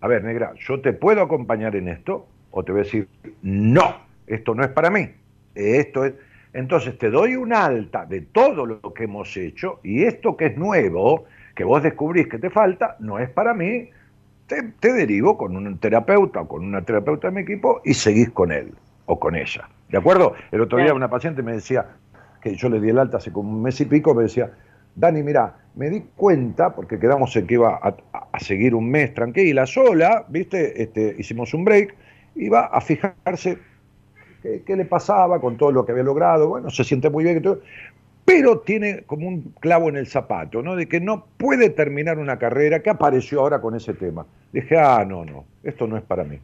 a 0.00 0.08
ver, 0.08 0.24
negra, 0.24 0.52
¿yo 0.58 0.80
te 0.80 0.92
puedo 0.92 1.22
acompañar 1.22 1.76
en 1.76 1.88
esto? 1.88 2.26
O 2.50 2.64
te 2.64 2.72
voy 2.72 2.82
a 2.82 2.84
decir, 2.84 3.08
no, 3.42 3.96
esto 4.26 4.54
no 4.54 4.62
es 4.62 4.70
para 4.70 4.90
mí. 4.90 5.10
Esto 5.54 6.04
es. 6.04 6.14
Entonces 6.52 6.98
te 6.98 7.10
doy 7.10 7.36
un 7.36 7.52
alta 7.52 8.06
de 8.06 8.22
todo 8.22 8.66
lo 8.66 8.80
que 8.92 9.04
hemos 9.04 9.36
hecho 9.36 9.80
y 9.82 10.04
esto 10.04 10.36
que 10.36 10.46
es 10.46 10.56
nuevo, 10.56 11.24
que 11.54 11.64
vos 11.64 11.82
descubrís 11.82 12.28
que 12.28 12.38
te 12.38 12.50
falta, 12.50 12.96
no 12.98 13.18
es 13.18 13.30
para 13.30 13.54
mí, 13.54 13.90
te, 14.46 14.92
derivo 14.92 15.38
con 15.38 15.56
un 15.56 15.78
terapeuta 15.78 16.40
o 16.40 16.48
con 16.48 16.64
una 16.64 16.82
terapeuta 16.82 17.28
de 17.28 17.34
mi 17.34 17.42
equipo 17.42 17.80
y 17.84 17.94
seguís 17.94 18.30
con 18.30 18.50
él 18.50 18.72
o 19.06 19.18
con 19.20 19.36
ella. 19.36 19.68
¿De 19.88 19.98
acuerdo? 19.98 20.34
El 20.50 20.60
otro 20.60 20.78
día 20.78 20.92
una 20.92 21.08
paciente 21.08 21.42
me 21.42 21.52
decía, 21.52 21.86
que 22.40 22.56
yo 22.56 22.68
le 22.68 22.80
di 22.80 22.88
el 22.88 22.98
alta 22.98 23.18
hace 23.18 23.32
como 23.32 23.50
un 23.50 23.62
mes 23.62 23.80
y 23.80 23.84
pico, 23.84 24.14
me 24.14 24.24
decía, 24.24 24.50
Dani, 24.94 25.22
mira, 25.22 25.54
me 25.74 25.88
di 25.88 26.02
cuenta, 26.16 26.74
porque 26.74 26.98
quedamos 26.98 27.34
en 27.36 27.46
que 27.46 27.54
iba 27.54 27.78
a, 27.82 28.38
seguir 28.40 28.74
un 28.74 28.90
mes 28.90 29.14
tranquila, 29.14 29.66
sola, 29.66 30.24
¿viste? 30.28 30.82
Este, 30.82 31.14
hicimos 31.18 31.54
un 31.54 31.64
break, 31.64 31.94
iba 32.34 32.66
a 32.66 32.80
fijarse 32.80 33.58
qué, 34.42 34.76
le 34.76 34.84
pasaba 34.84 35.40
con 35.40 35.56
todo 35.56 35.72
lo 35.72 35.84
que 35.84 35.92
había 35.92 36.04
logrado, 36.04 36.48
bueno, 36.48 36.70
se 36.70 36.84
siente 36.84 37.10
muy 37.10 37.24
bien 37.24 37.42
pero 38.24 38.60
tiene 38.60 39.02
como 39.06 39.26
un 39.26 39.54
clavo 39.58 39.88
en 39.88 39.96
el 39.96 40.06
zapato, 40.06 40.62
¿no? 40.62 40.76
De 40.76 40.86
que 40.86 41.00
no 41.00 41.26
puede 41.36 41.70
terminar 41.70 42.18
una 42.18 42.38
carrera, 42.38 42.80
que 42.80 42.90
apareció 42.90 43.40
ahora 43.40 43.60
con 43.60 43.74
ese 43.74 43.92
tema. 43.94 44.24
Dije, 44.52 44.78
ah, 44.78 45.04
no, 45.04 45.24
no, 45.24 45.46
esto 45.64 45.88
no 45.88 45.96
es 45.96 46.04
para 46.04 46.22
mí. 46.22 46.38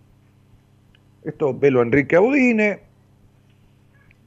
Esto 1.24 1.56
velo 1.56 1.82
Enrique 1.82 2.16
Audine, 2.16 2.80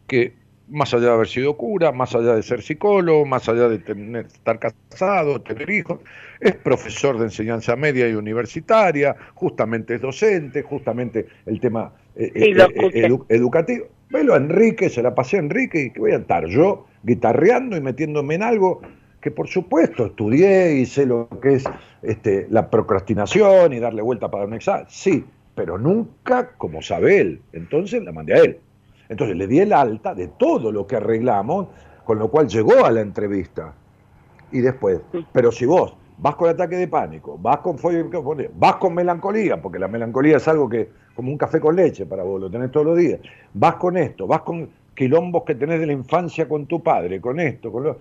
que 0.07 0.33
más 0.69 0.93
allá 0.93 1.07
de 1.07 1.13
haber 1.13 1.27
sido 1.27 1.57
cura, 1.57 1.91
más 1.91 2.15
allá 2.15 2.35
de 2.35 2.43
ser 2.43 2.61
psicólogo, 2.61 3.25
más 3.25 3.49
allá 3.49 3.67
de 3.67 3.79
tener, 3.79 4.27
estar 4.27 4.59
casado, 4.59 5.41
tener 5.41 5.69
hijos, 5.69 5.99
es 6.39 6.55
profesor 6.55 7.17
de 7.17 7.25
enseñanza 7.25 7.75
media 7.75 8.07
y 8.07 8.13
universitaria, 8.13 9.15
justamente 9.33 9.95
es 9.95 10.01
docente, 10.01 10.61
justamente 10.61 11.27
el 11.45 11.59
tema 11.59 11.91
eh, 12.19 12.31
eh, 12.35 12.89
eh, 12.93 13.19
educativo. 13.29 13.85
Velo 14.09 14.33
a 14.33 14.37
Enrique, 14.37 14.89
se 14.89 15.01
la 15.01 15.15
pasé 15.15 15.37
a 15.37 15.39
Enrique 15.39 15.83
y 15.83 15.89
que 15.91 16.01
voy 16.01 16.11
a 16.11 16.17
estar 16.17 16.45
yo 16.47 16.85
guitarreando 17.03 17.77
y 17.77 17.81
metiéndome 17.81 18.35
en 18.35 18.43
algo 18.43 18.81
que 19.21 19.31
por 19.31 19.47
supuesto 19.47 20.07
estudié 20.07 20.73
y 20.73 20.85
sé 20.85 21.05
lo 21.05 21.29
que 21.41 21.55
es 21.55 21.63
este, 22.01 22.45
la 22.49 22.69
procrastinación 22.69 23.71
y 23.71 23.79
darle 23.79 24.01
vuelta 24.01 24.29
para 24.29 24.45
un 24.45 24.53
examen, 24.53 24.85
sí, 24.89 25.23
pero 25.55 25.77
nunca 25.77 26.51
como 26.57 26.81
sabe 26.81 27.21
él. 27.21 27.41
Entonces 27.53 28.03
la 28.03 28.11
mandé 28.11 28.33
a 28.33 28.37
él. 28.39 28.59
Entonces 29.07 29.37
le 29.37 29.47
di 29.47 29.59
el 29.59 29.71
alta 29.71 30.13
de 30.13 30.27
todo 30.27 30.73
lo 30.73 30.87
que 30.87 30.97
arreglamos, 30.97 31.67
con 32.03 32.19
lo 32.19 32.29
cual 32.29 32.49
llegó 32.49 32.85
a 32.85 32.91
la 32.91 32.99
entrevista. 32.99 33.73
Y 34.51 34.59
después, 34.59 34.99
pero 35.31 35.53
si 35.53 35.65
vos 35.65 35.95
vas 36.21 36.35
con 36.35 36.49
ataque 36.49 36.75
de 36.75 36.87
pánico, 36.87 37.37
vas 37.41 37.59
con 37.59 37.77
vas 38.55 38.75
con 38.75 38.93
melancolía, 38.93 39.61
porque 39.61 39.79
la 39.79 39.87
melancolía 39.87 40.37
es 40.37 40.47
algo 40.47 40.67
que, 40.67 40.89
como 41.15 41.31
un 41.31 41.37
café 41.37 41.59
con 41.59 41.75
leche 41.75 42.05
para 42.05 42.23
vos, 42.23 42.41
lo 42.41 42.49
tenés 42.49 42.71
todos 42.71 42.85
los 42.85 42.97
días, 42.97 43.19
vas 43.53 43.75
con 43.75 43.97
esto, 43.97 44.27
vas 44.27 44.41
con 44.41 44.69
quilombos 44.93 45.43
que 45.43 45.55
tenés 45.55 45.79
de 45.79 45.87
la 45.87 45.93
infancia 45.93 46.47
con 46.47 46.65
tu 46.65 46.83
padre, 46.83 47.21
con 47.21 47.39
esto, 47.39 47.71
con 47.71 47.83
lo... 47.83 47.97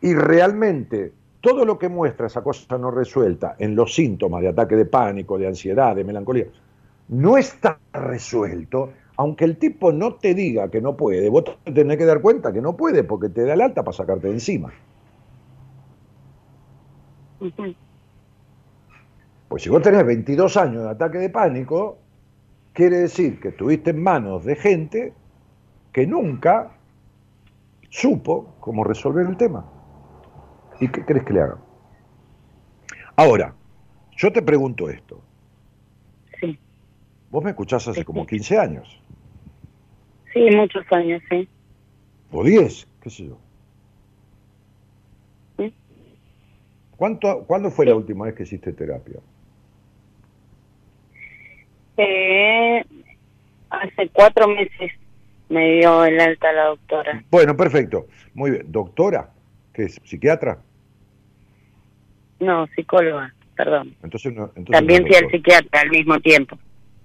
Y 0.00 0.14
realmente 0.14 1.12
todo 1.40 1.64
lo 1.64 1.78
que 1.78 1.88
muestra 1.88 2.28
esa 2.28 2.42
cosa 2.42 2.78
no 2.78 2.90
resuelta 2.90 3.56
en 3.58 3.76
los 3.76 3.94
síntomas 3.94 4.40
de 4.40 4.48
ataque 4.48 4.76
de 4.76 4.86
pánico, 4.86 5.38
de 5.38 5.48
ansiedad, 5.48 5.94
de 5.94 6.04
melancolía, 6.04 6.46
no 7.08 7.36
está 7.36 7.78
resuelto, 7.92 8.90
aunque 9.16 9.44
el 9.44 9.58
tipo 9.58 9.92
no 9.92 10.14
te 10.14 10.34
diga 10.34 10.70
que 10.70 10.80
no 10.80 10.96
puede, 10.96 11.28
vos 11.28 11.44
te 11.64 11.72
tenés 11.72 11.98
que 11.98 12.06
dar 12.06 12.22
cuenta 12.22 12.52
que 12.52 12.62
no 12.62 12.74
puede 12.74 13.04
porque 13.04 13.28
te 13.28 13.44
da 13.44 13.52
el 13.52 13.60
alta 13.60 13.82
para 13.82 13.96
sacarte 13.96 14.28
de 14.28 14.34
encima. 14.34 14.72
Pues 19.48 19.62
si 19.62 19.68
vos 19.68 19.82
tenés 19.82 20.06
22 20.06 20.56
años 20.56 20.84
de 20.84 20.90
ataque 20.90 21.18
de 21.18 21.28
pánico, 21.30 21.98
quiere 22.72 22.98
decir 22.98 23.40
que 23.40 23.48
estuviste 23.48 23.90
en 23.90 24.02
manos 24.02 24.44
de 24.44 24.56
gente 24.56 25.12
que 25.92 26.06
nunca 26.06 26.72
supo 27.90 28.54
cómo 28.60 28.84
resolver 28.84 29.26
el 29.26 29.36
tema. 29.36 29.64
¿Y 30.80 30.88
qué 30.88 31.04
crees 31.04 31.24
que 31.24 31.32
le 31.34 31.42
hagan? 31.42 31.58
Ahora, 33.16 33.54
yo 34.16 34.32
te 34.32 34.42
pregunto 34.42 34.88
esto. 34.88 35.20
Sí. 36.40 36.58
Vos 37.30 37.44
me 37.44 37.50
escuchás 37.50 37.86
hace 37.88 38.04
como 38.04 38.26
15 38.26 38.58
años. 38.58 39.00
Sí, 40.32 40.40
muchos 40.56 40.84
años, 40.90 41.22
sí. 41.28 41.48
O 42.30 42.42
10, 42.42 42.88
qué 43.02 43.10
sé 43.10 43.26
yo. 43.26 43.38
¿Cuánto, 47.02 47.42
¿Cuándo 47.48 47.68
fue 47.72 47.84
la 47.84 47.96
última 47.96 48.26
vez 48.26 48.34
que 48.36 48.44
hiciste 48.44 48.72
terapia? 48.72 49.16
Eh, 51.96 52.84
hace 53.70 54.08
cuatro 54.12 54.46
meses 54.46 54.92
me 55.48 55.78
dio 55.78 56.04
el 56.04 56.20
alta 56.20 56.52
la 56.52 56.66
doctora. 56.66 57.24
Bueno, 57.28 57.56
perfecto. 57.56 58.06
Muy 58.34 58.52
bien. 58.52 58.66
¿Doctora? 58.70 59.30
¿Qué 59.74 59.86
es? 59.86 60.00
¿Psiquiatra? 60.04 60.60
No, 62.38 62.68
psicóloga, 62.76 63.34
perdón. 63.56 63.96
Entonces, 64.04 64.32
no, 64.32 64.52
entonces 64.54 64.70
También 64.70 65.04
fui 65.04 65.16
al 65.16 65.28
psiquiatra 65.28 65.80
al 65.80 65.90
mismo 65.90 66.20
tiempo. 66.20 66.56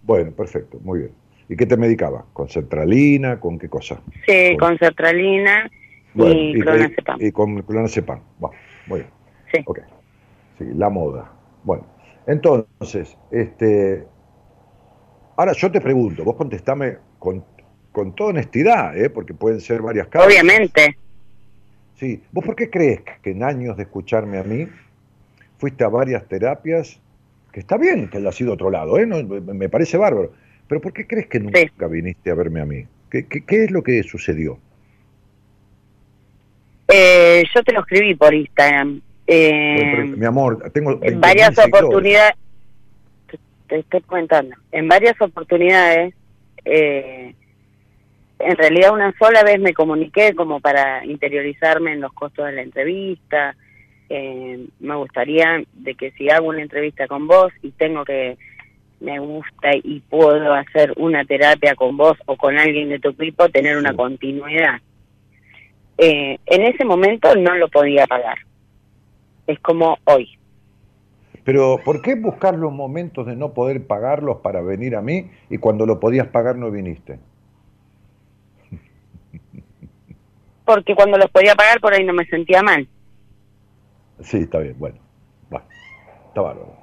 Bueno, 0.03 0.31
perfecto, 0.31 0.77
muy 0.83 0.99
bien. 0.99 1.11
¿Y 1.49 1.55
qué 1.55 1.65
te 1.65 1.75
medicaba? 1.75 2.23
¿Con 2.33 2.49
sertralina? 2.49 3.39
¿Con 3.39 3.57
qué 3.57 3.67
cosa? 3.67 3.99
Sí, 4.27 4.55
con, 4.57 4.77
sertralina 4.77 5.67
y, 6.13 6.59
clonazepam. 6.59 7.17
Y, 7.19 7.31
con 7.31 7.63
clonazepam. 7.63 8.19
Bueno, 8.37 8.55
muy 8.85 8.99
bien. 8.99 9.16
Sí. 9.51 9.61
Ok. 9.65 9.79
Sí, 10.57 10.65
la 10.75 10.89
moda. 10.89 11.31
Bueno, 11.63 11.85
entonces, 12.25 13.17
este, 13.31 14.05
ahora 15.35 15.53
yo 15.53 15.71
te 15.71 15.81
pregunto, 15.81 16.23
vos 16.23 16.35
contestame 16.35 16.97
con, 17.19 17.43
con 17.91 18.15
toda 18.15 18.31
honestidad, 18.31 18.97
¿eh? 18.97 19.09
porque 19.09 19.33
pueden 19.33 19.61
ser 19.61 19.81
varias 19.81 20.07
causas. 20.07 20.31
Obviamente. 20.31 20.97
Sí, 21.95 22.21
¿vos 22.31 22.45
por 22.45 22.55
qué 22.55 22.69
crees 22.69 23.01
que 23.21 23.31
en 23.31 23.43
años 23.43 23.77
de 23.77 23.83
escucharme 23.83 24.37
a 24.37 24.43
mí 24.43 24.67
fuiste 25.57 25.83
a 25.83 25.89
varias 25.89 26.27
terapias? 26.27 26.99
Que 27.51 27.59
está 27.61 27.77
bien 27.77 28.09
que 28.09 28.17
haya 28.17 28.31
sido 28.31 28.53
otro 28.53 28.69
lado, 28.69 28.99
¿eh? 28.99 29.05
me 29.05 29.69
parece 29.69 29.97
bárbaro 29.97 30.31
pero 30.67 30.81
¿por 30.81 30.93
qué 30.93 31.07
crees 31.07 31.27
que 31.27 31.39
nunca 31.39 31.87
viniste 31.87 32.29
a 32.29 32.35
verme 32.35 32.61
a 32.61 32.65
mí? 32.65 32.85
¿Qué, 33.09 33.25
es 33.47 33.71
lo 33.71 33.83
que 33.83 34.03
sucedió? 34.03 34.59
Eh, 36.89 37.43
yo 37.53 37.63
te 37.63 37.73
lo 37.73 37.81
escribí 37.81 38.15
por 38.15 38.33
Instagram. 38.33 39.01
Eh, 39.27 40.03
mi 40.05 40.25
amor, 40.25 40.71
tengo 40.71 40.99
en 41.01 41.19
varias 41.19 41.57
oportunidades. 41.57 42.35
Te, 43.67 43.79
estoy 43.79 44.01
comentando. 44.01 44.55
En 44.71 44.87
varias 44.87 45.21
oportunidades, 45.21 46.13
eh, 46.63 47.33
en 48.39 48.55
realidad 48.55 48.93
una 48.93 49.13
sola 49.19 49.43
vez 49.43 49.59
me 49.59 49.73
comuniqué 49.73 50.33
como 50.33 50.61
para 50.61 51.05
interiorizarme 51.05 51.91
en 51.91 52.01
los 52.01 52.13
costos 52.13 52.45
de 52.45 52.53
la 52.53 52.61
entrevista. 52.61 53.55
me 54.09 54.95
gustaría 54.95 55.61
de 55.73 55.95
que 55.95 56.11
si 56.11 56.29
hago 56.29 56.47
una 56.47 56.61
entrevista 56.61 57.07
con 57.07 57.27
vos 57.27 57.51
y 57.61 57.71
tengo 57.71 58.05
que 58.05 58.37
me 58.99 59.19
gusta 59.19 59.71
y 59.75 59.99
puedo 60.01 60.53
hacer 60.53 60.93
una 60.97 61.23
terapia 61.25 61.75
con 61.75 61.97
vos 61.97 62.17
o 62.25 62.35
con 62.35 62.57
alguien 62.57 62.89
de 62.89 62.99
tu 62.99 63.09
equipo, 63.09 63.49
tener 63.49 63.77
una 63.77 63.93
continuidad. 63.93 64.79
Eh, 65.97 66.37
en 66.45 66.61
ese 66.63 66.85
momento 66.85 67.35
no 67.35 67.55
lo 67.55 67.67
podía 67.69 68.07
pagar. 68.07 68.37
Es 69.47 69.59
como 69.59 69.97
hoy. 70.05 70.37
Pero 71.43 71.79
¿por 71.83 72.01
qué 72.01 72.15
buscar 72.15 72.55
los 72.55 72.73
momentos 72.73 73.25
de 73.25 73.35
no 73.37 73.53
poder 73.53 73.87
pagarlos 73.87 74.39
para 74.41 74.61
venir 74.61 74.97
a 74.97 75.01
mí 75.01 75.31
y 75.49 75.57
cuando 75.57 75.85
lo 75.85 75.99
podías 75.99 76.27
pagar 76.27 76.57
no 76.57 76.69
viniste? 76.69 77.19
Porque 80.65 80.93
cuando 80.93 81.17
los 81.17 81.31
podía 81.31 81.55
pagar 81.55 81.79
por 81.79 81.93
ahí 81.93 82.03
no 82.03 82.11
me 82.11 82.25
sentía 82.25 82.61
mal. 82.61 82.85
Sí, 84.19 84.39
está 84.39 84.59
bien, 84.59 84.75
bueno. 84.77 84.97
bueno 85.49 85.65
está 86.27 86.41
bárbaro. 86.41 86.75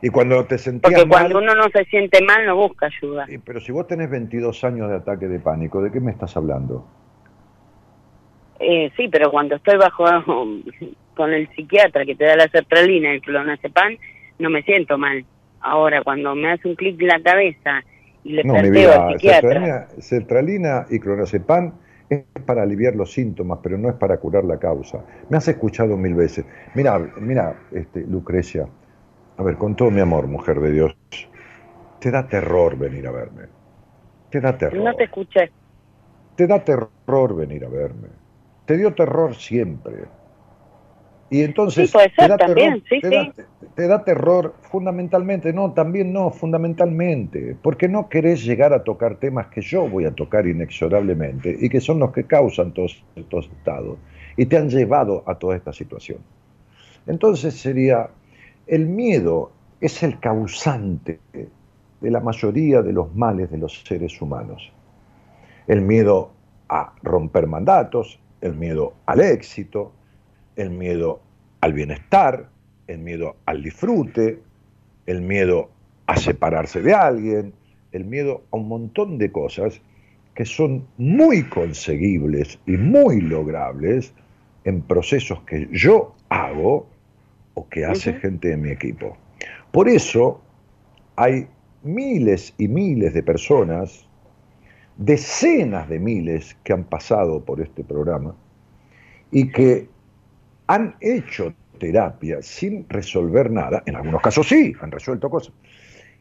Y 0.00 0.08
cuando 0.10 0.44
te 0.44 0.58
sentías 0.58 0.92
Porque 0.92 1.08
cuando 1.08 1.38
uno 1.38 1.54
no 1.56 1.68
se 1.70 1.84
siente 1.86 2.22
mal 2.22 2.46
no 2.46 2.54
busca 2.54 2.86
ayuda. 2.86 3.26
pero 3.44 3.60
si 3.60 3.72
vos 3.72 3.88
tenés 3.88 4.08
22 4.08 4.62
años 4.62 4.88
de 4.88 4.96
ataque 4.96 5.26
de 5.26 5.40
pánico, 5.40 5.82
¿de 5.82 5.90
qué 5.90 5.98
me 5.98 6.12
estás 6.12 6.36
hablando? 6.36 6.86
Eh, 8.60 8.92
sí, 8.96 9.08
pero 9.08 9.32
cuando 9.32 9.56
estoy 9.56 9.76
bajo 9.76 10.04
con 11.14 11.32
el 11.32 11.48
psiquiatra 11.54 12.04
que 12.04 12.14
te 12.14 12.24
da 12.24 12.36
la 12.36 12.48
sertralina 12.48 13.10
y 13.10 13.16
el 13.16 13.20
clonazepam, 13.22 13.96
no 14.38 14.50
me 14.50 14.62
siento 14.62 14.98
mal. 14.98 15.24
Ahora, 15.60 16.02
cuando 16.02 16.34
me 16.34 16.50
hace 16.50 16.68
un 16.68 16.74
clic 16.74 17.00
en 17.00 17.08
la 17.08 17.22
cabeza 17.22 17.82
y 18.24 18.32
le 18.32 18.44
No, 18.44 18.54
mi 18.54 18.60
planteo 18.60 18.92
al 18.92 19.08
vida, 19.08 19.18
psiquiatra... 19.18 19.40
sertralina, 19.40 19.86
sertralina 19.98 20.86
y 20.90 20.98
clonazepam 20.98 21.72
es 22.08 22.24
para 22.44 22.62
aliviar 22.62 22.94
los 22.94 23.12
síntomas, 23.12 23.60
pero 23.62 23.78
no 23.78 23.88
es 23.88 23.94
para 23.94 24.18
curar 24.18 24.44
la 24.44 24.58
causa. 24.58 25.04
Me 25.30 25.36
has 25.36 25.48
escuchado 25.48 25.96
mil 25.96 26.14
veces. 26.14 26.44
Mira, 26.74 26.98
mira, 27.18 27.56
este, 27.72 28.06
Lucrecia, 28.06 28.66
a 29.36 29.42
ver, 29.42 29.56
con 29.56 29.76
todo 29.76 29.90
mi 29.90 30.00
amor, 30.00 30.26
mujer 30.26 30.60
de 30.60 30.72
Dios, 30.72 30.96
te 32.00 32.10
da 32.10 32.26
terror 32.26 32.76
venir 32.76 33.06
a 33.06 33.12
verme. 33.12 33.42
Te 34.30 34.40
da 34.40 34.56
terror. 34.56 34.82
No 34.82 34.94
te 34.94 35.04
escuché. 35.04 35.50
Te 36.36 36.46
da 36.46 36.62
terror 36.62 37.36
venir 37.36 37.64
a 37.64 37.68
verme. 37.68 38.08
Te 38.66 38.76
dio 38.76 38.94
terror 38.94 39.34
siempre. 39.34 40.04
Y 41.32 41.40
entonces 41.40 41.88
Sí, 41.88 41.92
puede 41.94 42.10
te 42.10 42.14
ser 42.16 42.28
da 42.28 42.36
también, 42.36 42.82
terror, 42.82 42.88
sí, 42.90 43.00
te. 43.00 43.08
Da, 43.08 43.32
te 43.74 43.86
da 43.86 44.04
terror 44.04 44.54
fundamentalmente, 44.60 45.50
no, 45.54 45.72
también 45.72 46.12
no, 46.12 46.30
fundamentalmente, 46.30 47.56
porque 47.62 47.88
no 47.88 48.10
querés 48.10 48.44
llegar 48.44 48.74
a 48.74 48.84
tocar 48.84 49.16
temas 49.16 49.46
que 49.46 49.62
yo 49.62 49.88
voy 49.88 50.04
a 50.04 50.10
tocar 50.10 50.46
inexorablemente 50.46 51.56
y 51.58 51.70
que 51.70 51.80
son 51.80 52.00
los 52.00 52.12
que 52.12 52.24
causan 52.24 52.72
todos 52.72 53.02
estos 53.16 53.46
estados 53.46 53.96
y 54.36 54.44
te 54.44 54.58
han 54.58 54.68
llevado 54.68 55.22
a 55.26 55.36
toda 55.36 55.56
esta 55.56 55.72
situación. 55.72 56.18
Entonces 57.06 57.54
sería, 57.54 58.10
el 58.66 58.86
miedo 58.86 59.52
es 59.80 60.02
el 60.02 60.20
causante 60.20 61.18
de 61.32 62.10
la 62.10 62.20
mayoría 62.20 62.82
de 62.82 62.92
los 62.92 63.14
males 63.14 63.50
de 63.50 63.56
los 63.56 63.82
seres 63.84 64.20
humanos. 64.20 64.70
El 65.66 65.80
miedo 65.80 66.30
a 66.68 66.92
romper 67.02 67.46
mandatos, 67.46 68.20
el 68.42 68.54
miedo 68.54 68.92
al 69.06 69.22
éxito, 69.22 69.92
el 70.56 70.70
miedo 70.70 71.20
al 71.60 71.72
bienestar, 71.72 72.48
el 72.86 72.98
miedo 72.98 73.36
al 73.46 73.62
disfrute, 73.62 74.40
el 75.06 75.22
miedo 75.22 75.70
a 76.06 76.16
separarse 76.16 76.82
de 76.82 76.94
alguien, 76.94 77.52
el 77.92 78.04
miedo 78.04 78.42
a 78.50 78.56
un 78.56 78.68
montón 78.68 79.18
de 79.18 79.30
cosas 79.30 79.80
que 80.34 80.44
son 80.44 80.86
muy 80.96 81.44
conseguibles 81.44 82.58
y 82.66 82.72
muy 82.72 83.20
logrables 83.20 84.14
en 84.64 84.80
procesos 84.82 85.42
que 85.42 85.68
yo 85.72 86.14
hago 86.28 86.86
o 87.54 87.68
que 87.68 87.84
hace 87.84 88.14
gente 88.14 88.48
de 88.48 88.56
mi 88.56 88.70
equipo. 88.70 89.16
Por 89.72 89.88
eso 89.88 90.40
hay 91.16 91.46
miles 91.82 92.54
y 92.58 92.68
miles 92.68 93.12
de 93.12 93.22
personas, 93.22 94.06
decenas 94.96 95.88
de 95.88 95.98
miles 95.98 96.56
que 96.64 96.72
han 96.72 96.84
pasado 96.84 97.44
por 97.44 97.60
este 97.60 97.84
programa 97.84 98.34
y 99.30 99.50
que 99.50 99.88
han 100.72 100.94
hecho 101.02 101.52
terapia 101.78 102.38
sin 102.40 102.88
resolver 102.88 103.50
nada, 103.50 103.82
en 103.84 103.94
algunos 103.96 104.22
casos 104.22 104.48
sí, 104.48 104.72
han 104.80 104.90
resuelto 104.90 105.28
cosas, 105.28 105.52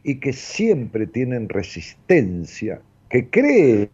y 0.04 0.20
que 0.20 0.34
siempre 0.34 1.08
tienen 1.08 1.48
resistencia, 1.48 2.82
que 3.08 3.30
creen, 3.30 3.90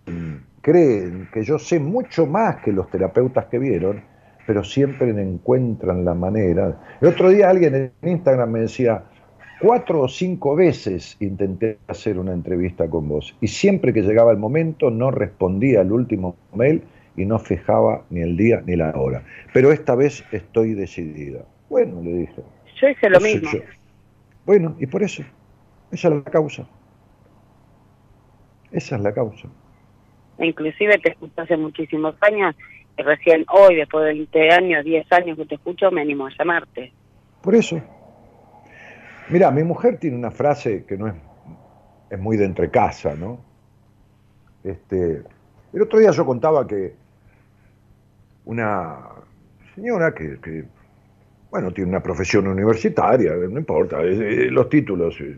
creen 0.62 1.30
que 1.32 1.44
yo 1.44 1.60
sé 1.60 1.80
mucho 1.80 2.26
más 2.26 2.56
que 2.64 2.72
los 2.72 2.90
terapeutas 2.90 3.46
que 3.46 3.60
vieron, 3.60 4.02
pero 4.48 4.64
siempre 4.64 5.10
encuentran 5.10 6.04
la 6.04 6.16
manera. 6.16 6.80
El 7.02 7.10
otro 7.10 7.30
día 7.30 7.52
alguien 7.52 7.76
en 8.02 8.10
Instagram 8.10 8.50
me 8.50 8.62
decía, 8.62 9.04
cuatro 9.62 10.02
o 10.02 10.08
cinco 10.08 10.56
veces 10.56 11.18
intenté 11.20 11.78
hacer 11.88 12.18
una 12.18 12.34
entrevista 12.34 12.90
con 12.90 13.10
vos 13.10 13.36
y 13.42 13.48
siempre 13.48 13.94
que 13.94 14.02
llegaba 14.02 14.32
el 14.32 14.38
momento 14.40 14.90
no 14.90 15.12
respondía 15.12 15.82
al 15.82 15.92
último 15.92 16.36
mail 16.56 16.82
y 17.18 17.26
no 17.26 17.40
fijaba 17.40 18.04
ni 18.10 18.22
el 18.22 18.38
día 18.38 18.62
ni 18.66 18.76
la 18.78 18.92
hora. 18.96 19.24
Pero 19.54 19.72
esta 19.74 19.96
vez 19.96 20.24
estoy 20.32 20.76
decidida. 20.76 21.44
Bueno, 21.70 22.02
le 22.02 22.14
dije. 22.14 22.42
Yo 22.80 22.88
hice 22.88 23.10
lo 23.10 23.20
"qué 23.20 23.26
sé 23.26 23.40
mismo. 23.40 23.52
yo". 23.52 23.60
Bueno, 24.46 24.76
y 24.80 24.86
por 24.86 25.04
eso, 25.04 25.24
esa 25.92 26.08
es 26.08 26.14
la 26.14 26.24
causa. 26.24 26.66
Esa 28.72 28.96
es 28.96 29.02
la 29.02 29.14
causa. 29.14 29.48
Inclusive 30.40 30.98
te 31.00 31.10
escucho 31.12 31.42
hace 31.42 31.58
muchísimos 31.58 32.16
años 32.22 32.56
y 32.98 33.02
recién 33.02 33.46
hoy, 33.50 33.76
después 33.76 34.06
de 34.06 34.14
20 34.14 34.52
años, 34.52 34.86
10 34.86 35.12
años 35.12 35.38
que 35.38 35.46
te 35.46 35.56
escucho, 35.56 35.90
me 35.92 36.02
animo 36.02 36.28
a 36.28 36.32
llamarte. 36.38 36.94
Por 37.42 37.56
eso. 37.56 37.82
Mira, 39.30 39.52
mi 39.52 39.64
mujer 39.64 39.98
tiene 39.98 40.16
una 40.16 40.32
frase 40.32 40.86
que 40.86 40.98
no 40.98 41.08
es, 41.08 41.16
es 42.12 42.20
muy 42.20 42.38
de 42.38 42.46
entrecasa, 42.46 43.16
¿no? 43.16 43.40
Este, 44.64 45.24
el 45.74 45.82
otro 45.82 46.00
día 46.00 46.12
yo 46.12 46.26
contaba 46.26 46.66
que 46.68 46.94
una 48.48 48.98
señora 49.76 50.14
que, 50.14 50.40
que, 50.40 50.64
bueno, 51.52 51.72
tiene 51.72 51.90
una 51.90 52.02
profesión 52.02 52.48
universitaria, 52.48 53.34
no 53.36 53.60
importa, 53.60 54.02
eh, 54.02 54.46
eh, 54.48 54.52
los 54.52 54.70
títulos, 54.70 55.20
eh, 55.20 55.38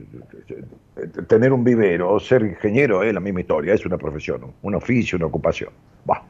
eh, 0.50 1.08
tener 1.28 1.52
un 1.52 1.64
vivero 1.64 2.14
o 2.14 2.20
ser 2.20 2.44
ingeniero 2.44 3.04
es 3.04 3.14
la 3.14 3.20
misma 3.20 3.42
historia, 3.42 3.74
es 3.74 3.86
una 3.86 3.98
profesión, 3.98 4.54
un 4.62 4.76
oficio, 4.76 5.18
una 5.18 5.26
ocupación. 5.26 5.72
Bah. 6.06 6.24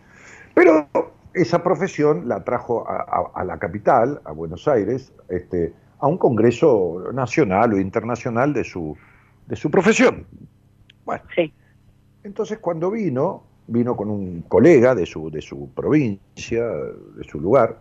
Pero 0.53 0.87
esa 1.33 1.61
profesión 1.61 2.27
la 2.27 2.43
trajo 2.43 2.89
a, 2.89 2.95
a- 3.01 3.31
a 3.41 3.43
la 3.43 3.57
capital, 3.59 4.21
a 4.25 4.31
Buenos 4.31 4.67
Aires, 4.67 5.11
este, 5.29 5.73
a 5.99 6.07
un 6.07 6.17
congreso 6.17 7.11
nacional 7.13 7.73
o 7.73 7.77
internacional 7.79 8.53
de 8.53 8.63
su, 8.63 8.95
de 9.47 9.55
su 9.55 9.69
profesión. 9.69 10.25
Bueno, 11.05 11.23
Sí. 11.35 11.53
entonces 12.23 12.57
cuando 12.59 12.89
vino, 12.91 13.43
vino 13.69 13.95
con 13.95 14.09
un 14.09 14.41
colega 14.47 14.95
de 14.95 15.05
su, 15.05 15.29
de 15.29 15.41
su 15.41 15.69
provincia, 15.73 16.65
de 16.65 17.23
su 17.23 17.39
lugar, 17.39 17.77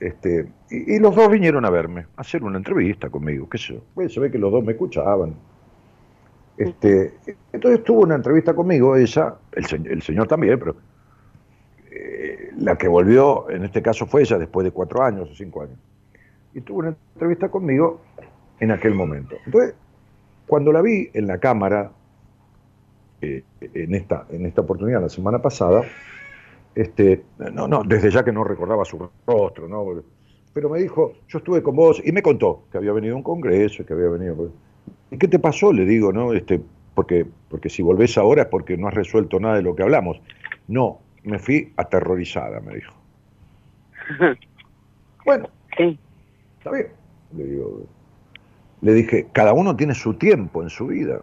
este, 0.00 0.48
y, 0.68 0.96
y 0.96 0.98
los 0.98 1.14
dos 1.14 1.30
vinieron 1.30 1.64
a 1.64 1.70
verme, 1.70 2.06
a 2.16 2.22
hacer 2.22 2.42
una 2.42 2.58
entrevista 2.58 3.08
conmigo, 3.08 3.48
qué 3.48 3.58
sé 3.58 3.74
yo. 3.74 4.08
Se 4.08 4.18
ve 4.18 4.30
que 4.30 4.38
los 4.38 4.50
dos 4.50 4.64
me 4.64 4.72
escuchaban. 4.72 5.34
Este, 6.56 7.14
entonces 7.52 7.82
tuvo 7.84 8.02
una 8.02 8.16
entrevista 8.16 8.52
conmigo, 8.52 8.96
ella, 8.96 9.36
el, 9.52 9.86
el 9.86 10.02
señor 10.02 10.26
también, 10.26 10.58
pero 10.58 10.76
eh, 11.90 12.50
la 12.58 12.76
que 12.76 12.88
volvió, 12.88 13.48
en 13.48 13.64
este 13.64 13.80
caso 13.80 14.06
fue 14.06 14.22
ella, 14.22 14.38
después 14.38 14.64
de 14.64 14.70
cuatro 14.70 15.02
años 15.02 15.30
o 15.30 15.34
cinco 15.34 15.62
años. 15.62 15.78
Y 16.52 16.60
tuvo 16.60 16.80
una 16.80 16.96
entrevista 17.14 17.48
conmigo 17.48 18.00
en 18.60 18.70
aquel 18.72 18.94
momento. 18.94 19.36
Entonces, 19.46 19.74
cuando 20.46 20.72
la 20.72 20.82
vi 20.82 21.10
en 21.14 21.26
la 21.26 21.38
cámara, 21.38 21.92
eh, 23.22 23.44
en, 23.60 23.94
esta, 23.94 24.26
en 24.30 24.46
esta 24.46 24.60
oportunidad, 24.62 25.00
la 25.00 25.08
semana 25.08 25.40
pasada, 25.40 25.82
este, 26.74 27.22
no, 27.52 27.68
no, 27.68 27.82
desde 27.84 28.10
ya 28.10 28.24
que 28.24 28.32
no 28.32 28.44
recordaba 28.44 28.84
su 28.84 29.10
rostro, 29.26 29.68
¿no? 29.68 30.02
pero 30.52 30.68
me 30.68 30.80
dijo, 30.80 31.14
yo 31.28 31.38
estuve 31.38 31.62
con 31.62 31.74
vos, 31.74 32.02
y 32.04 32.12
me 32.12 32.22
contó 32.22 32.64
que 32.70 32.78
había 32.78 32.92
venido 32.92 33.14
a 33.14 33.16
un 33.16 33.22
congreso, 33.22 33.86
que 33.86 33.94
había 33.94 34.08
venido... 34.08 34.50
¿Y 35.10 35.16
qué 35.16 35.28
te 35.28 35.38
pasó? 35.38 35.72
Le 35.72 35.84
digo, 35.86 36.12
¿no? 36.12 36.32
Este, 36.34 36.60
porque, 36.94 37.26
porque 37.48 37.70
si 37.70 37.82
volvés 37.82 38.18
ahora 38.18 38.42
es 38.42 38.48
porque 38.48 38.76
no 38.76 38.88
has 38.88 38.94
resuelto 38.94 39.40
nada 39.40 39.56
de 39.56 39.62
lo 39.62 39.74
que 39.74 39.82
hablamos. 39.82 40.20
No, 40.68 40.98
me 41.22 41.38
fui 41.38 41.72
aterrorizada, 41.76 42.60
me 42.60 42.74
dijo. 42.74 42.94
Bueno, 45.24 45.48
Sí. 45.76 45.96
está 46.58 46.72
bien. 46.72 46.88
Le, 47.36 47.44
digo, 47.44 47.86
le 48.80 48.92
dije, 48.92 49.28
cada 49.32 49.52
uno 49.52 49.76
tiene 49.76 49.94
su 49.94 50.14
tiempo 50.14 50.62
en 50.62 50.68
su 50.68 50.88
vida. 50.88 51.20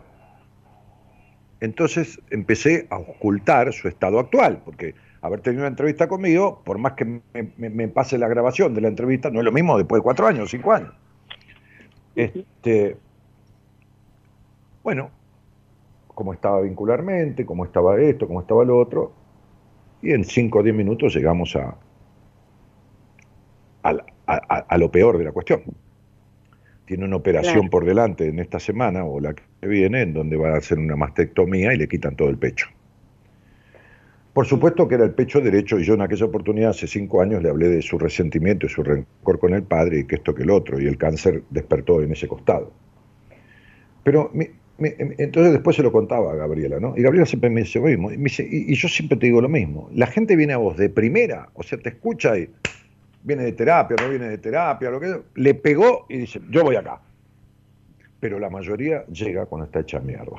Entonces 1.61 2.21
empecé 2.29 2.87
a 2.89 2.97
ocultar 2.97 3.73
su 3.73 3.87
estado 3.87 4.19
actual, 4.19 4.61
porque 4.63 4.95
haber 5.21 5.41
tenido 5.41 5.61
una 5.63 5.69
entrevista 5.69 6.07
conmigo, 6.07 6.61
por 6.63 6.77
más 6.77 6.93
que 6.93 7.05
me, 7.05 7.21
me- 7.57 7.69
me 7.69 7.87
pase 7.89 8.17
la 8.17 8.27
grabación 8.29 8.73
de 8.73 8.81
la 8.81 8.87
entrevista, 8.87 9.29
no 9.29 9.39
es 9.39 9.45
lo 9.45 9.51
mismo 9.51 9.77
después 9.77 9.99
de 9.99 10.03
cuatro 10.03 10.27
años, 10.27 10.49
cinco 10.51 10.71
años. 10.71 10.93
Este, 12.15 12.97
bueno, 14.83 15.11
cómo 16.15 16.33
estaba 16.33 16.61
vincularmente, 16.61 17.45
cómo 17.45 17.65
estaba 17.65 17.99
esto, 17.99 18.27
cómo 18.27 18.41
estaba 18.41 18.63
lo 18.65 18.77
otro, 18.77 19.13
y 20.01 20.13
en 20.13 20.25
cinco 20.25 20.59
o 20.59 20.63
diez 20.63 20.75
minutos 20.75 21.15
llegamos 21.15 21.55
a, 21.55 21.77
a, 23.83 23.93
la- 23.93 24.05
a- 24.27 24.41
a- 24.49 24.65
a 24.69 24.77
lo 24.77 24.91
peor 24.91 25.17
de 25.17 25.23
la 25.25 25.31
cuestión. 25.31 25.61
Tiene 26.89 27.05
una 27.05 27.17
operación 27.17 27.67
Claro. 27.67 27.69
por 27.69 27.85
delante 27.85 28.27
en 28.27 28.39
esta 28.39 28.59
semana 28.59 29.05
o 29.05 29.19
la 29.21 29.35
que 29.35 29.43
viene, 29.67 30.01
en 30.01 30.11
donde 30.11 30.37
va 30.37 30.55
a 30.55 30.57
hacer 30.57 30.79
una 30.79 30.95
mastectomía 30.95 31.71
y 31.71 31.77
le 31.77 31.87
quitan 31.87 32.15
todo 32.15 32.29
el 32.29 32.39
pecho. 32.39 32.65
Por 34.33 34.47
supuesto 34.47 34.87
que 34.87 34.95
era 34.95 35.03
el 35.05 35.13
pecho 35.13 35.39
derecho 35.39 35.79
y 35.79 35.83
yo 35.83 35.93
en 35.93 36.01
aquella 36.01 36.25
oportunidad, 36.25 36.71
hace 36.71 36.87
cinco 36.87 37.21
años, 37.21 37.43
le 37.43 37.49
hablé 37.49 37.67
de 37.69 37.83
su 37.83 37.99
resentimiento 37.99 38.65
y 38.65 38.69
su 38.69 38.81
rencor 38.83 39.37
con 39.39 39.53
el 39.53 39.63
padre 39.67 39.99
y 39.99 40.07
que 40.07 40.15
esto 40.15 40.33
que 40.33 40.41
el 40.43 40.49
otro, 40.49 40.79
y 40.81 40.87
el 40.87 40.97
cáncer 40.97 41.45
despertó 41.51 42.01
en 42.01 42.11
ese 42.13 42.27
costado. 42.27 42.79
Pero 44.03 44.31
mi- 44.33 44.47
mi- 44.77 44.93
entonces 45.17 45.53
después 45.53 45.75
se 45.75 45.83
lo 45.83 45.91
contaba 45.91 46.31
a 46.31 46.35
Gabriela, 46.35 46.79
¿no? 46.79 46.93
Y 46.97 47.01
Gabriela 47.01 47.25
siempre 47.25 47.49
me 47.49 47.61
dice 47.61 47.79
lo 47.79 47.85
mismo. 47.85 48.11
Y, 48.11 48.17
me 48.17 48.25
dice, 48.25 48.47
y, 48.49 48.71
y 48.71 48.75
yo 48.75 48.87
siempre 48.87 49.17
te 49.17 49.25
digo 49.27 49.41
lo 49.41 49.49
mismo. 49.49 49.89
La 49.93 50.07
gente 50.07 50.35
viene 50.35 50.53
a 50.53 50.57
vos 50.57 50.77
de 50.77 50.89
primera, 50.89 51.49
o 51.53 51.63
sea, 51.63 51.77
te 51.79 51.89
escucha 51.89 52.37
y 52.37 52.49
viene 53.23 53.43
de 53.43 53.53
terapia, 53.53 53.97
no 54.01 54.09
viene 54.09 54.29
de 54.29 54.37
terapia, 54.37 54.89
lo 54.89 54.99
que 54.99 55.21
le 55.35 55.53
pegó 55.55 56.05
y 56.09 56.17
dice, 56.19 56.41
yo 56.49 56.63
voy 56.63 56.75
acá. 56.75 57.01
Pero 58.19 58.39
la 58.39 58.49
mayoría 58.49 59.05
llega 59.05 59.45
cuando 59.45 59.65
está 59.65 59.79
hecha 59.79 59.99
mierda. 59.99 60.37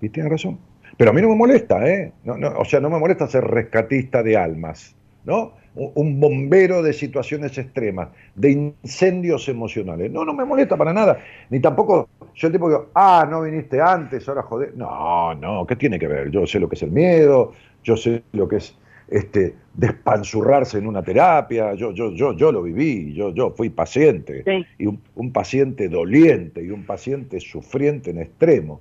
Y 0.00 0.08
tiene 0.08 0.28
razón. 0.28 0.58
Pero 0.96 1.10
a 1.10 1.14
mí 1.14 1.22
no 1.22 1.28
me 1.28 1.36
molesta, 1.36 1.86
¿eh? 1.86 2.12
No, 2.24 2.36
no, 2.36 2.58
o 2.58 2.64
sea, 2.64 2.80
no 2.80 2.90
me 2.90 2.98
molesta 2.98 3.26
ser 3.26 3.44
rescatista 3.44 4.22
de 4.22 4.36
almas. 4.36 4.96
¿no? 5.24 5.52
Un 5.74 6.20
bombero 6.20 6.82
de 6.82 6.92
situaciones 6.92 7.58
extremas, 7.58 8.08
de 8.36 8.50
incendios 8.52 9.48
emocionales. 9.48 10.10
No, 10.10 10.24
no 10.24 10.32
me 10.32 10.44
molesta 10.44 10.76
para 10.76 10.92
nada. 10.92 11.18
Ni 11.50 11.58
tampoco 11.60 12.08
yo 12.34 12.46
el 12.46 12.52
tipo 12.52 12.68
digo, 12.68 12.90
ah, 12.94 13.26
no 13.28 13.42
viniste 13.42 13.80
antes, 13.80 14.28
ahora 14.28 14.42
joder. 14.42 14.76
No, 14.76 15.34
no, 15.34 15.66
¿qué 15.66 15.74
tiene 15.74 15.98
que 15.98 16.06
ver? 16.06 16.30
Yo 16.30 16.46
sé 16.46 16.60
lo 16.60 16.68
que 16.68 16.76
es 16.76 16.82
el 16.82 16.92
miedo, 16.92 17.52
yo 17.82 17.96
sé 17.96 18.22
lo 18.32 18.46
que 18.46 18.56
es 18.56 18.76
este, 19.14 19.54
despanzurrarse 19.74 20.78
en 20.78 20.88
una 20.88 21.00
terapia, 21.00 21.74
yo, 21.74 21.92
yo, 21.92 22.12
yo, 22.12 22.36
yo 22.36 22.50
lo 22.50 22.64
viví, 22.64 23.14
yo, 23.14 23.32
yo 23.32 23.52
fui 23.52 23.70
paciente, 23.70 24.44
y 24.76 24.86
un, 24.86 25.32
paciente 25.32 25.88
doliente 25.88 26.64
y 26.64 26.70
un 26.70 26.84
paciente 26.84 27.38
sufriente 27.38 28.10
en 28.10 28.18
extremo. 28.18 28.80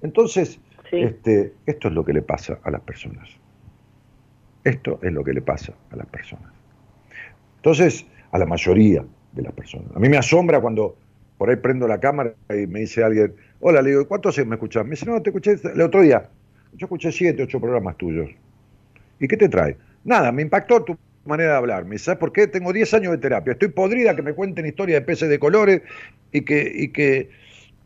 Entonces, 0.00 0.58
este, 0.90 1.52
esto 1.66 1.88
es 1.88 1.94
lo 1.94 2.02
que 2.02 2.14
le 2.14 2.22
pasa 2.22 2.60
a 2.62 2.70
las 2.70 2.80
personas. 2.80 3.28
Esto 4.64 4.98
es 5.02 5.12
lo 5.12 5.22
que 5.22 5.34
le 5.34 5.42
pasa 5.42 5.74
a 5.90 5.96
las 5.96 6.06
personas. 6.06 6.50
Entonces, 7.56 8.06
a 8.30 8.38
la 8.38 8.46
mayoría 8.46 9.04
de 9.32 9.42
las 9.42 9.52
personas. 9.52 9.94
A 9.94 9.98
mí 9.98 10.08
me 10.08 10.16
asombra 10.16 10.62
cuando 10.62 10.96
por 11.36 11.50
ahí 11.50 11.56
prendo 11.56 11.86
la 11.86 12.00
cámara 12.00 12.32
y 12.48 12.66
me 12.66 12.80
dice 12.80 13.04
alguien, 13.04 13.34
hola, 13.60 13.82
le 13.82 13.90
digo, 13.90 14.08
¿cuántos 14.08 14.38
me 14.46 14.54
escuchas? 14.54 14.84
Me 14.84 14.92
dice, 14.92 15.04
no, 15.04 15.20
te 15.20 15.28
escuché 15.28 15.56
el 15.62 15.80
otro 15.82 16.00
día. 16.00 16.30
Yo 16.72 16.86
escuché 16.86 17.12
siete, 17.12 17.42
ocho 17.42 17.60
programas 17.60 17.98
tuyos. 17.98 18.30
¿Y 19.20 19.28
qué 19.28 19.36
te 19.36 19.48
trae? 19.48 19.76
Nada, 20.04 20.32
me 20.32 20.42
impactó 20.42 20.82
tu 20.82 20.96
manera 21.24 21.52
de 21.52 21.56
hablar. 21.56 21.84
Me 21.84 21.98
¿sabes 21.98 22.18
por 22.18 22.32
qué? 22.32 22.46
Tengo 22.46 22.72
10 22.72 22.94
años 22.94 23.12
de 23.12 23.18
terapia. 23.18 23.52
Estoy 23.52 23.68
podrida 23.68 24.14
que 24.14 24.22
me 24.22 24.34
cuenten 24.34 24.66
historias 24.66 25.00
de 25.00 25.06
peces 25.06 25.28
de 25.28 25.38
colores 25.38 25.82
y 26.32 26.42
que, 26.42 26.70
y 26.74 26.88
que, 26.88 27.30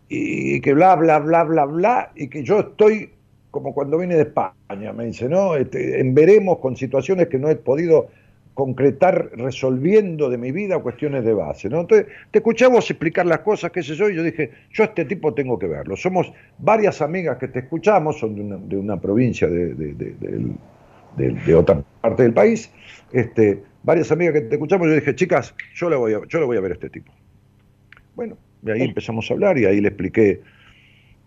y 0.08 0.60
que 0.60 0.74
bla, 0.74 0.96
bla, 0.96 1.18
bla, 1.18 1.44
bla, 1.44 1.64
bla, 1.64 2.12
y 2.16 2.28
que 2.28 2.42
yo 2.42 2.60
estoy 2.60 3.10
como 3.50 3.74
cuando 3.74 3.98
vine 3.98 4.14
de 4.14 4.22
España, 4.22 4.92
me 4.92 5.06
dice, 5.06 5.28
¿no? 5.28 5.56
Este, 5.56 6.00
en 6.00 6.14
veremos 6.14 6.58
con 6.58 6.76
situaciones 6.76 7.28
que 7.28 7.38
no 7.38 7.48
he 7.48 7.56
podido 7.56 8.08
concretar 8.54 9.30
resolviendo 9.36 10.28
de 10.28 10.36
mi 10.36 10.50
vida 10.50 10.78
cuestiones 10.80 11.24
de 11.24 11.32
base, 11.32 11.68
¿no? 11.68 11.80
Entonces, 11.80 12.08
te 12.30 12.38
escuchamos 12.38 12.90
explicar 12.90 13.24
las 13.24 13.40
cosas, 13.40 13.70
qué 13.70 13.82
sé 13.82 13.94
yo, 13.94 14.10
y 14.10 14.16
yo 14.16 14.22
dije, 14.22 14.50
yo 14.72 14.82
a 14.82 14.86
este 14.86 15.04
tipo 15.04 15.32
tengo 15.32 15.58
que 15.58 15.68
verlo. 15.68 15.96
Somos 15.96 16.32
varias 16.58 17.00
amigas 17.00 17.38
que 17.38 17.48
te 17.48 17.60
escuchamos, 17.60 18.18
son 18.18 18.34
de 18.34 18.40
una, 18.40 18.56
de 18.56 18.76
una 18.76 19.00
provincia 19.00 19.48
de, 19.48 19.74
de, 19.74 19.94
otra 21.54 21.82
parte 22.00 22.22
del 22.22 22.32
país, 22.32 22.70
este, 23.12 23.62
varias 23.82 24.10
amigas 24.12 24.34
que 24.34 24.40
te 24.42 24.54
escuchamos, 24.54 24.88
yo 24.88 24.94
dije, 24.94 25.14
chicas, 25.14 25.54
yo 25.74 25.90
le 25.90 25.96
voy 25.96 26.14
a, 26.14 26.20
yo 26.28 26.40
le 26.40 26.46
voy 26.46 26.56
a 26.56 26.60
ver 26.60 26.72
a 26.72 26.74
este 26.74 26.90
tipo. 26.90 27.12
Bueno, 28.14 28.36
de 28.62 28.72
ahí 28.72 28.82
empezamos 28.82 29.30
a 29.30 29.34
hablar 29.34 29.58
y 29.58 29.64
ahí 29.64 29.80
le 29.80 29.88
expliqué 29.88 30.40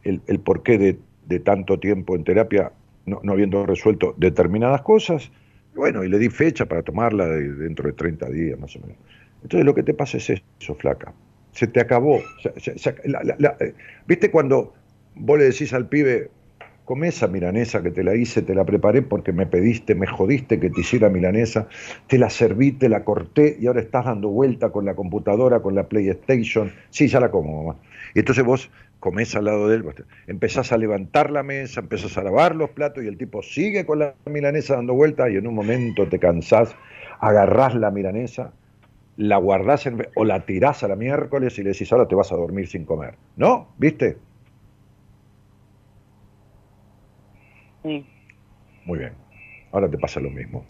el, 0.04 0.22
el 0.28 0.40
porqué 0.40 0.78
de 0.78 1.00
de 1.32 1.40
tanto 1.40 1.80
tiempo 1.80 2.16
en 2.16 2.24
terapia 2.24 2.72
no, 3.06 3.22
habiendo 3.32 3.66
resuelto 3.66 4.14
determinadas 4.18 4.82
cosas, 4.82 5.32
bueno, 5.74 6.04
y 6.04 6.10
le 6.10 6.20
di 6.20 6.30
fecha 6.30 6.66
para 6.66 6.84
tomarla 6.84 7.26
dentro 7.26 7.88
de 7.88 7.94
30 7.94 8.30
días 8.30 8.60
más 8.60 8.76
o 8.76 8.80
menos. 8.82 8.98
Entonces 9.42 9.66
lo 9.66 9.74
que 9.74 9.84
te 9.84 9.94
pasa 9.94 10.18
es 10.18 10.30
eso, 10.30 10.76
flaca. 10.76 11.14
Se 11.54 11.68
te 11.68 11.80
acabó. 11.80 12.20
Eh, 12.44 13.74
¿Viste 14.08 14.30
cuando 14.30 14.74
vos 15.16 15.40
le 15.40 15.46
decís 15.46 15.74
al 15.74 15.88
pibe, 15.88 16.30
come 16.92 17.08
esa 17.08 17.30
milanesa 17.30 17.82
que 17.82 17.90
te 17.90 18.04
la 18.04 18.16
hice, 18.16 18.42
te 18.42 18.54
la 18.54 18.66
preparé 18.66 19.02
porque 19.02 19.32
me 19.32 19.46
pediste, 19.46 19.96
me 19.96 20.08
jodiste 20.08 20.60
que 20.60 20.70
te 20.70 20.82
hiciera 20.82 21.08
milanesa, 21.08 21.70
te 22.08 22.18
la 22.18 22.30
serví, 22.30 22.74
te 22.74 22.90
la 22.90 23.06
corté 23.06 23.56
y 23.58 23.68
ahora 23.68 23.80
estás 23.80 24.04
dando 24.04 24.28
vuelta 24.28 24.72
con 24.72 24.84
la 24.84 24.94
computadora, 24.94 25.62
con 25.62 25.74
la 25.74 25.88
PlayStation. 25.88 26.70
Sí, 26.90 27.08
ya 27.08 27.22
la 27.22 27.32
como, 27.32 27.64
mamá. 27.64 27.80
Y 28.14 28.20
entonces 28.20 28.44
vos 28.44 28.70
comés 29.00 29.34
al 29.38 29.46
lado 29.46 29.70
de 29.70 29.78
él, 29.78 29.86
empezás 30.28 30.74
a 30.74 30.78
levantar 30.78 31.32
la 31.32 31.44
mesa, 31.44 31.80
empezás 31.80 32.18
a 32.18 32.24
lavar 32.24 32.58
los 32.58 32.72
platos 32.72 33.06
y 33.06 33.08
el 33.08 33.18
tipo 33.18 33.42
sigue 33.42 33.86
con 33.86 34.00
la 34.00 34.14
milanesa 34.26 34.76
dando 34.76 34.94
vueltas 34.94 35.32
y 35.32 35.38
en 35.38 35.48
un 35.48 35.56
momento 35.56 36.10
te 36.10 36.20
cansás, 36.20 36.76
agarrás 37.22 37.74
la 37.74 37.90
milanesa, 37.90 38.52
la 39.16 39.38
guardás 39.38 39.90
o 40.16 40.26
la 40.26 40.46
tirás 40.46 40.84
a 40.84 40.90
la 40.90 40.98
miércoles 40.98 41.58
y 41.58 41.64
le 41.64 41.70
decís 41.70 41.90
ahora 41.94 42.10
te 42.10 42.16
vas 42.16 42.34
a 42.34 42.36
dormir 42.36 42.68
sin 42.68 42.84
comer. 42.84 43.14
¿No? 43.38 43.70
¿Viste? 43.78 44.18
Muy 47.84 49.00
bien. 49.00 49.14
Ahora 49.72 49.90
te 49.90 49.98
pasa 49.98 50.20
lo 50.20 50.30
mismo. 50.30 50.66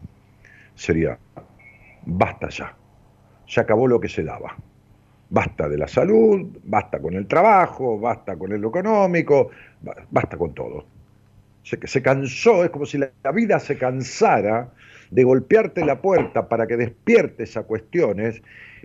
Sería, 0.76 1.18
basta 2.06 2.50
ya. 2.50 2.76
Se 3.48 3.60
acabó 3.60 3.88
lo 3.88 4.00
que 4.00 4.10
se 4.10 4.24
daba. 4.24 4.56
Basta 5.30 5.70
de 5.70 5.78
la 5.78 5.88
salud, 5.88 6.58
basta 6.64 7.00
con 7.00 7.14
el 7.14 7.28
trabajo, 7.28 7.98
basta 8.00 8.36
con 8.36 8.52
el 8.52 8.64
económico, 8.64 9.50
basta 10.10 10.38
con 10.38 10.54
todo. 10.54 10.86
Se, 11.64 11.80
se 11.88 12.02
cansó, 12.02 12.64
es 12.66 12.70
como 12.70 12.86
si 12.86 12.98
la, 12.98 13.12
vida 13.34 13.60
se 13.60 13.78
cansara 13.78 14.74
de 15.10 15.24
golpearte 15.24 15.86
la 15.86 16.02
puerta 16.02 16.50
para 16.50 16.68
que 16.68 16.76
despiertes 16.76 17.56
a 17.56 17.64
cuestiones, 17.64 18.42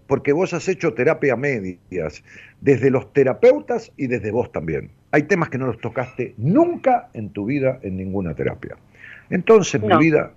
porque 0.07 0.33
vos 0.33 0.55
has 0.55 0.69
hecho 0.69 0.95
terapia 0.95 1.37
medias, 1.37 2.23
desde 2.61 2.91
los 2.91 3.13
terapeutas 3.13 3.93
y 3.97 4.07
desde 4.07 4.31
vos 4.31 4.53
también. 4.53 4.91
Hay 5.17 5.23
temas 5.23 5.49
que 5.49 5.57
no 5.57 5.65
los 5.65 5.81
tocaste 5.81 6.35
nunca 6.37 7.09
en 7.15 7.31
tu 7.31 7.47
vida 7.47 7.79
en 7.81 7.97
ninguna 7.97 8.35
terapia. 8.35 8.77
Entonces, 9.31 9.81
mi 9.81 9.97
vida, 9.97 10.33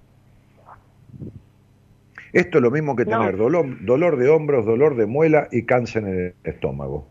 esto 2.32 2.60
es 2.60 2.62
lo 2.62 2.72
mismo 2.72 2.96
que 2.96 3.04
tener 3.04 3.36
dolor, 3.36 3.84
dolor 3.84 4.16
de 4.16 4.30
hombros, 4.30 4.66
dolor 4.66 4.96
de 4.96 5.06
muela 5.06 5.50
y 5.52 5.64
cáncer 5.64 6.04
en 6.04 6.20
el 6.28 6.34
estómago. 6.46 7.10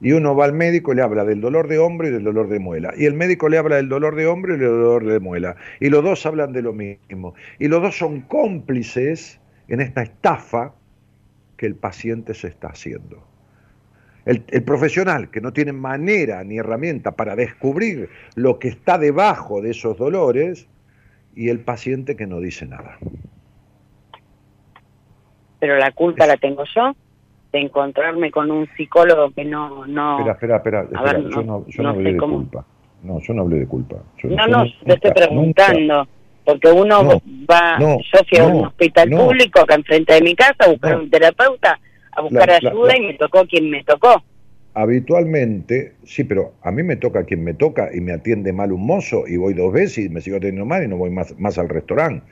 Y 0.00 0.12
uno 0.12 0.36
va 0.36 0.44
al 0.44 0.52
médico 0.52 0.92
y 0.92 0.94
le 0.94 1.02
habla 1.02 1.24
del 1.24 1.40
dolor 1.40 1.66
de 1.66 1.80
hombro 1.80 2.06
y 2.06 2.12
del 2.12 2.22
dolor 2.22 2.48
de 2.48 2.60
muela. 2.60 2.94
Y 2.96 3.06
el 3.06 3.14
médico 3.14 3.48
le 3.48 3.58
habla 3.58 3.74
del 3.74 3.88
dolor 3.88 4.14
de 4.14 4.28
hombro 4.28 4.54
y 4.54 4.58
del 4.58 4.68
dolor 4.68 5.04
de 5.04 5.18
muela. 5.18 5.56
Y 5.80 5.88
los 5.88 6.04
dos 6.04 6.24
hablan 6.24 6.52
de 6.52 6.62
lo 6.62 6.72
mismo. 6.72 7.34
Y 7.58 7.66
los 7.66 7.82
dos 7.82 7.98
son 7.98 8.20
cómplices 8.20 9.40
en 9.66 9.80
esta 9.80 10.02
estafa 10.02 10.72
que 11.56 11.66
el 11.66 11.74
paciente 11.74 12.32
se 12.32 12.46
está 12.46 12.68
haciendo. 12.68 13.26
El, 14.24 14.44
el, 14.48 14.62
profesional 14.62 15.30
que 15.30 15.40
no 15.40 15.52
tiene 15.52 15.72
manera 15.72 16.44
ni 16.44 16.58
herramienta 16.58 17.12
para 17.12 17.36
descubrir 17.36 18.10
lo 18.34 18.58
que 18.58 18.68
está 18.68 18.98
debajo 18.98 19.62
de 19.62 19.70
esos 19.70 19.96
dolores 19.96 20.68
y 21.34 21.48
el 21.48 21.60
paciente 21.60 22.16
que 22.16 22.26
no 22.26 22.40
dice 22.40 22.66
nada 22.66 22.98
pero 25.60 25.76
la 25.76 25.92
culpa 25.92 26.26
la 26.26 26.36
tengo 26.38 26.64
yo 26.74 26.92
de 27.52 27.60
encontrarme 27.60 28.30
con 28.30 28.50
un 28.50 28.66
psicólogo 28.76 29.30
que 29.32 29.44
no... 29.44 29.86
no 29.86 30.18
espera, 30.30 30.56
espera, 30.56 30.82
espera, 30.82 31.18
yo 31.18 31.42
no, 31.42 31.66
yo 31.68 31.82
no, 31.82 31.88
hablé 31.90 32.12
de 32.12 32.18
culpa. 32.18 32.64
No, 33.02 33.20
yo 33.20 33.34
no 33.34 33.42
hablé 33.42 33.58
de 33.58 33.66
culpa. 33.66 33.96
no, 34.24 34.46
no, 34.46 34.64
te 34.84 34.94
estoy 34.94 35.12
preguntando. 35.12 36.08
Porque 36.42 36.68
uno 36.68 37.20
va, 37.48 37.78
yo 37.78 38.18
fui 38.28 38.38
a 38.38 38.46
un 38.46 38.64
hospital 38.64 39.10
público 39.10 39.60
acá 39.60 39.74
enfrente 39.74 40.14
de 40.14 40.22
mi 40.22 40.34
casa 40.34 40.56
a 40.60 40.68
buscar 40.68 40.98
un 40.98 41.10
terapeuta, 41.10 41.78
a 42.12 42.22
buscar 42.22 42.50
ayuda 42.50 42.96
y 42.96 43.00
me 43.00 43.14
tocó 43.14 43.46
quien 43.46 43.70
me 43.70 43.84
tocó. 43.84 44.22
Habitualmente, 44.74 45.94
sí, 46.04 46.24
pero 46.24 46.54
a 46.62 46.70
mí 46.70 46.82
me 46.82 46.96
toca 46.96 47.24
quien 47.24 47.42
me 47.42 47.54
toca 47.54 47.90
y 47.92 48.00
me 48.00 48.12
atiende 48.12 48.52
mal 48.52 48.72
un 48.72 48.86
mozo 48.86 49.26
y 49.26 49.36
voy 49.36 49.54
dos 49.54 49.72
veces 49.72 50.06
y 50.06 50.08
me 50.08 50.20
sigo 50.20 50.36
atendiendo 50.36 50.64
mal 50.64 50.84
y 50.84 50.88
no 50.88 50.96
voy 50.96 51.10
más, 51.10 51.36
más 51.38 51.58
al 51.58 51.68
restaurante. 51.68 52.24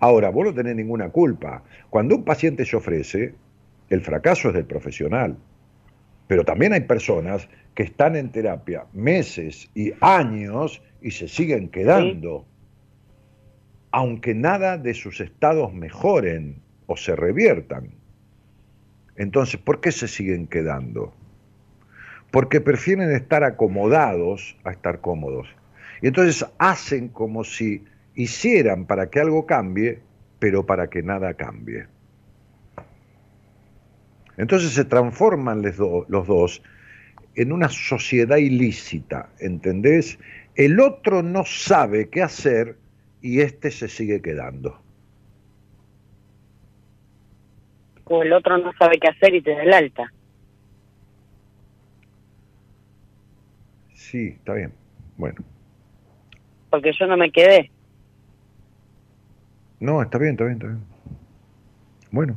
Ahora, 0.00 0.30
vos 0.30 0.46
no 0.46 0.54
tenés 0.54 0.76
ninguna 0.76 1.08
culpa. 1.08 1.62
Cuando 1.88 2.16
un 2.16 2.24
paciente 2.24 2.64
se 2.64 2.76
ofrece, 2.76 3.34
el 3.88 4.02
fracaso 4.02 4.48
es 4.48 4.54
del 4.54 4.66
profesional. 4.66 5.36
Pero 6.26 6.44
también 6.44 6.72
hay 6.72 6.82
personas 6.82 7.48
que 7.74 7.82
están 7.82 8.14
en 8.14 8.30
terapia 8.30 8.84
meses 8.92 9.70
y 9.74 9.92
años 10.00 10.82
y 11.00 11.10
se 11.10 11.28
siguen 11.28 11.70
quedando, 11.70 12.46
aunque 13.90 14.34
nada 14.34 14.78
de 14.78 14.94
sus 14.94 15.20
estados 15.20 15.72
mejoren 15.72 16.60
o 16.86 16.96
se 16.96 17.16
reviertan. 17.16 17.99
Entonces, 19.20 19.60
¿por 19.60 19.82
qué 19.82 19.92
se 19.92 20.08
siguen 20.08 20.46
quedando? 20.46 21.12
Porque 22.30 22.62
prefieren 22.62 23.12
estar 23.12 23.44
acomodados 23.44 24.56
a 24.64 24.70
estar 24.70 25.02
cómodos. 25.02 25.46
Y 26.00 26.06
entonces 26.06 26.46
hacen 26.56 27.08
como 27.08 27.44
si 27.44 27.84
hicieran 28.14 28.86
para 28.86 29.10
que 29.10 29.20
algo 29.20 29.44
cambie, 29.44 30.00
pero 30.38 30.64
para 30.64 30.88
que 30.88 31.02
nada 31.02 31.34
cambie. 31.34 31.86
Entonces 34.38 34.72
se 34.72 34.86
transforman 34.86 35.60
los, 35.60 36.26
dos 36.26 36.62
en 37.34 37.52
una 37.52 37.68
sociedad 37.68 38.38
ilícita, 38.38 39.28
¿entendés? 39.38 40.18
El 40.54 40.80
otro 40.80 41.22
no 41.22 41.44
sabe 41.44 42.08
qué 42.08 42.22
hacer 42.22 42.78
y 43.20 43.42
este 43.42 43.70
se 43.70 43.88
sigue 43.88 44.22
quedando. 44.22 44.80
O 48.12 48.24
el 48.24 48.32
otro 48.32 48.58
no 48.58 48.72
sabe 48.76 48.98
qué 48.98 49.06
hacer 49.06 49.36
y 49.36 49.40
te 49.40 49.52
da 49.52 49.62
el 49.62 49.72
alta. 49.72 50.12
Sí, 53.94 54.34
está 54.36 54.54
bien. 54.54 54.72
Bueno. 55.16 55.36
Porque 56.70 56.90
yo 56.92 57.06
no 57.06 57.16
me 57.16 57.30
quedé. 57.30 57.70
No, 59.78 60.02
está 60.02 60.18
bien, 60.18 60.32
está 60.32 60.44
bien, 60.44 60.56
está 60.56 60.66
bien. 60.66 60.84
Bueno. 62.10 62.36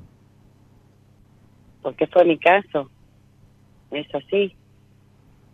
Porque 1.82 2.06
fue 2.06 2.24
mi 2.24 2.38
caso. 2.38 2.92
Es 3.90 4.06
así. 4.14 4.56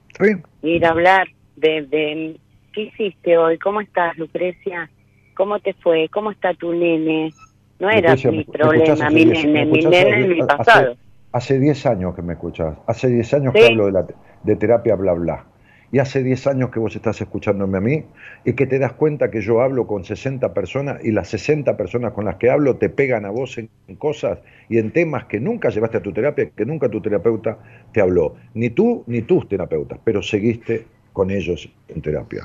Está 0.10 0.26
bien. 0.26 0.44
Ir 0.64 0.86
a 0.86 0.90
hablar 0.90 1.30
de, 1.56 1.84
de 1.84 2.38
¿qué 2.74 2.82
hiciste 2.82 3.38
hoy? 3.38 3.58
¿Cómo 3.58 3.80
estás, 3.80 4.18
Lucrecia? 4.18 4.90
¿Cómo 5.34 5.62
te 5.62 5.74
fue? 5.76 6.10
¿Cómo 6.10 6.32
está 6.32 6.54
tu 6.56 6.74
nene? 6.74 7.32
No 7.80 7.90
era 7.90 8.16
mi 8.16 8.44
problema, 8.44 9.10
mi 9.10 9.26
diez- 9.26 9.46
nene, 9.46 9.66
mi 9.66 9.82
nene 9.86 10.22
es 10.22 10.28
mi 10.28 10.42
pasado. 10.44 10.96
Hace 11.32 11.60
10 11.60 11.86
años 11.86 12.16
que 12.16 12.22
me 12.22 12.34
escuchás, 12.34 12.76
hace 12.88 13.08
10 13.08 13.34
años 13.36 13.54
Sí. 13.56 13.62
que 13.62 13.68
hablo 13.68 13.86
de, 13.86 13.92
la, 13.92 14.06
de 14.44 14.56
terapia 14.56 14.96
bla 14.96 15.14
bla. 15.14 15.46
Y 15.92 15.98
hace 15.98 16.22
10 16.22 16.46
años 16.48 16.70
que 16.70 16.80
vos 16.80 16.96
estás 16.96 17.20
escuchándome 17.20 17.78
a 17.80 17.82
mí 17.82 18.04
y 18.46 18.54
que 18.54 18.68
te 18.68 18.78
das 18.78 18.94
cuenta 18.94 19.32
que 19.32 19.42
yo 19.42 19.62
hablo 19.62 19.88
con 19.88 20.04
60 20.04 20.54
personas 20.54 21.04
y 21.04 21.12
las 21.12 21.30
60 21.30 21.78
personas 21.78 22.14
con 22.14 22.26
las 22.26 22.36
que 22.36 22.50
hablo 22.52 22.76
te 22.76 22.90
pegan 22.90 23.26
a 23.26 23.32
vos 23.32 23.58
en, 23.58 23.70
en 23.88 23.96
cosas 23.96 24.38
y 24.70 24.78
en 24.78 24.92
temas 24.92 25.26
que 25.26 25.40
nunca 25.40 25.70
llevaste 25.70 25.98
a 25.98 26.02
tu 26.02 26.12
terapia, 26.12 26.50
que 26.56 26.66
nunca 26.66 26.90
tu 26.90 27.02
terapeuta 27.02 27.58
te 27.92 28.02
habló. 28.02 28.36
Ni 28.54 28.70
tú 28.70 29.04
ni 29.08 29.24
tus 29.24 29.48
terapeutas, 29.48 29.98
pero 30.04 30.22
seguiste 30.22 30.86
con 31.12 31.32
ellos 31.32 31.68
en 31.88 32.02
terapia. 32.04 32.44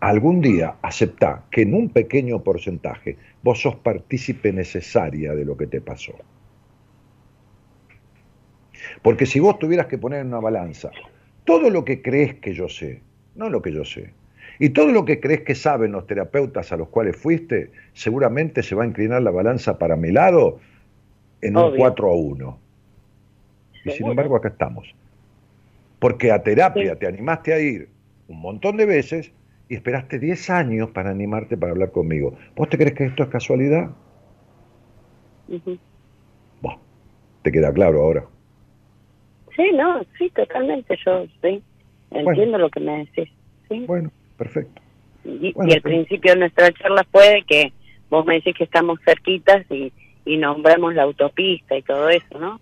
Algún 0.00 0.40
día 0.40 0.76
aceptá 0.82 1.44
que 1.50 1.62
en 1.62 1.74
un 1.74 1.88
pequeño 1.88 2.42
porcentaje 2.42 3.16
vos 3.42 3.60
sos 3.60 3.76
partícipe 3.76 4.52
necesaria 4.52 5.34
de 5.34 5.44
lo 5.44 5.56
que 5.56 5.66
te 5.66 5.80
pasó. 5.80 6.14
Porque 9.02 9.26
si 9.26 9.40
vos 9.40 9.58
tuvieras 9.58 9.86
que 9.86 9.98
poner 9.98 10.20
en 10.20 10.28
una 10.28 10.40
balanza 10.40 10.90
todo 11.44 11.70
lo 11.70 11.84
que 11.84 12.00
crees 12.02 12.34
que 12.34 12.54
yo 12.54 12.68
sé, 12.68 13.02
no 13.34 13.48
lo 13.48 13.60
que 13.62 13.72
yo 13.72 13.84
sé, 13.84 14.12
y 14.60 14.70
todo 14.70 14.92
lo 14.92 15.04
que 15.04 15.20
crees 15.20 15.42
que 15.42 15.54
saben 15.54 15.92
los 15.92 16.06
terapeutas 16.06 16.72
a 16.72 16.76
los 16.76 16.88
cuales 16.88 17.16
fuiste, 17.16 17.70
seguramente 17.92 18.62
se 18.62 18.74
va 18.74 18.84
a 18.84 18.86
inclinar 18.86 19.22
la 19.22 19.30
balanza 19.30 19.78
para 19.78 19.96
mi 19.96 20.10
lado 20.12 20.60
en 21.40 21.56
un 21.56 21.64
Obvio. 21.64 21.78
4 21.78 22.10
a 22.10 22.14
1. 22.14 22.58
Y 23.84 23.90
sin 23.90 24.06
embargo 24.08 24.36
acá 24.36 24.48
estamos. 24.48 24.94
Porque 25.98 26.30
a 26.30 26.42
terapia 26.42 26.92
Sí. 26.94 26.98
te 27.00 27.06
animaste 27.06 27.52
a 27.52 27.60
ir 27.60 27.88
un 28.28 28.40
montón 28.40 28.76
de 28.76 28.86
veces 28.86 29.32
y 29.68 29.74
esperaste 29.74 30.18
10 30.18 30.50
años 30.50 30.90
para 30.90 31.10
animarte 31.10 31.56
para 31.56 31.72
hablar 31.72 31.90
conmigo. 31.92 32.36
¿Vos 32.56 32.68
te 32.68 32.76
crees 32.78 32.94
que 32.94 33.04
esto 33.04 33.22
es 33.22 33.28
casualidad? 33.28 33.90
Ujú. 35.48 35.78
Buah, 36.62 36.76
te 37.42 37.52
queda 37.52 37.72
claro 37.72 38.02
ahora. 38.02 38.24
Sí, 39.56 39.70
no, 39.74 40.00
sí, 40.18 40.30
totalmente, 40.30 40.96
yo 41.04 41.26
sí, 41.42 41.62
entiendo 42.10 42.58
lo 42.58 42.70
que 42.70 42.80
me 42.80 42.98
decís. 42.98 43.28
Sí. 43.68 43.84
Bueno, 43.86 44.10
perfecto. 44.36 44.80
Y, 45.24 45.52
bueno, 45.52 45.70
y 45.70 45.74
el 45.74 45.82
pero- 45.82 45.94
principio 45.94 46.32
de 46.32 46.38
nuestra 46.40 46.72
charla 46.72 47.04
fue 47.10 47.28
de 47.34 47.42
que 47.42 47.72
vos 48.08 48.24
me 48.24 48.34
decís 48.34 48.54
que 48.56 48.64
estamos 48.64 48.98
cerquitas 49.04 49.66
y, 49.70 49.92
y 50.24 50.36
nombramos 50.36 50.94
la 50.94 51.02
autopista 51.02 51.76
y 51.76 51.82
todo 51.82 52.08
eso, 52.08 52.38
¿no? 52.38 52.60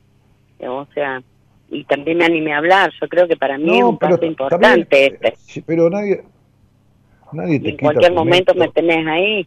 O 0.69 0.87
sea, 0.95 1.23
y 1.69 1.85
también 1.85 2.19
me 2.19 2.25
animé 2.25 2.55
a 2.55 2.59
hablar, 2.59 2.91
yo 3.01 3.09
creo 3.09 3.29
que 3.29 3.37
para 3.37 3.59
mí 3.59 3.77
es 3.79 3.85
un 3.85 3.99
paso 3.99 4.19
ta- 4.19 4.27
importante 4.27 4.67
también, 4.67 5.19
este. 5.21 5.63
pero 5.67 5.91
nadie, 5.91 6.23
nadie 7.37 7.61
te 7.61 7.71
en 7.71 7.77
quita 7.77 7.93
cualquier 7.93 8.13
momento 8.13 8.55
me 8.55 8.69
tenés 8.69 9.07
ahí. 9.07 9.47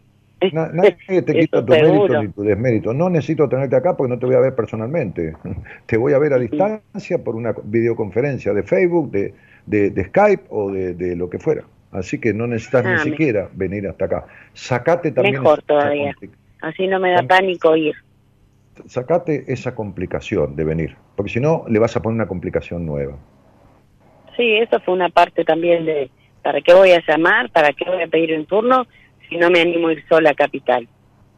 Na- 0.54 0.70
nadie 0.74 1.22
te 1.22 1.34
quita 1.40 1.66
tu 1.66 1.72
mérito 1.74 2.22
ni 2.24 2.28
tu 2.30 2.44
desmérito. 2.44 2.94
No 2.94 3.10
necesito 3.10 3.50
tenerte 3.50 3.76
acá 3.76 3.98
porque 3.98 4.14
no 4.14 4.20
te 4.20 4.26
voy 4.26 4.36
a 4.36 4.40
ver 4.40 4.56
personalmente. 4.56 5.34
Te 5.86 5.98
voy 5.98 6.14
a 6.14 6.18
ver 6.20 6.34
a 6.34 6.38
distancia 6.40 7.18
por 7.24 7.36
una 7.36 7.54
videoconferencia 7.64 8.54
de 8.54 8.64
Facebook, 8.64 9.12
de, 9.12 9.34
de- 9.66 9.90
de 9.90 10.04
Skype 10.06 10.44
o 10.50 10.72
de, 10.72 10.94
de 10.94 11.16
lo 11.16 11.30
que 11.30 11.40
fuera. 11.40 11.64
Así 11.92 12.20
que 12.20 12.34
no 12.34 12.48
necesitas 12.48 12.86
Ah, 12.86 12.90
ni 12.90 12.96
me- 12.96 13.04
siquiera 13.04 13.50
venir 13.54 13.88
hasta 13.88 14.06
acá. 14.06 14.26
Sacate 14.54 15.12
también 15.12 15.42
Mejor 15.42 15.62
todavía. 15.64 16.14
Así 16.62 16.88
no 16.88 17.00
me 17.00 17.12
da 17.12 17.24
pánico 17.24 17.76
ir. 17.76 17.96
sacate 18.86 19.52
esa 19.52 19.76
complicación 19.76 20.56
de 20.56 20.64
venir, 20.64 20.96
porque 21.16 21.32
si 21.34 21.40
no 21.42 21.66
le 21.68 21.80
vas 21.80 21.96
a 21.98 22.02
poner 22.02 22.16
una 22.16 22.28
complicación 22.28 22.86
nueva. 22.86 23.18
Sí, 24.38 24.56
eso 24.58 24.80
fue 24.82 24.94
una 24.94 25.10
parte 25.10 25.44
también 25.44 25.86
de 25.86 26.10
¿para 26.42 26.62
qué 26.62 26.74
voy 26.74 26.92
a 26.92 27.04
llamar? 27.08 27.50
¿Para 27.52 27.74
qué 27.74 27.86
voy 27.86 28.02
a 28.02 28.08
pedir 28.08 28.38
un 28.38 28.46
turno 28.46 28.86
si 29.28 29.38
no 29.38 29.50
me 29.50 29.62
animo 29.62 29.90
a 29.90 29.94
ir 29.94 30.04
sola 30.08 30.32
a 30.32 30.34
Capital? 30.34 30.88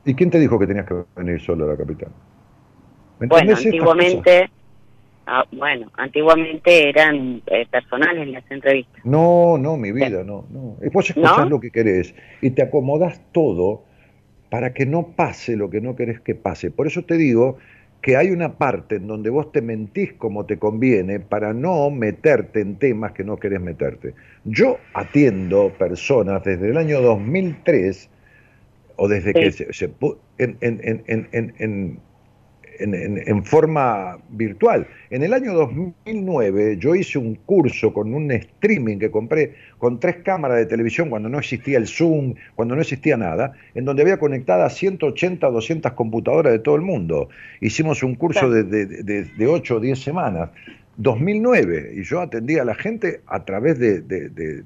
¿Y 0.05 0.15
quién 0.15 0.29
te 0.29 0.39
dijo 0.39 0.57
que 0.57 0.67
tenías 0.67 0.87
que 0.87 0.95
venir 1.15 1.39
solo 1.41 1.65
a 1.65 1.67
la 1.69 1.77
capital? 1.77 2.09
¿Me 3.19 3.27
Bueno, 3.27 3.55
antiguamente, 3.55 4.49
ah, 5.27 5.43
bueno, 5.51 5.91
antiguamente 5.95 6.89
eran 6.89 7.41
eh, 7.45 7.67
personales 7.69 8.27
las 8.29 8.43
entrevistas. 8.49 9.05
No, 9.05 9.57
no, 9.59 9.77
mi 9.77 9.91
vida, 9.91 10.23
no, 10.23 10.45
no. 10.49 10.77
Y 10.81 10.89
Vos 10.89 11.09
escuchás 11.09 11.39
¿No? 11.39 11.49
lo 11.49 11.59
que 11.59 11.69
querés 11.69 12.15
y 12.41 12.49
te 12.51 12.63
acomodás 12.63 13.21
todo 13.31 13.83
para 14.49 14.73
que 14.73 14.85
no 14.85 15.09
pase 15.15 15.55
lo 15.55 15.69
que 15.69 15.81
no 15.81 15.95
querés 15.95 16.19
que 16.19 16.33
pase. 16.33 16.71
Por 16.71 16.87
eso 16.87 17.03
te 17.03 17.15
digo 17.15 17.57
que 18.01 18.17
hay 18.17 18.31
una 18.31 18.57
parte 18.57 18.95
en 18.95 19.07
donde 19.07 19.29
vos 19.29 19.51
te 19.51 19.61
mentís 19.61 20.13
como 20.13 20.45
te 20.45 20.57
conviene 20.57 21.19
para 21.19 21.53
no 21.53 21.89
meterte 21.91 22.61
en 22.61 22.77
temas 22.77 23.11
que 23.11 23.23
no 23.23 23.37
querés 23.37 23.61
meterte. 23.61 24.15
Yo 24.43 24.77
atiendo 24.93 25.71
personas 25.77 26.43
desde 26.43 26.69
el 26.69 26.77
año 26.77 27.01
2003 27.01 28.09
o 28.95 29.07
desde 29.07 29.33
que 29.33 29.51
se, 29.51 29.71
se 29.71 29.91
en, 30.37 30.57
en, 30.61 31.27
en, 31.31 31.99
en, 32.83 33.43
forma 33.45 34.17
virtual. 34.29 34.87
En 35.09 35.23
el 35.23 35.33
año 35.33 35.53
2009 35.53 36.77
yo 36.77 36.95
hice 36.95 37.17
un 37.19 37.35
curso 37.35 37.93
con 37.93 38.13
un 38.13 38.31
streaming 38.31 38.97
que 38.97 39.11
compré 39.11 39.53
con 39.77 39.99
tres 39.99 40.17
cámaras 40.23 40.57
de 40.57 40.65
televisión 40.65 41.09
cuando 41.09 41.29
no 41.29 41.39
existía 41.39 41.77
el 41.77 41.87
Zoom, 41.87 42.35
cuando 42.55 42.75
no 42.75 42.81
existía 42.81 43.17
nada, 43.17 43.53
en 43.75 43.85
donde 43.85 44.01
había 44.03 44.17
conectadas 44.17 44.75
180 44.75 45.47
o 45.47 45.51
200 45.51 45.93
computadoras 45.93 46.53
de 46.53 46.59
todo 46.59 46.75
el 46.75 46.81
mundo. 46.81 47.29
Hicimos 47.59 48.03
un 48.03 48.15
curso 48.15 48.49
de, 48.49 48.63
de, 48.63 48.85
de, 49.03 49.23
de 49.25 49.47
8 49.47 49.75
o 49.75 49.79
10 49.79 49.99
semanas. 49.99 50.49
2009, 50.97 51.93
y 51.95 52.03
yo 52.03 52.19
atendía 52.21 52.61
a 52.61 52.65
la 52.65 52.75
gente 52.75 53.21
a 53.27 53.43
través 53.45 53.79
de- 53.79 54.01
de- 54.01 54.63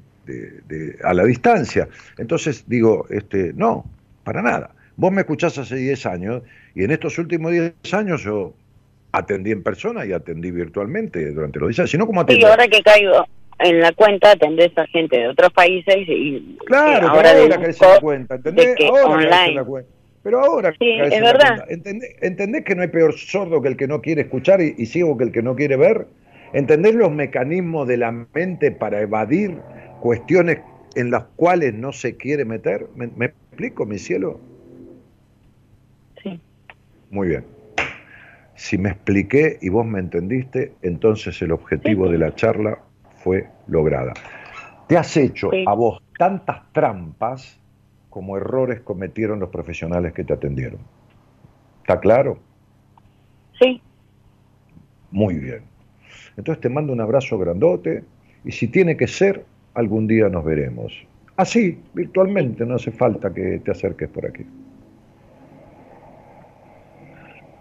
a 1.04 1.14
la 1.14 1.24
distancia. 1.24 1.88
Entonces 2.18 2.66
digo, 2.68 3.06
este, 3.10 3.54
no, 3.54 3.86
para 4.24 4.42
nada. 4.42 4.72
Vos 4.98 5.12
me 5.12 5.22
escuchás 5.22 5.58
hace 5.58 5.76
10 5.76 6.06
años 6.06 6.42
y 6.74 6.84
en 6.84 6.92
estos 6.92 7.18
últimos 7.18 7.52
10 7.52 7.74
años 7.94 8.24
yo 8.24 8.54
atendí 9.12 9.52
en 9.52 9.64
persona 9.64 10.06
y 10.06 10.14
atendí 10.14 10.52
virtualmente 10.52 11.32
durante 11.32 11.60
los 11.60 11.70
10 11.70 11.80
años. 11.80 11.92
Si 11.92 11.98
no, 11.98 12.06
¿cómo 12.06 12.22
Sí, 12.22 12.24
atendí? 12.26 12.46
ahora 12.46 12.68
que 12.68 12.82
caigo 12.82 13.26
en 13.60 13.80
la 13.80 13.92
cuenta 13.94 14.32
atendés 14.32 14.78
a 14.78 14.86
gente 14.88 15.18
de 15.18 15.28
otros 15.30 15.52
países 15.54 15.96
y 16.08 16.58
Claro, 16.66 17.08
y 17.08 17.10
ahora, 17.10 17.32
en 17.42 17.50
la 17.50 18.00
cuenta, 18.02 18.36
¿entendés? 18.36 18.68
de 18.68 18.76
que 18.76 18.88
ahora 18.88 19.06
online. 19.06 19.54
la 19.56 19.64
cuenta. 19.64 19.90
Pero 20.24 20.40
ahora 20.40 20.74
Sí, 20.80 20.90
es 20.90 21.22
verdad. 21.22 21.66
¿Entendés, 21.70 22.10
entendés 22.22 22.66
que 22.66 22.74
no 22.76 22.82
hay 22.82 22.88
peor 22.88 23.14
sordo 23.14 23.62
que 23.62 23.68
el 23.70 23.78
que 23.78 23.88
no 23.88 24.02
quiere 24.02 24.22
escuchar 24.24 24.60
y, 24.62 24.74
y 24.78 24.86
ciego 24.88 25.18
que 25.18 25.26
el 25.26 25.32
que 25.32 25.44
no 25.44 25.56
quiere 25.56 25.78
ver? 25.78 26.08
¿Entendés 26.54 26.96
los 26.96 27.12
mecanismos 27.12 27.88
de 27.88 27.98
la 27.98 28.12
mente 28.34 28.72
para 28.72 29.02
evadir 29.02 29.58
cuestiones 30.02 30.60
en 30.96 31.12
las 31.12 31.26
cuales 31.36 31.74
no 31.76 31.92
se 31.92 32.18
quiere 32.18 32.44
meter? 32.44 32.88
¿Me, 32.96 33.08
me 33.16 33.26
explico, 33.28 33.86
mi 33.86 34.00
cielo? 34.00 34.40
Muy 37.10 37.30
bien. 37.30 37.45
Si 38.56 38.77
me 38.77 38.90
expliqué 38.90 39.57
y 39.61 39.69
vos 39.69 39.86
me 39.86 39.99
entendiste, 39.99 40.73
entonces 40.82 41.41
el 41.41 41.52
objetivo 41.52 42.10
de 42.10 42.18
la 42.18 42.34
charla 42.34 42.80
fue 43.18 43.48
lograda. 43.68 44.14
Te 44.88 44.98
has 44.98 45.15
hecho 45.18 45.49
Sí. 45.52 45.65
a 45.68 45.73
vos 45.73 46.02
tantas 46.18 46.72
trampas 46.72 47.60
como 48.10 48.38
errores 48.38 48.80
cometieron 48.80 49.40
los 49.40 49.49
profesionales 49.49 50.14
que 50.14 50.23
te 50.23 50.34
atendieron. 50.34 50.80
¿Está 51.82 51.99
claro? 51.99 52.40
Sí, 53.60 53.82
Muy 55.11 55.36
bien. 55.36 55.61
Entonces 56.36 56.61
te 56.61 56.68
mando 56.69 56.91
un 56.91 56.99
abrazo 56.99 57.38
grandote 57.38 58.03
y 58.44 58.52
si 58.52 58.68
tiene 58.68 58.98
que 58.98 59.07
ser, 59.07 59.45
algún 59.73 60.07
día 60.07 60.27
nos 60.30 60.44
veremos. 60.44 60.94
Así, 61.38 61.77
virtualmente, 61.94 62.65
no 62.65 62.76
hace 62.76 62.91
falta 62.91 63.34
que 63.34 63.60
te 63.64 63.72
acerques 63.72 64.10
por 64.10 64.26
aquí. 64.26 64.45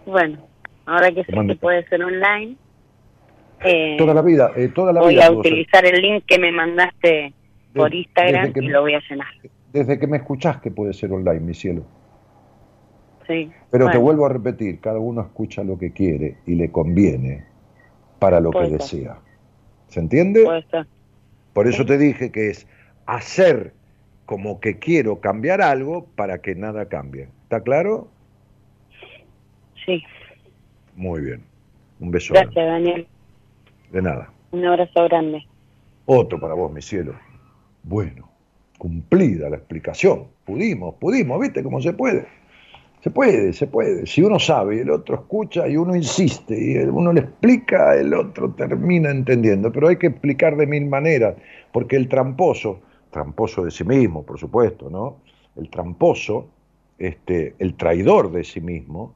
Bueno, 0.07 0.39
ahora 0.87 1.11
que 1.13 1.25
sé 1.25 1.33
que 1.47 1.57
puede 1.57 1.87
ser 1.89 2.03
online, 2.03 2.57
eh, 3.65 3.97
Toda 3.99 4.13
la 4.15 4.23
vida, 4.23 4.53
eh, 4.57 4.69
toda 4.69 4.93
la 4.93 5.01
voy 5.01 5.15
vida 5.15 5.27
a 5.27 5.29
pudo 5.31 5.43
ser. 5.43 5.53
utilizar 5.53 5.85
el 5.87 6.01
link 6.03 6.25
que 6.27 6.39
me 6.39 6.53
mandaste 6.53 7.33
por 7.75 7.95
Instagram 7.95 8.53
y 8.55 8.61
me- 8.61 8.69
lo 8.71 8.83
voy 8.83 8.95
a 8.95 9.01
llenar. 9.09 9.29
Desde 9.73 9.99
que 9.99 10.07
me 10.07 10.19
escuchás 10.19 10.61
que 10.61 10.71
puede 10.71 10.93
ser 10.93 11.13
online, 11.13 11.41
mi 11.41 11.55
cielo. 11.55 11.83
Sí. 13.27 13.51
Pero 13.71 13.91
te 13.91 13.97
vuelvo 13.99 14.27
a 14.27 14.29
repetir, 14.29 14.81
cada 14.81 14.99
uno 14.99 15.23
escucha 15.23 15.65
lo 15.65 15.79
que 15.79 15.93
quiere 15.93 16.37
y 16.47 16.55
le 16.57 16.71
conviene 16.71 17.45
para 18.19 18.39
lo 18.41 18.51
que 18.51 18.69
desea. 18.69 19.19
¿Se 19.89 20.01
entiende? 20.01 20.45
puede 20.45 20.63
ser. 20.71 20.87
Por 21.55 21.67
eso 21.69 21.87
te 21.87 21.97
dije 21.99 22.31
que 22.31 22.51
es 22.51 22.67
hacer 23.07 23.73
como 24.27 24.61
que 24.61 24.79
quiero 24.79 25.21
cambiar 25.21 25.63
algo 25.63 26.07
para 26.17 26.39
que 26.39 26.55
nada 26.55 26.89
cambie. 26.89 27.29
¿Está 27.45 27.61
claro? 27.63 28.09
Sí. 29.87 30.03
Muy 30.97 31.21
bien. 31.23 31.43
Un 32.01 32.11
beso. 32.11 32.35
Gracias, 32.35 32.55
grande. 32.55 32.91
Daniel. 32.91 33.07
De 33.93 34.03
nada. 34.03 34.31
Un 34.53 34.65
abrazo 34.65 35.05
grande. 35.05 35.47
Otro 36.07 36.39
para 36.41 36.55
vos, 36.55 36.73
mi 36.73 36.83
cielo. 36.83 37.15
Bueno, 37.83 38.29
cumplida 38.79 39.49
la 39.51 39.57
explicación. 39.57 40.25
Pudimos, 40.45 40.95
pudimos, 40.97 41.41
¿viste 41.41 41.63
cómo 41.63 41.81
se 41.81 41.93
puede? 41.93 42.27
Se 43.03 43.11
puede, 43.11 43.53
se 43.53 43.67
puede. 43.67 44.07
Si 44.07 44.23
uno 44.23 44.39
sabe 44.39 44.77
y 44.77 44.79
el 44.81 44.91
otro 44.91 45.17
escucha 45.17 45.69
y 45.69 45.77
uno 45.77 45.95
insiste 45.95 46.59
y 46.59 46.75
el- 46.77 46.91
uno 46.91 47.13
le 47.13 47.21
explica, 47.21 47.95
el 47.97 48.15
otro 48.15 48.51
termina 48.53 49.11
entendiendo. 49.11 49.71
Pero 49.71 49.89
hay 49.89 49.97
que 49.97 50.07
explicar 50.07 50.57
de 50.57 50.67
mil 50.67 50.87
maneras, 50.87 51.35
porque 51.73 51.97
el 51.97 52.09
tramposo, 52.09 52.81
tramposo 53.11 53.65
de 53.65 53.71
sí 53.71 53.85
mismo, 53.85 54.25
por 54.25 54.39
supuesto, 54.39 54.89
¿no? 54.89 55.19
El 55.57 55.69
tramposo 55.69 56.49
este, 56.99 57.55
el 57.59 57.75
traidor 57.75 58.31
de 58.33 58.45
sí 58.45 58.61
mismo, 58.61 59.15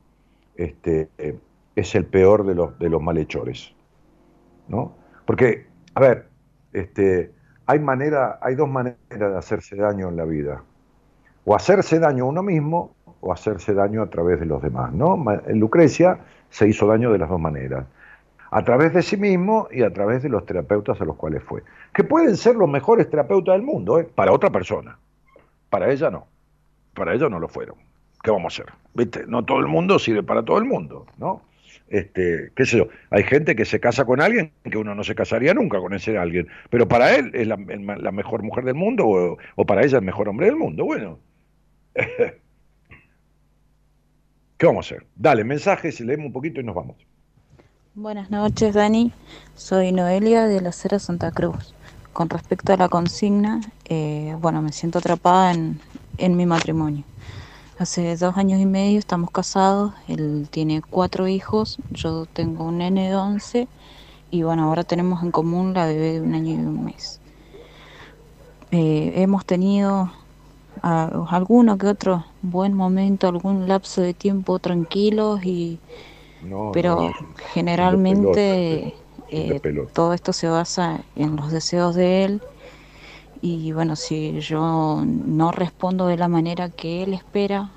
este, 0.58 1.08
eh, 1.16 1.38
es 1.76 1.94
el 1.94 2.04
peor 2.04 2.44
de 2.44 2.54
los, 2.54 2.78
de 2.78 2.90
los 2.90 3.00
malhechores. 3.00 3.74
¿no? 4.66 4.92
Porque, 5.24 5.66
a 5.94 6.00
ver, 6.00 6.28
este, 6.72 7.32
hay, 7.64 7.78
manera, 7.78 8.38
hay 8.42 8.54
dos 8.54 8.68
maneras 8.68 8.98
de 9.08 9.36
hacerse 9.36 9.76
daño 9.76 10.08
en 10.08 10.16
la 10.16 10.24
vida. 10.24 10.62
O 11.44 11.54
hacerse 11.54 11.98
daño 11.98 12.24
a 12.24 12.28
uno 12.28 12.42
mismo 12.42 12.94
o 13.20 13.32
hacerse 13.32 13.72
daño 13.72 14.02
a 14.02 14.10
través 14.10 14.38
de 14.40 14.46
los 14.46 14.60
demás. 14.60 14.92
¿no? 14.92 15.16
Lucrecia 15.48 16.18
se 16.50 16.68
hizo 16.68 16.86
daño 16.86 17.12
de 17.12 17.18
las 17.18 17.28
dos 17.28 17.40
maneras. 17.40 17.86
A 18.50 18.64
través 18.64 18.92
de 18.94 19.02
sí 19.02 19.16
mismo 19.16 19.68
y 19.70 19.82
a 19.82 19.92
través 19.92 20.22
de 20.22 20.28
los 20.28 20.44
terapeutas 20.44 21.00
a 21.00 21.04
los 21.04 21.16
cuales 21.16 21.42
fue. 21.42 21.62
Que 21.94 22.04
pueden 22.04 22.36
ser 22.36 22.56
los 22.56 22.68
mejores 22.68 23.08
terapeutas 23.08 23.54
del 23.54 23.62
mundo, 23.62 23.98
¿eh? 23.98 24.04
para 24.04 24.32
otra 24.32 24.50
persona. 24.50 24.98
Para 25.70 25.90
ella 25.90 26.10
no. 26.10 26.26
Para 26.94 27.14
ella 27.14 27.28
no 27.28 27.38
lo 27.38 27.48
fueron. 27.48 27.87
¿Qué 28.22 28.30
vamos 28.30 28.58
a 28.58 28.62
hacer? 28.62 28.74
¿Viste? 28.94 29.24
No 29.26 29.44
todo 29.44 29.58
el 29.60 29.66
mundo 29.66 29.98
sirve 29.98 30.22
para 30.22 30.44
todo 30.44 30.58
el 30.58 30.64
mundo, 30.64 31.06
¿no? 31.18 31.42
Este, 31.88 32.50
qué 32.54 32.66
sé 32.66 32.78
yo, 32.78 32.88
hay 33.10 33.22
gente 33.22 33.56
que 33.56 33.64
se 33.64 33.80
casa 33.80 34.04
con 34.04 34.20
alguien 34.20 34.52
que 34.70 34.76
uno 34.76 34.94
no 34.94 35.02
se 35.04 35.14
casaría 35.14 35.54
nunca 35.54 35.78
con 35.78 35.94
ese 35.94 36.18
alguien, 36.18 36.46
pero 36.68 36.86
para 36.86 37.16
él 37.16 37.30
es 37.34 37.46
la, 37.46 37.56
mejor 37.56 38.42
mujer 38.42 38.64
del 38.64 38.74
mundo 38.74 39.38
o, 39.56 39.64
para 39.64 39.82
ella 39.82 39.96
el 39.98 40.04
mejor 40.04 40.28
hombre 40.28 40.46
del 40.46 40.56
mundo. 40.56 40.84
Bueno, 40.84 41.18
¿qué 44.58 44.66
vamos 44.66 44.86
a 44.86 44.94
hacer? 44.94 45.06
Dale, 45.16 45.44
mensajes, 45.44 45.98
leemos 46.00 46.26
un 46.26 46.32
poquito 46.32 46.60
y 46.60 46.64
nos 46.64 46.74
vamos. 46.74 46.96
Buenas 47.94 48.30
noches, 48.30 48.74
Dani. 48.74 49.10
Soy 49.54 49.90
Noelia 49.90 50.46
de 50.46 50.60
la 50.60 50.72
Cera 50.72 50.98
Santa 50.98 51.30
Cruz. 51.30 51.74
Con 52.12 52.28
respecto 52.28 52.74
a 52.74 52.76
la 52.76 52.90
consigna, 52.90 53.60
eh, 53.86 54.36
bueno, 54.40 54.60
me 54.60 54.72
siento 54.72 54.98
atrapada 54.98 55.52
en 55.52 56.36
mi 56.36 56.44
matrimonio. 56.44 57.04
Hace 57.78 58.16
dos 58.16 58.36
años 58.36 58.60
y 58.60 58.66
medio 58.66 58.98
estamos 58.98 59.30
casados, 59.30 59.92
él 60.08 60.48
tiene 60.50 60.82
cuatro 60.82 61.28
hijos, 61.28 61.78
yo 61.92 62.26
tengo 62.26 62.64
un 62.64 62.78
nene 62.78 63.10
de 63.10 63.14
once 63.14 63.68
y 64.32 64.42
bueno, 64.42 64.64
ahora 64.64 64.82
tenemos 64.82 65.22
en 65.22 65.30
común 65.30 65.74
la 65.74 65.86
bebé 65.86 66.14
de 66.14 66.20
un 66.20 66.34
año 66.34 66.54
y 66.54 66.58
un 66.58 66.84
mes. 66.84 67.20
Eh, 68.72 69.12
hemos 69.22 69.46
tenido 69.46 70.10
alguno 70.82 71.78
que 71.78 71.86
otro 71.86 72.24
buen 72.42 72.74
momento, 72.74 73.28
algún 73.28 73.68
lapso 73.68 74.00
de 74.02 74.12
tiempo 74.12 74.58
tranquilos 74.58 75.44
y 75.44 75.78
pero 76.72 77.12
generalmente 77.52 78.92
eh, 79.30 79.60
todo 79.92 80.14
esto 80.14 80.32
se 80.32 80.48
basa 80.48 81.00
en 81.14 81.36
los 81.36 81.52
deseos 81.52 81.94
de 81.94 82.24
él 82.24 82.42
y 83.40 83.72
bueno, 83.72 83.96
si 83.96 84.40
yo 84.40 85.02
no 85.04 85.52
respondo 85.52 86.06
de 86.06 86.16
la 86.16 86.28
manera 86.28 86.68
que 86.68 87.02
él 87.02 87.14
espera 87.14 87.70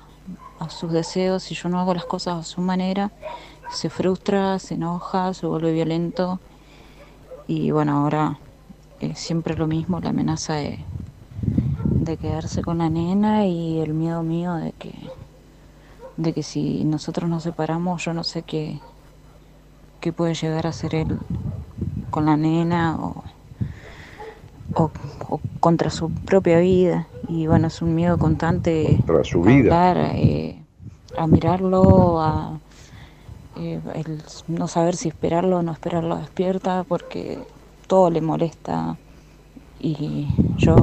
a 0.58 0.70
sus 0.70 0.92
deseos, 0.92 1.42
si 1.42 1.54
yo 1.54 1.68
no 1.68 1.78
hago 1.80 1.94
las 1.94 2.04
cosas 2.04 2.40
a 2.40 2.42
su 2.42 2.60
manera, 2.60 3.10
se 3.70 3.90
frustra, 3.90 4.58
se 4.58 4.74
enoja, 4.74 5.34
se 5.34 5.46
vuelve 5.46 5.72
violento. 5.72 6.40
Y 7.46 7.70
bueno, 7.70 7.98
ahora 7.98 8.38
es 9.00 9.18
siempre 9.18 9.56
lo 9.56 9.66
mismo, 9.66 10.00
la 10.00 10.10
amenaza 10.10 10.54
de, 10.54 10.78
de 11.84 12.16
quedarse 12.16 12.62
con 12.62 12.78
la 12.78 12.90
nena 12.90 13.46
y 13.46 13.80
el 13.80 13.94
miedo 13.94 14.22
mío 14.22 14.54
de 14.54 14.72
que, 14.72 14.92
de 16.16 16.32
que 16.32 16.42
si 16.42 16.84
nosotros 16.84 17.28
nos 17.28 17.42
separamos, 17.42 18.04
yo 18.04 18.14
no 18.14 18.24
sé 18.24 18.42
qué, 18.42 18.80
qué 20.00 20.12
puede 20.12 20.34
llegar 20.34 20.66
a 20.66 20.70
hacer 20.70 20.94
él 20.94 21.18
con 22.10 22.26
la 22.26 22.36
nena 22.36 22.96
o 23.00 23.24
o, 24.74 24.90
contra 25.60 25.90
su 25.90 26.10
propia 26.10 26.58
vida. 26.58 27.06
Y 27.28 27.46
bueno, 27.46 27.68
es 27.68 27.82
un 27.82 27.94
miedo 27.94 28.18
constante. 28.18 28.96
Contra 29.06 29.24
su 29.24 29.42
vida. 29.42 29.94
Eh, 30.14 30.62
a 31.16 31.26
mirarlo, 31.26 32.20
a 32.20 32.58
eh, 33.56 33.80
el 33.94 34.22
no 34.48 34.66
saber 34.68 34.96
si 34.96 35.08
esperarlo 35.08 35.58
o 35.58 35.62
no 35.62 35.72
esperarlo 35.72 36.16
despierta, 36.16 36.84
porque 36.84 37.38
todo 37.86 38.10
le 38.10 38.20
molesta. 38.20 38.96
Y 39.80 40.28
yo 40.58 40.76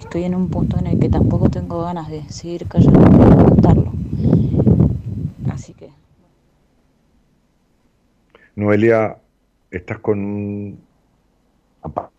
estoy 0.00 0.24
en 0.24 0.34
un 0.34 0.48
punto 0.48 0.78
en 0.78 0.86
el 0.86 0.98
que 0.98 1.08
tampoco 1.08 1.50
tengo 1.50 1.82
ganas 1.82 2.08
de 2.08 2.22
seguir 2.28 2.66
callando 2.68 3.00
y 3.00 3.44
contarlo. 3.44 3.92
Así 5.50 5.74
que. 5.74 5.90
Noelia, 8.54 9.18
estás 9.70 9.98
con 9.98 10.78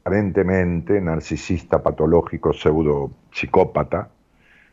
aparentemente 0.03 0.99
narcisista, 0.99 1.81
patológico, 1.81 2.51
pseudo 2.51 3.11
psicópata, 3.31 4.09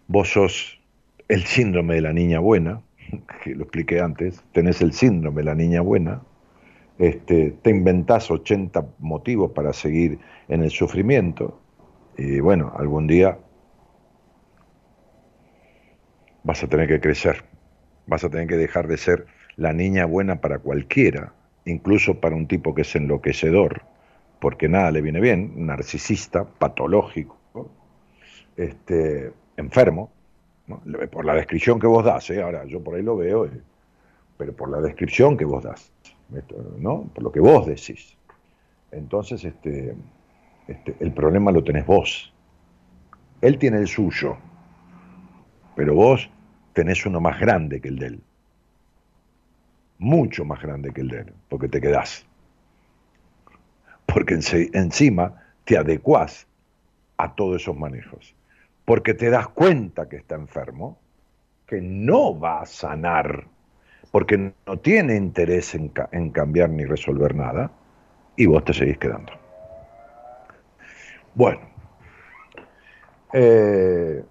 vos 0.08 0.32
sos 0.32 0.80
el 1.28 1.44
síndrome 1.44 1.94
de 1.94 2.00
la 2.00 2.12
niña 2.12 2.40
buena, 2.40 2.80
que 3.44 3.54
lo 3.54 3.62
expliqué 3.62 4.00
antes, 4.00 4.42
tenés 4.52 4.82
el 4.82 4.92
síndrome 4.92 5.42
de 5.42 5.44
la 5.44 5.54
niña 5.54 5.82
buena, 5.82 6.22
este, 6.98 7.52
te 7.62 7.70
inventás 7.70 8.28
80 8.28 8.84
motivos 8.98 9.52
para 9.52 9.72
seguir 9.72 10.18
en 10.48 10.64
el 10.64 10.70
sufrimiento, 10.70 11.60
y 12.18 12.40
bueno, 12.40 12.72
algún 12.76 13.06
día 13.06 13.38
vas 16.42 16.64
a 16.64 16.66
tener 16.66 16.88
que 16.88 17.00
crecer, 17.00 17.44
vas 18.06 18.24
a 18.24 18.30
tener 18.30 18.48
que 18.48 18.56
dejar 18.56 18.88
de 18.88 18.96
ser 18.96 19.26
la 19.54 19.72
niña 19.72 20.06
buena 20.06 20.40
para 20.40 20.58
cualquiera, 20.58 21.32
incluso 21.64 22.20
para 22.20 22.34
un 22.34 22.48
tipo 22.48 22.74
que 22.74 22.82
es 22.82 22.96
enloquecedor, 22.96 23.82
porque 24.40 24.68
nada 24.68 24.90
le 24.90 25.02
viene 25.02 25.20
bien, 25.20 25.66
narcisista, 25.66 26.44
patológico, 26.44 27.36
este, 28.56 29.32
enfermo, 29.56 30.10
por 31.10 31.24
la 31.24 31.34
descripción 31.34 31.78
que 31.78 31.86
vos 31.86 32.04
das, 32.04 32.30
¿eh? 32.30 32.42
ahora 32.42 32.64
yo 32.64 32.82
por 32.82 32.94
ahí 32.94 33.02
lo 33.02 33.16
veo, 33.16 33.46
eh, 33.46 33.60
pero 34.36 34.54
por 34.54 34.70
la 34.70 34.80
descripción 34.80 35.36
que 35.36 35.44
vos 35.44 35.62
das, 35.62 35.92
¿no? 36.78 37.10
por 37.14 37.24
lo 37.24 37.32
que 37.32 37.40
vos 37.40 37.66
decís. 37.66 38.16
Entonces, 38.90 39.44
este, 39.44 39.94
este, 40.66 40.96
el 41.00 41.12
problema 41.12 41.52
lo 41.52 41.62
tenés 41.62 41.86
vos. 41.86 42.32
Él 43.40 43.58
tiene 43.58 43.78
el 43.78 43.88
suyo, 43.88 44.36
pero 45.76 45.94
vos 45.94 46.30
tenés 46.72 47.04
uno 47.04 47.20
más 47.20 47.38
grande 47.38 47.80
que 47.80 47.88
el 47.88 47.98
de 47.98 48.06
él. 48.06 48.20
Mucho 49.98 50.44
más 50.44 50.62
grande 50.62 50.92
que 50.92 51.02
el 51.02 51.08
de 51.08 51.18
él, 51.18 51.32
porque 51.48 51.68
te 51.68 51.80
quedás 51.80 52.26
porque 54.12 54.34
encima 54.34 55.34
te 55.64 55.78
adecuás 55.78 56.46
a 57.16 57.34
todos 57.34 57.62
esos 57.62 57.76
manejos, 57.76 58.34
porque 58.84 59.14
te 59.14 59.30
das 59.30 59.48
cuenta 59.48 60.08
que 60.08 60.16
está 60.16 60.34
enfermo, 60.34 60.98
que 61.66 61.80
no 61.80 62.38
va 62.38 62.62
a 62.62 62.66
sanar, 62.66 63.46
porque 64.10 64.52
no 64.66 64.78
tiene 64.78 65.16
interés 65.16 65.74
en, 65.74 65.90
cambiar 66.30 66.70
ni 66.70 66.84
resolver 66.84 67.34
nada, 67.34 67.70
y 68.36 68.46
vos 68.46 68.64
te 68.64 68.72
seguís 68.72 68.98
quedando. 68.98 69.32
Bueno, 71.34 71.60
eh, 73.32 74.24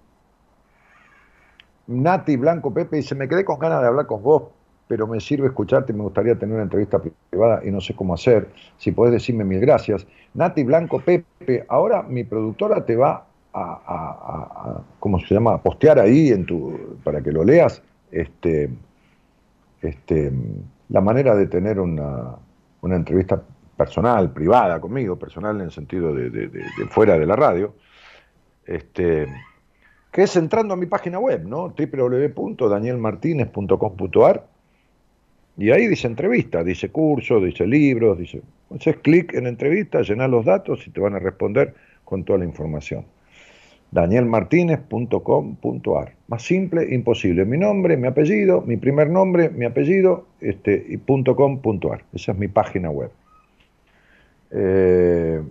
Nati 1.86 2.36
Blanco 2.36 2.74
Pepe 2.74 2.96
dice, 2.96 3.14
me 3.14 3.28
quedé 3.28 3.44
con 3.44 3.58
ganas 3.58 3.80
de 3.80 3.86
hablar 3.86 4.06
con 4.06 4.22
vos, 4.22 4.50
pero 4.90 5.06
me 5.06 5.20
sirve 5.20 5.46
escucharte 5.46 5.92
me 5.92 6.02
gustaría 6.02 6.36
tener 6.36 6.56
una 6.56 6.64
entrevista 6.64 7.00
privada 7.30 7.60
y 7.64 7.70
no 7.70 7.80
sé 7.80 7.94
cómo 7.94 8.12
hacer. 8.12 8.48
Si 8.76 8.90
podés 8.90 9.12
decirme 9.12 9.44
mil 9.44 9.60
gracias. 9.60 10.04
Nati 10.34 10.64
Blanco 10.64 10.98
Pepe, 10.98 11.64
ahora 11.68 12.02
mi 12.02 12.24
productora 12.24 12.84
te 12.84 12.96
va 12.96 13.24
a, 13.54 14.82
¿cómo 14.98 15.20
se 15.20 15.32
llama? 15.32 15.62
Postear 15.62 16.00
ahí 16.00 16.30
en 16.30 16.44
tu, 16.44 16.98
para 17.04 17.20
que 17.20 17.30
lo 17.30 17.44
leas, 17.44 17.80
este, 18.10 18.68
este, 19.80 20.32
la 20.88 21.00
manera 21.00 21.36
de 21.36 21.46
tener 21.46 21.78
una, 21.78 22.34
entrevista 22.82 23.40
personal, 23.76 24.32
privada 24.32 24.80
conmigo, 24.80 25.16
personal 25.16 25.54
en 25.54 25.66
el 25.66 25.70
sentido 25.70 26.12
de, 26.12 26.30
de, 26.30 26.50
fuera 26.88 27.16
de 27.16 27.26
la 27.26 27.36
radio, 27.36 27.74
este, 28.66 29.28
que 30.10 30.24
es 30.24 30.34
entrando 30.34 30.74
a 30.74 30.76
mi 30.76 30.86
página 30.86 31.20
web, 31.20 31.46
¿no? 31.46 31.72
www.danielmartinez.com.ar 31.78 34.49
y 35.60 35.70
ahí 35.70 35.86
dice 35.88 36.06
entrevista, 36.06 36.64
dice 36.64 36.88
curso, 36.88 37.38
dice 37.38 37.66
libros, 37.66 38.18
dice... 38.18 38.40
Haces 38.74 38.96
clic 38.98 39.34
en 39.34 39.46
entrevista, 39.46 40.00
llenas 40.00 40.30
los 40.30 40.46
datos 40.46 40.86
y 40.86 40.90
te 40.90 41.00
van 41.00 41.16
a 41.16 41.18
responder 41.18 41.74
con 42.04 42.24
toda 42.24 42.38
la 42.38 42.46
información. 42.46 43.04
danielmartinez.com.ar. 43.90 46.14
Más 46.28 46.42
simple, 46.42 46.94
imposible. 46.94 47.44
Mi 47.44 47.58
nombre, 47.58 47.98
mi 47.98 48.06
apellido, 48.06 48.62
mi 48.62 48.78
primer 48.78 49.10
nombre, 49.10 49.50
mi 49.50 49.66
apellido, 49.66 50.28
este, 50.40 50.82
y 50.88 50.96
.com.ar. 50.96 52.04
Esa 52.14 52.32
es 52.32 52.38
mi 52.38 52.48
página 52.48 52.90
web. 52.90 53.10
Eh, 54.52 55.42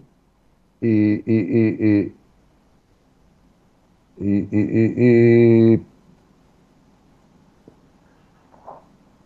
y, 0.81 0.88
y, 0.88 2.11
y, 4.18 4.48
y 4.98 5.80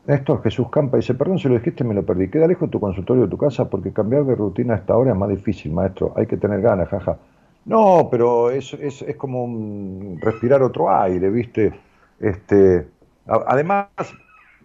Néstor 0.06 0.44
Jesús 0.44 0.70
Campa 0.70 0.98
dice, 0.98 1.14
perdón 1.14 1.40
si 1.40 1.48
lo 1.48 1.56
dijiste, 1.56 1.84
me 1.84 1.94
lo 1.94 2.04
perdí. 2.04 2.30
Queda 2.30 2.46
lejos 2.46 2.70
tu 2.70 2.80
consultorio 2.80 3.24
de 3.24 3.30
tu 3.30 3.38
casa 3.38 3.70
porque 3.70 3.94
cambiar 3.94 4.26
de 4.26 4.36
rutina 4.36 4.74
a 4.74 4.78
esta 4.78 4.98
hora 4.98 5.12
es 5.12 5.18
más 5.18 5.30
difícil, 5.30 5.72
maestro. 5.72 6.14
Hay 6.18 6.26
que 6.26 6.36
tener 6.36 6.62
ganas, 6.62 6.90
jaja. 6.90 7.18
No, 7.66 8.10
pero 8.12 8.52
es, 8.52 8.74
es, 8.74 9.06
como 9.16 10.18
respirar 10.20 10.62
otro 10.62 10.94
aire, 10.94 11.30
¿viste? 11.30 11.74
Este, 12.20 12.86
además, 13.26 13.88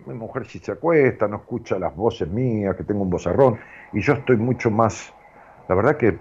mi 0.04 0.14
mujer 0.14 0.46
si 0.46 0.58
se 0.58 0.72
acuesta, 0.72 1.28
no 1.28 1.36
escucha 1.36 1.78
las 1.78 1.94
voces 1.94 2.28
mías, 2.28 2.74
que 2.74 2.82
tengo 2.82 3.02
un 3.02 3.10
vozarrón, 3.10 3.56
y 3.92 4.00
yo 4.00 4.14
estoy 4.14 4.36
mucho 4.36 4.72
más, 4.72 5.14
la 5.68 5.76
verdad 5.76 5.96
que 5.96 6.18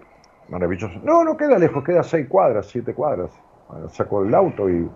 maravilloso. 0.49 0.99
No, 1.03 1.23
no 1.23 1.35
queda 1.35 1.57
lejos, 1.57 1.83
queda 1.83 2.03
seis 2.03 2.27
cuadras, 2.27 2.67
siete 2.67 2.93
cuadras. 2.93 3.31
Saco 3.89 4.23
el 4.23 4.33
auto 4.35 4.69
y, 4.69 4.87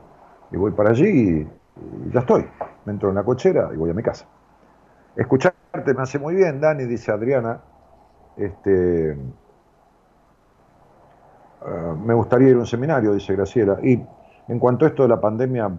y 0.52 0.58
voy 0.58 0.72
para 0.72 0.92
allí 0.92 1.48
ya 2.12 2.20
estoy. 2.20 2.48
Me 2.86 2.94
entro 2.94 3.10
en 3.10 3.16
la 3.16 3.24
cochera 3.24 3.70
y 3.74 3.78
voy 3.78 3.90
a 3.90 3.94
mi 3.94 4.04
casa. 4.04 4.26
Escucharte 5.16 5.94
me 5.94 6.02
hace 6.02 6.20
muy 6.20 6.36
bien, 6.36 6.60
Dani, 6.60 6.86
dice 6.86 7.12
Adriana. 7.12 7.62
Este, 8.38 9.18
ah, 11.62 11.96
me 12.04 12.14
gustaría 12.14 12.50
ir 12.50 12.56
a 12.56 12.60
un 12.60 12.68
seminario, 12.68 13.14
dice 13.14 13.34
Graciela. 13.34 13.80
Y 13.82 14.04
en 14.48 14.60
cuanto 14.60 14.86
a 14.86 14.90
esto 14.90 15.04
de 15.04 15.10
la 15.10 15.20
pandemia 15.20 15.72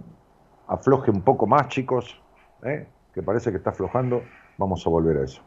afloje 0.69 1.11
un 1.11 1.23
poco 1.23 1.47
más, 1.47 1.69
chicos, 1.69 2.21
¿eh? 2.63 2.87
que 3.13 3.23
parece 3.23 3.51
que 3.51 3.59
está 3.59 3.71
aflojando, 3.71 4.23
vamos 4.59 4.87
a 4.87 4.91
volver 4.91 5.19
a 5.19 5.25
eso. 5.25 5.43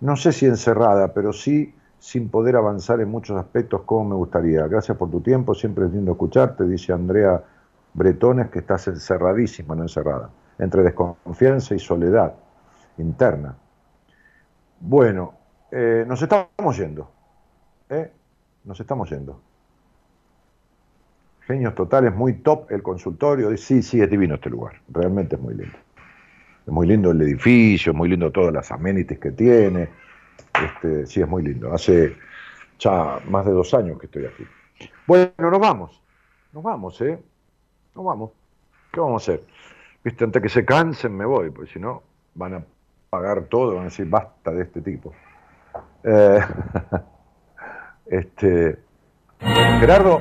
No 0.00 0.16
sé 0.16 0.32
si 0.32 0.46
encerrada, 0.46 1.12
pero 1.12 1.32
sí 1.32 1.74
sin 1.98 2.28
poder 2.28 2.56
avanzar 2.56 3.00
en 3.00 3.10
muchos 3.10 3.38
aspectos 3.38 3.82
como 3.82 4.10
me 4.10 4.14
gustaría. 4.14 4.66
Gracias 4.66 4.96
por 4.96 5.10
tu 5.10 5.20
tiempo, 5.20 5.54
siempre 5.54 5.86
es 5.86 5.92
lindo 5.92 6.12
escucharte, 6.12 6.64
dice 6.64 6.92
Andrea 6.92 7.42
Bretones, 7.94 8.50
que 8.50 8.58
estás 8.58 8.88
encerradísima, 8.88 9.74
no 9.74 9.82
encerrada, 9.82 10.30
entre 10.58 10.82
desconfianza 10.82 11.74
y 11.74 11.78
soledad 11.78 12.34
interna. 12.98 13.56
Bueno, 14.80 15.34
eh, 15.70 16.04
nos 16.06 16.20
estamos 16.20 16.76
yendo. 16.76 17.10
¿eh? 17.88 18.10
Nos 18.64 18.78
estamos 18.80 19.08
yendo. 19.08 19.40
Genios 21.46 21.74
totales, 21.74 22.14
muy 22.14 22.34
top 22.34 22.70
el 22.70 22.82
consultorio. 22.82 23.54
Sí, 23.56 23.82
sí, 23.82 24.00
es 24.00 24.10
divino 24.10 24.34
este 24.34 24.50
lugar. 24.50 24.80
Realmente 24.88 25.36
es 25.36 25.42
muy 25.42 25.54
lindo. 25.54 25.76
Es 26.66 26.72
muy 26.72 26.86
lindo 26.86 27.10
el 27.10 27.20
edificio, 27.20 27.92
es 27.92 27.96
muy 27.96 28.08
lindo 28.08 28.32
todas 28.32 28.52
las 28.52 28.72
amenities 28.72 29.20
que 29.20 29.30
tiene. 29.32 29.90
Este, 30.54 31.06
sí, 31.06 31.20
es 31.20 31.28
muy 31.28 31.42
lindo. 31.42 31.72
Hace 31.72 32.16
ya 32.78 33.18
más 33.28 33.44
de 33.44 33.52
dos 33.52 33.72
años 33.74 33.98
que 33.98 34.06
estoy 34.06 34.24
aquí. 34.24 34.44
Bueno, 35.06 35.32
nos 35.38 35.60
vamos. 35.60 36.02
Nos 36.52 36.62
vamos, 36.62 37.00
¿eh? 37.02 37.18
Nos 37.94 38.04
vamos. 38.04 38.30
¿Qué 38.92 39.00
vamos 39.00 39.28
a 39.28 39.32
hacer? 39.32 39.44
Viste, 40.02 40.24
antes 40.24 40.42
que 40.42 40.48
se 40.48 40.64
cansen 40.64 41.16
me 41.16 41.24
voy, 41.24 41.50
porque 41.50 41.72
si 41.72 41.78
no 41.78 42.02
van 42.34 42.54
a 42.54 42.64
pagar 43.10 43.44
todo, 43.44 43.74
van 43.74 43.82
a 43.82 43.84
decir 43.84 44.08
basta 44.08 44.50
de 44.50 44.62
este 44.62 44.80
tipo. 44.80 45.12
Eh, 46.02 46.40
este, 48.06 48.78
Gerardo, 49.40 50.20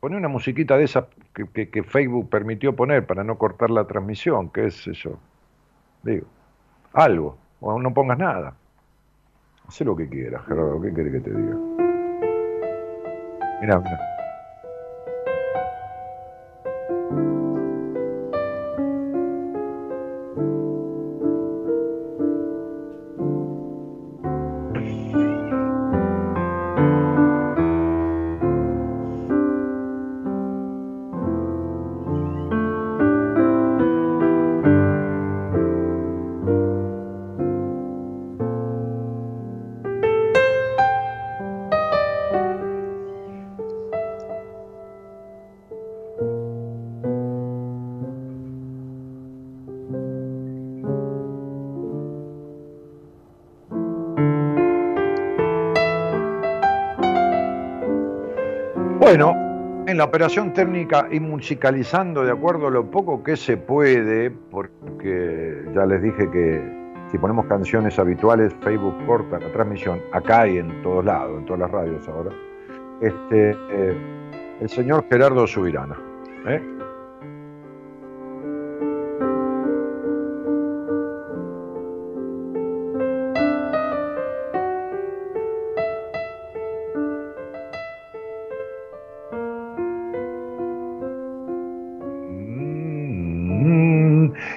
pone 0.00 0.16
una 0.16 0.28
musiquita 0.28 0.76
de 0.76 0.84
esa 0.84 1.08
que, 1.32 1.82
Facebook 1.82 2.28
permitió 2.30 2.74
poner 2.76 3.06
para 3.06 3.24
no 3.24 3.36
cortar 3.36 3.70
la 3.70 3.86
transmisión, 3.86 4.50
qué 4.50 4.66
es 4.66 4.86
eso. 4.86 5.18
Digo, 6.02 6.26
algo, 6.92 7.36
o 7.60 7.78
no 7.80 7.92
pongas 7.92 8.18
nada. 8.18 8.54
Haz 9.66 9.80
lo 9.80 9.96
que 9.96 10.08
quieras, 10.08 10.44
Gerardo, 10.46 10.80
¿qué 10.80 10.94
querés 10.94 11.12
que 11.12 11.20
te 11.20 11.30
diga? 11.30 11.56
Mira, 13.60 13.80
mira. 13.80 14.15
Operación 60.06 60.52
técnica 60.52 61.08
y 61.10 61.20
musicalizando 61.20 62.24
de 62.24 62.32
acuerdo 62.32 62.68
a 62.68 62.70
lo 62.70 62.90
poco 62.90 63.22
que 63.22 63.36
se 63.36 63.56
puede, 63.56 64.30
porque 64.30 65.64
ya 65.74 65.84
les 65.84 66.02
dije 66.02 66.30
que 66.30 66.76
si 67.10 67.18
ponemos 67.18 67.46
canciones 67.46 67.98
habituales, 67.98 68.54
Facebook 68.62 68.94
corta 69.06 69.38
la 69.38 69.52
transmisión, 69.52 70.00
acá 70.12 70.48
y 70.48 70.58
en 70.58 70.82
todos 70.82 71.04
lados, 71.04 71.38
en 71.38 71.44
todas 71.44 71.60
las 71.60 71.70
radios 71.70 72.08
ahora, 72.08 72.30
este, 73.00 73.50
eh, 73.70 73.96
el 74.60 74.68
señor 74.68 75.04
Gerardo 75.08 75.46
Subirana. 75.46 75.96
¿eh? 76.48 76.62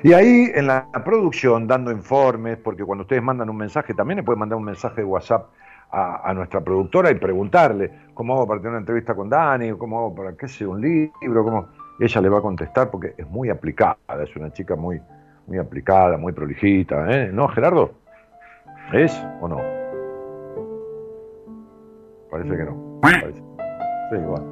Y 0.10 0.14
ahí 0.14 0.52
en 0.56 0.66
la 0.66 0.90
producción, 1.06 1.68
dando 1.68 1.92
informes, 1.92 2.58
porque 2.58 2.84
cuando 2.84 3.04
ustedes 3.04 3.22
mandan 3.22 3.48
un 3.48 3.58
mensaje, 3.58 3.94
también 3.94 4.18
le 4.18 4.24
pueden 4.24 4.40
mandar 4.40 4.58
un 4.58 4.64
mensaje 4.64 5.02
de 5.02 5.06
WhatsApp 5.06 5.52
a, 5.92 6.34
nuestra 6.34 6.62
productora 6.62 7.12
y 7.12 7.14
preguntarle 7.14 7.92
cómo 8.16 8.34
hago 8.34 8.48
para 8.48 8.60
tener 8.60 8.72
una 8.72 8.80
entrevista 8.80 9.14
con 9.14 9.30
Dani, 9.30 9.72
cómo 9.74 10.00
hago 10.00 10.16
para, 10.16 10.36
qué 10.36 10.48
sé, 10.48 10.66
un 10.66 10.82
libro, 10.82 11.44
cómo... 11.44 11.68
Ella 12.00 12.22
le 12.22 12.30
va 12.30 12.40
a 12.40 12.42
contestar 12.42 12.90
porque 12.90 13.14
es 13.20 13.28
muy 13.30 13.52
aplicada, 13.52 13.98
es 14.24 14.36
una 14.36 14.52
chica 14.52 14.76
muy, 14.76 15.00
muy 15.46 15.60
aplicada, 15.60 16.18
muy 16.18 16.34
prolijita, 16.34 17.06
¿eh? 17.12 17.30
¿No, 17.32 17.48
Gerardo? 17.48 17.92
¿Es 18.92 19.16
o 19.42 19.48
no? 19.48 19.62
Parece 22.32 22.58
que 22.58 22.64
no. 22.64 23.00
Sí, 24.10 24.18
bueno. 24.18 24.50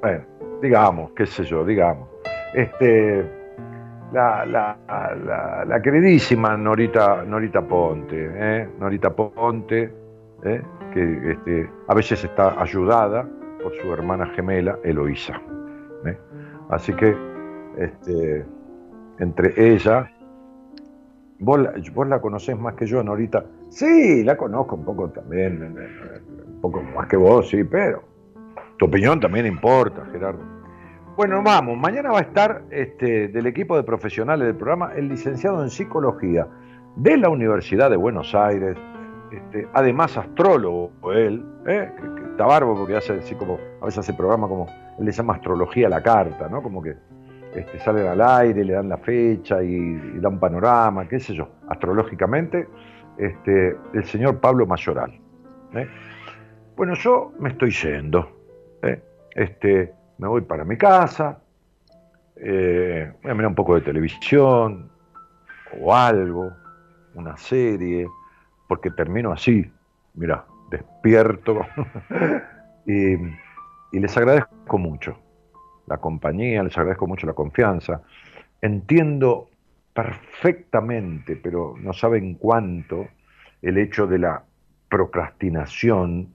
Bueno, 0.00 0.24
digamos, 0.62 1.10
qué 1.10 1.26
sé 1.26 1.44
yo, 1.44 1.62
digamos. 1.62 2.08
Este, 2.54 3.39
la, 4.12 4.44
la, 4.46 4.76
la, 4.88 5.64
la 5.64 5.82
queridísima 5.82 6.56
Norita, 6.56 7.24
Norita 7.24 7.62
Ponte, 7.62 8.30
¿eh? 8.34 8.68
Norita 8.78 9.10
Ponte, 9.10 9.92
¿eh? 10.44 10.62
que 10.92 11.32
este, 11.32 11.70
a 11.88 11.94
veces 11.94 12.24
está 12.24 12.60
ayudada 12.60 13.26
por 13.62 13.72
su 13.80 13.92
hermana 13.92 14.26
gemela, 14.34 14.78
Eloísa. 14.82 15.40
¿eh? 16.06 16.18
Así 16.70 16.92
que, 16.94 17.16
este, 17.78 18.44
entre 19.18 19.74
ella, 19.74 20.10
vos 21.38 21.60
la, 21.60 21.72
vos 21.92 22.08
la 22.08 22.20
conocés 22.20 22.58
más 22.58 22.74
que 22.74 22.86
yo, 22.86 23.02
Norita. 23.02 23.44
Sí, 23.68 24.24
la 24.24 24.36
conozco 24.36 24.76
un 24.76 24.84
poco 24.84 25.08
también, 25.10 25.62
un 25.62 26.60
poco 26.60 26.82
más 26.82 27.06
que 27.06 27.16
vos, 27.16 27.48
sí, 27.48 27.62
pero 27.64 28.02
tu 28.78 28.86
opinión 28.86 29.20
también 29.20 29.46
importa, 29.46 30.04
Gerardo. 30.10 30.59
Bueno, 31.20 31.42
vamos, 31.42 31.76
mañana 31.76 32.12
va 32.12 32.20
a 32.20 32.22
estar 32.22 32.62
este, 32.70 33.28
del 33.28 33.44
equipo 33.44 33.76
de 33.76 33.82
profesionales 33.82 34.46
del 34.46 34.56
programa 34.56 34.94
el 34.96 35.10
licenciado 35.10 35.62
en 35.62 35.68
psicología 35.68 36.48
de 36.96 37.18
la 37.18 37.28
Universidad 37.28 37.90
de 37.90 37.96
Buenos 37.98 38.34
Aires, 38.34 38.74
este, 39.30 39.68
además 39.74 40.16
astrólogo 40.16 40.90
él, 41.12 41.44
¿eh? 41.66 41.92
está 42.30 42.46
bárbaro 42.46 42.74
porque 42.74 42.96
hace 42.96 43.18
así 43.18 43.34
como, 43.34 43.58
a 43.82 43.84
veces 43.84 43.98
hace 43.98 44.14
programa 44.14 44.48
como, 44.48 44.66
él 44.98 45.04
le 45.04 45.12
llama 45.12 45.34
astrología 45.34 45.88
a 45.88 45.90
la 45.90 46.02
carta, 46.02 46.48
¿no? 46.48 46.62
Como 46.62 46.80
que 46.82 46.94
este, 47.54 47.78
salen 47.80 48.06
al 48.06 48.22
aire, 48.22 48.64
le 48.64 48.72
dan 48.72 48.88
la 48.88 48.96
fecha 48.96 49.62
y, 49.62 49.74
y 49.74 50.20
da 50.20 50.30
un 50.30 50.40
panorama, 50.40 51.06
qué 51.06 51.20
sé 51.20 51.34
yo, 51.34 51.50
astrológicamente, 51.68 52.66
el 53.18 54.04
señor 54.04 54.40
Pablo 54.40 54.66
Mayoral. 54.66 55.20
¿eh? 55.74 55.86
Bueno, 56.76 56.94
yo 56.94 57.34
me 57.38 57.50
estoy 57.50 57.72
yendo. 57.72 58.26
¿eh? 58.82 59.02
Este, 59.34 59.99
me 60.20 60.28
voy 60.28 60.42
para 60.42 60.64
mi 60.64 60.76
casa, 60.76 61.38
eh, 62.36 63.10
voy 63.22 63.30
a 63.30 63.34
mirar 63.34 63.48
un 63.48 63.54
poco 63.54 63.74
de 63.74 63.80
televisión 63.80 64.90
o 65.80 65.94
algo, 65.94 66.52
una 67.14 67.38
serie, 67.38 68.06
porque 68.68 68.90
termino 68.90 69.32
así, 69.32 69.72
mira, 70.14 70.44
despierto. 70.70 71.62
y, 72.86 73.14
y 73.92 73.98
les 73.98 74.14
agradezco 74.14 74.76
mucho 74.76 75.16
la 75.86 75.96
compañía, 75.96 76.62
les 76.62 76.76
agradezco 76.76 77.06
mucho 77.06 77.26
la 77.26 77.32
confianza. 77.32 78.02
Entiendo 78.60 79.48
perfectamente, 79.94 81.36
pero 81.36 81.74
no 81.78 81.94
saben 81.94 82.34
cuánto, 82.34 83.08
el 83.62 83.78
hecho 83.78 84.06
de 84.06 84.18
la 84.18 84.44
procrastinación 84.90 86.34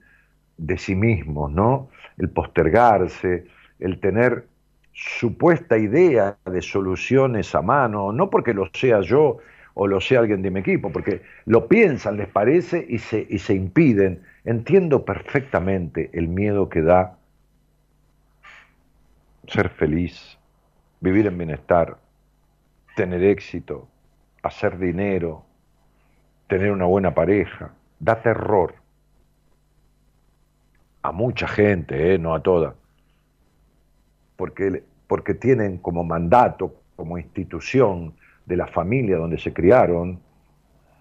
de 0.56 0.76
sí 0.76 0.96
mismos, 0.96 1.52
¿no? 1.52 1.88
El 2.18 2.30
postergarse, 2.30 3.46
el 3.78 4.00
tener 4.00 4.46
supuesta 4.92 5.76
idea 5.76 6.38
de 6.46 6.62
soluciones 6.62 7.54
a 7.54 7.62
mano, 7.62 8.12
no 8.12 8.30
porque 8.30 8.54
lo 8.54 8.70
sea 8.72 9.00
yo 9.02 9.38
o 9.74 9.86
lo 9.86 10.00
sea 10.00 10.20
alguien 10.20 10.40
de 10.40 10.50
mi 10.50 10.60
equipo, 10.60 10.90
porque 10.90 11.20
lo 11.44 11.68
piensan, 11.68 12.16
les 12.16 12.28
parece 12.28 12.86
y 12.88 12.98
se, 12.98 13.26
y 13.28 13.38
se 13.38 13.54
impiden. 13.54 14.22
Entiendo 14.44 15.04
perfectamente 15.04 16.08
el 16.14 16.28
miedo 16.28 16.70
que 16.70 16.80
da 16.80 17.18
ser 19.48 19.68
feliz, 19.68 20.38
vivir 21.00 21.26
en 21.26 21.36
bienestar, 21.36 21.98
tener 22.96 23.22
éxito, 23.22 23.86
hacer 24.42 24.78
dinero, 24.78 25.44
tener 26.48 26.72
una 26.72 26.86
buena 26.86 27.14
pareja. 27.14 27.70
Da 27.98 28.22
terror 28.22 28.74
a 31.02 31.12
mucha 31.12 31.46
gente, 31.46 32.14
¿eh? 32.14 32.18
no 32.18 32.34
a 32.34 32.42
toda, 32.42 32.74
porque, 34.36 34.82
porque 35.06 35.34
tienen 35.34 35.78
como 35.78 36.04
mandato, 36.04 36.74
como 36.96 37.18
institución 37.18 38.14
de 38.44 38.56
la 38.56 38.66
familia 38.66 39.16
donde 39.16 39.38
se 39.38 39.52
criaron, 39.52 40.20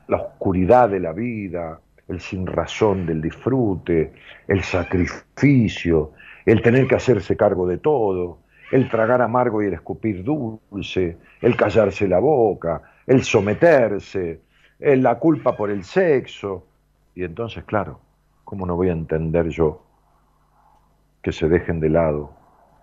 la 0.07 0.17
oscuridad 0.17 0.89
de 0.89 0.99
la 0.99 1.13
vida, 1.13 1.79
el 2.07 2.19
sin 2.19 2.45
razón 2.45 3.05
del 3.05 3.21
disfrute, 3.21 4.13
el 4.47 4.63
sacrificio, 4.63 6.11
el 6.45 6.61
tener 6.61 6.87
que 6.87 6.95
hacerse 6.95 7.35
cargo 7.35 7.67
de 7.67 7.77
todo, 7.77 8.39
el 8.71 8.89
tragar 8.89 9.21
amargo 9.21 9.63
y 9.63 9.67
el 9.67 9.73
escupir 9.73 10.23
dulce, 10.23 11.17
el 11.41 11.55
callarse 11.55 12.07
la 12.07 12.19
boca, 12.19 12.81
el 13.07 13.23
someterse, 13.23 14.41
la 14.79 15.17
culpa 15.17 15.55
por 15.55 15.71
el 15.71 15.83
sexo. 15.83 16.67
Y 17.15 17.23
entonces, 17.23 17.63
claro, 17.63 17.99
¿cómo 18.43 18.65
no 18.65 18.75
voy 18.75 18.89
a 18.89 18.93
entender 18.93 19.49
yo 19.49 19.81
que 21.21 21.31
se 21.31 21.49
dejen 21.49 21.79
de 21.79 21.89
lado, 21.89 22.33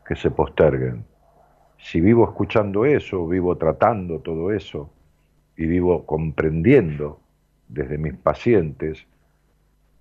que 0.06 0.16
se 0.16 0.30
posterguen? 0.30 1.04
Si 1.78 2.00
vivo 2.00 2.24
escuchando 2.24 2.84
eso, 2.84 3.26
vivo 3.26 3.56
tratando 3.56 4.20
todo 4.20 4.52
eso 4.52 4.90
y 5.56 5.66
vivo 5.66 6.06
comprendiendo 6.06 7.20
desde 7.68 7.98
mis 7.98 8.14
pacientes 8.14 9.06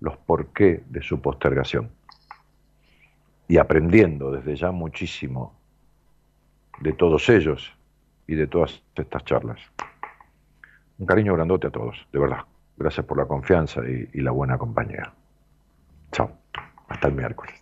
los 0.00 0.16
porqué 0.16 0.82
de 0.88 1.02
su 1.02 1.20
postergación 1.20 1.90
y 3.48 3.58
aprendiendo 3.58 4.30
desde 4.30 4.56
ya 4.56 4.70
muchísimo 4.72 5.54
de 6.80 6.92
todos 6.92 7.28
ellos 7.28 7.72
y 8.26 8.34
de 8.34 8.46
todas 8.46 8.82
estas 8.94 9.24
charlas. 9.24 9.60
Un 10.98 11.06
cariño 11.06 11.34
grandote 11.34 11.66
a 11.66 11.70
todos, 11.70 12.06
de 12.12 12.18
verdad. 12.18 12.44
Gracias 12.76 13.04
por 13.06 13.18
la 13.18 13.26
confianza 13.26 13.82
y, 13.86 14.08
y 14.12 14.20
la 14.20 14.30
buena 14.30 14.56
compañía. 14.58 15.12
Chao. 16.12 16.30
Hasta 16.88 17.08
el 17.08 17.14
miércoles. 17.14 17.61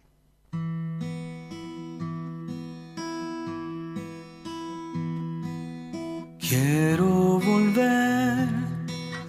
Quiero 6.50 7.38
volver 7.38 8.48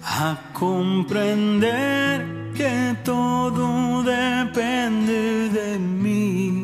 a 0.02 0.36
comprender 0.52 2.26
que 2.52 2.96
todo 3.04 4.02
depende 4.02 5.48
de 5.50 5.78
mí. 5.78 6.61